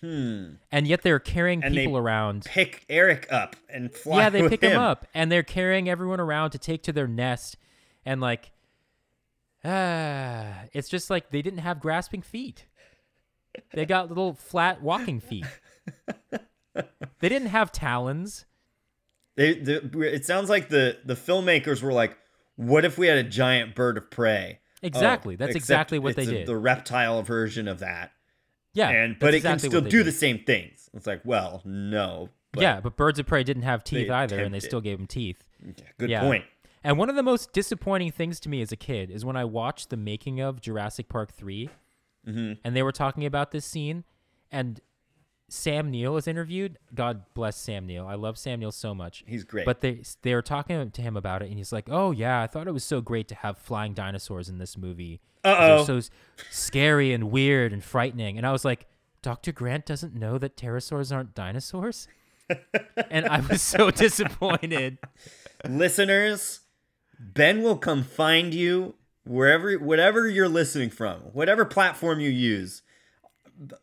Hmm. 0.00 0.54
And 0.70 0.86
yet 0.86 1.02
they're 1.02 1.18
carrying 1.18 1.64
And 1.64 1.74
they 1.74 1.86
people 1.86 1.98
around. 1.98 2.44
Pick 2.44 2.84
Eric 2.88 3.26
up 3.30 3.56
and 3.68 3.92
fly. 3.92 4.18
Yeah, 4.18 4.30
they 4.30 4.48
pick 4.48 4.62
him. 4.62 4.72
him 4.72 4.78
up 4.78 5.06
and 5.14 5.32
they're 5.32 5.42
carrying 5.42 5.88
everyone 5.88 6.20
around 6.20 6.50
to 6.50 6.58
take 6.58 6.82
to 6.84 6.92
their 6.92 7.08
nest. 7.08 7.56
And 8.04 8.20
like, 8.20 8.52
ah, 9.64 10.64
it's 10.72 10.88
just 10.88 11.10
like 11.10 11.30
they 11.30 11.42
didn't 11.42 11.60
have 11.60 11.80
grasping 11.80 12.22
feet. 12.22 12.66
They 13.72 13.86
got 13.86 14.08
little 14.08 14.34
flat 14.34 14.82
walking 14.82 15.20
feet. 15.20 15.46
They 17.20 17.28
didn't 17.28 17.48
have 17.48 17.70
talons. 17.72 18.44
They, 19.36 19.54
the, 19.54 20.00
it 20.00 20.24
sounds 20.26 20.48
like 20.50 20.68
the 20.68 20.98
the 21.04 21.14
filmmakers 21.14 21.82
were 21.82 21.92
like, 21.92 22.16
"What 22.56 22.84
if 22.84 22.98
we 22.98 23.06
had 23.06 23.18
a 23.18 23.22
giant 23.24 23.74
bird 23.74 23.96
of 23.96 24.10
prey?" 24.10 24.60
Oh, 24.82 24.86
Exactly. 24.86 25.36
That's 25.36 25.56
exactly 25.56 25.98
what 25.98 26.14
they 26.16 26.22
a- 26.24 26.26
did. 26.26 26.46
The 26.46 26.56
reptile 26.56 27.22
version 27.22 27.68
of 27.68 27.78
that, 27.80 28.12
Yeah. 28.74 28.90
and 28.90 29.18
but 29.18 29.34
it 29.34 29.38
exactly 29.38 29.68
can 29.68 29.70
still 29.70 29.90
do 29.90 29.98
did. 29.98 30.06
the 30.06 30.12
same 30.12 30.40
things. 30.44 30.90
It's 30.92 31.06
like, 31.06 31.22
well, 31.24 31.62
no. 31.64 32.28
But, 32.52 32.62
yeah, 32.62 32.80
but 32.80 32.96
birds 32.96 33.18
of 33.18 33.26
prey 33.26 33.42
didn't 33.44 33.62
have 33.64 33.82
teeth 33.82 34.10
either, 34.10 34.38
and 34.40 34.54
they 34.54 34.60
still 34.60 34.80
gave 34.80 34.98
them 34.98 35.06
teeth. 35.08 35.42
yeah, 35.64 35.72
Good 35.98 36.10
Yeah. 36.10 36.20
point. 36.20 36.44
And 36.84 36.98
one 36.98 37.08
of 37.08 37.16
the 37.16 37.22
most 37.22 37.52
disappointing 37.52 38.12
things 38.12 38.38
to 38.40 38.48
me 38.48 38.60
as 38.60 38.70
a 38.70 38.76
kid 38.76 39.10
is 39.10 39.24
when 39.24 39.36
I 39.36 39.44
watched 39.44 39.88
the 39.90 39.96
making 39.96 40.40
of 40.40 40.60
Jurassic 40.60 41.08
Park 41.08 41.32
3, 41.32 41.70
Mhm. 42.26 42.58
and 42.64 42.74
they 42.76 42.82
were 42.82 42.92
talking 42.92 43.24
about 43.26 43.50
this 43.50 43.64
scene, 43.64 44.04
and 44.50 44.80
Sam 45.48 45.90
Neill 45.90 46.16
is 46.16 46.26
interviewed. 46.26 46.78
God 46.94 47.22
bless 47.34 47.56
Sam 47.56 47.86
Neill. 47.86 48.06
I 48.06 48.14
love 48.14 48.38
Sam 48.38 48.60
Neill 48.60 48.72
so 48.72 48.94
much. 48.94 49.22
He's 49.26 49.44
great. 49.44 49.66
But 49.66 49.82
they 49.82 50.02
they 50.22 50.34
were 50.34 50.42
talking 50.42 50.90
to 50.90 51.02
him 51.02 51.16
about 51.16 51.42
it, 51.42 51.48
and 51.48 51.58
he's 51.58 51.72
like, 51.72 51.88
"Oh 51.90 52.10
yeah, 52.12 52.40
I 52.40 52.46
thought 52.46 52.66
it 52.66 52.72
was 52.72 52.84
so 52.84 53.00
great 53.00 53.28
to 53.28 53.34
have 53.36 53.58
flying 53.58 53.92
dinosaurs 53.94 54.48
in 54.48 54.58
this 54.58 54.76
movie. 54.78 55.20
Uh-oh. 55.44 55.84
They're 55.84 56.00
so 56.02 56.08
scary 56.50 57.12
and 57.12 57.30
weird 57.30 57.72
and 57.72 57.84
frightening." 57.84 58.38
And 58.38 58.46
I 58.46 58.52
was 58.52 58.64
like, 58.64 58.86
"Dr. 59.22 59.52
Grant 59.52 59.84
doesn't 59.84 60.14
know 60.14 60.38
that 60.38 60.56
pterosaurs 60.56 61.14
aren't 61.14 61.34
dinosaurs." 61.34 62.08
and 63.10 63.26
I 63.26 63.40
was 63.40 63.60
so 63.62 63.90
disappointed. 63.90 64.98
listeners, 65.68 66.60
Ben 67.18 67.62
will 67.62 67.76
come 67.78 68.02
find 68.02 68.52
you 68.54 68.94
wherever, 69.24 69.72
whatever 69.74 70.28
you're 70.28 70.48
listening 70.48 70.90
from, 70.90 71.20
whatever 71.32 71.64
platform 71.64 72.20
you 72.20 72.30
use. 72.30 72.82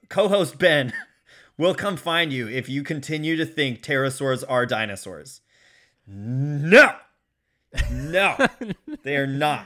Co-host 0.09 0.57
Ben 0.59 0.93
will 1.57 1.73
come 1.75 1.95
find 1.97 2.31
you 2.33 2.47
if 2.47 2.67
you 2.69 2.83
continue 2.83 3.35
to 3.37 3.45
think 3.45 3.81
pterosaurs 3.81 4.43
are 4.47 4.65
dinosaurs. 4.65 5.41
No, 6.07 6.93
no, 7.91 8.35
they 9.03 9.15
are 9.15 9.27
not. 9.27 9.65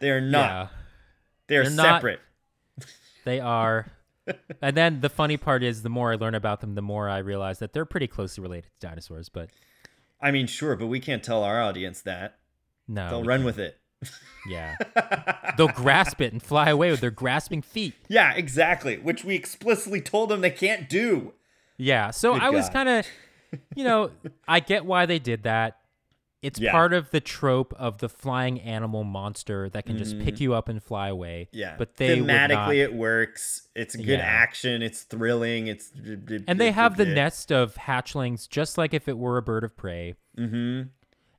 They 0.00 0.10
are 0.10 0.20
not. 0.20 0.50
Yeah. 0.50 0.68
They 1.48 1.56
are 1.56 1.62
They're 1.64 1.72
not- 1.72 1.84
separate. 1.96 2.20
They 3.24 3.40
are. 3.40 3.86
and 4.60 4.76
then 4.76 5.00
the 5.00 5.08
funny 5.08 5.38
part 5.38 5.62
is, 5.62 5.82
the 5.82 5.88
more 5.88 6.12
I 6.12 6.16
learn 6.16 6.34
about 6.34 6.60
them, 6.60 6.74
the 6.74 6.82
more 6.82 7.08
I 7.08 7.18
realize 7.18 7.58
that 7.60 7.72
they're 7.72 7.86
pretty 7.86 8.06
closely 8.06 8.42
related 8.42 8.70
to 8.78 8.86
dinosaurs. 8.86 9.30
But 9.30 9.48
I 10.20 10.30
mean, 10.30 10.46
sure, 10.46 10.76
but 10.76 10.88
we 10.88 11.00
can't 11.00 11.22
tell 11.24 11.42
our 11.42 11.62
audience 11.62 12.02
that. 12.02 12.36
no, 12.86 13.08
They'll 13.08 13.24
run 13.24 13.38
can't. 13.40 13.46
with 13.46 13.58
it. 13.58 13.78
Yeah, 14.48 14.76
they'll 15.56 15.68
grasp 15.68 16.20
it 16.20 16.32
and 16.32 16.42
fly 16.42 16.68
away 16.70 16.90
with 16.90 17.00
their 17.00 17.10
grasping 17.10 17.62
feet. 17.62 17.94
Yeah, 18.08 18.32
exactly. 18.34 18.98
Which 18.98 19.24
we 19.24 19.34
explicitly 19.34 20.00
told 20.00 20.28
them 20.28 20.40
they 20.42 20.50
can't 20.50 20.88
do. 20.88 21.32
Yeah, 21.76 22.10
so 22.10 22.34
Good 22.34 22.42
I 22.42 22.50
was 22.50 22.68
kind 22.68 22.88
of, 22.88 23.06
you 23.74 23.84
know, 23.84 24.10
I 24.46 24.60
get 24.60 24.84
why 24.84 25.06
they 25.06 25.18
did 25.18 25.44
that. 25.44 25.78
It's 26.42 26.60
Yeah. 26.60 26.72
part 26.72 26.92
of 26.92 27.10
the 27.10 27.20
trope 27.22 27.72
of 27.78 27.98
the 27.98 28.08
flying 28.10 28.60
animal 28.60 29.02
monster 29.02 29.70
that 29.70 29.86
can 29.86 29.96
just 29.96 30.18
pick 30.20 30.40
you 30.40 30.52
up 30.52 30.68
and 30.68 30.82
fly 30.82 31.08
away. 31.08 31.48
Mm-hmm. 31.48 31.58
Yeah, 31.58 31.74
but 31.78 31.96
they 31.96 32.18
thematically 32.18 32.82
it 32.82 32.92
works. 32.92 33.66
It's 33.74 33.96
good 33.96 34.06
Yeah. 34.18 34.26
action. 34.26 34.82
It's 34.82 35.04
thrilling. 35.04 35.68
It's 35.68 35.90
and 36.46 36.60
they 36.60 36.70
have 36.72 36.98
the 36.98 37.06
nest 37.06 37.50
of 37.50 37.76
hatchlings 37.76 38.46
just 38.46 38.76
like 38.76 38.92
if 38.92 39.08
it 39.08 39.16
were 39.16 39.38
a 39.38 39.42
bird 39.42 39.64
of 39.64 39.74
prey. 39.74 40.16
Mm-hmm. 40.38 40.88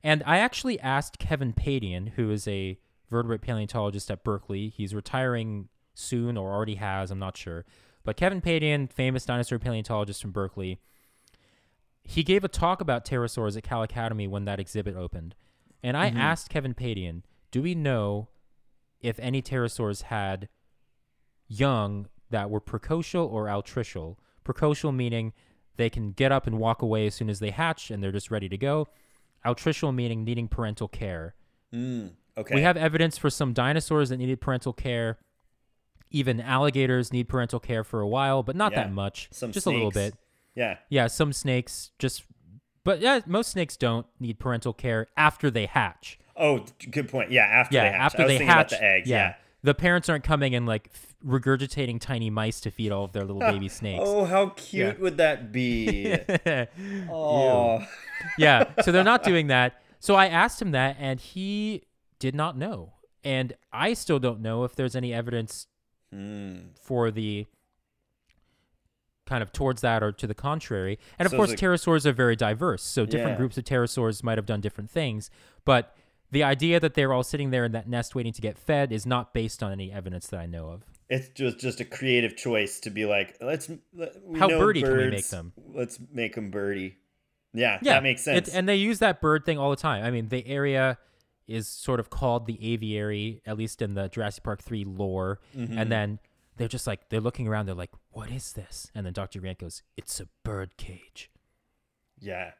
And 0.06 0.22
I 0.24 0.38
actually 0.38 0.78
asked 0.78 1.18
Kevin 1.18 1.52
Padian, 1.52 2.10
who 2.10 2.30
is 2.30 2.46
a 2.46 2.78
vertebrate 3.10 3.40
paleontologist 3.40 4.08
at 4.08 4.22
Berkeley. 4.22 4.68
He's 4.68 4.94
retiring 4.94 5.68
soon 5.94 6.36
or 6.36 6.52
already 6.52 6.76
has, 6.76 7.10
I'm 7.10 7.18
not 7.18 7.36
sure. 7.36 7.64
But 8.04 8.16
Kevin 8.16 8.40
Padian, 8.40 8.88
famous 8.88 9.24
dinosaur 9.24 9.58
paleontologist 9.58 10.22
from 10.22 10.30
Berkeley, 10.30 10.78
he 12.04 12.22
gave 12.22 12.44
a 12.44 12.48
talk 12.48 12.80
about 12.80 13.04
pterosaurs 13.04 13.56
at 13.56 13.64
Cal 13.64 13.82
Academy 13.82 14.28
when 14.28 14.44
that 14.44 14.60
exhibit 14.60 14.94
opened. 14.94 15.34
And 15.82 15.96
I 15.96 16.10
mm-hmm. 16.10 16.18
asked 16.18 16.50
Kevin 16.50 16.74
Padian, 16.74 17.22
do 17.50 17.60
we 17.60 17.74
know 17.74 18.28
if 19.00 19.18
any 19.18 19.42
pterosaurs 19.42 20.02
had 20.02 20.48
young 21.48 22.06
that 22.30 22.48
were 22.48 22.60
precocial 22.60 23.28
or 23.28 23.46
altricial? 23.46 24.18
Precocial 24.44 24.94
meaning 24.94 25.32
they 25.78 25.90
can 25.90 26.12
get 26.12 26.30
up 26.30 26.46
and 26.46 26.60
walk 26.60 26.80
away 26.80 27.08
as 27.08 27.16
soon 27.16 27.28
as 27.28 27.40
they 27.40 27.50
hatch 27.50 27.90
and 27.90 28.04
they're 28.04 28.12
just 28.12 28.30
ready 28.30 28.48
to 28.48 28.56
go. 28.56 28.86
Altricial 29.46 29.94
meaning 29.94 30.24
needing 30.24 30.48
parental 30.48 30.88
care. 30.88 31.34
Mm, 31.72 32.10
okay. 32.36 32.54
We 32.54 32.62
have 32.62 32.76
evidence 32.76 33.16
for 33.18 33.30
some 33.30 33.52
dinosaurs 33.52 34.08
that 34.10 34.16
needed 34.16 34.40
parental 34.40 34.72
care. 34.72 35.18
Even 36.10 36.40
alligators 36.40 37.12
need 37.12 37.28
parental 37.28 37.58
care 37.60 37.84
for 37.84 38.00
a 38.00 38.06
while, 38.08 38.42
but 38.42 38.56
not 38.56 38.72
Yeah. 38.72 38.84
that 38.84 38.92
much. 38.92 39.28
Some 39.32 39.52
just 39.52 39.66
a 39.66 39.70
little 39.70 39.90
bit. 39.90 40.14
Yeah. 40.54 40.78
Yeah, 40.88 41.06
some 41.08 41.32
snakes 41.32 41.90
just 41.98 42.24
but 42.84 43.00
yeah, 43.00 43.18
most 43.26 43.50
snakes 43.50 43.76
don't 43.76 44.06
need 44.20 44.38
parental 44.38 44.72
care 44.72 45.08
after 45.16 45.50
they 45.50 45.66
hatch. 45.66 46.20
Oh, 46.36 46.64
good 46.90 47.08
point. 47.08 47.32
Yeah. 47.32 47.42
After 47.42 47.74
Yeah, 47.74 47.82
they 47.84 47.90
hatch. 47.90 48.00
after 48.00 48.26
they 48.28 48.44
hatch, 48.44 48.70
the 48.70 48.82
eggs. 48.82 49.08
Yeah. 49.08 49.34
The 49.66 49.74
parents 49.74 50.08
aren't 50.08 50.22
coming 50.24 50.54
and 50.54 50.64
like 50.64 50.90
regurgitating 51.26 52.00
tiny 52.00 52.30
mice 52.30 52.60
to 52.60 52.70
feed 52.70 52.92
all 52.92 53.04
of 53.04 53.12
their 53.12 53.24
little 53.24 53.40
baby 53.52 53.68
snakes. 53.68 54.04
Oh, 54.06 54.24
how 54.24 54.50
cute 54.50 54.96
Yeah. 54.96 55.02
would 55.02 55.16
that 55.16 55.50
be? 55.52 56.16
oh. 57.10 57.84
yeah, 58.38 58.70
so 58.82 58.92
they're 58.92 59.02
not 59.04 59.22
doing 59.24 59.48
that. 59.48 59.82
So 59.98 60.14
I 60.14 60.26
asked 60.28 60.62
him 60.62 60.70
that, 60.70 60.96
and 61.00 61.18
he 61.18 61.82
did 62.18 62.34
not 62.34 62.56
know. 62.56 62.92
And 63.24 63.54
I 63.72 63.94
still 63.94 64.20
don't 64.20 64.40
know 64.40 64.62
if 64.64 64.76
there's 64.76 64.94
any 64.94 65.12
evidence 65.12 65.66
Hmm. 66.12 66.68
for 66.80 67.10
the 67.10 67.46
kind 69.26 69.42
of 69.42 69.52
towards 69.52 69.80
that 69.80 70.04
or 70.04 70.12
to 70.12 70.26
the 70.28 70.34
contrary. 70.34 71.00
And 71.18 71.26
of 71.26 71.30
So 71.30 71.36
course, 71.38 71.50
the- 71.50 71.56
pterosaurs 71.56 72.06
are 72.06 72.12
very 72.12 72.36
diverse. 72.36 72.84
So 72.84 73.04
different 73.04 73.32
Yeah. 73.32 73.36
groups 73.38 73.58
of 73.58 73.64
pterosaurs 73.64 74.22
might 74.22 74.38
have 74.38 74.46
done 74.46 74.60
different 74.60 74.88
things. 74.90 75.28
But 75.64 75.92
the 76.30 76.42
idea 76.42 76.80
that 76.80 76.94
they're 76.94 77.12
all 77.12 77.22
sitting 77.22 77.50
there 77.50 77.64
in 77.64 77.72
that 77.72 77.88
nest 77.88 78.14
waiting 78.14 78.32
to 78.32 78.40
get 78.42 78.58
fed 78.58 78.92
is 78.92 79.06
not 79.06 79.32
based 79.34 79.62
on 79.62 79.72
any 79.72 79.92
evidence 79.92 80.26
that 80.28 80.40
I 80.40 80.46
know 80.46 80.68
of. 80.70 80.82
It's 81.08 81.28
just 81.28 81.58
just 81.60 81.80
a 81.80 81.84
creative 81.84 82.36
choice 82.36 82.80
to 82.80 82.90
be 82.90 83.04
like, 83.06 83.36
let's. 83.40 83.70
Let, 83.94 84.12
we 84.24 84.38
How 84.38 84.48
know 84.48 84.58
birdie 84.58 84.82
can 84.82 84.96
we 84.96 85.10
make 85.10 85.28
them? 85.28 85.52
Let's 85.72 85.98
make 86.12 86.34
them 86.34 86.50
birdie. 86.50 86.96
Yeah, 87.54 87.78
Yeah, 87.80 87.94
that 87.94 88.02
makes 88.02 88.22
it- 88.22 88.46
sense. 88.46 88.48
and 88.48 88.68
they 88.68 88.76
use 88.76 88.98
that 88.98 89.20
bird 89.20 89.44
thing 89.46 89.56
all 89.58 89.70
the 89.70 89.76
time. 89.76 90.04
I 90.04 90.10
mean, 90.10 90.28
the 90.28 90.46
area 90.46 90.98
is 91.46 91.68
sort 91.68 92.00
of 92.00 92.10
called 92.10 92.46
the 92.46 92.58
aviary, 92.72 93.40
at 93.46 93.56
least 93.56 93.80
in 93.80 93.94
the 93.94 94.08
Jurassic 94.08 94.42
Park 94.42 94.60
3 94.62 94.84
lore. 94.84 95.38
Mm-hmm. 95.56 95.78
And 95.78 95.90
then 95.92 96.18
they're 96.56 96.66
just 96.68 96.86
like, 96.88 97.08
they're 97.08 97.20
looking 97.20 97.46
around, 97.46 97.66
they're 97.66 97.74
like, 97.76 97.92
what 98.10 98.30
is 98.32 98.52
this? 98.54 98.90
And 98.96 99.06
then 99.06 99.12
Dr. 99.12 99.38
Grant 99.40 99.58
goes, 99.60 99.82
it's 99.96 100.18
a 100.20 100.26
bird 100.42 100.76
cage. 100.76 101.30
yeah. 102.20 102.50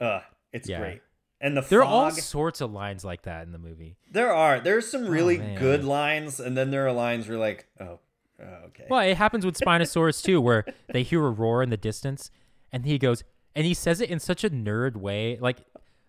Uh, 0.00 0.20
it's 0.52 0.68
Yeah. 0.68 0.78
great. 0.78 1.00
And 1.42 1.56
the 1.56 1.60
There 1.60 1.80
are 1.80 1.84
all 1.84 2.10
sorts 2.12 2.60
of 2.60 2.72
lines 2.72 3.04
like 3.04 3.22
that 3.22 3.42
in 3.44 3.52
the 3.52 3.58
movie. 3.58 3.96
There 4.10 4.32
are. 4.32 4.60
There's 4.60 4.88
some 4.88 5.04
oh, 5.06 5.10
really 5.10 5.40
Oh, 5.40 5.58
good 5.58 5.84
lines, 5.84 6.38
and 6.40 6.56
then 6.56 6.70
there 6.70 6.86
are 6.86 6.92
lines 6.92 7.28
where 7.28 7.36
like, 7.38 7.66
oh, 7.80 7.98
Oh, 8.40 8.66
okay. 8.66 8.86
Well, 8.88 9.00
it 9.00 9.16
happens 9.16 9.44
with 9.44 9.56
Spinosaurus 9.58 10.22
too, 10.22 10.40
where 10.40 10.64
they 10.92 11.02
hear 11.02 11.24
a 11.26 11.30
roar 11.30 11.62
in 11.62 11.70
the 11.70 11.76
distance, 11.76 12.30
and 12.72 12.84
he 12.86 12.98
goes, 12.98 13.22
and 13.54 13.66
he 13.66 13.74
says 13.74 14.00
it 14.00 14.08
in 14.10 14.18
such 14.18 14.42
a 14.42 14.50
nerd 14.50 14.96
way. 14.96 15.36
Like, 15.40 15.58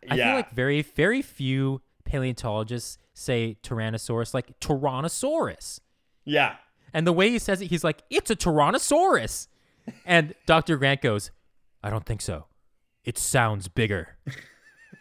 I 0.10 0.16
Yeah. 0.16 0.26
feel 0.28 0.36
like 0.38 0.52
very, 0.52 0.82
very 0.82 1.22
few 1.22 1.82
paleontologists 2.06 2.98
say 3.14 3.58
Tyrannosaurus 3.64 4.34
like 4.34 4.60
Tyrannosaurus. 4.60 5.80
yeah. 6.26 6.56
And 6.96 7.08
the 7.08 7.14
way 7.14 7.30
he 7.32 7.40
says 7.40 7.60
it, 7.60 7.68
he's 7.72 7.84
like, 7.84 8.04
it's 8.12 8.30
a 8.30 8.36
Tyrannosaurus. 8.36 9.48
And 10.06 10.36
Dr. 10.46 10.78
Grant 10.78 11.02
goes, 11.02 11.32
I 11.82 11.90
don't 11.90 12.06
think 12.06 12.22
so. 12.22 12.46
It 13.04 13.18
sounds 13.18 13.68
bigger. 13.68 14.16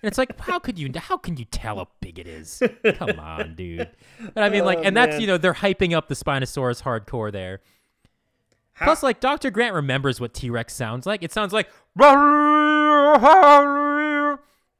And 0.03 0.09
it's 0.09 0.19
like, 0.19 0.39
how 0.41 0.59
could 0.59 0.79
you, 0.79 0.91
how 0.97 1.17
can 1.17 1.37
you 1.37 1.45
tell 1.45 1.77
how 1.77 1.89
big 2.01 2.19
it 2.19 2.27
is? 2.27 2.61
Come 2.97 3.21
on, 3.21 3.55
dude. 3.55 3.89
And 4.19 4.45
I 4.45 4.49
mean, 4.49 4.65
like, 4.65 4.79
Oh, 4.79 4.83
and 4.83 4.97
that's, 4.97 5.13
man. 5.13 5.21
you 5.21 5.27
know, 5.29 5.39
they're 5.39 5.55
hyping 5.55 5.93
up 5.97 6.09
the 6.09 6.15
Spinosaurus 6.15 6.83
hardcore 6.83 7.31
there. 7.31 7.61
How- 8.73 8.87
Plus, 8.87 9.03
like, 9.05 9.21
Dr. 9.21 9.51
Grant 9.51 9.75
remembers 9.75 10.21
what 10.21 10.35
T 10.35 10.51
Rex 10.51 10.75
sounds 10.75 11.07
like. 11.07 11.23
It 11.23 11.31
sounds 11.33 11.53
like, 11.53 11.71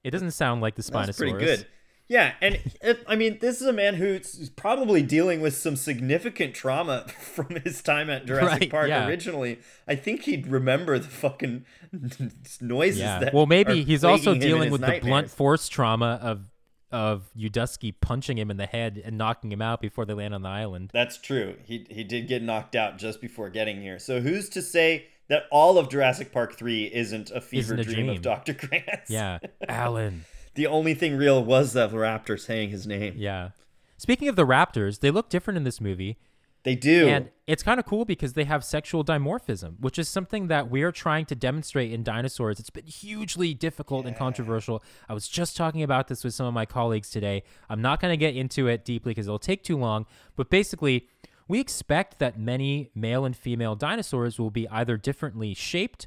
it 0.05 0.11
doesn't 0.11 0.33
sound 0.33 0.61
like 0.61 0.75
the 0.75 0.83
Spinosaurus. 0.83 1.07
That's 1.07 1.19
pretty 1.19 1.39
good. 1.39 1.67
Yeah, 2.13 2.35
and 2.43 2.61
it, 2.83 3.03
I 3.07 3.17
mean, 3.17 3.39
this 3.41 3.63
is 3.63 3.67
a 3.67 3.73
man 3.73 3.95
who's 3.95 4.51
probably 4.51 5.01
dealing 5.01 5.41
with 5.41 5.57
some 5.57 5.77
significant 5.77 6.55
trauma 6.55 7.07
from 7.19 7.57
his 7.65 7.81
time 7.81 8.11
at 8.11 8.27
Jurassic 8.27 8.61
Right, 8.61 8.71
Park 8.71 8.89
yeah. 8.89 9.07
originally. 9.07 9.61
I 9.89 9.95
think 9.95 10.25
he'd 10.25 10.47
remember 10.47 10.99
the 10.99 11.09
fucking 11.09 11.65
noises. 12.61 13.01
Yeah. 13.01 13.19
That 13.21 13.33
Well, 13.33 13.47
maybe 13.47 13.83
he's 13.83 14.05
also 14.05 14.33
plaguing 14.35 14.43
him 14.43 14.43
in 14.43 14.49
dealing 14.49 14.73
with 14.73 14.81
the 14.83 15.01
blunt 15.01 15.31
force 15.31 15.69
trauma 15.69 16.19
of 16.23 16.51
of 16.91 17.31
Udesky 17.35 17.95
punching 17.99 18.37
him 18.37 18.51
in 18.51 18.59
the 18.59 18.67
head 18.67 19.01
and 19.03 19.17
knocking 19.17 19.51
him 19.51 19.63
out 19.63 19.81
before 19.81 20.05
they 20.05 20.13
land 20.13 20.35
on 20.35 20.43
the 20.43 20.51
island. 20.51 20.91
That's 20.93 21.17
true. 21.17 21.55
He 21.65 21.87
he 21.89 22.05
did 22.05 22.29
get 22.29 22.43
knocked 22.43 22.77
out 22.77 22.99
just 22.99 23.23
before 23.23 23.49
getting 23.49 23.81
here. 23.81 23.99
So 23.99 24.21
who's 24.21 24.51
to 24.51 24.61
say 24.61 25.07
that 25.29 25.45
all 25.51 25.79
of 25.79 25.89
Jurassic 25.89 26.31
Park 26.31 26.59
three 26.59 26.85
isn't 26.93 27.31
a 27.31 27.41
fever 27.41 27.75
Isn't 27.75 27.81
a 27.81 27.85
dream, 27.85 28.07
dream. 28.07 28.11
of 28.11 28.21
Dr. 28.21 28.53
Grant's? 28.67 29.09
Yeah, 29.09 29.39
Alan. 29.67 30.27
The 30.55 30.67
only 30.67 30.95
thing 30.95 31.17
real 31.17 31.43
was 31.43 31.73
the 31.73 31.89
raptor 31.89 32.39
saying 32.39 32.71
his 32.71 32.87
name. 32.87 33.15
Yeah. 33.17 33.51
Speaking 33.97 34.29
of 34.29 34.37
the 34.37 34.47
raptors, 34.47 35.01
they 35.01 35.11
look 35.11 35.29
different 35.29 35.57
in 35.57 35.65
this 35.65 35.81
movie. 35.81 36.19
They 36.65 36.77
do. 36.77 37.09
And 37.09 37.31
it's 37.47 37.63
kind 37.63 37.81
of 37.81 37.87
cool 37.87 38.05
because 38.05 38.35
they 38.35 38.45
have 38.45 38.65
sexual 38.65 39.05
dimorphism, 39.05 39.81
which 39.81 39.99
is 39.99 40.09
something 40.09 40.47
that 40.47 40.71
we 40.71 40.83
are 40.83 40.93
trying 40.93 41.27
to 41.27 41.35
demonstrate 41.35 41.93
in 41.93 42.05
dinosaurs. 42.05 42.61
It's 42.61 42.71
been 42.71 42.87
hugely 42.87 43.53
difficult 43.53 44.07
and 44.07 44.17
controversial. 44.17 44.83
I 45.09 45.15
was 45.15 45.27
just 45.27 45.57
talking 45.57 45.83
about 45.83 46.07
this 46.07 46.23
with 46.23 46.35
some 46.35 46.47
of 46.47 46.55
my 46.55 46.67
colleagues 46.67 47.11
today. 47.11 47.43
I'm 47.69 47.83
not 47.83 48.01
going 48.01 48.13
to 48.13 48.17
get 48.17 48.37
into 48.37 48.69
it 48.69 48.85
deeply 48.85 49.11
because 49.11 49.27
it'll 49.27 49.41
take 49.41 49.65
too 49.65 49.77
long. 49.77 50.07
But 50.37 50.51
basically, 50.51 51.09
we 51.49 51.59
expect 51.59 52.21
that 52.21 52.39
many 52.39 52.91
male 52.95 53.25
and 53.25 53.37
female 53.37 53.75
dinosaurs 53.75 54.39
will 54.39 54.51
be 54.51 54.69
either 54.69 54.97
differently 54.97 55.55
shaped 55.55 56.07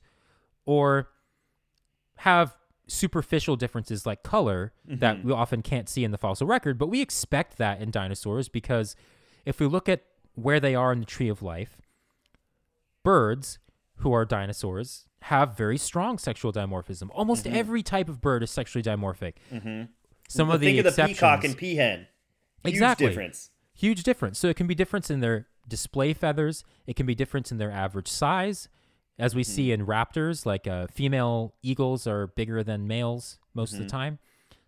or 0.65 1.09
have 2.19 2.55
superficial 2.87 3.55
differences 3.55 4.05
like 4.05 4.23
color 4.23 4.71
that 4.85 5.17
mm-hmm. 5.17 5.27
we 5.27 5.33
often 5.33 5.61
can't 5.61 5.89
see 5.89 6.03
in 6.03 6.11
the 6.11 6.17
fossil 6.17 6.45
record, 6.45 6.77
but 6.77 6.87
we 6.87 7.01
expect 7.01 7.57
that 7.57 7.81
in 7.81 7.91
dinosaurs 7.91 8.47
because 8.47 8.95
if 9.45 9.59
we 9.59 9.65
look 9.65 9.89
at 9.89 10.03
where 10.35 10.59
they 10.59 10.75
are 10.75 10.91
in 10.91 10.99
the 10.99 11.05
tree 11.05 11.29
of 11.29 11.41
life, 11.41 11.77
birds 13.03 13.59
who 13.97 14.11
are 14.13 14.25
dinosaurs 14.25 15.05
have 15.21 15.57
very 15.57 15.77
strong 15.77 16.17
sexual 16.17 16.51
dimorphism. 16.51 17.09
Almost 17.13 17.45
mm-hmm. 17.45 17.55
every 17.55 17.81
type 17.81 18.09
of 18.09 18.21
bird 18.21 18.43
is 18.43 18.51
sexually 18.51 18.83
dimorphic. 18.83 19.33
Mm-hmm. 19.51 19.83
Some 20.27 20.47
But 20.47 20.55
of 20.55 20.59
the 20.61 20.67
think 20.67 20.85
of 20.85 20.95
the 20.95 21.03
peacock 21.05 21.43
and 21.43 21.57
peahen. 21.57 22.07
Huge 22.63 22.73
Exactly. 22.73 23.07
difference. 23.07 23.51
huge 23.73 24.03
difference. 24.03 24.39
So 24.39 24.47
it 24.47 24.55
can 24.55 24.67
be 24.67 24.75
difference 24.75 25.09
in 25.09 25.19
their 25.19 25.47
display 25.67 26.13
feathers. 26.13 26.63
It 26.87 26.95
can 26.95 27.05
be 27.05 27.15
difference 27.15 27.51
in 27.51 27.57
their 27.57 27.71
average 27.71 28.07
size, 28.07 28.69
as 29.17 29.35
we 29.35 29.43
hmm. 29.43 29.49
see 29.49 29.71
in 29.71 29.85
raptors. 29.85 30.45
Like 30.45 30.67
uh, 30.67 30.87
female 30.87 31.53
eagles 31.61 32.07
are 32.07 32.27
bigger 32.27 32.63
than 32.63 32.87
males 32.87 33.39
most 33.53 33.73
of 33.73 33.79
the 33.79 33.85
hmm. 33.85 33.89
time, 33.89 34.19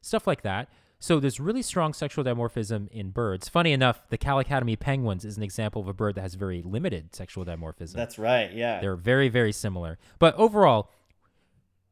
stuff 0.02 0.28
like 0.28 0.42
that. 0.44 0.70
So 1.00 1.20
there's 1.20 1.40
really 1.40 1.62
strong 1.62 1.94
sexual 1.94 2.24
dimorphism 2.24 2.90
in 2.90 3.12
birds. 3.12 3.48
Funny 3.48 3.72
enough, 3.72 4.02
the 4.10 4.18
Cal 4.18 4.40
Academy 4.40 4.76
penguins 4.76 5.24
is 5.24 5.38
an 5.38 5.44
example 5.44 5.80
of 5.82 5.88
a 5.88 5.94
bird 5.94 6.16
that 6.16 6.22
has 6.22 6.34
very 6.34 6.64
limited 6.64 7.14
sexual 7.14 7.46
dimorphism. 7.46 7.94
That's 7.94 8.18
right. 8.18 8.52
Yeah. 8.52 8.82
They're 8.82 8.96
very, 8.96 9.30
very 9.30 9.52
similar. 9.52 10.00
But 10.18 10.34
overall, 10.36 10.90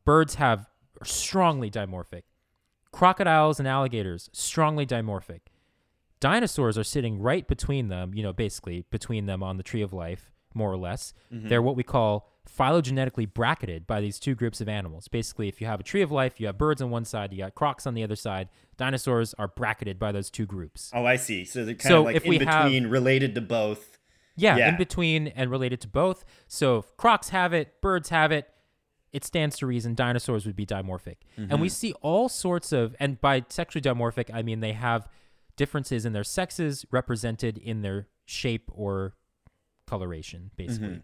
birds 0.05 0.35
have 0.35 0.67
are 1.01 1.05
strongly 1.05 1.69
dimorphic. 1.69 2.23
Crocodiles 2.91 3.59
and 3.59 3.67
alligators, 3.67 4.29
strongly 4.33 4.85
dimorphic. 4.85 5.41
Dinosaurs 6.19 6.77
are 6.77 6.83
sitting 6.83 7.19
right 7.19 7.47
between 7.47 7.89
them, 7.89 8.13
you 8.13 8.23
know, 8.23 8.33
basically 8.33 8.85
between 8.89 9.25
them 9.25 9.43
on 9.43 9.57
the 9.57 9.63
tree 9.63 9.81
of 9.81 9.93
life, 9.93 10.31
more 10.53 10.71
or 10.71 10.77
less. 10.77 11.13
Mm-hmm. 11.31 11.49
They're 11.49 11.61
what 11.61 11.75
we 11.75 11.83
call 11.83 12.31
phylogenetically 12.49 13.31
bracketed 13.31 13.87
by 13.87 14.01
these 14.01 14.19
two 14.19 14.35
groups 14.35 14.61
of 14.61 14.69
animals. 14.69 15.07
Basically, 15.07 15.47
if 15.47 15.59
you 15.59 15.67
have 15.67 15.79
a 15.79 15.83
tree 15.83 16.01
of 16.01 16.11
life, 16.11 16.39
you 16.39 16.47
have 16.47 16.57
birds 16.57 16.81
on 16.81 16.89
one 16.89 17.05
side, 17.05 17.31
you 17.33 17.39
got 17.39 17.55
crocs 17.55 17.85
on 17.87 17.93
the 17.93 18.03
other 18.03 18.15
side. 18.15 18.49
Dinosaurs 18.77 19.33
are 19.35 19.47
bracketed 19.47 19.97
by 19.99 20.11
those 20.11 20.29
two 20.29 20.45
groups. 20.45 20.91
Oh, 20.93 21.05
I 21.05 21.15
see. 21.15 21.43
So 21.45 21.65
they're 21.65 21.75
kind 21.75 21.87
So 21.89 21.99
of 21.99 22.05
like 22.05 22.15
if 22.15 22.23
in 22.25 22.29
we 22.29 22.37
have- 22.39 22.65
between, 22.65 22.87
related 22.87 23.35
to 23.35 23.41
both. 23.41 23.97
Yeah, 24.37 24.57
Yeah. 24.57 24.69
in 24.69 24.77
between 24.77 25.27
and 25.29 25.49
related 25.49 25.79
to 25.81 25.87
both. 25.87 26.25
So 26.47 26.77
if 26.79 26.97
crocs 26.97 27.29
have 27.29 27.53
it, 27.53 27.81
birds 27.81 28.09
have 28.09 28.31
it. 28.31 28.49
It 29.13 29.23
stands 29.23 29.57
to 29.59 29.65
reason 29.65 29.95
dinosaurs 29.95 30.45
would 30.45 30.57
be 30.57 30.65
dimorphic. 30.65 31.15
And 31.37 31.49
Mm-hmm. 31.49 31.61
we 31.61 31.69
see 31.69 31.93
all 32.01 32.27
sorts 32.27 32.73
of, 32.73 32.95
and 32.99 33.19
by 33.21 33.45
sexually 33.47 33.81
dimorphic, 33.81 34.29
I 34.33 34.41
mean 34.41 34.59
they 34.59 34.73
have 34.73 35.07
differences 35.55 36.05
in 36.05 36.11
their 36.11 36.25
sexes 36.25 36.85
represented 36.91 37.57
in 37.57 37.81
their 37.81 38.07
shape 38.25 38.69
or 38.73 39.15
coloration, 39.87 40.51
basically. 40.57 40.87
Mm-hmm. 40.89 40.99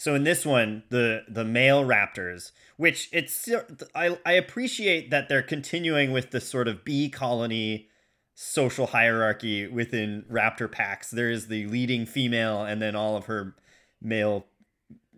So 0.00 0.14
in 0.14 0.24
this 0.24 0.46
one, 0.46 0.84
the 0.88 1.24
the 1.28 1.44
male 1.44 1.84
raptors, 1.84 2.52
which 2.78 3.10
it's 3.12 3.46
I 3.94 4.16
I 4.24 4.32
appreciate 4.32 5.10
that 5.10 5.28
they're 5.28 5.42
continuing 5.42 6.10
with 6.10 6.30
the 6.30 6.40
sort 6.40 6.68
of 6.68 6.86
bee 6.86 7.10
colony 7.10 7.90
social 8.34 8.86
hierarchy 8.86 9.66
within 9.66 10.24
raptor 10.32 10.72
packs. 10.72 11.10
There 11.10 11.30
is 11.30 11.48
the 11.48 11.66
leading 11.66 12.06
female 12.06 12.62
and 12.62 12.80
then 12.80 12.96
all 12.96 13.14
of 13.14 13.26
her 13.26 13.54
male 14.00 14.46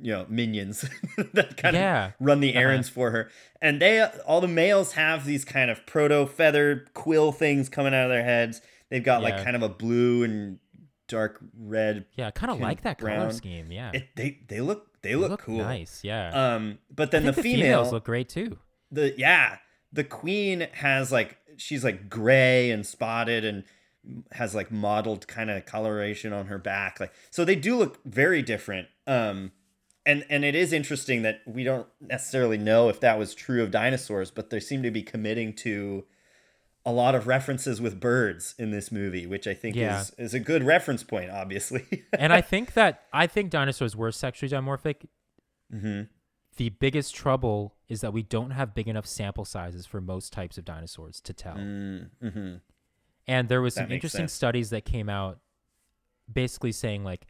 you 0.00 0.10
know 0.10 0.26
minions 0.28 0.84
that 1.32 1.56
kind 1.56 1.76
Yeah. 1.76 2.06
of 2.06 2.12
run 2.18 2.40
the 2.40 2.50
uh-huh. 2.50 2.58
errands 2.62 2.88
for 2.88 3.12
her. 3.12 3.30
And 3.60 3.80
they 3.80 4.02
all 4.26 4.40
the 4.40 4.48
males 4.48 4.94
have 4.94 5.24
these 5.24 5.44
kind 5.44 5.70
of 5.70 5.86
proto 5.86 6.26
feather 6.26 6.86
quill 6.92 7.30
things 7.30 7.68
coming 7.68 7.94
out 7.94 8.06
of 8.06 8.10
their 8.10 8.24
heads. 8.24 8.60
They've 8.90 9.04
got 9.04 9.22
like 9.22 9.44
kind 9.44 9.54
of 9.54 9.62
a 9.62 9.68
blue 9.68 10.24
and 10.24 10.58
dark 11.12 11.38
red 11.56 12.06
Yeah, 12.16 12.30
kind 12.30 12.50
of 12.50 12.54
Kind 12.58 12.62
of 12.64 12.68
like 12.68 12.82
that 12.82 12.98
color 12.98 13.16
brown. 13.16 13.32
scheme. 13.32 13.70
Yeah. 13.70 13.90
it, 13.94 14.08
they 14.16 14.38
they 14.48 14.60
look 14.60 15.00
they 15.02 15.10
They 15.10 15.16
look, 15.16 15.40
cool. 15.40 15.58
nice. 15.58 16.00
Yeah. 16.02 16.30
Um, 16.54 16.78
but 16.94 17.08
I 17.08 17.10
then 17.12 17.26
the, 17.26 17.32
the, 17.32 17.42
female, 17.42 17.60
females 17.60 17.92
look 17.92 18.04
great 18.04 18.28
too. 18.28 18.58
the 18.90 19.14
yeah, 19.18 19.58
the 19.92 20.04
queen 20.04 20.68
has 20.74 21.12
like 21.12 21.38
she's 21.56 21.84
like 21.84 22.08
gray 22.08 22.70
and 22.70 22.84
spotted 22.86 23.44
and 23.44 23.64
has 24.32 24.54
like 24.54 24.70
mottled 24.72 25.28
kind 25.28 25.50
of 25.50 25.64
coloration 25.66 26.32
on 26.32 26.46
her 26.46 26.58
back. 26.58 26.98
Like 26.98 27.12
so 27.30 27.44
they 27.44 27.54
do 27.56 27.76
look 27.76 28.00
very 28.04 28.42
different. 28.42 28.88
Um, 29.06 29.52
and 30.06 30.24
and 30.30 30.44
it 30.44 30.54
is 30.54 30.72
interesting 30.72 31.22
that 31.22 31.42
we 31.46 31.62
don't 31.62 31.86
necessarily 32.00 32.58
know 32.58 32.88
if 32.88 32.98
that 33.00 33.18
was 33.18 33.34
true 33.34 33.62
of 33.62 33.70
dinosaurs, 33.70 34.30
but 34.30 34.50
they 34.50 34.58
seem 34.60 34.82
to 34.82 34.90
be 34.90 35.02
committing 35.02 35.52
to 35.56 36.04
a 36.84 36.92
lot 36.92 37.14
of 37.14 37.26
references 37.26 37.80
with 37.80 38.00
birds 38.00 38.54
in 38.58 38.70
this 38.72 38.90
movie, 38.90 39.26
which 39.26 39.46
I 39.46 39.54
think 39.54 39.76
Yeah. 39.76 40.00
is 40.00 40.10
is 40.18 40.34
a 40.34 40.40
good 40.40 40.64
reference 40.64 41.02
point, 41.04 41.30
obviously. 41.30 42.04
and 42.18 42.32
I 42.32 42.40
think 42.52 42.74
that 42.74 43.04
I 43.12 43.26
think 43.26 43.50
dinosaurs 43.50 43.94
were 43.96 44.10
sexually 44.12 44.50
dimorphic. 44.52 45.06
hmm 45.70 46.02
The 46.56 46.70
biggest 46.70 47.14
trouble 47.14 47.76
is 47.88 48.00
that 48.00 48.12
we 48.12 48.22
don't 48.22 48.50
have 48.50 48.74
big 48.74 48.88
enough 48.88 49.06
sample 49.06 49.44
sizes 49.44 49.86
for 49.86 50.00
most 50.00 50.32
types 50.32 50.58
of 50.58 50.64
dinosaurs 50.64 51.20
to 51.22 51.32
tell. 51.32 51.54
Mm-hmm. 51.56 52.56
And 53.28 53.48
there 53.48 53.62
was 53.62 53.74
That 53.76 53.82
some 53.84 53.92
interesting 53.92 54.22
sense. 54.22 54.32
studies 54.32 54.70
that 54.70 54.84
came 54.84 55.08
out 55.08 55.38
basically 56.32 56.72
saying 56.72 57.04
like 57.04 57.26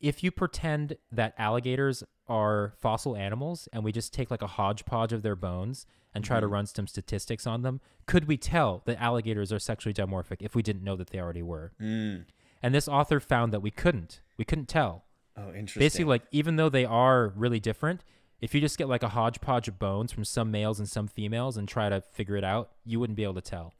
if 0.00 0.22
you 0.22 0.30
pretend 0.30 0.96
that 1.10 1.34
alligators 1.38 2.04
are 2.28 2.74
fossil 2.78 3.16
animals 3.16 3.68
and 3.72 3.84
we 3.84 3.92
just 3.92 4.12
take 4.12 4.30
like 4.30 4.42
a 4.42 4.46
hodgepodge 4.46 5.12
of 5.12 5.22
their 5.22 5.36
bones 5.36 5.86
and 6.14 6.24
try 6.24 6.40
to 6.40 6.46
Mm-hmm. 6.46 6.54
run 6.54 6.66
some 6.66 6.86
statistics 6.86 7.46
on 7.46 7.62
them, 7.62 7.80
could 8.06 8.26
we 8.26 8.36
tell 8.36 8.82
that 8.86 9.00
alligators 9.00 9.52
are 9.52 9.58
sexually 9.58 9.92
dimorphic 9.94 10.38
if 10.40 10.54
we 10.54 10.62
didn't 10.62 10.82
know 10.82 10.96
that 10.96 11.08
they 11.10 11.18
already 11.20 11.42
were? 11.42 11.72
Mm. 11.80 12.24
And 12.62 12.74
this 12.74 12.88
author 12.88 13.20
found 13.20 13.52
that 13.52 13.60
we 13.60 13.70
couldn't. 13.70 14.20
We 14.36 14.44
couldn't 14.44 14.68
tell. 14.68 15.04
Oh, 15.36 15.52
interesting. 15.52 15.80
Basically, 15.80 16.04
like 16.06 16.22
even 16.32 16.56
though 16.56 16.68
they 16.68 16.84
are 16.84 17.28
really 17.36 17.60
different, 17.60 18.02
if 18.40 18.54
you 18.54 18.60
just 18.60 18.78
get 18.78 18.88
like 18.88 19.02
a 19.02 19.10
hodgepodge 19.10 19.68
of 19.68 19.78
bones 19.78 20.10
from 20.12 20.24
some 20.24 20.50
males 20.50 20.78
and 20.78 20.88
some 20.88 21.06
females 21.08 21.56
and 21.56 21.68
try 21.68 21.88
to 21.88 22.00
figure 22.00 22.36
it 22.36 22.44
out, 22.44 22.70
you 22.84 22.98
wouldn't 22.98 23.16
be 23.16 23.22
able 23.22 23.34
to 23.34 23.40
tell. 23.40 23.74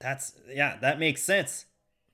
That's 0.00 0.32
yeah, 0.48 0.78
that 0.80 0.98
makes 0.98 1.22
sense. 1.22 1.66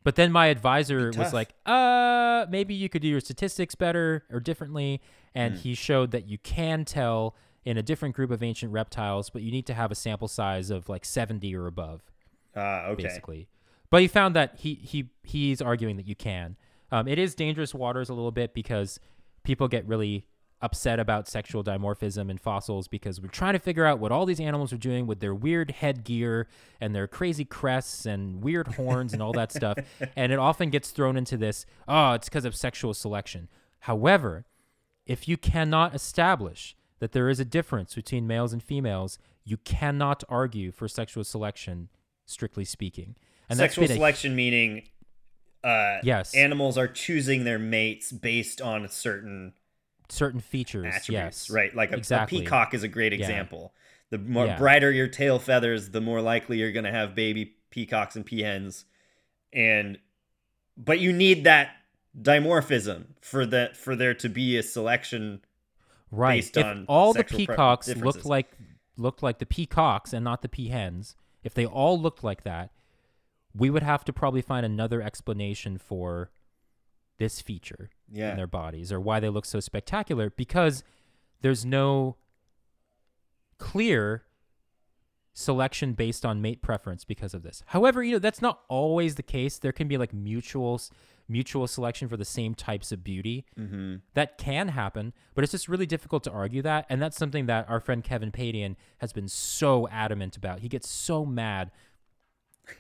But 0.06 0.14
then 0.14 0.30
my 0.30 0.46
advisor 0.46 1.10
was 1.18 1.32
like, 1.32 1.52
uh, 1.66 2.46
maybe 2.48 2.74
you 2.74 2.88
could 2.88 3.02
do 3.02 3.08
your 3.08 3.18
statistics 3.18 3.74
better 3.74 4.22
or 4.30 4.38
differently. 4.38 5.00
And 5.34 5.54
Hmm. 5.54 5.60
he 5.62 5.74
showed 5.74 6.12
that 6.12 6.28
you 6.28 6.38
can 6.38 6.84
tell 6.84 7.34
in 7.64 7.76
a 7.76 7.82
different 7.82 8.14
group 8.14 8.30
of 8.30 8.40
ancient 8.40 8.70
reptiles, 8.70 9.30
but 9.30 9.42
you 9.42 9.50
need 9.50 9.66
to 9.66 9.74
have 9.74 9.90
a 9.90 9.96
sample 9.96 10.28
size 10.28 10.70
of 10.70 10.88
like 10.88 11.04
70 11.04 11.52
or 11.56 11.66
above, 11.66 12.02
Ah, 12.54 12.84
okay. 12.90 13.02
basically. 13.02 13.48
But 13.90 14.00
he 14.00 14.06
found 14.06 14.36
that 14.36 14.54
he, 14.58 14.74
he 14.74 15.10
he's 15.24 15.60
arguing 15.60 15.96
that 15.96 16.06
you 16.06 16.14
can. 16.14 16.56
Um, 16.92 17.08
it 17.08 17.18
is 17.18 17.34
dangerous 17.34 17.74
waters 17.74 18.08
a 18.08 18.14
little 18.14 18.30
bit 18.30 18.54
because 18.54 19.00
people 19.42 19.66
get 19.66 19.84
really 19.88 20.24
upset 20.62 20.98
about 20.98 21.28
sexual 21.28 21.62
dimorphism 21.62 22.30
in 22.30 22.38
fossils 22.38 22.88
because 22.88 23.20
we're 23.20 23.28
trying 23.28 23.52
to 23.52 23.58
figure 23.58 23.84
out 23.84 23.98
what 23.98 24.10
all 24.10 24.24
these 24.24 24.40
animals 24.40 24.72
are 24.72 24.78
doing 24.78 25.06
with 25.06 25.20
their 25.20 25.34
weird 25.34 25.70
headgear 25.70 26.48
and 26.80 26.94
their 26.94 27.06
crazy 27.06 27.44
crests 27.44 28.06
and 28.06 28.42
weird 28.42 28.66
horns 28.68 29.12
and 29.12 29.20
all 29.22 29.32
that 29.34 29.52
stuff. 29.58 29.78
And 30.16 30.32
it 30.32 30.38
often 30.38 30.70
gets 30.70 30.90
thrown 30.90 31.16
into 31.16 31.36
this, 31.36 31.66
oh, 31.86 32.12
it's 32.12 32.28
because 32.28 32.44
of 32.46 32.56
sexual 32.56 32.94
selection. 32.94 33.48
However, 33.80 34.46
if 35.06 35.28
you 35.28 35.36
cannot 35.36 35.94
establish 35.94 36.74
that 36.98 37.12
there 37.12 37.28
is 37.28 37.38
a 37.38 37.44
difference 37.44 37.94
between 37.94 38.26
males 38.26 38.52
and 38.54 38.62
females, 38.62 39.18
you 39.44 39.58
cannot 39.58 40.24
argue 40.28 40.72
for 40.72 40.88
sexual 40.88 41.22
selection, 41.22 41.90
strictly 42.24 42.64
speaking. 42.64 43.14
And 43.50 43.58
that's 43.58 43.74
Sexual 43.74 43.82
been 43.88 43.90
a- 43.92 43.94
selection 43.96 44.34
meaning 44.34 44.84
uh, 45.62 45.98
Yes. 46.02 46.34
animals 46.34 46.78
are 46.78 46.88
choosing 46.88 47.44
their 47.44 47.58
mates 47.58 48.10
based 48.10 48.60
on 48.62 48.88
certain 48.88 49.52
certain 50.12 50.40
features. 50.40 50.86
attributes, 50.86 51.48
yes. 51.48 51.50
right? 51.50 51.74
Like 51.74 51.92
a, 51.92 52.14
a 52.14 52.26
peacock 52.26 52.74
is 52.74 52.82
a 52.82 52.88
great 52.88 53.12
Yeah. 53.12 53.18
example. 53.18 53.74
The 54.10 54.18
more 54.18 54.46
Yeah. 54.46 54.58
brighter 54.58 54.90
your 54.90 55.08
tail 55.08 55.38
feathers, 55.38 55.90
the 55.90 56.00
more 56.00 56.20
likely 56.20 56.58
you're 56.58 56.72
going 56.72 56.84
to 56.84 56.92
have 56.92 57.14
baby 57.14 57.56
peacocks 57.70 58.16
and 58.16 58.24
peahens. 58.26 58.84
And 59.52 59.98
but 60.76 61.00
you 61.00 61.12
need 61.12 61.44
that 61.44 61.70
dimorphism 62.20 63.06
for 63.20 63.46
that 63.46 63.76
for 63.76 63.96
there 63.96 64.14
to 64.14 64.28
be 64.28 64.56
a 64.56 64.62
selection. 64.62 65.40
Right. 66.12 66.36
based 66.36 66.56
if 66.56 66.64
on 66.64 66.84
all 66.88 67.12
the 67.12 67.18
sexual 67.18 67.38
pre- 67.38 67.46
peacocks 67.46 67.88
looked 67.96 68.24
like 68.24 68.52
looked 68.96 69.22
like 69.24 69.38
the 69.38 69.46
peacocks 69.46 70.12
and 70.12 70.24
not 70.24 70.40
the 70.40 70.48
peahens, 70.48 71.16
if 71.42 71.52
they 71.52 71.66
all 71.66 72.00
looked 72.00 72.22
like 72.22 72.44
that, 72.44 72.70
we 73.54 73.70
would 73.70 73.82
have 73.82 74.04
to 74.04 74.12
probably 74.12 74.40
find 74.40 74.64
another 74.64 75.02
explanation 75.02 75.78
for 75.78 76.30
this 77.18 77.40
feature 77.40 77.90
Yeah. 78.10 78.30
in 78.32 78.36
their 78.36 78.47
bodies 78.47 78.93
or 78.93 79.01
why 79.01 79.20
they 79.20 79.28
look 79.28 79.44
so 79.44 79.60
spectacular 79.60 80.30
because 80.30 80.82
there's 81.43 81.64
no 81.64 82.16
clear 83.59 84.24
selection 85.32 85.93
based 85.93 86.24
on 86.24 86.40
mate 86.40 86.62
preference 86.62 87.05
because 87.05 87.34
of 87.34 87.43
this. 87.43 87.62
However, 87.66 88.02
you 88.02 88.12
know 88.12 88.18
that's 88.18 88.40
not 88.40 88.60
always 88.68 89.16
the 89.16 89.22
case. 89.22 89.59
There 89.59 89.72
can 89.72 89.86
be 89.88 89.98
like 89.98 90.12
mutual 90.14 90.80
mutual 91.28 91.66
selection 91.66 92.09
for 92.09 92.16
the 92.16 92.24
same 92.24 92.55
types 92.55 92.93
of 92.93 93.02
beauty. 93.02 93.44
Mm-hmm. 93.59 93.97
That 94.14 94.38
can 94.38 94.68
happen, 94.68 95.12
but 95.34 95.43
it's 95.43 95.51
just 95.51 95.68
really 95.68 95.84
difficult 95.84 96.22
to 96.24 96.30
argue 96.30 96.62
that, 96.62 96.86
and 96.88 97.02
that's 97.02 97.16
something 97.16 97.47
that 97.47 97.68
our 97.68 97.80
friend 97.80 98.05
Kevin 98.05 98.30
Padian 98.30 98.76
has 98.98 99.12
been 99.12 99.26
so 99.26 99.88
adamant 99.88 100.36
about. 100.36 100.60
He 100.60 100.68
gets 100.68 100.88
so 100.88 101.26
mad 101.26 101.72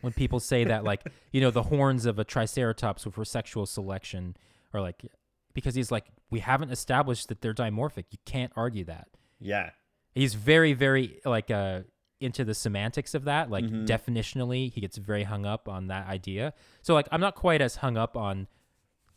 when 0.00 0.12
people 0.12 0.40
say 0.40 0.64
that 0.64 0.84
like 0.84 1.02
you 1.32 1.40
know 1.40 1.50
the 1.50 1.64
horns 1.64 2.06
of 2.06 2.18
a 2.18 2.24
triceratops 2.24 3.04
were 3.06 3.12
for 3.12 3.24
sexual 3.24 3.66
selection 3.66 4.36
or 4.72 4.80
like 4.80 5.04
because 5.54 5.74
he's 5.74 5.90
like 5.90 6.06
we 6.30 6.40
haven't 6.40 6.70
established 6.70 7.28
that 7.28 7.40
they're 7.40 7.54
dimorphic 7.54 8.04
you 8.10 8.18
can't 8.24 8.52
argue 8.56 8.84
that 8.84 9.08
Yeah. 9.40 9.70
he's 10.14 10.34
very 10.34 10.72
very 10.72 11.20
like 11.24 11.50
uh 11.50 11.82
into 12.20 12.44
the 12.44 12.54
semantics 12.54 13.14
of 13.14 13.24
that 13.24 13.50
like 13.50 13.64
Mhm. 13.64 13.86
definitionally 13.86 14.72
he 14.72 14.80
gets 14.80 14.96
very 14.96 15.24
hung 15.24 15.44
up 15.44 15.68
on 15.68 15.88
that 15.88 16.06
idea 16.08 16.54
so 16.82 16.94
like 16.94 17.06
i'm 17.12 17.20
not 17.20 17.34
quite 17.34 17.60
as 17.60 17.76
hung 17.76 17.96
up 17.98 18.16
on 18.16 18.48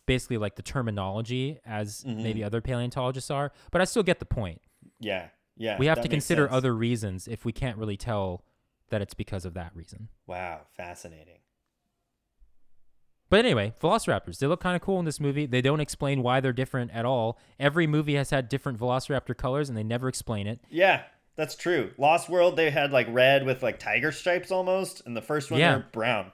basically 0.05 0.37
like 0.37 0.55
the 0.55 0.61
terminology 0.61 1.59
as 1.65 2.03
Mhm. 2.03 2.23
maybe 2.23 2.43
other 2.43 2.61
paleontologists 2.61 3.31
are 3.31 3.51
but 3.71 3.79
i 3.81 3.85
still 3.85 4.03
get 4.03 4.19
the 4.19 4.25
point 4.25 4.61
Yeah. 4.99 5.29
Yeah. 5.55 5.77
we 5.77 5.85
have 5.87 6.01
to 6.01 6.07
consider 6.09 6.43
sense. 6.43 6.53
other 6.55 6.75
reasons 6.75 7.27
if 7.27 7.45
we 7.45 7.51
can't 7.53 7.77
really 7.77 7.97
tell 7.97 8.43
that 8.89 9.01
it's 9.01 9.13
because 9.13 9.45
of 9.45 9.53
that 9.53 9.71
reason 9.75 10.09
Wow, 10.27 10.61
fascinating. 10.75 11.39
But 13.29 13.45
anyway, 13.45 13.73
Velociraptors, 13.79 14.39
they 14.39 14.47
look 14.47 14.59
kind 14.59 14.75
of 14.75 14.81
cool 14.81 14.97
in 14.99 15.05
this 15.05 15.19
movie. 15.19 15.45
They 15.45 15.61
don't 15.61 15.79
explain 15.79 16.23
why 16.23 16.39
they're 16.39 16.51
different 16.51 16.89
at 16.91 17.05
all. 17.05 17.37
Every 17.59 17.85
movie 17.85 18.15
has 18.15 18.31
had 18.31 18.49
different 18.49 18.79
Velociraptor 18.79 19.37
colors 19.37 19.69
and 19.69 19.77
they 19.77 19.83
never 19.83 20.07
explain 20.07 20.47
it. 20.47 20.59
Yeah, 20.71 21.03
that's 21.35 21.55
true. 21.55 21.91
Lost 21.99 22.27
World, 22.27 22.55
they 22.55 22.71
had 22.71 22.91
like 22.91 23.05
red 23.09 23.45
with 23.45 23.61
like 23.61 23.77
tiger 23.77 24.11
stripes 24.11 24.49
almost, 24.51 25.03
and 25.05 25.15
the 25.15 25.21
first 25.21 25.51
one 25.51 25.59
Yeah. 25.59 25.73
they're 25.73 25.87
brown. 25.91 26.31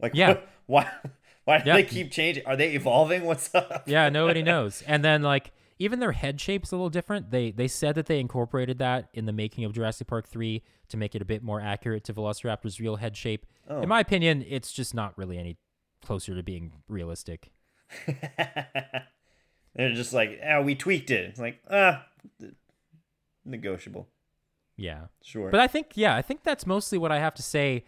Like, 0.00 0.12
Yeah. 0.14 0.38
why? 0.66 0.88
Why 1.44 1.58
do 1.58 1.64
Yeah. 1.68 1.76
they 1.76 1.82
keep 1.84 2.12
changing? 2.12 2.46
Are 2.46 2.56
they 2.56 2.74
evolving? 2.74 3.24
What's 3.26 3.52
up? 3.52 3.84
Yeah, 3.88 4.08
nobody 4.08 4.42
knows. 4.42 4.82
And 4.86 5.04
then 5.04 5.22
like 5.22 5.50
even 5.78 6.00
their 6.00 6.12
head 6.12 6.40
shape's 6.40 6.72
a 6.72 6.76
little 6.76 6.90
different. 6.90 7.30
They 7.30 7.50
they 7.50 7.68
said 7.68 7.94
that 7.96 8.06
they 8.06 8.20
incorporated 8.20 8.78
that 8.78 9.08
in 9.12 9.26
the 9.26 9.32
making 9.32 9.64
of 9.64 9.72
Jurassic 9.72 10.06
Park 10.06 10.28
3 10.28 10.62
to 10.88 10.96
make 10.96 11.14
it 11.14 11.22
a 11.22 11.24
bit 11.24 11.42
more 11.42 11.60
accurate 11.60 12.04
to 12.04 12.14
Velociraptor's 12.14 12.80
real 12.80 12.96
head 12.96 13.16
shape. 13.16 13.46
Oh. 13.68 13.82
In 13.82 13.88
my 13.88 14.00
opinion, 14.00 14.44
it's 14.48 14.72
just 14.72 14.94
not 14.94 15.16
really 15.18 15.38
any 15.38 15.56
closer 16.02 16.34
to 16.34 16.42
being 16.42 16.72
realistic. 16.88 17.52
They're 18.06 19.92
just 19.92 20.12
like, 20.12 20.40
oh, 20.48 20.62
we 20.62 20.74
tweaked 20.74 21.10
it. 21.10 21.26
It's 21.26 21.40
like, 21.40 21.60
ah, 21.70 22.06
negotiable. 23.44 24.08
Yeah. 24.76 25.06
Sure. 25.22 25.50
But 25.50 25.60
I 25.60 25.66
think, 25.66 25.92
yeah, 25.94 26.16
I 26.16 26.22
think 26.22 26.42
that's 26.42 26.66
mostly 26.66 26.96
what 26.96 27.12
I 27.12 27.18
have 27.18 27.34
to 27.34 27.42
say 27.42 27.84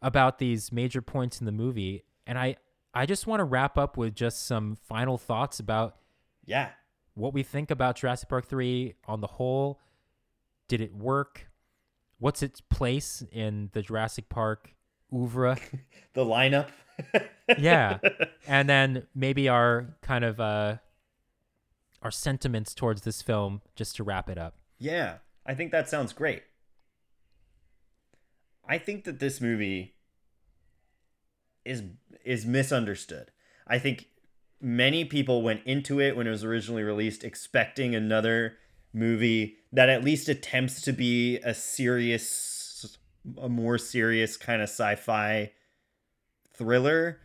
about 0.00 0.38
these 0.38 0.72
major 0.72 1.02
points 1.02 1.38
in 1.40 1.46
the 1.46 1.52
movie. 1.52 2.04
And 2.26 2.38
I, 2.38 2.56
I 2.94 3.04
just 3.04 3.26
want 3.26 3.40
to 3.40 3.44
wrap 3.44 3.76
up 3.76 3.96
with 3.96 4.14
just 4.14 4.46
some 4.46 4.76
final 4.76 5.18
thoughts 5.18 5.60
about 5.60 5.96
yeah. 6.44 6.70
What 7.14 7.34
we 7.34 7.42
think 7.42 7.70
about 7.70 7.96
Jurassic 7.96 8.28
Park 8.28 8.46
3 8.46 8.94
on 9.06 9.20
the 9.20 9.26
whole. 9.26 9.80
Did 10.68 10.80
it 10.80 10.94
work? 10.94 11.48
What's 12.18 12.42
its 12.42 12.60
place 12.60 13.22
in 13.32 13.70
the 13.72 13.82
Jurassic 13.82 14.28
Park 14.28 14.74
oeuvre? 15.12 15.58
The 16.14 16.24
lineup. 16.24 16.68
yeah. 17.58 17.98
And 18.46 18.68
then 18.68 19.06
maybe 19.14 19.48
our 19.48 19.94
kind 20.02 20.24
of 20.24 20.40
uh 20.40 20.76
our 22.02 22.10
sentiments 22.10 22.74
towards 22.74 23.02
this 23.02 23.22
film 23.22 23.62
just 23.76 23.96
to 23.96 24.04
wrap 24.04 24.28
it 24.28 24.36
up. 24.36 24.56
Yeah, 24.78 25.18
I 25.46 25.54
think 25.54 25.70
that 25.70 25.88
sounds 25.88 26.12
great. 26.12 26.42
I 28.68 28.78
think 28.78 29.04
that 29.04 29.20
this 29.20 29.40
movie 29.40 29.94
is 31.64 31.82
is 32.24 32.44
misunderstood. 32.46 33.30
I 33.66 33.78
think 33.78 34.08
many 34.62 35.04
people 35.04 35.42
went 35.42 35.60
into 35.66 36.00
it 36.00 36.16
when 36.16 36.26
it 36.26 36.30
was 36.30 36.44
originally 36.44 36.84
released 36.84 37.24
expecting 37.24 37.94
another 37.94 38.56
movie 38.94 39.56
that 39.72 39.88
at 39.88 40.04
least 40.04 40.28
attempts 40.28 40.80
to 40.82 40.92
be 40.92 41.38
a 41.38 41.52
serious 41.52 42.96
a 43.40 43.48
more 43.48 43.78
serious 43.78 44.36
kind 44.36 44.60
of 44.60 44.68
sci-fi 44.68 45.50
thriller 46.54 47.20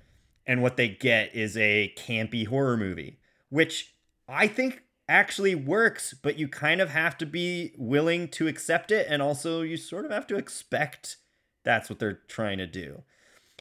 and 0.45 0.61
what 0.61 0.77
they 0.77 0.87
get 0.87 1.35
is 1.35 1.57
a 1.57 1.93
campy 1.97 2.47
horror 2.47 2.77
movie, 2.77 3.19
which 3.49 3.93
I 4.27 4.47
think 4.47 4.83
actually 5.09 5.55
works, 5.55 6.13
but 6.13 6.37
you 6.37 6.47
kind 6.47 6.81
of 6.81 6.89
have 6.89 7.17
to 7.17 7.25
be 7.25 7.73
willing 7.77 8.27
to 8.29 8.47
accept 8.47 8.91
it 8.91 9.07
and 9.09 9.21
also 9.21 9.61
you 9.61 9.77
sort 9.77 10.05
of 10.05 10.11
have 10.11 10.27
to 10.27 10.37
expect 10.37 11.17
that's 11.63 11.89
what 11.89 11.99
they're 11.99 12.21
trying 12.27 12.57
to 12.59 12.67
do. 12.67 13.03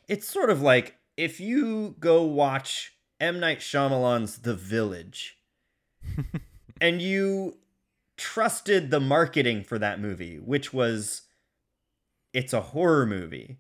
It's 0.08 0.28
sort 0.28 0.50
of 0.50 0.62
like 0.62 0.96
if 1.16 1.40
you 1.40 1.96
go 1.98 2.22
watch 2.22 2.95
M 3.20 3.40
Night 3.40 3.60
Shyamalan's 3.60 4.38
The 4.38 4.55
Village 4.55 5.38
and 6.80 7.01
you 7.01 7.59
trusted 8.16 8.90
the 8.90 9.01
marketing 9.01 9.62
for 9.62 9.78
that 9.78 10.01
movie, 10.01 10.38
which 10.38 10.72
was 10.72 11.22
it's 12.32 12.52
a 12.52 12.60
horror 12.60 13.06
movie, 13.06 13.59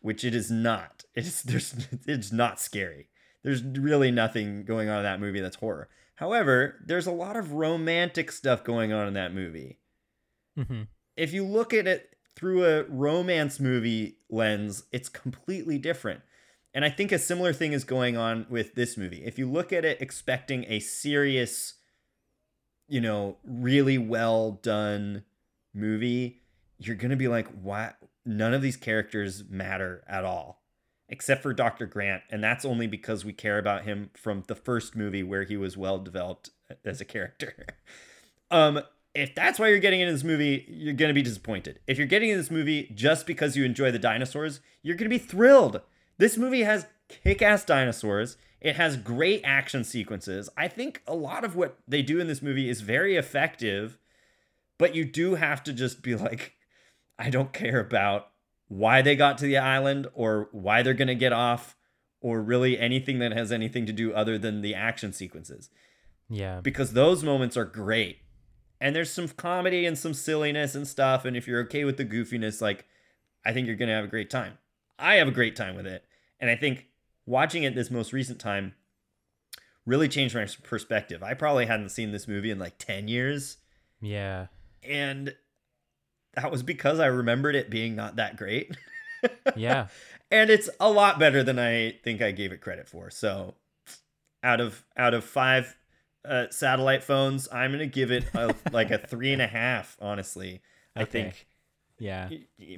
which 0.00 0.24
it 0.24 0.34
is 0.34 0.50
not. 0.50 1.04
It's 1.14 1.42
there's 1.42 1.74
it's 2.06 2.32
not 2.32 2.58
scary. 2.58 3.08
There's 3.42 3.62
really 3.62 4.10
nothing 4.10 4.64
going 4.64 4.88
on 4.88 4.98
in 4.98 5.02
that 5.02 5.20
movie 5.20 5.40
that's 5.40 5.56
horror. 5.56 5.90
However, 6.14 6.76
there's 6.86 7.06
a 7.06 7.12
lot 7.12 7.36
of 7.36 7.52
romantic 7.52 8.32
stuff 8.32 8.64
going 8.64 8.92
on 8.94 9.08
in 9.08 9.14
that 9.14 9.34
movie. 9.34 9.78
Mhm. 10.58 10.86
If 11.16 11.34
you 11.34 11.44
look 11.44 11.74
at 11.74 11.86
it 11.86 12.16
through 12.34 12.64
a 12.64 12.84
romance 12.84 13.60
movie 13.60 14.16
lens, 14.30 14.84
it's 14.90 15.10
completely 15.10 15.76
different. 15.76 16.22
And 16.74 16.84
I 16.84 16.90
think 16.90 17.12
a 17.12 17.18
similar 17.18 17.52
thing 17.52 17.72
is 17.72 17.84
going 17.84 18.16
on 18.16 18.46
with 18.48 18.74
this 18.74 18.96
movie. 18.96 19.22
If 19.24 19.38
you 19.38 19.50
look 19.50 19.72
at 19.72 19.84
it 19.84 20.00
expecting 20.00 20.64
a 20.68 20.80
serious, 20.80 21.74
you 22.88 23.00
know, 23.00 23.36
really 23.44 23.98
well 23.98 24.52
done 24.62 25.24
movie, 25.74 26.42
you're 26.78 26.96
going 26.96 27.10
to 27.10 27.16
be 27.16 27.28
like, 27.28 27.48
why? 27.60 27.92
None 28.24 28.54
of 28.54 28.62
these 28.62 28.76
characters 28.76 29.44
matter 29.50 30.02
at 30.08 30.24
all, 30.24 30.62
except 31.08 31.42
for 31.42 31.52
Dr. 31.52 31.86
Grant. 31.86 32.22
And 32.30 32.42
that's 32.42 32.64
only 32.64 32.86
because 32.86 33.24
we 33.24 33.32
care 33.32 33.58
about 33.58 33.84
him 33.84 34.10
from 34.14 34.44
the 34.46 34.54
first 34.54 34.96
movie 34.96 35.22
where 35.22 35.42
he 35.42 35.56
was 35.56 35.76
well 35.76 35.98
developed 35.98 36.50
as 36.84 37.00
a 37.00 37.04
character. 37.04 37.66
um, 38.50 38.80
if 39.14 39.34
that's 39.34 39.58
why 39.58 39.68
you're 39.68 39.78
getting 39.78 40.00
into 40.00 40.12
this 40.12 40.24
movie, 40.24 40.64
you're 40.68 40.94
going 40.94 41.10
to 41.10 41.14
be 41.14 41.22
disappointed. 41.22 41.80
If 41.86 41.98
you're 41.98 42.06
getting 42.06 42.30
into 42.30 42.40
this 42.40 42.50
movie 42.50 42.90
just 42.94 43.26
because 43.26 43.56
you 43.56 43.64
enjoy 43.64 43.90
the 43.90 43.98
dinosaurs, 43.98 44.60
you're 44.82 44.96
going 44.96 45.10
to 45.10 45.18
be 45.18 45.22
thrilled. 45.22 45.82
This 46.22 46.38
movie 46.38 46.62
has 46.62 46.86
kick 47.08 47.42
ass 47.42 47.64
dinosaurs. 47.64 48.36
It 48.60 48.76
has 48.76 48.96
great 48.96 49.40
action 49.42 49.82
sequences. 49.82 50.48
I 50.56 50.68
think 50.68 51.02
a 51.04 51.16
lot 51.16 51.42
of 51.42 51.56
what 51.56 51.78
they 51.88 52.00
do 52.00 52.20
in 52.20 52.28
this 52.28 52.40
movie 52.40 52.68
is 52.68 52.80
very 52.80 53.16
effective, 53.16 53.98
but 54.78 54.94
you 54.94 55.04
do 55.04 55.34
have 55.34 55.64
to 55.64 55.72
just 55.72 56.00
be 56.00 56.14
like, 56.14 56.52
I 57.18 57.28
don't 57.28 57.52
care 57.52 57.80
about 57.80 58.28
why 58.68 59.02
they 59.02 59.16
got 59.16 59.36
to 59.38 59.46
the 59.46 59.58
island 59.58 60.06
or 60.14 60.48
why 60.52 60.84
they're 60.84 60.94
going 60.94 61.08
to 61.08 61.16
get 61.16 61.32
off 61.32 61.74
or 62.20 62.40
really 62.40 62.78
anything 62.78 63.18
that 63.18 63.32
has 63.32 63.50
anything 63.50 63.84
to 63.86 63.92
do 63.92 64.12
other 64.12 64.38
than 64.38 64.60
the 64.60 64.76
action 64.76 65.12
sequences 65.12 65.70
Yeah. 66.30 66.60
because 66.60 66.92
those 66.92 67.24
moments 67.24 67.56
are 67.56 67.64
great. 67.64 68.18
And 68.80 68.94
there's 68.94 69.10
some 69.10 69.26
comedy 69.26 69.86
and 69.86 69.98
some 69.98 70.14
silliness 70.14 70.76
and 70.76 70.86
stuff. 70.86 71.24
And 71.24 71.36
if 71.36 71.48
you're 71.48 71.62
okay 71.62 71.84
with 71.84 71.96
the 71.96 72.04
goofiness, 72.04 72.62
like, 72.62 72.84
I 73.44 73.52
think 73.52 73.66
you're 73.66 73.74
going 73.74 73.88
to 73.88 73.94
have 73.96 74.04
a 74.04 74.06
great 74.06 74.30
time. 74.30 74.58
I 75.00 75.16
have 75.16 75.26
a 75.26 75.32
great 75.32 75.56
time 75.56 75.74
with 75.74 75.88
it. 75.88 76.04
And 76.42 76.50
I 76.50 76.56
think 76.56 76.88
watching 77.24 77.62
it 77.62 77.74
this 77.74 77.90
most 77.90 78.12
recent 78.12 78.38
time 78.38 78.74
really 79.86 80.08
changed 80.08 80.34
my 80.34 80.46
perspective. 80.64 81.22
I 81.22 81.32
probably 81.34 81.66
hadn't 81.66 81.88
seen 81.90 82.12
this 82.12 82.28
movie 82.28 82.50
in 82.50 82.58
like 82.58 82.76
10 82.78 83.08
years. 83.08 83.56
Yeah. 84.00 84.48
And 84.82 85.34
that 86.34 86.50
was 86.50 86.62
because 86.62 87.00
I 87.00 87.06
remembered 87.06 87.54
it 87.54 87.70
being 87.70 87.96
not 87.96 88.16
that 88.16 88.36
great. 88.36 88.76
Yeah. 89.54 89.86
and 90.32 90.50
it's 90.50 90.68
a 90.80 90.90
lot 90.90 91.20
better 91.20 91.44
than 91.44 91.56
I 91.56 91.92
think 92.02 92.20
I 92.20 92.32
gave 92.32 92.50
it 92.50 92.60
credit 92.60 92.88
for. 92.88 93.08
So, 93.08 93.54
out 94.42 94.60
of 94.60 94.84
out 94.96 95.14
of 95.14 95.22
five 95.22 95.76
uh, 96.24 96.46
satellite 96.50 97.04
phones, 97.04 97.46
I'm 97.52 97.70
gonna 97.70 97.86
give 97.86 98.10
it 98.10 98.24
a, 98.34 98.52
like 98.72 98.90
a 98.90 98.98
three 98.98 99.32
and 99.32 99.40
a 99.40 99.46
half. 99.46 99.96
Honestly, 100.00 100.60
I 100.96 101.04
think 101.04 101.46
Yeah. 102.00 102.30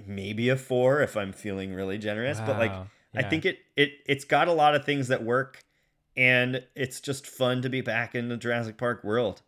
maybe 0.06 0.50
a 0.50 0.56
four 0.56 1.00
if 1.00 1.16
I'm 1.16 1.32
feeling 1.32 1.72
really 1.72 1.96
generous. 1.96 2.38
But 2.40 2.58
like, 2.58 2.72
Wow. 3.14 3.20
I 3.24 3.28
think 3.28 3.44
it 3.44 3.58
it 3.76 3.92
it's 4.06 4.24
got 4.24 4.48
a 4.48 4.52
lot 4.52 4.74
of 4.74 4.84
things 4.84 5.08
that 5.08 5.22
work, 5.22 5.62
and 6.16 6.64
it's 6.74 7.00
just 7.00 7.26
fun 7.26 7.62
to 7.62 7.68
be 7.68 7.80
back 7.80 8.14
in 8.14 8.28
the 8.28 8.36
Jurassic 8.36 8.76
Park 8.76 9.04
world. 9.04 9.42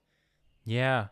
Yeah. 0.65 1.09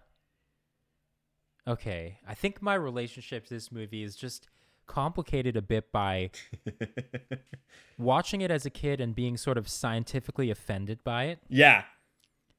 Okay. 1.67 2.19
I 2.29 2.35
think 2.35 2.61
my 2.61 2.75
relationship 2.75 3.47
to 3.47 3.55
this 3.55 3.73
movie 3.73 4.03
is 4.03 4.17
just 4.17 4.49
complicated 4.87 5.57
a 5.57 5.63
bit 5.63 5.91
by 5.93 6.31
watching 7.99 8.41
it 8.43 8.51
as 8.51 8.67
a 8.67 8.71
kid 8.71 9.01
and 9.01 9.15
being 9.15 9.37
sort 9.37 9.57
of 9.57 9.69
scientifically 9.69 10.51
offended 10.51 11.03
by 11.05 11.25
it. 11.25 11.39
yeah, 11.49 11.85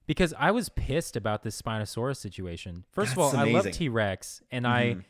Because 0.07 0.33
I 0.39 0.49
was 0.51 0.69
pissed 0.69 1.15
about 1.15 1.43
this 1.43 1.61
Spinosaurus 1.61 2.17
situation. 2.17 2.83
First 2.91 3.11
of 3.11 3.19
all, 3.19 3.31
That's 3.31 3.47
I 3.47 3.51
love. 3.51 3.71
T 3.71 3.89
Rex, 3.89 4.41
and 4.51 4.65
I 4.65 4.83
Mhm. 4.95 5.03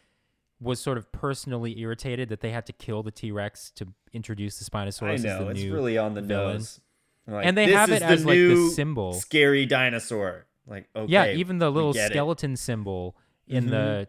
Was 0.61 0.79
sort 0.79 0.97
of 0.97 1.11
personally 1.11 1.77
irritated 1.79 2.29
that 2.29 2.39
they 2.41 2.51
had 2.51 2.65
to 2.65 2.73
kill 2.73 3.03
the 3.03 3.11
T 3.11 3.31
Rex 3.31 3.71
to 3.71 3.87
introduce 4.13 4.57
the 4.57 4.69
Spinosaurus 4.69 5.19
I 5.19 5.23
know 5.23 5.45
the 5.45 5.49
it's 5.51 5.63
really 5.63 5.97
on 5.97 6.13
the 6.13 6.21
villain. 6.21 6.55
nose. 6.57 6.79
Like, 7.27 7.45
and 7.45 7.57
they 7.57 7.65
this 7.65 7.75
have 7.75 7.89
is 7.89 7.97
it 7.97 8.01
as 8.03 8.25
like 8.25 8.35
the 8.37 8.69
symbol. 8.69 9.13
scary 9.13 9.65
dinosaur. 9.65 10.45
Like 10.67 10.87
okay, 10.95 11.11
yeah, 11.11 11.27
even 11.33 11.57
the 11.59 11.69
little 11.71 11.91
get 11.93 12.11
it. 12.11 12.13
skeleton 12.13 12.55
symbol 12.55 13.15
in 13.47 13.65
Mhm. 13.65 13.69
the 13.69 14.07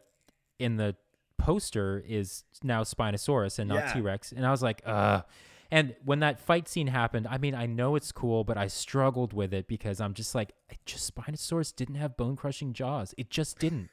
in 0.59 0.77
the 0.77 0.97
poster 1.39 2.02
is 2.06 2.44
now 2.62 2.82
Spinosaurus 2.82 3.59
and 3.59 3.68
not 3.68 3.77
Yeah. 3.86 3.93
T 3.94 4.01
Rex. 4.01 4.32
And 4.32 4.47
I 4.47 4.51
was 4.51 4.62
like, 4.62 4.82
uh 4.86 5.23
and 5.70 5.97
when 6.05 6.20
that 6.20 6.39
fight 6.39 6.68
scene 6.68 6.86
happened, 6.86 7.27
I 7.28 7.39
mean, 7.39 7.55
I 7.55 7.66
know 7.66 7.97
it's 7.97 8.12
cool, 8.12 8.44
but 8.44 8.56
I 8.56 8.68
struggled 8.68 9.32
with 9.32 9.52
it 9.52 9.66
because 9.66 10.01
I'm 10.01 10.14
just 10.14 10.32
like, 10.35 10.52
just 10.85 11.12
Spinosaurus 11.12 11.74
didn't 11.74 11.97
have 11.97 12.16
bone 12.16 12.36
crushing 12.36 12.73
jaws. 12.73 13.14
It 13.18 13.31
just 13.31 13.59
didn't. 13.59 13.89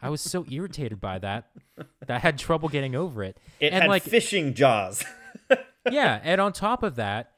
I 0.00 0.08
was 0.08 0.20
so 0.20 0.44
irritated 0.50 1.00
by 1.00 1.18
that 1.18 1.50
that 1.76 2.10
I 2.10 2.18
had 2.18 2.38
trouble 2.38 2.68
getting 2.68 2.94
over 2.94 3.22
it. 3.22 3.38
It 3.60 3.72
and 3.72 3.82
had 3.82 3.88
like 3.88 4.02
fishing 4.02 4.54
jaws. 4.54 5.04
yeah, 5.90 6.20
and 6.22 6.40
on 6.40 6.52
top 6.52 6.82
of 6.82 6.96
that, 6.96 7.32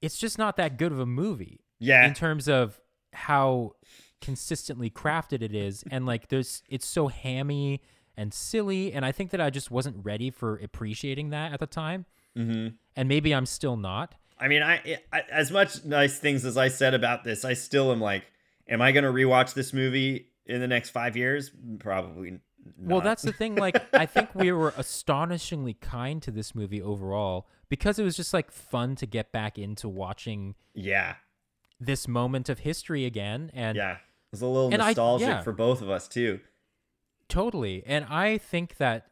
it's 0.00 0.18
just 0.18 0.38
not 0.38 0.56
that 0.56 0.78
good 0.78 0.92
of 0.92 0.98
a 0.98 1.06
movie 1.06 1.60
yeah, 1.78 2.06
in 2.06 2.14
terms 2.14 2.48
of 2.48 2.80
how 3.12 3.72
consistently 4.20 4.90
crafted 4.90 5.42
it 5.42 5.54
is. 5.54 5.84
And 5.90 6.06
like 6.06 6.28
there's 6.28 6.62
it's 6.68 6.86
so 6.86 7.08
hammy 7.08 7.82
and 8.16 8.32
silly 8.32 8.92
and 8.92 9.04
i 9.04 9.10
think 9.10 9.32
that 9.32 9.40
i 9.40 9.50
just 9.50 9.72
wasn't 9.72 9.96
ready 10.04 10.30
for 10.30 10.56
appreciating 10.58 11.30
that 11.30 11.52
at 11.52 11.60
the 11.60 11.66
time. 11.66 12.06
Hmm 12.36 12.68
and 12.96 13.08
maybe 13.08 13.34
i'm 13.34 13.46
still 13.46 13.76
not. 13.76 14.14
I 14.38 14.48
mean, 14.48 14.62
I, 14.62 14.98
I 15.12 15.22
as 15.30 15.50
much 15.50 15.84
nice 15.84 16.18
things 16.18 16.44
as 16.44 16.56
I 16.56 16.68
said 16.68 16.92
about 16.92 17.22
this, 17.22 17.44
I 17.44 17.54
still 17.54 17.92
am 17.92 18.00
like, 18.00 18.24
am 18.68 18.82
I 18.82 18.90
going 18.90 19.04
to 19.04 19.10
rewatch 19.10 19.54
this 19.54 19.72
movie 19.72 20.26
in 20.46 20.60
the 20.60 20.68
next 20.68 20.90
five 20.90 21.16
years? 21.16 21.50
Probably. 21.78 22.32
Not. 22.32 22.40
well 22.78 23.00
that's 23.02 23.20
the 23.20 23.32
thing 23.32 23.56
like 23.56 23.76
i 23.94 24.06
think 24.06 24.34
we 24.34 24.50
were 24.50 24.72
astonishingly 24.78 25.74
kind 25.74 26.22
to 26.22 26.30
this 26.30 26.54
movie 26.54 26.80
overall 26.80 27.46
because 27.68 27.98
it 27.98 28.04
was 28.04 28.16
just 28.16 28.32
like 28.32 28.50
fun 28.50 28.96
to 28.96 29.04
get 29.06 29.32
back 29.32 29.58
into 29.58 29.86
watching 29.86 30.54
yeah, 30.72 31.16
this 31.78 32.08
moment 32.08 32.48
of 32.48 32.60
history 32.60 33.04
again 33.04 33.50
and 33.52 33.76
yeah. 33.76 33.92
It 33.92 33.98
was 34.32 34.40
a 34.42 34.46
little 34.46 34.72
And 34.72 34.80
I- 34.82 34.88
nostalgic 34.88 35.28
yeah. 35.28 35.40
for 35.42 35.52
both 35.52 35.82
of 35.82 35.90
us 35.90 36.08
too. 36.08 36.40
Totally. 37.28 37.82
And 37.86 38.04
I 38.06 38.38
think 38.38 38.78
that 38.78 39.06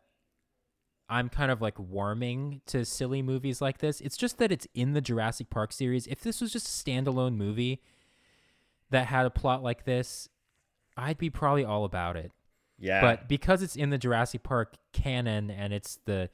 I'm 1.09 1.29
kind 1.29 1.51
of 1.53 1.61
like 1.61 1.79
warming 1.79 2.61
to 2.67 2.85
silly 2.85 3.23
movies 3.23 3.61
like 3.61 3.79
this. 3.79 4.01
It's 4.01 4.17
just 4.17 4.39
that 4.39 4.51
it's 4.51 4.67
in 4.75 4.95
the 4.95 5.01
Jurassic 5.01 5.51
Park 5.51 5.73
series. 5.73 6.07
If 6.07 6.23
this 6.23 6.41
was 6.41 6.53
just 6.53 6.67
a 6.67 6.71
standalone 6.91 7.37
movie 7.37 7.83
that 8.91 9.07
had 9.07 9.27
a 9.27 9.31
plot 9.31 9.63
like 9.63 9.85
this, 9.85 10.29
I'd 10.97 11.19
be 11.19 11.31
probably 11.31 11.65
all 11.65 11.85
about 11.85 12.17
it. 12.17 12.33
Yeah, 12.79 13.01
But 13.01 13.29
because 13.29 13.63
it's 13.63 13.77
in 13.77 13.91
the 13.91 13.99
Jurassic 13.99 14.43
Park 14.43 14.75
canon 14.93 15.51
and 15.51 15.73
it's 15.73 16.01
the 16.05 16.31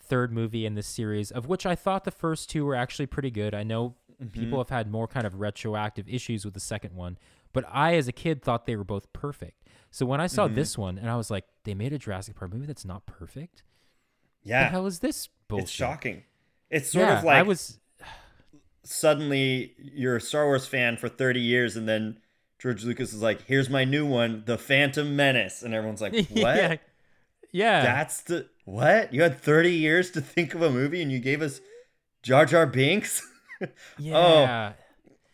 third 0.00 0.32
movie 0.32 0.64
in 0.64 0.74
the 0.74 0.82
series, 0.82 1.30
of 1.30 1.46
which 1.46 1.66
I 1.66 1.74
thought 1.74 2.04
the 2.04 2.10
first 2.10 2.48
two 2.48 2.64
were 2.64 2.74
actually 2.74 3.06
pretty 3.06 3.30
good. 3.30 3.54
I 3.54 3.64
know 3.64 3.94
mm-hmm. 4.20 4.28
people 4.28 4.58
have 4.58 4.70
had 4.70 4.90
more 4.90 5.06
kind 5.06 5.26
of 5.26 5.40
retroactive 5.40 6.08
issues 6.08 6.44
with 6.44 6.54
the 6.54 6.60
second 6.60 6.94
one, 6.94 7.18
but 7.52 7.64
I, 7.70 7.96
as 7.96 8.08
a 8.08 8.12
kid, 8.12 8.42
thought 8.42 8.64
they 8.64 8.76
were 8.76 8.84
both 8.84 9.12
perfect. 9.12 9.62
So 9.90 10.06
when 10.06 10.20
I 10.20 10.26
saw 10.26 10.46
mm-hmm. 10.46 10.54
this 10.54 10.78
one 10.78 10.98
and 10.98 11.10
I 11.10 11.16
was 11.16 11.30
like, 11.30 11.44
they 11.64 11.74
made 11.74 11.92
a 11.92 11.98
Jurassic 11.98 12.36
Park 12.36 12.52
movie 12.52 12.66
that's 12.66 12.84
not 12.84 13.04
perfect? 13.06 13.62
The 14.44 14.50
yeah, 14.50 14.70
hell 14.70 14.86
is 14.86 15.00
this 15.00 15.28
bullshit? 15.48 15.64
it's 15.64 15.72
shocking. 15.72 16.22
It's 16.70 16.92
sort 16.92 17.06
yeah, 17.06 17.18
of 17.18 17.24
like 17.24 17.36
I 17.36 17.42
was 17.42 17.78
suddenly 18.84 19.74
you're 19.78 20.16
a 20.16 20.20
Star 20.20 20.46
Wars 20.46 20.66
fan 20.66 20.96
for 20.96 21.08
30 21.08 21.40
years, 21.40 21.76
and 21.76 21.88
then 21.88 22.18
George 22.58 22.84
Lucas 22.84 23.12
is 23.12 23.22
like, 23.22 23.42
"Here's 23.42 23.70
my 23.70 23.84
new 23.84 24.04
one, 24.04 24.42
The 24.46 24.58
Phantom 24.58 25.14
Menace," 25.14 25.62
and 25.62 25.74
everyone's 25.74 26.00
like, 26.00 26.14
"What? 26.30 26.56
yeah. 26.56 26.76
Yeah. 27.50 27.82
That's 27.82 28.22
the 28.22 28.48
what? 28.64 29.14
You 29.14 29.22
had 29.22 29.38
30 29.38 29.72
years 29.72 30.10
to 30.12 30.20
think 30.20 30.54
of 30.54 30.62
a 30.62 30.70
movie, 30.70 31.00
and 31.00 31.10
you 31.10 31.18
gave 31.18 31.40
us 31.40 31.60
Jar 32.22 32.44
Jar 32.44 32.66
Binks." 32.66 33.26
yeah. 33.98 34.72
Oh. 34.76 34.82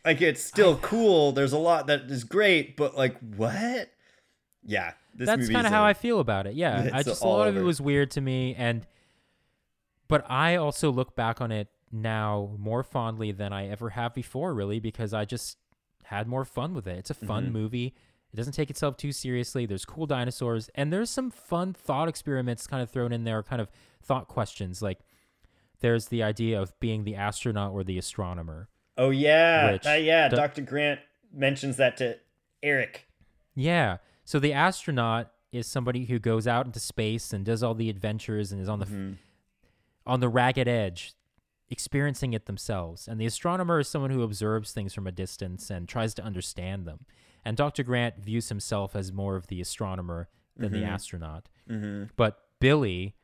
like 0.05 0.21
it's 0.23 0.43
still 0.43 0.77
cool. 0.79 1.33
There's 1.33 1.53
a 1.53 1.59
lot 1.59 1.87
that 1.89 2.03
is 2.03 2.25
great, 2.25 2.77
but 2.77 2.97
like 2.97 3.19
what? 3.37 3.91
Yeah, 4.63 4.93
this 5.15 5.27
That's 5.27 5.49
kind 5.49 5.67
of 5.67 5.73
how 5.73 5.83
a- 5.85 5.89
I 5.89 5.95
feel 5.95 6.21
about 6.21 6.47
it. 6.47 6.55
Yeah, 6.55 6.91
I 6.95 7.03
just 7.03 7.23
a 7.23 7.27
lot 7.27 7.49
of 7.49 7.57
it 7.57 7.63
was 7.63 7.81
weird 7.81 8.11
to 8.13 8.21
me, 8.21 8.55
and 8.57 8.87
but 10.09 10.29
I 10.31 10.57
also 10.57 10.91
look 10.91 11.17
back 11.17 11.41
on 11.41 11.51
it 11.51 11.69
now 11.91 12.57
more 12.59 12.83
fondly 12.83 13.33
than 13.33 13.53
I 13.53 13.69
ever 13.69 13.91
have 13.91 14.15
before, 14.15 14.55
really, 14.55 14.81
because 14.81 15.15
I 15.15 15.25
just 15.25 15.59
had 16.05 16.27
more 16.27 16.45
fun 16.45 16.75
with 16.75 16.87
it. 16.87 16.99
It's 16.99 17.11
a 17.11 17.15
fun 17.15 17.49
Mhm. 17.49 17.53
movie. 17.53 17.95
It 18.33 18.37
doesn't 18.37 18.53
take 18.55 18.71
itself 18.71 18.97
too 18.97 19.13
seriously. 19.13 19.65
There's 19.67 19.85
cool 19.85 20.07
dinosaurs, 20.07 20.69
and 20.75 20.93
there's 20.93 21.09
some 21.11 21.31
fun 21.31 21.73
thought 21.73 22.09
experiments 22.09 22.67
kind 22.67 22.83
of 22.83 22.91
thrown 22.91 23.13
in 23.13 23.25
there, 23.25 23.43
kind 23.43 23.63
of 23.63 23.71
thought 24.03 24.27
questions. 24.29 24.83
Like 24.83 24.99
there's 25.81 26.09
the 26.09 26.23
idea 26.23 26.61
of 26.61 26.79
being 26.81 27.05
the 27.05 27.15
astronaut 27.15 27.73
or 27.73 27.85
the 27.85 27.99
astronomer. 27.99 28.69
Oh 28.97 29.11
yeah, 29.11 29.79
uh, 29.87 29.93
yeah. 29.93 30.29
do- 30.29 30.37
Dr. 30.37 30.63
Grant 30.63 31.01
mentions 31.33 31.77
that 31.77 31.97
to 31.99 32.19
Eric. 32.63 33.09
Yeah. 33.55 33.99
So 34.25 34.39
the 34.39 34.53
astronaut 34.53 35.31
is 35.53 35.67
somebody 35.67 36.07
who 36.07 36.19
goes 36.19 36.47
out 36.49 36.67
into 36.67 36.81
space 36.81 37.33
and 37.33 37.45
does 37.45 37.63
all 37.63 37.75
the 37.75 37.89
adventures 37.91 38.51
and 38.51 38.61
is 38.61 38.69
on 38.69 38.79
the 38.81 38.87
Mhm. 38.87 39.19
on 40.07 40.21
the 40.21 40.29
ragged 40.29 40.67
edge, 40.69 41.13
experiencing 41.71 42.33
it 42.35 42.47
themselves. 42.47 43.09
And 43.09 43.21
the 43.21 43.27
astronomer 43.27 43.79
is 43.81 43.89
someone 43.89 44.11
who 44.11 44.23
observes 44.23 44.73
things 44.73 44.93
from 44.95 45.07
a 45.07 45.13
distance 45.13 45.71
and 45.71 45.89
tries 45.89 46.15
to 46.15 46.23
understand 46.23 46.87
them. 46.87 47.07
And 47.45 47.57
Dr. 47.57 47.83
Grant 47.83 48.19
views 48.19 48.49
himself 48.49 48.95
as 48.97 49.13
more 49.13 49.37
of 49.37 49.47
the 49.49 49.61
astronomer 49.61 50.29
than 50.57 50.73
the 50.73 50.83
Mhm. 50.83 50.89
astronaut. 50.89 51.49
Mhm. 51.69 52.11
But 52.17 52.41
Billy 52.61 53.17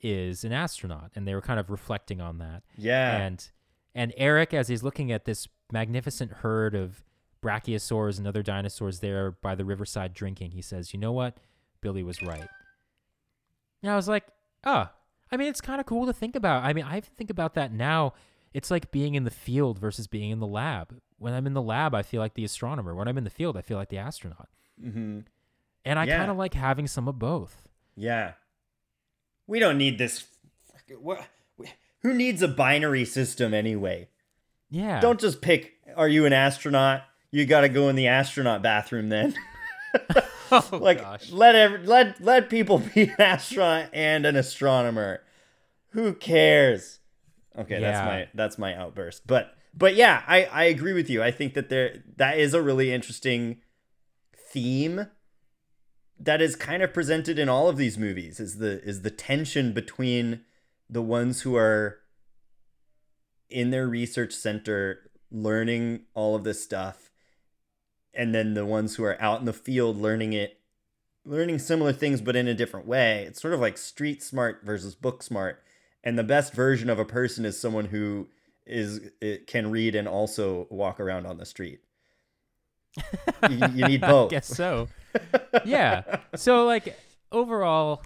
is 0.00 0.44
an 0.44 0.52
astronaut, 0.52 1.10
and 1.14 1.26
they 1.26 1.34
were 1.34 1.40
kind 1.40 1.58
of 1.60 1.70
reflecting 1.70 2.20
on 2.20 2.38
that. 2.38 2.62
Yeah. 2.76 3.16
And 3.16 3.50
and 3.96 4.12
Eric, 4.16 4.52
as 4.52 4.66
he's 4.66 4.82
looking 4.82 5.12
at 5.12 5.24
this 5.24 5.46
magnificent 5.70 6.32
herd 6.32 6.74
of 6.74 7.04
brachiosaurs 7.40 8.18
and 8.18 8.26
other 8.26 8.42
dinosaurs 8.42 8.98
there 8.98 9.30
by 9.30 9.54
the 9.54 9.64
riverside 9.64 10.12
drinking, 10.14 10.50
he 10.50 10.60
says, 10.62 10.92
"You 10.92 10.98
know 10.98 11.12
what? 11.12 11.38
Billy 11.80 12.02
was 12.02 12.20
right." 12.20 12.48
And 13.82 13.92
I 13.92 13.96
was 13.96 14.08
like, 14.08 14.26
"Ah, 14.64 14.92
I 15.34 15.36
mean, 15.36 15.48
it's 15.48 15.60
kind 15.60 15.80
of 15.80 15.86
cool 15.86 16.06
to 16.06 16.12
think 16.12 16.36
about. 16.36 16.64
I 16.64 16.72
mean, 16.72 16.84
I 16.84 17.00
think 17.00 17.28
about 17.30 17.54
that 17.54 17.72
now. 17.72 18.14
It's 18.52 18.70
like 18.70 18.92
being 18.92 19.16
in 19.16 19.24
the 19.24 19.30
field 19.32 19.78
versus 19.80 20.06
being 20.06 20.30
in 20.30 20.38
the 20.38 20.46
lab. 20.46 20.94
When 21.18 21.34
I'm 21.34 21.46
in 21.46 21.54
the 21.54 21.62
lab, 21.62 21.92
I 21.94 22.02
feel 22.02 22.20
like 22.20 22.34
the 22.34 22.44
astronomer. 22.44 22.94
When 22.94 23.08
I'm 23.08 23.18
in 23.18 23.24
the 23.24 23.30
field, 23.30 23.56
I 23.56 23.62
feel 23.62 23.76
like 23.78 23.88
the 23.88 23.98
astronaut. 23.98 24.48
hmm 24.80 25.20
And 25.84 25.98
I 25.98 26.04
Yeah. 26.04 26.18
kind 26.18 26.30
of 26.30 26.36
like 26.36 26.54
having 26.54 26.86
some 26.86 27.08
of 27.08 27.18
both. 27.18 27.68
Yeah. 27.96 28.34
We 29.48 29.58
don't 29.58 29.76
need 29.76 29.98
this. 29.98 30.24
What? 31.00 31.26
Who 32.02 32.14
needs 32.14 32.42
a 32.42 32.48
binary 32.48 33.04
system 33.04 33.52
anyway? 33.54 34.08
Yeah. 34.70 35.00
Don't 35.00 35.18
just 35.18 35.40
pick. 35.40 35.72
Are 35.96 36.08
you 36.08 36.24
an 36.26 36.32
astronaut? 36.32 37.02
You 37.32 37.46
got 37.46 37.62
to 37.62 37.68
go 37.68 37.88
in 37.88 37.96
the 37.96 38.06
astronaut 38.06 38.62
bathroom 38.62 39.08
then. 39.08 39.34
oh, 40.52 40.68
like 40.80 41.00
gosh. 41.00 41.30
let 41.32 41.54
every, 41.56 41.78
let 41.86 42.20
let 42.20 42.48
people 42.50 42.78
be 42.94 43.04
an 43.04 43.14
astronaut 43.20 43.88
and 43.92 44.24
an 44.26 44.36
astronomer. 44.36 45.22
Who 45.94 46.12
cares? 46.12 47.00
Okay, 47.56 47.80
Yeah. 47.80 47.92
that's 47.92 48.06
my 48.06 48.28
that's 48.34 48.58
my 48.58 48.74
outburst. 48.74 49.26
But 49.26 49.54
but 49.72 49.94
yeah, 49.94 50.22
I 50.26 50.44
I 50.44 50.64
agree 50.64 50.92
with 50.92 51.08
you. 51.08 51.22
I 51.22 51.30
think 51.30 51.54
that 51.54 51.68
there 51.68 52.02
that 52.16 52.38
is 52.38 52.52
a 52.52 52.60
really 52.62 52.92
interesting 52.92 53.58
theme 54.52 55.06
that 56.18 56.40
is 56.40 56.56
kind 56.56 56.82
of 56.82 56.92
presented 56.92 57.38
in 57.38 57.48
all 57.48 57.68
of 57.68 57.76
these 57.76 57.98
movies 57.98 58.38
is 58.40 58.58
the 58.58 58.82
is 58.84 59.02
the 59.02 59.10
tension 59.10 59.72
between 59.72 60.40
the 60.88 61.02
ones 61.02 61.42
who 61.42 61.56
are 61.56 61.98
in 63.48 63.70
their 63.70 63.86
research 63.88 64.32
center 64.32 65.10
learning 65.30 66.02
all 66.14 66.34
of 66.36 66.44
this 66.44 66.62
stuff 66.62 67.10
and 68.12 68.34
then 68.34 68.54
the 68.54 68.64
ones 68.64 68.94
who 68.94 69.04
are 69.04 69.20
out 69.20 69.40
in 69.40 69.46
the 69.46 69.52
field 69.52 69.96
learning 69.96 70.32
it 70.32 70.60
learning 71.24 71.58
similar 71.58 71.92
things 71.92 72.20
but 72.20 72.36
in 72.36 72.46
a 72.46 72.54
different 72.54 72.86
way 72.86 73.24
it's 73.26 73.40
sort 73.42 73.54
of 73.54 73.60
like 73.60 73.76
street 73.76 74.22
smart 74.22 74.60
versus 74.64 74.94
book 74.94 75.22
smart 75.22 75.62
and 76.04 76.16
the 76.16 76.22
best 76.22 76.52
version 76.52 76.88
of 76.88 77.00
a 77.00 77.04
person 77.04 77.44
is 77.44 77.60
someone 77.60 77.86
who 77.86 78.28
is 78.66 79.00
it 79.20 79.48
can 79.48 79.70
read 79.70 79.96
and 79.96 80.06
also 80.06 80.68
walk 80.70 81.00
around 81.00 81.26
on 81.26 81.38
the 81.38 81.44
street 81.44 81.80
you, 83.50 83.58
you 83.74 83.84
need 83.88 84.00
both 84.00 84.30
I 84.30 84.36
guess 84.36 84.46
so. 84.46 84.88
yeah. 85.64 86.18
So 86.34 86.64
like 86.66 86.96
overall, 87.32 88.02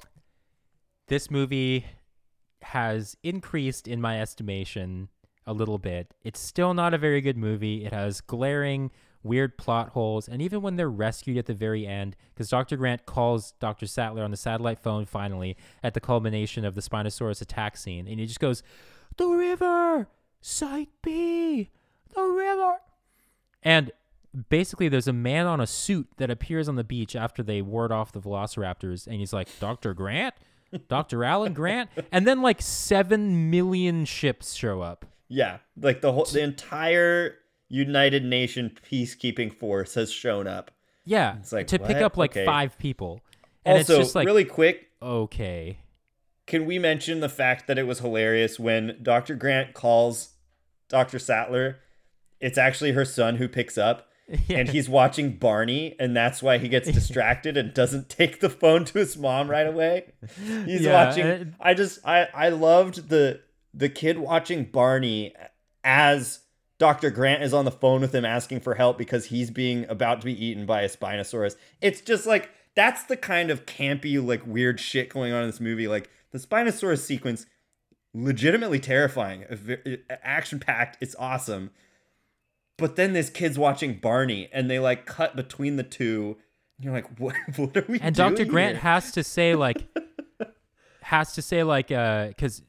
this 1.08 1.30
movie 1.30 1.86
has 2.62 3.16
increased 3.22 3.88
in 3.88 4.00
my 4.00 4.20
estimation 4.20 5.08
a 5.46 5.52
little 5.52 5.78
bit. 5.78 6.12
It's 6.22 6.40
still 6.40 6.74
not 6.74 6.92
a 6.94 6.98
very 6.98 7.20
good 7.20 7.36
movie. 7.36 7.84
It 7.84 7.92
has 7.92 8.20
glaring, 8.20 8.90
weird 9.22 9.58
plot 9.58 9.90
holes, 9.90 10.28
and 10.28 10.40
even 10.40 10.62
when 10.62 10.76
they're 10.76 10.90
rescued 10.90 11.36
at 11.36 11.46
the 11.46 11.54
very 11.54 11.86
end, 11.86 12.16
because 12.34 12.48
Dr. 12.48 12.76
Grant 12.76 13.06
calls 13.06 13.52
Dr. 13.60 13.86
Sattler 13.86 14.22
on 14.22 14.30
the 14.30 14.36
satellite 14.36 14.78
phone 14.78 15.06
finally 15.06 15.56
at 15.82 15.94
the 15.94 16.00
culmination 16.00 16.64
of 16.64 16.74
the 16.74 16.80
Spinosaurus 16.80 17.40
attack 17.42 17.76
scene, 17.76 18.06
and 18.06 18.20
he 18.20 18.26
just 18.26 18.40
goes, 18.40 18.62
"The 19.16 19.26
river, 19.26 20.08
Site 20.40 20.90
B, 21.02 21.70
the 22.14 22.22
river," 22.22 22.76
and 23.62 23.90
basically 24.50 24.88
there's 24.88 25.08
a 25.08 25.12
man 25.12 25.46
on 25.46 25.60
a 25.60 25.66
suit 25.66 26.06
that 26.18 26.30
appears 26.30 26.68
on 26.68 26.76
the 26.76 26.84
beach 26.84 27.16
after 27.16 27.42
they 27.42 27.62
ward 27.62 27.90
off 27.90 28.12
the 28.12 28.20
velociraptors 28.20 29.06
and 29.06 29.16
he's 29.16 29.32
like 29.32 29.48
dr 29.58 29.94
grant 29.94 30.34
dr 30.86 31.24
alan 31.24 31.54
grant 31.54 31.88
and 32.12 32.26
then 32.26 32.42
like 32.42 32.60
7 32.60 33.50
million 33.50 34.04
ships 34.04 34.52
show 34.52 34.82
up 34.82 35.06
Yeah, 35.28 35.58
like 35.80 36.02
the 36.02 36.12
whole 36.12 36.26
the 36.26 36.42
entire 36.42 37.36
United 37.68 38.24
Nation 38.24 38.76
peacekeeping 38.90 39.52
force 39.52 39.94
has 39.94 40.10
shown 40.10 40.46
up. 40.46 40.70
yeah 41.04 41.36
It's 41.38 41.52
like, 41.52 41.66
to 41.68 41.78
pick 41.78 41.98
up 41.98 42.16
like 42.16 42.32
Okay. 42.32 42.44
five 42.46 42.78
people 42.78 43.20
and 43.64 43.78
also, 43.78 43.94
it's 43.96 44.06
just 44.06 44.14
like 44.14 44.26
really 44.26 44.44
quick, 44.44 44.88
okay 45.02 45.78
can 46.46 46.64
we 46.64 46.78
mention 46.78 47.20
the 47.20 47.28
fact 47.28 47.66
that 47.66 47.78
it 47.78 47.86
was 47.86 47.98
hilarious 47.98 48.58
when 48.58 48.98
Dr. 49.02 49.34
Grant 49.34 49.74
calls 49.74 50.30
Dr. 50.88 51.18
Sattler? 51.18 51.76
It's 52.40 52.56
actually 52.56 52.92
her 52.92 53.04
son 53.04 53.36
who 53.36 53.48
picks 53.48 53.76
up. 53.76 54.06
Yeah. 54.46 54.58
And 54.58 54.68
he's 54.70 54.88
watching 54.90 55.36
Barney, 55.36 55.94
and 55.98 56.14
that's 56.16 56.42
why 56.42 56.56
he 56.58 56.68
gets 56.68 56.90
distracted 56.92 57.56
and 57.58 57.72
doesn't 57.74 58.08
take 58.10 58.40
the 58.40 58.48
phone 58.50 58.84
to 58.86 58.98
his 58.98 59.16
mom 59.18 59.50
right 59.50 59.66
away. 59.66 60.12
He's 60.66 60.82
Yeah, 60.82 61.04
watching. 61.06 61.26
and- 61.26 61.54
I 61.60 61.72
just 61.74 61.98
I 62.06 62.28
I 62.34 62.48
loved 62.50 63.08
the 63.10 63.40
the 63.74 63.88
kid 63.90 64.18
watching 64.18 64.64
Barney 64.64 65.34
as 65.84 66.40
Dr. 66.78 67.10
Grant 67.10 67.42
is 67.42 67.52
on 67.52 67.64
the 67.64 67.70
phone 67.72 68.00
with 68.00 68.14
him 68.14 68.24
asking 68.24 68.60
for 68.60 68.74
help 68.74 68.96
because 68.98 69.26
he's 69.26 69.50
being 69.50 69.84
about 69.88 70.20
to 70.20 70.24
be 70.24 70.44
eaten 70.44 70.64
by 70.64 70.82
a 70.82 70.88
Spinosaurus. 70.88 71.56
It's 71.80 72.00
just 72.00 72.24
like 72.24 72.50
that's 72.74 73.02
the 73.04 73.16
kind 73.16 73.50
of 73.50 73.66
campy 73.66 74.24
like 74.24 74.46
weird 74.46 74.78
shit 74.78 75.08
going 75.08 75.32
on 75.32 75.42
in 75.42 75.48
this 75.48 75.60
movie. 75.60 75.88
Like 75.88 76.08
the 76.30 76.38
Spinosaurus 76.38 77.00
sequence, 77.00 77.46
legitimately 78.14 78.78
terrifying, 78.78 79.44
action 80.22 80.60
packed. 80.60 80.96
It's 81.00 81.16
awesome. 81.18 81.70
But 82.76 82.94
then 82.94 83.12
this 83.12 83.28
kid's 83.28 83.58
watching 83.58 83.94
Barney, 83.94 84.48
and 84.52 84.70
they 84.70 84.78
like 84.78 85.04
cut 85.04 85.34
between 85.34 85.74
the 85.74 85.82
two. 85.82 86.36
And 86.76 86.84
you're 86.84 86.94
like, 86.94 87.08
what? 87.18 87.34
What 87.56 87.76
are 87.76 87.84
we 87.88 87.98
and 87.98 88.14
dr 88.14 88.44
grant 88.44 88.76
here? 88.76 88.82
has 88.82 89.10
to 89.12 89.24
say 89.24 89.56
like 89.56 89.84
has 91.02 91.34
to 91.34 91.42
say 91.42 91.64
like 91.64 91.90
uh 91.90 92.28
because 92.28 92.62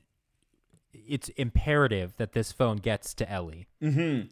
it's 1.09 1.29
imperative 1.29 2.13
that 2.17 2.31
this 2.33 2.51
phone 2.51 2.77
gets 2.77 3.13
to 3.15 3.29
ellie. 3.29 3.67
Mm-hmm. 3.83 4.27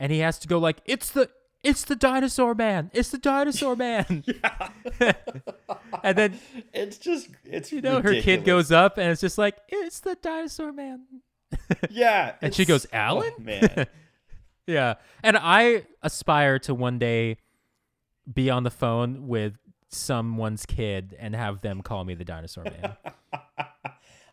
and 0.00 0.12
he 0.12 0.18
has 0.20 0.38
to 0.40 0.48
go 0.48 0.58
like 0.58 0.78
it's 0.84 1.10
the 1.10 1.30
it's 1.62 1.84
the 1.84 1.96
dinosaur 1.96 2.54
man. 2.54 2.90
It's 2.94 3.10
the 3.10 3.18
dinosaur 3.18 3.74
man. 3.86 4.24
And 6.02 6.16
then 6.16 6.38
It's 6.72 6.98
just 6.98 7.28
it's 7.44 7.72
you 7.72 7.80
know 7.80 8.00
her 8.00 8.20
kid 8.20 8.44
goes 8.44 8.70
up 8.70 8.98
and 8.98 9.10
it's 9.10 9.20
just 9.20 9.38
like 9.38 9.56
it's 9.68 10.00
the 10.00 10.14
dinosaur 10.16 10.72
man. 10.72 11.04
Yeah, 11.90 12.34
and 12.42 12.54
she 12.54 12.64
goes 12.64 12.86
alan? 12.92 13.32
Oh, 13.38 13.42
man. 13.42 13.86
yeah. 14.66 14.94
And 15.22 15.36
i 15.40 15.84
aspire 16.02 16.58
to 16.60 16.74
one 16.74 16.98
day 16.98 17.38
be 18.32 18.50
on 18.50 18.62
the 18.64 18.70
phone 18.70 19.26
with 19.28 19.54
someone's 19.88 20.66
kid 20.66 21.16
and 21.18 21.34
have 21.34 21.60
them 21.62 21.80
call 21.82 22.04
me 22.04 22.14
the 22.14 22.24
dinosaur 22.24 22.64
man 22.64 22.96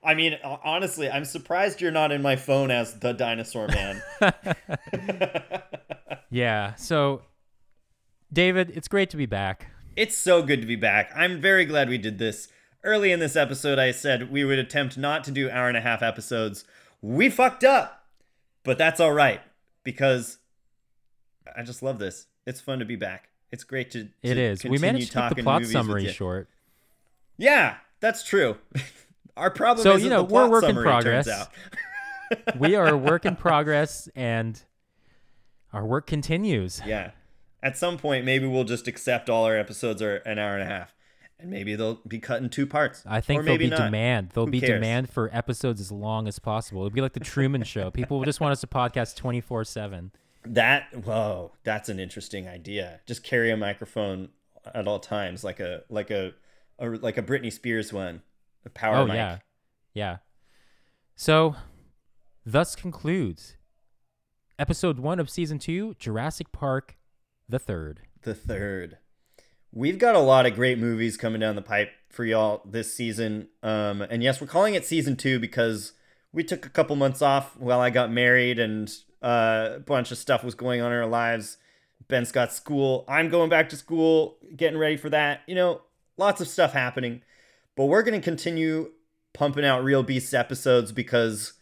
I 0.05 0.13
mean, 0.13 0.37
honestly, 0.43 1.09
I'm 1.09 1.25
surprised 1.25 1.81
you're 1.81 1.91
not 1.91 2.11
in 2.11 2.21
my 2.21 2.35
phone 2.35 2.71
as 2.71 2.99
the 2.99 3.13
dinosaur 3.13 3.67
man. 3.67 4.01
yeah 6.29 6.73
so 6.75 7.21
david 8.31 8.71
it's 8.73 8.87
great 8.87 9.07
to 9.07 9.17
be 9.17 9.27
back 9.27 9.67
it's 9.95 10.17
so 10.17 10.41
good 10.41 10.61
to 10.61 10.67
be 10.67 10.75
back. 10.75 11.11
I'm 11.15 11.39
very 11.39 11.65
glad 11.65 11.89
we 11.89 11.97
did 11.97 12.17
this. 12.17 12.47
Early 12.83 13.11
in 13.11 13.19
this 13.19 13.35
episode, 13.35 13.79
I 13.79 13.91
said 13.91 14.31
we 14.31 14.43
would 14.43 14.59
attempt 14.59 14.97
not 14.97 15.23
to 15.25 15.31
do 15.31 15.49
hour 15.49 15.67
and 15.67 15.77
a 15.77 15.81
half 15.81 16.01
episodes. 16.01 16.65
We 17.01 17.29
fucked 17.29 17.63
up, 17.63 18.05
but 18.63 18.77
that's 18.77 18.99
all 18.99 19.13
right 19.13 19.41
because 19.83 20.39
I 21.55 21.63
just 21.63 21.83
love 21.83 21.99
this. 21.99 22.27
It's 22.45 22.59
fun 22.59 22.79
to 22.79 22.85
be 22.85 22.95
back. 22.95 23.29
It's 23.51 23.63
great 23.63 23.91
to. 23.91 24.09
it 24.21 24.33
to 24.33 24.41
is 24.41 24.63
we 24.63 24.79
managed 24.79 25.11
to 25.13 25.27
keep 25.29 25.37
the 25.37 25.43
plot 25.43 25.65
summary 25.65 26.11
short 26.11 26.49
Yeah, 27.37 27.75
that's 27.99 28.23
true. 28.23 28.57
Our 29.35 29.49
problem 29.51 29.83
So, 29.83 29.95
is 29.95 30.03
you 30.03 30.09
know, 30.09 30.23
the 30.23 30.33
we're 30.33 30.49
work 30.49 30.63
in 30.63 30.69
summary 30.69 30.83
progress. 30.83 31.47
we 32.59 32.75
are 32.75 32.87
a 32.87 32.97
work 32.97 33.25
in 33.25 33.35
progress 33.47 34.07
and 34.15 34.61
our 35.71 35.85
work 35.85 36.05
continues 36.07 36.81
Yeah. 36.85 37.11
At 37.61 37.77
some 37.77 37.97
point, 37.97 38.25
maybe 38.25 38.45
we'll 38.45 38.65
just 38.65 38.87
accept 38.89 39.29
all 39.29 39.45
our 39.45 39.57
episodes 39.57 40.01
are 40.01 40.17
an 40.17 40.37
hour 40.37 40.53
and 40.55 40.63
a 40.63 40.65
half, 40.65 40.93
and 41.39 41.49
maybe 41.49 41.75
they'll 41.75 42.01
be 42.05 42.19
cut 42.19 42.41
in 42.43 42.49
two 42.49 42.67
parts. 42.67 43.03
I 43.07 43.21
think 43.21 43.43
there'll 43.43 43.53
maybe 43.57 43.65
be 43.67 43.69
not. 43.69 43.85
demand. 43.85 44.31
There'll 44.33 44.47
Who 44.47 44.51
be 44.51 44.59
cares? 44.59 44.71
demand 44.81 45.09
for 45.09 45.29
episodes 45.31 45.79
as 45.79 45.89
long 45.89 46.27
as 46.27 46.39
possible. 46.39 46.81
It'll 46.81 46.93
be 46.93 46.99
like 46.99 47.13
the 47.13 47.21
Truman 47.21 47.63
Show. 47.63 47.89
People 47.89 48.17
will 48.17 48.25
just 48.25 48.41
want 48.41 48.51
us 48.51 48.59
to 48.61 48.67
podcast 48.67 49.15
twenty 49.15 49.39
four 49.39 49.63
seven. 49.63 50.11
That 50.45 51.05
whoa, 51.05 51.53
that's 51.63 51.87
an 51.87 52.01
interesting 52.01 52.49
idea. 52.49 52.99
Just 53.07 53.23
carry 53.23 53.49
a 53.49 53.55
microphone 53.55 54.27
at 54.75 54.85
all 54.85 54.99
times, 54.99 55.45
like 55.45 55.61
a 55.61 55.83
like 55.89 56.11
a, 56.11 56.33
a 56.79 56.89
like 56.89 57.17
a 57.17 57.23
Britney 57.23 57.51
Spears 57.53 57.93
one, 57.93 58.23
a 58.65 58.69
power 58.69 58.95
Oh 58.97 59.05
mic. 59.05 59.15
yeah, 59.15 59.37
yeah. 59.93 60.17
So, 61.15 61.55
thus 62.45 62.75
concludes 62.75 63.55
episode 64.59 64.99
one 64.99 65.19
of 65.19 65.29
season 65.29 65.59
two, 65.59 65.95
Jurassic 65.99 66.51
Park, 66.51 66.97
the 67.47 67.59
third. 67.59 68.01
The 68.21 68.33
third. 68.35 68.97
We've 69.71 69.97
got 69.97 70.15
a 70.15 70.19
lot 70.19 70.45
of 70.45 70.55
great 70.55 70.77
movies 70.77 71.17
coming 71.17 71.39
down 71.41 71.55
the 71.55 71.61
pipe 71.61 71.89
for 72.09 72.23
y'all 72.23 72.61
this 72.63 72.93
season. 72.93 73.47
Um, 73.63 74.01
and 74.03 74.21
yes, 74.21 74.39
we're 74.39 74.47
calling 74.47 74.75
it 74.75 74.85
season 74.85 75.15
two 75.15 75.39
because 75.39 75.93
we 76.31 76.43
took 76.43 76.65
a 76.65 76.69
couple 76.69 76.95
months 76.95 77.21
off 77.21 77.57
while 77.57 77.79
I 77.79 77.89
got 77.89 78.11
married 78.11 78.59
and 78.59 78.91
uh, 79.21 79.71
a 79.75 79.79
bunch 79.79 80.11
of 80.11 80.17
stuff 80.17 80.43
was 80.43 80.53
going 80.55 80.81
on 80.81 80.91
in 80.91 80.97
our 80.97 81.07
lives. 81.07 81.57
Ben's 82.07 82.31
got 82.31 82.53
school. 82.53 83.03
I'm 83.07 83.29
going 83.29 83.49
back 83.49 83.69
to 83.69 83.75
school, 83.75 84.37
getting 84.55 84.77
ready 84.77 84.97
for 84.97 85.09
that. 85.09 85.41
You 85.47 85.55
know, 85.55 85.81
lots 86.17 86.39
of 86.41 86.47
stuff 86.47 86.73
happening. 86.73 87.21
But 87.75 87.85
we're 87.85 88.03
going 88.03 88.19
to 88.19 88.23
continue 88.23 88.91
pumping 89.33 89.65
out 89.65 89.83
Real 89.83 90.03
Beasts 90.03 90.33
episodes 90.33 90.91
because 90.91 91.53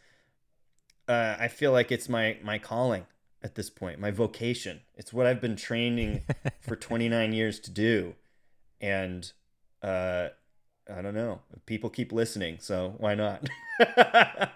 uh, 1.08 1.36
I 1.40 1.48
feel 1.48 1.72
like 1.72 1.92
it's 1.92 2.10
my 2.10 2.38
my 2.44 2.58
calling 2.58 3.06
at 3.44 3.56
this 3.56 3.70
point, 3.70 4.00
my 4.00 4.12
vocation. 4.12 4.82
It's 4.96 5.12
what 5.12 5.26
I've 5.26 5.42
been 5.42 5.56
training 5.56 6.22
for 6.62 6.76
29 6.76 7.34
years 7.34 7.60
to 7.62 7.72
do, 7.72 8.16
and 8.80 9.32
uh, 9.82 10.30
I 10.94 11.02
don't 11.02 11.16
know. 11.16 11.42
People 11.66 11.90
keep 11.90 12.12
listening, 12.12 12.58
so 12.60 12.96
why 12.98 13.16
not? 13.16 13.48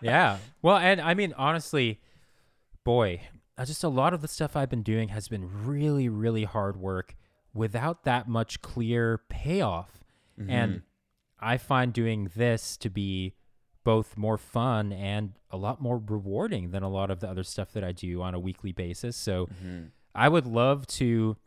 Yeah. 0.02 0.38
Well, 0.62 0.78
and 0.78 1.02
I 1.02 1.16
mean, 1.16 1.34
honestly, 1.36 2.00
boy, 2.84 3.22
just 3.64 3.84
a 3.84 3.88
lot 3.90 4.14
of 4.14 4.22
the 4.22 4.28
stuff 4.28 4.56
I've 4.56 4.70
been 4.70 4.84
doing 4.84 5.10
has 5.10 5.28
been 5.28 5.66
really, 5.66 6.10
really 6.10 6.44
hard 6.44 6.78
work 6.78 7.16
without 7.54 8.04
that 8.04 8.28
much 8.28 8.62
clear 8.62 9.22
payoff. 9.30 10.04
And 10.50 10.82
I 11.40 11.58
find 11.58 11.92
doing 11.94 12.30
this 12.36 12.78
to 12.78 12.90
be 12.90 13.34
both 13.84 14.18
more 14.18 14.38
fun 14.38 14.92
and 14.92 15.34
a 15.52 15.58
lot 15.58 15.80
more 15.82 16.02
rewarding 16.08 16.72
than 16.72 16.82
a 16.82 16.90
lot 16.90 17.12
of 17.12 17.20
the 17.20 17.30
other 17.30 17.44
stuff 17.44 17.72
that 17.74 17.84
I 17.84 17.92
do 17.92 18.22
on 18.22 18.34
a 18.34 18.40
weekly 18.40 18.72
basis. 18.72 19.16
So 19.16 19.48
I 20.16 20.28
would 20.30 20.48
love 20.48 20.88
to 20.88 21.38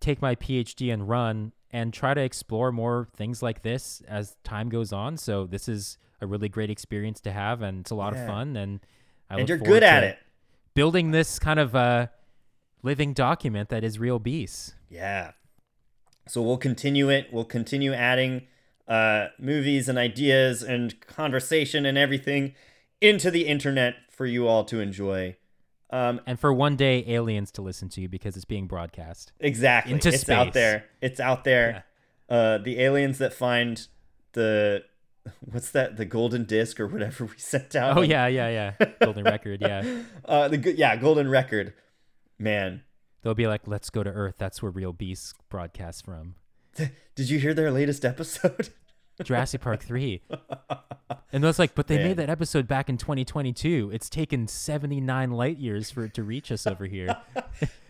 take 0.00 0.20
my 0.22 0.34
PhD 0.34 0.92
and 0.92 1.08
run 1.08 1.52
and 1.70 1.92
try 1.92 2.14
to 2.14 2.20
explore 2.20 2.72
more 2.72 3.08
things 3.14 3.42
like 3.42 3.62
this 3.62 4.02
as 4.08 4.36
time 4.42 4.68
goes 4.68 4.92
on. 4.92 5.16
So 5.16 5.46
this 5.46 5.68
is 5.68 5.98
a 6.20 6.26
really 6.26 6.48
great 6.48 6.70
experience 6.70 7.20
to 7.20 7.32
have, 7.32 7.62
and 7.62 7.80
it's 7.80 7.90
a 7.90 7.94
lot 7.94 8.14
Yeah. 8.14 8.22
of 8.22 8.26
fun. 8.26 8.56
And 8.56 8.80
I 9.28 9.38
and 9.38 9.48
you're 9.48 9.58
good 9.58 9.82
at 9.84 10.02
it. 10.02 10.18
Building 10.74 11.10
this 11.12 11.38
kind 11.38 11.60
of 11.60 11.76
uh, 11.76 12.08
living 12.82 13.12
document 13.12 13.68
that 13.68 13.84
is 13.84 13.98
Real 13.98 14.18
Beasts. 14.18 14.74
Yeah. 14.88 15.32
So 16.28 16.42
we'll 16.42 16.58
continue 16.58 17.08
it. 17.08 17.28
We'll 17.32 17.44
continue 17.44 17.92
adding 17.92 18.46
uh, 18.86 19.28
movies 19.38 19.88
and 19.88 19.98
ideas 19.98 20.62
and 20.62 20.98
conversation 21.00 21.84
and 21.86 21.96
everything 21.98 22.54
into 23.00 23.30
the 23.30 23.46
internet 23.46 23.94
for 24.10 24.26
you 24.26 24.46
all 24.46 24.64
to 24.64 24.80
enjoy. 24.80 25.36
Um, 25.90 26.20
And 26.26 26.38
for 26.38 26.52
one 26.52 26.76
day, 26.76 27.04
aliens 27.08 27.50
to 27.52 27.62
listen 27.62 27.88
to 27.90 28.00
you 28.00 28.08
because 28.08 28.36
it's 28.36 28.44
being 28.44 28.66
broadcast. 28.66 29.32
exactly. 29.40 29.92
Into 29.94 30.08
it's 30.10 30.28
out 30.28 30.52
there. 30.52 30.84
It's 31.00 31.18
out 31.18 31.44
there. 31.44 31.84
Uh, 32.28 32.58
the 32.58 32.78
aliens 32.80 33.18
that 33.18 33.32
find 33.32 33.88
the 34.34 34.84
what's 35.40 35.70
that? 35.72 35.96
The 35.96 36.04
golden 36.04 36.44
disc 36.44 36.78
or 36.78 36.86
whatever 36.86 37.24
we 37.32 37.36
sent 37.38 37.74
out. 37.74 37.98
Oh 37.98 38.02
yeah, 38.02 38.28
yeah, 38.28 38.74
yeah. 38.78 38.88
Golden 39.00 39.24
record, 39.24 39.60
yeah. 39.60 40.02
Uh, 40.24 40.46
the 40.46 40.74
yeah 40.76 40.94
golden 40.96 41.28
record. 41.28 41.72
Man, 42.38 42.82
They'll 43.22 43.34
be 43.34 43.46
like, 43.46 43.66
"Let's 43.66 43.90
go 43.90 44.02
to 44.02 44.10
Earth. 44.10 44.34
That's 44.38 44.62
where 44.62 44.70
Real 44.70 44.92
Beasts 44.92 45.34
broadcast 45.48 46.04
from." 46.04 46.34
did 47.14 47.30
you 47.30 47.38
hear 47.38 47.54
their 47.54 47.70
latest 47.70 48.04
episode? 48.04 48.70
Jurassic 49.22 49.60
Park 49.60 49.82
three. 49.82 50.22
And 51.32 51.44
it's 51.44 51.58
like, 51.60 51.74
but 51.76 51.86
they 51.86 51.96
Man. 51.96 52.08
made 52.08 52.16
that 52.16 52.30
episode 52.30 52.66
back 52.66 52.88
in 52.88 52.96
2022. 52.96 53.90
It's 53.92 54.08
taken 54.08 54.48
79 54.48 55.30
light 55.30 55.58
years 55.58 55.90
for 55.90 56.04
it 56.04 56.14
to 56.14 56.24
reach 56.24 56.50
us 56.50 56.66
over 56.66 56.86
here. 56.86 57.16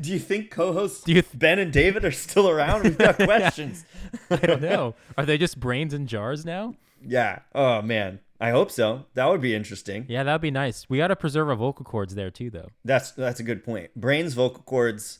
Do 0.00 0.12
you 0.12 0.18
think 0.18 0.50
co-hosts 0.50 1.04
Do 1.04 1.12
you 1.12 1.22
th- 1.22 1.38
Ben 1.38 1.58
and 1.58 1.72
David 1.72 2.04
are 2.04 2.12
still 2.12 2.50
around? 2.50 2.84
We've 2.84 2.98
got 2.98 3.16
questions. 3.16 3.84
I 4.30 4.36
don't 4.36 4.60
know. 4.60 4.94
Are 5.16 5.24
they 5.24 5.38
just 5.38 5.58
brains 5.58 5.94
in 5.94 6.06
jars 6.06 6.44
now? 6.44 6.74
Yeah. 7.02 7.40
Oh 7.54 7.80
man. 7.80 8.20
I 8.40 8.50
hope 8.50 8.70
so. 8.70 9.04
That 9.14 9.28
would 9.28 9.42
be 9.42 9.54
interesting. 9.54 10.06
Yeah, 10.08 10.22
that'd 10.22 10.40
be 10.40 10.50
nice. 10.50 10.88
We 10.88 10.96
got 10.96 11.08
to 11.08 11.16
preserve 11.16 11.50
our 11.50 11.56
vocal 11.56 11.84
cords 11.84 12.14
there 12.14 12.30
too, 12.30 12.48
though. 12.48 12.70
That's 12.84 13.10
that's 13.10 13.38
a 13.38 13.42
good 13.42 13.62
point. 13.62 13.94
Brains, 13.94 14.32
vocal 14.32 14.62
cords. 14.62 15.18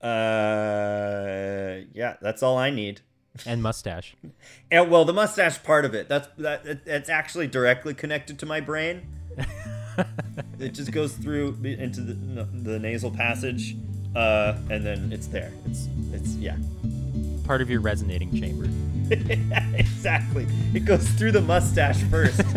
Uh, 0.00 1.80
yeah, 1.92 2.16
that's 2.20 2.42
all 2.42 2.56
I 2.56 2.70
need. 2.70 3.00
And 3.46 3.60
mustache. 3.64 4.14
And 4.70 4.92
well, 4.92 5.04
the 5.04 5.12
mustache 5.12 5.60
part 5.64 5.84
of 5.84 5.92
it. 5.92 6.08
That's 6.08 6.28
that. 6.38 6.64
It's 6.86 7.08
actually 7.08 7.48
directly 7.48 7.92
connected 7.92 8.38
to 8.38 8.46
my 8.46 8.60
brain. 8.60 9.08
it 10.60 10.68
just 10.68 10.92
goes 10.92 11.14
through 11.14 11.58
into 11.64 12.00
the 12.00 12.44
the 12.44 12.78
nasal 12.78 13.10
passage, 13.10 13.76
uh, 14.14 14.54
and 14.70 14.86
then 14.86 15.10
it's 15.12 15.26
there. 15.26 15.50
It's 15.66 15.88
it's 16.12 16.36
yeah. 16.36 16.56
Part 17.44 17.60
of 17.62 17.70
your 17.70 17.80
resonating 17.80 18.30
chamber. 18.38 18.66
exactly. 19.76 20.46
It 20.72 20.84
goes 20.86 21.06
through 21.10 21.32
the 21.32 21.40
mustache 21.42 22.02
first. 22.04 22.38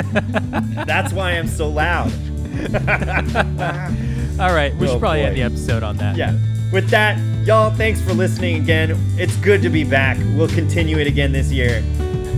That's 0.87 1.11
why 1.13 1.31
I'm 1.31 1.47
so 1.47 1.67
loud. 1.67 2.11
All 4.39 4.53
right, 4.53 4.73
we 4.75 4.87
Oh, 4.87 4.91
should 4.91 4.99
probably 4.99 5.21
boy. 5.21 5.25
end 5.27 5.35
the 5.37 5.43
episode 5.43 5.83
on 5.83 5.97
that. 5.97 6.15
Yeah. 6.15 6.37
With 6.71 6.89
that, 6.89 7.17
y'all, 7.45 7.71
thanks 7.71 8.01
for 8.01 8.13
listening 8.13 8.61
again. 8.61 8.91
It's 9.17 9.35
good 9.37 9.61
to 9.61 9.69
be 9.69 9.83
back. 9.83 10.17
We'll 10.35 10.47
continue 10.47 10.97
it 10.99 11.07
again 11.07 11.31
this 11.31 11.51
year. 11.51 11.83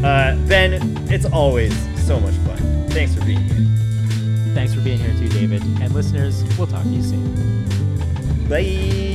Uh, 0.04 0.36
ben, 0.48 0.74
it's 1.12 1.26
always 1.26 1.74
so 2.06 2.20
much 2.20 2.34
fun. 2.36 2.58
Thanks 2.90 3.14
for 3.16 3.24
being 3.26 3.40
here. 3.42 4.54
Thanks 4.56 4.74
for 4.74 4.82
being 4.82 4.98
here 5.00 5.14
too, 5.14 5.30
David. 5.30 5.62
And 5.82 5.94
listeners, 5.94 6.44
we'll 6.58 6.68
talk 6.68 6.84
to 6.84 6.90
you 6.90 7.04
soon. 7.04 8.48
Bye. 8.50 9.09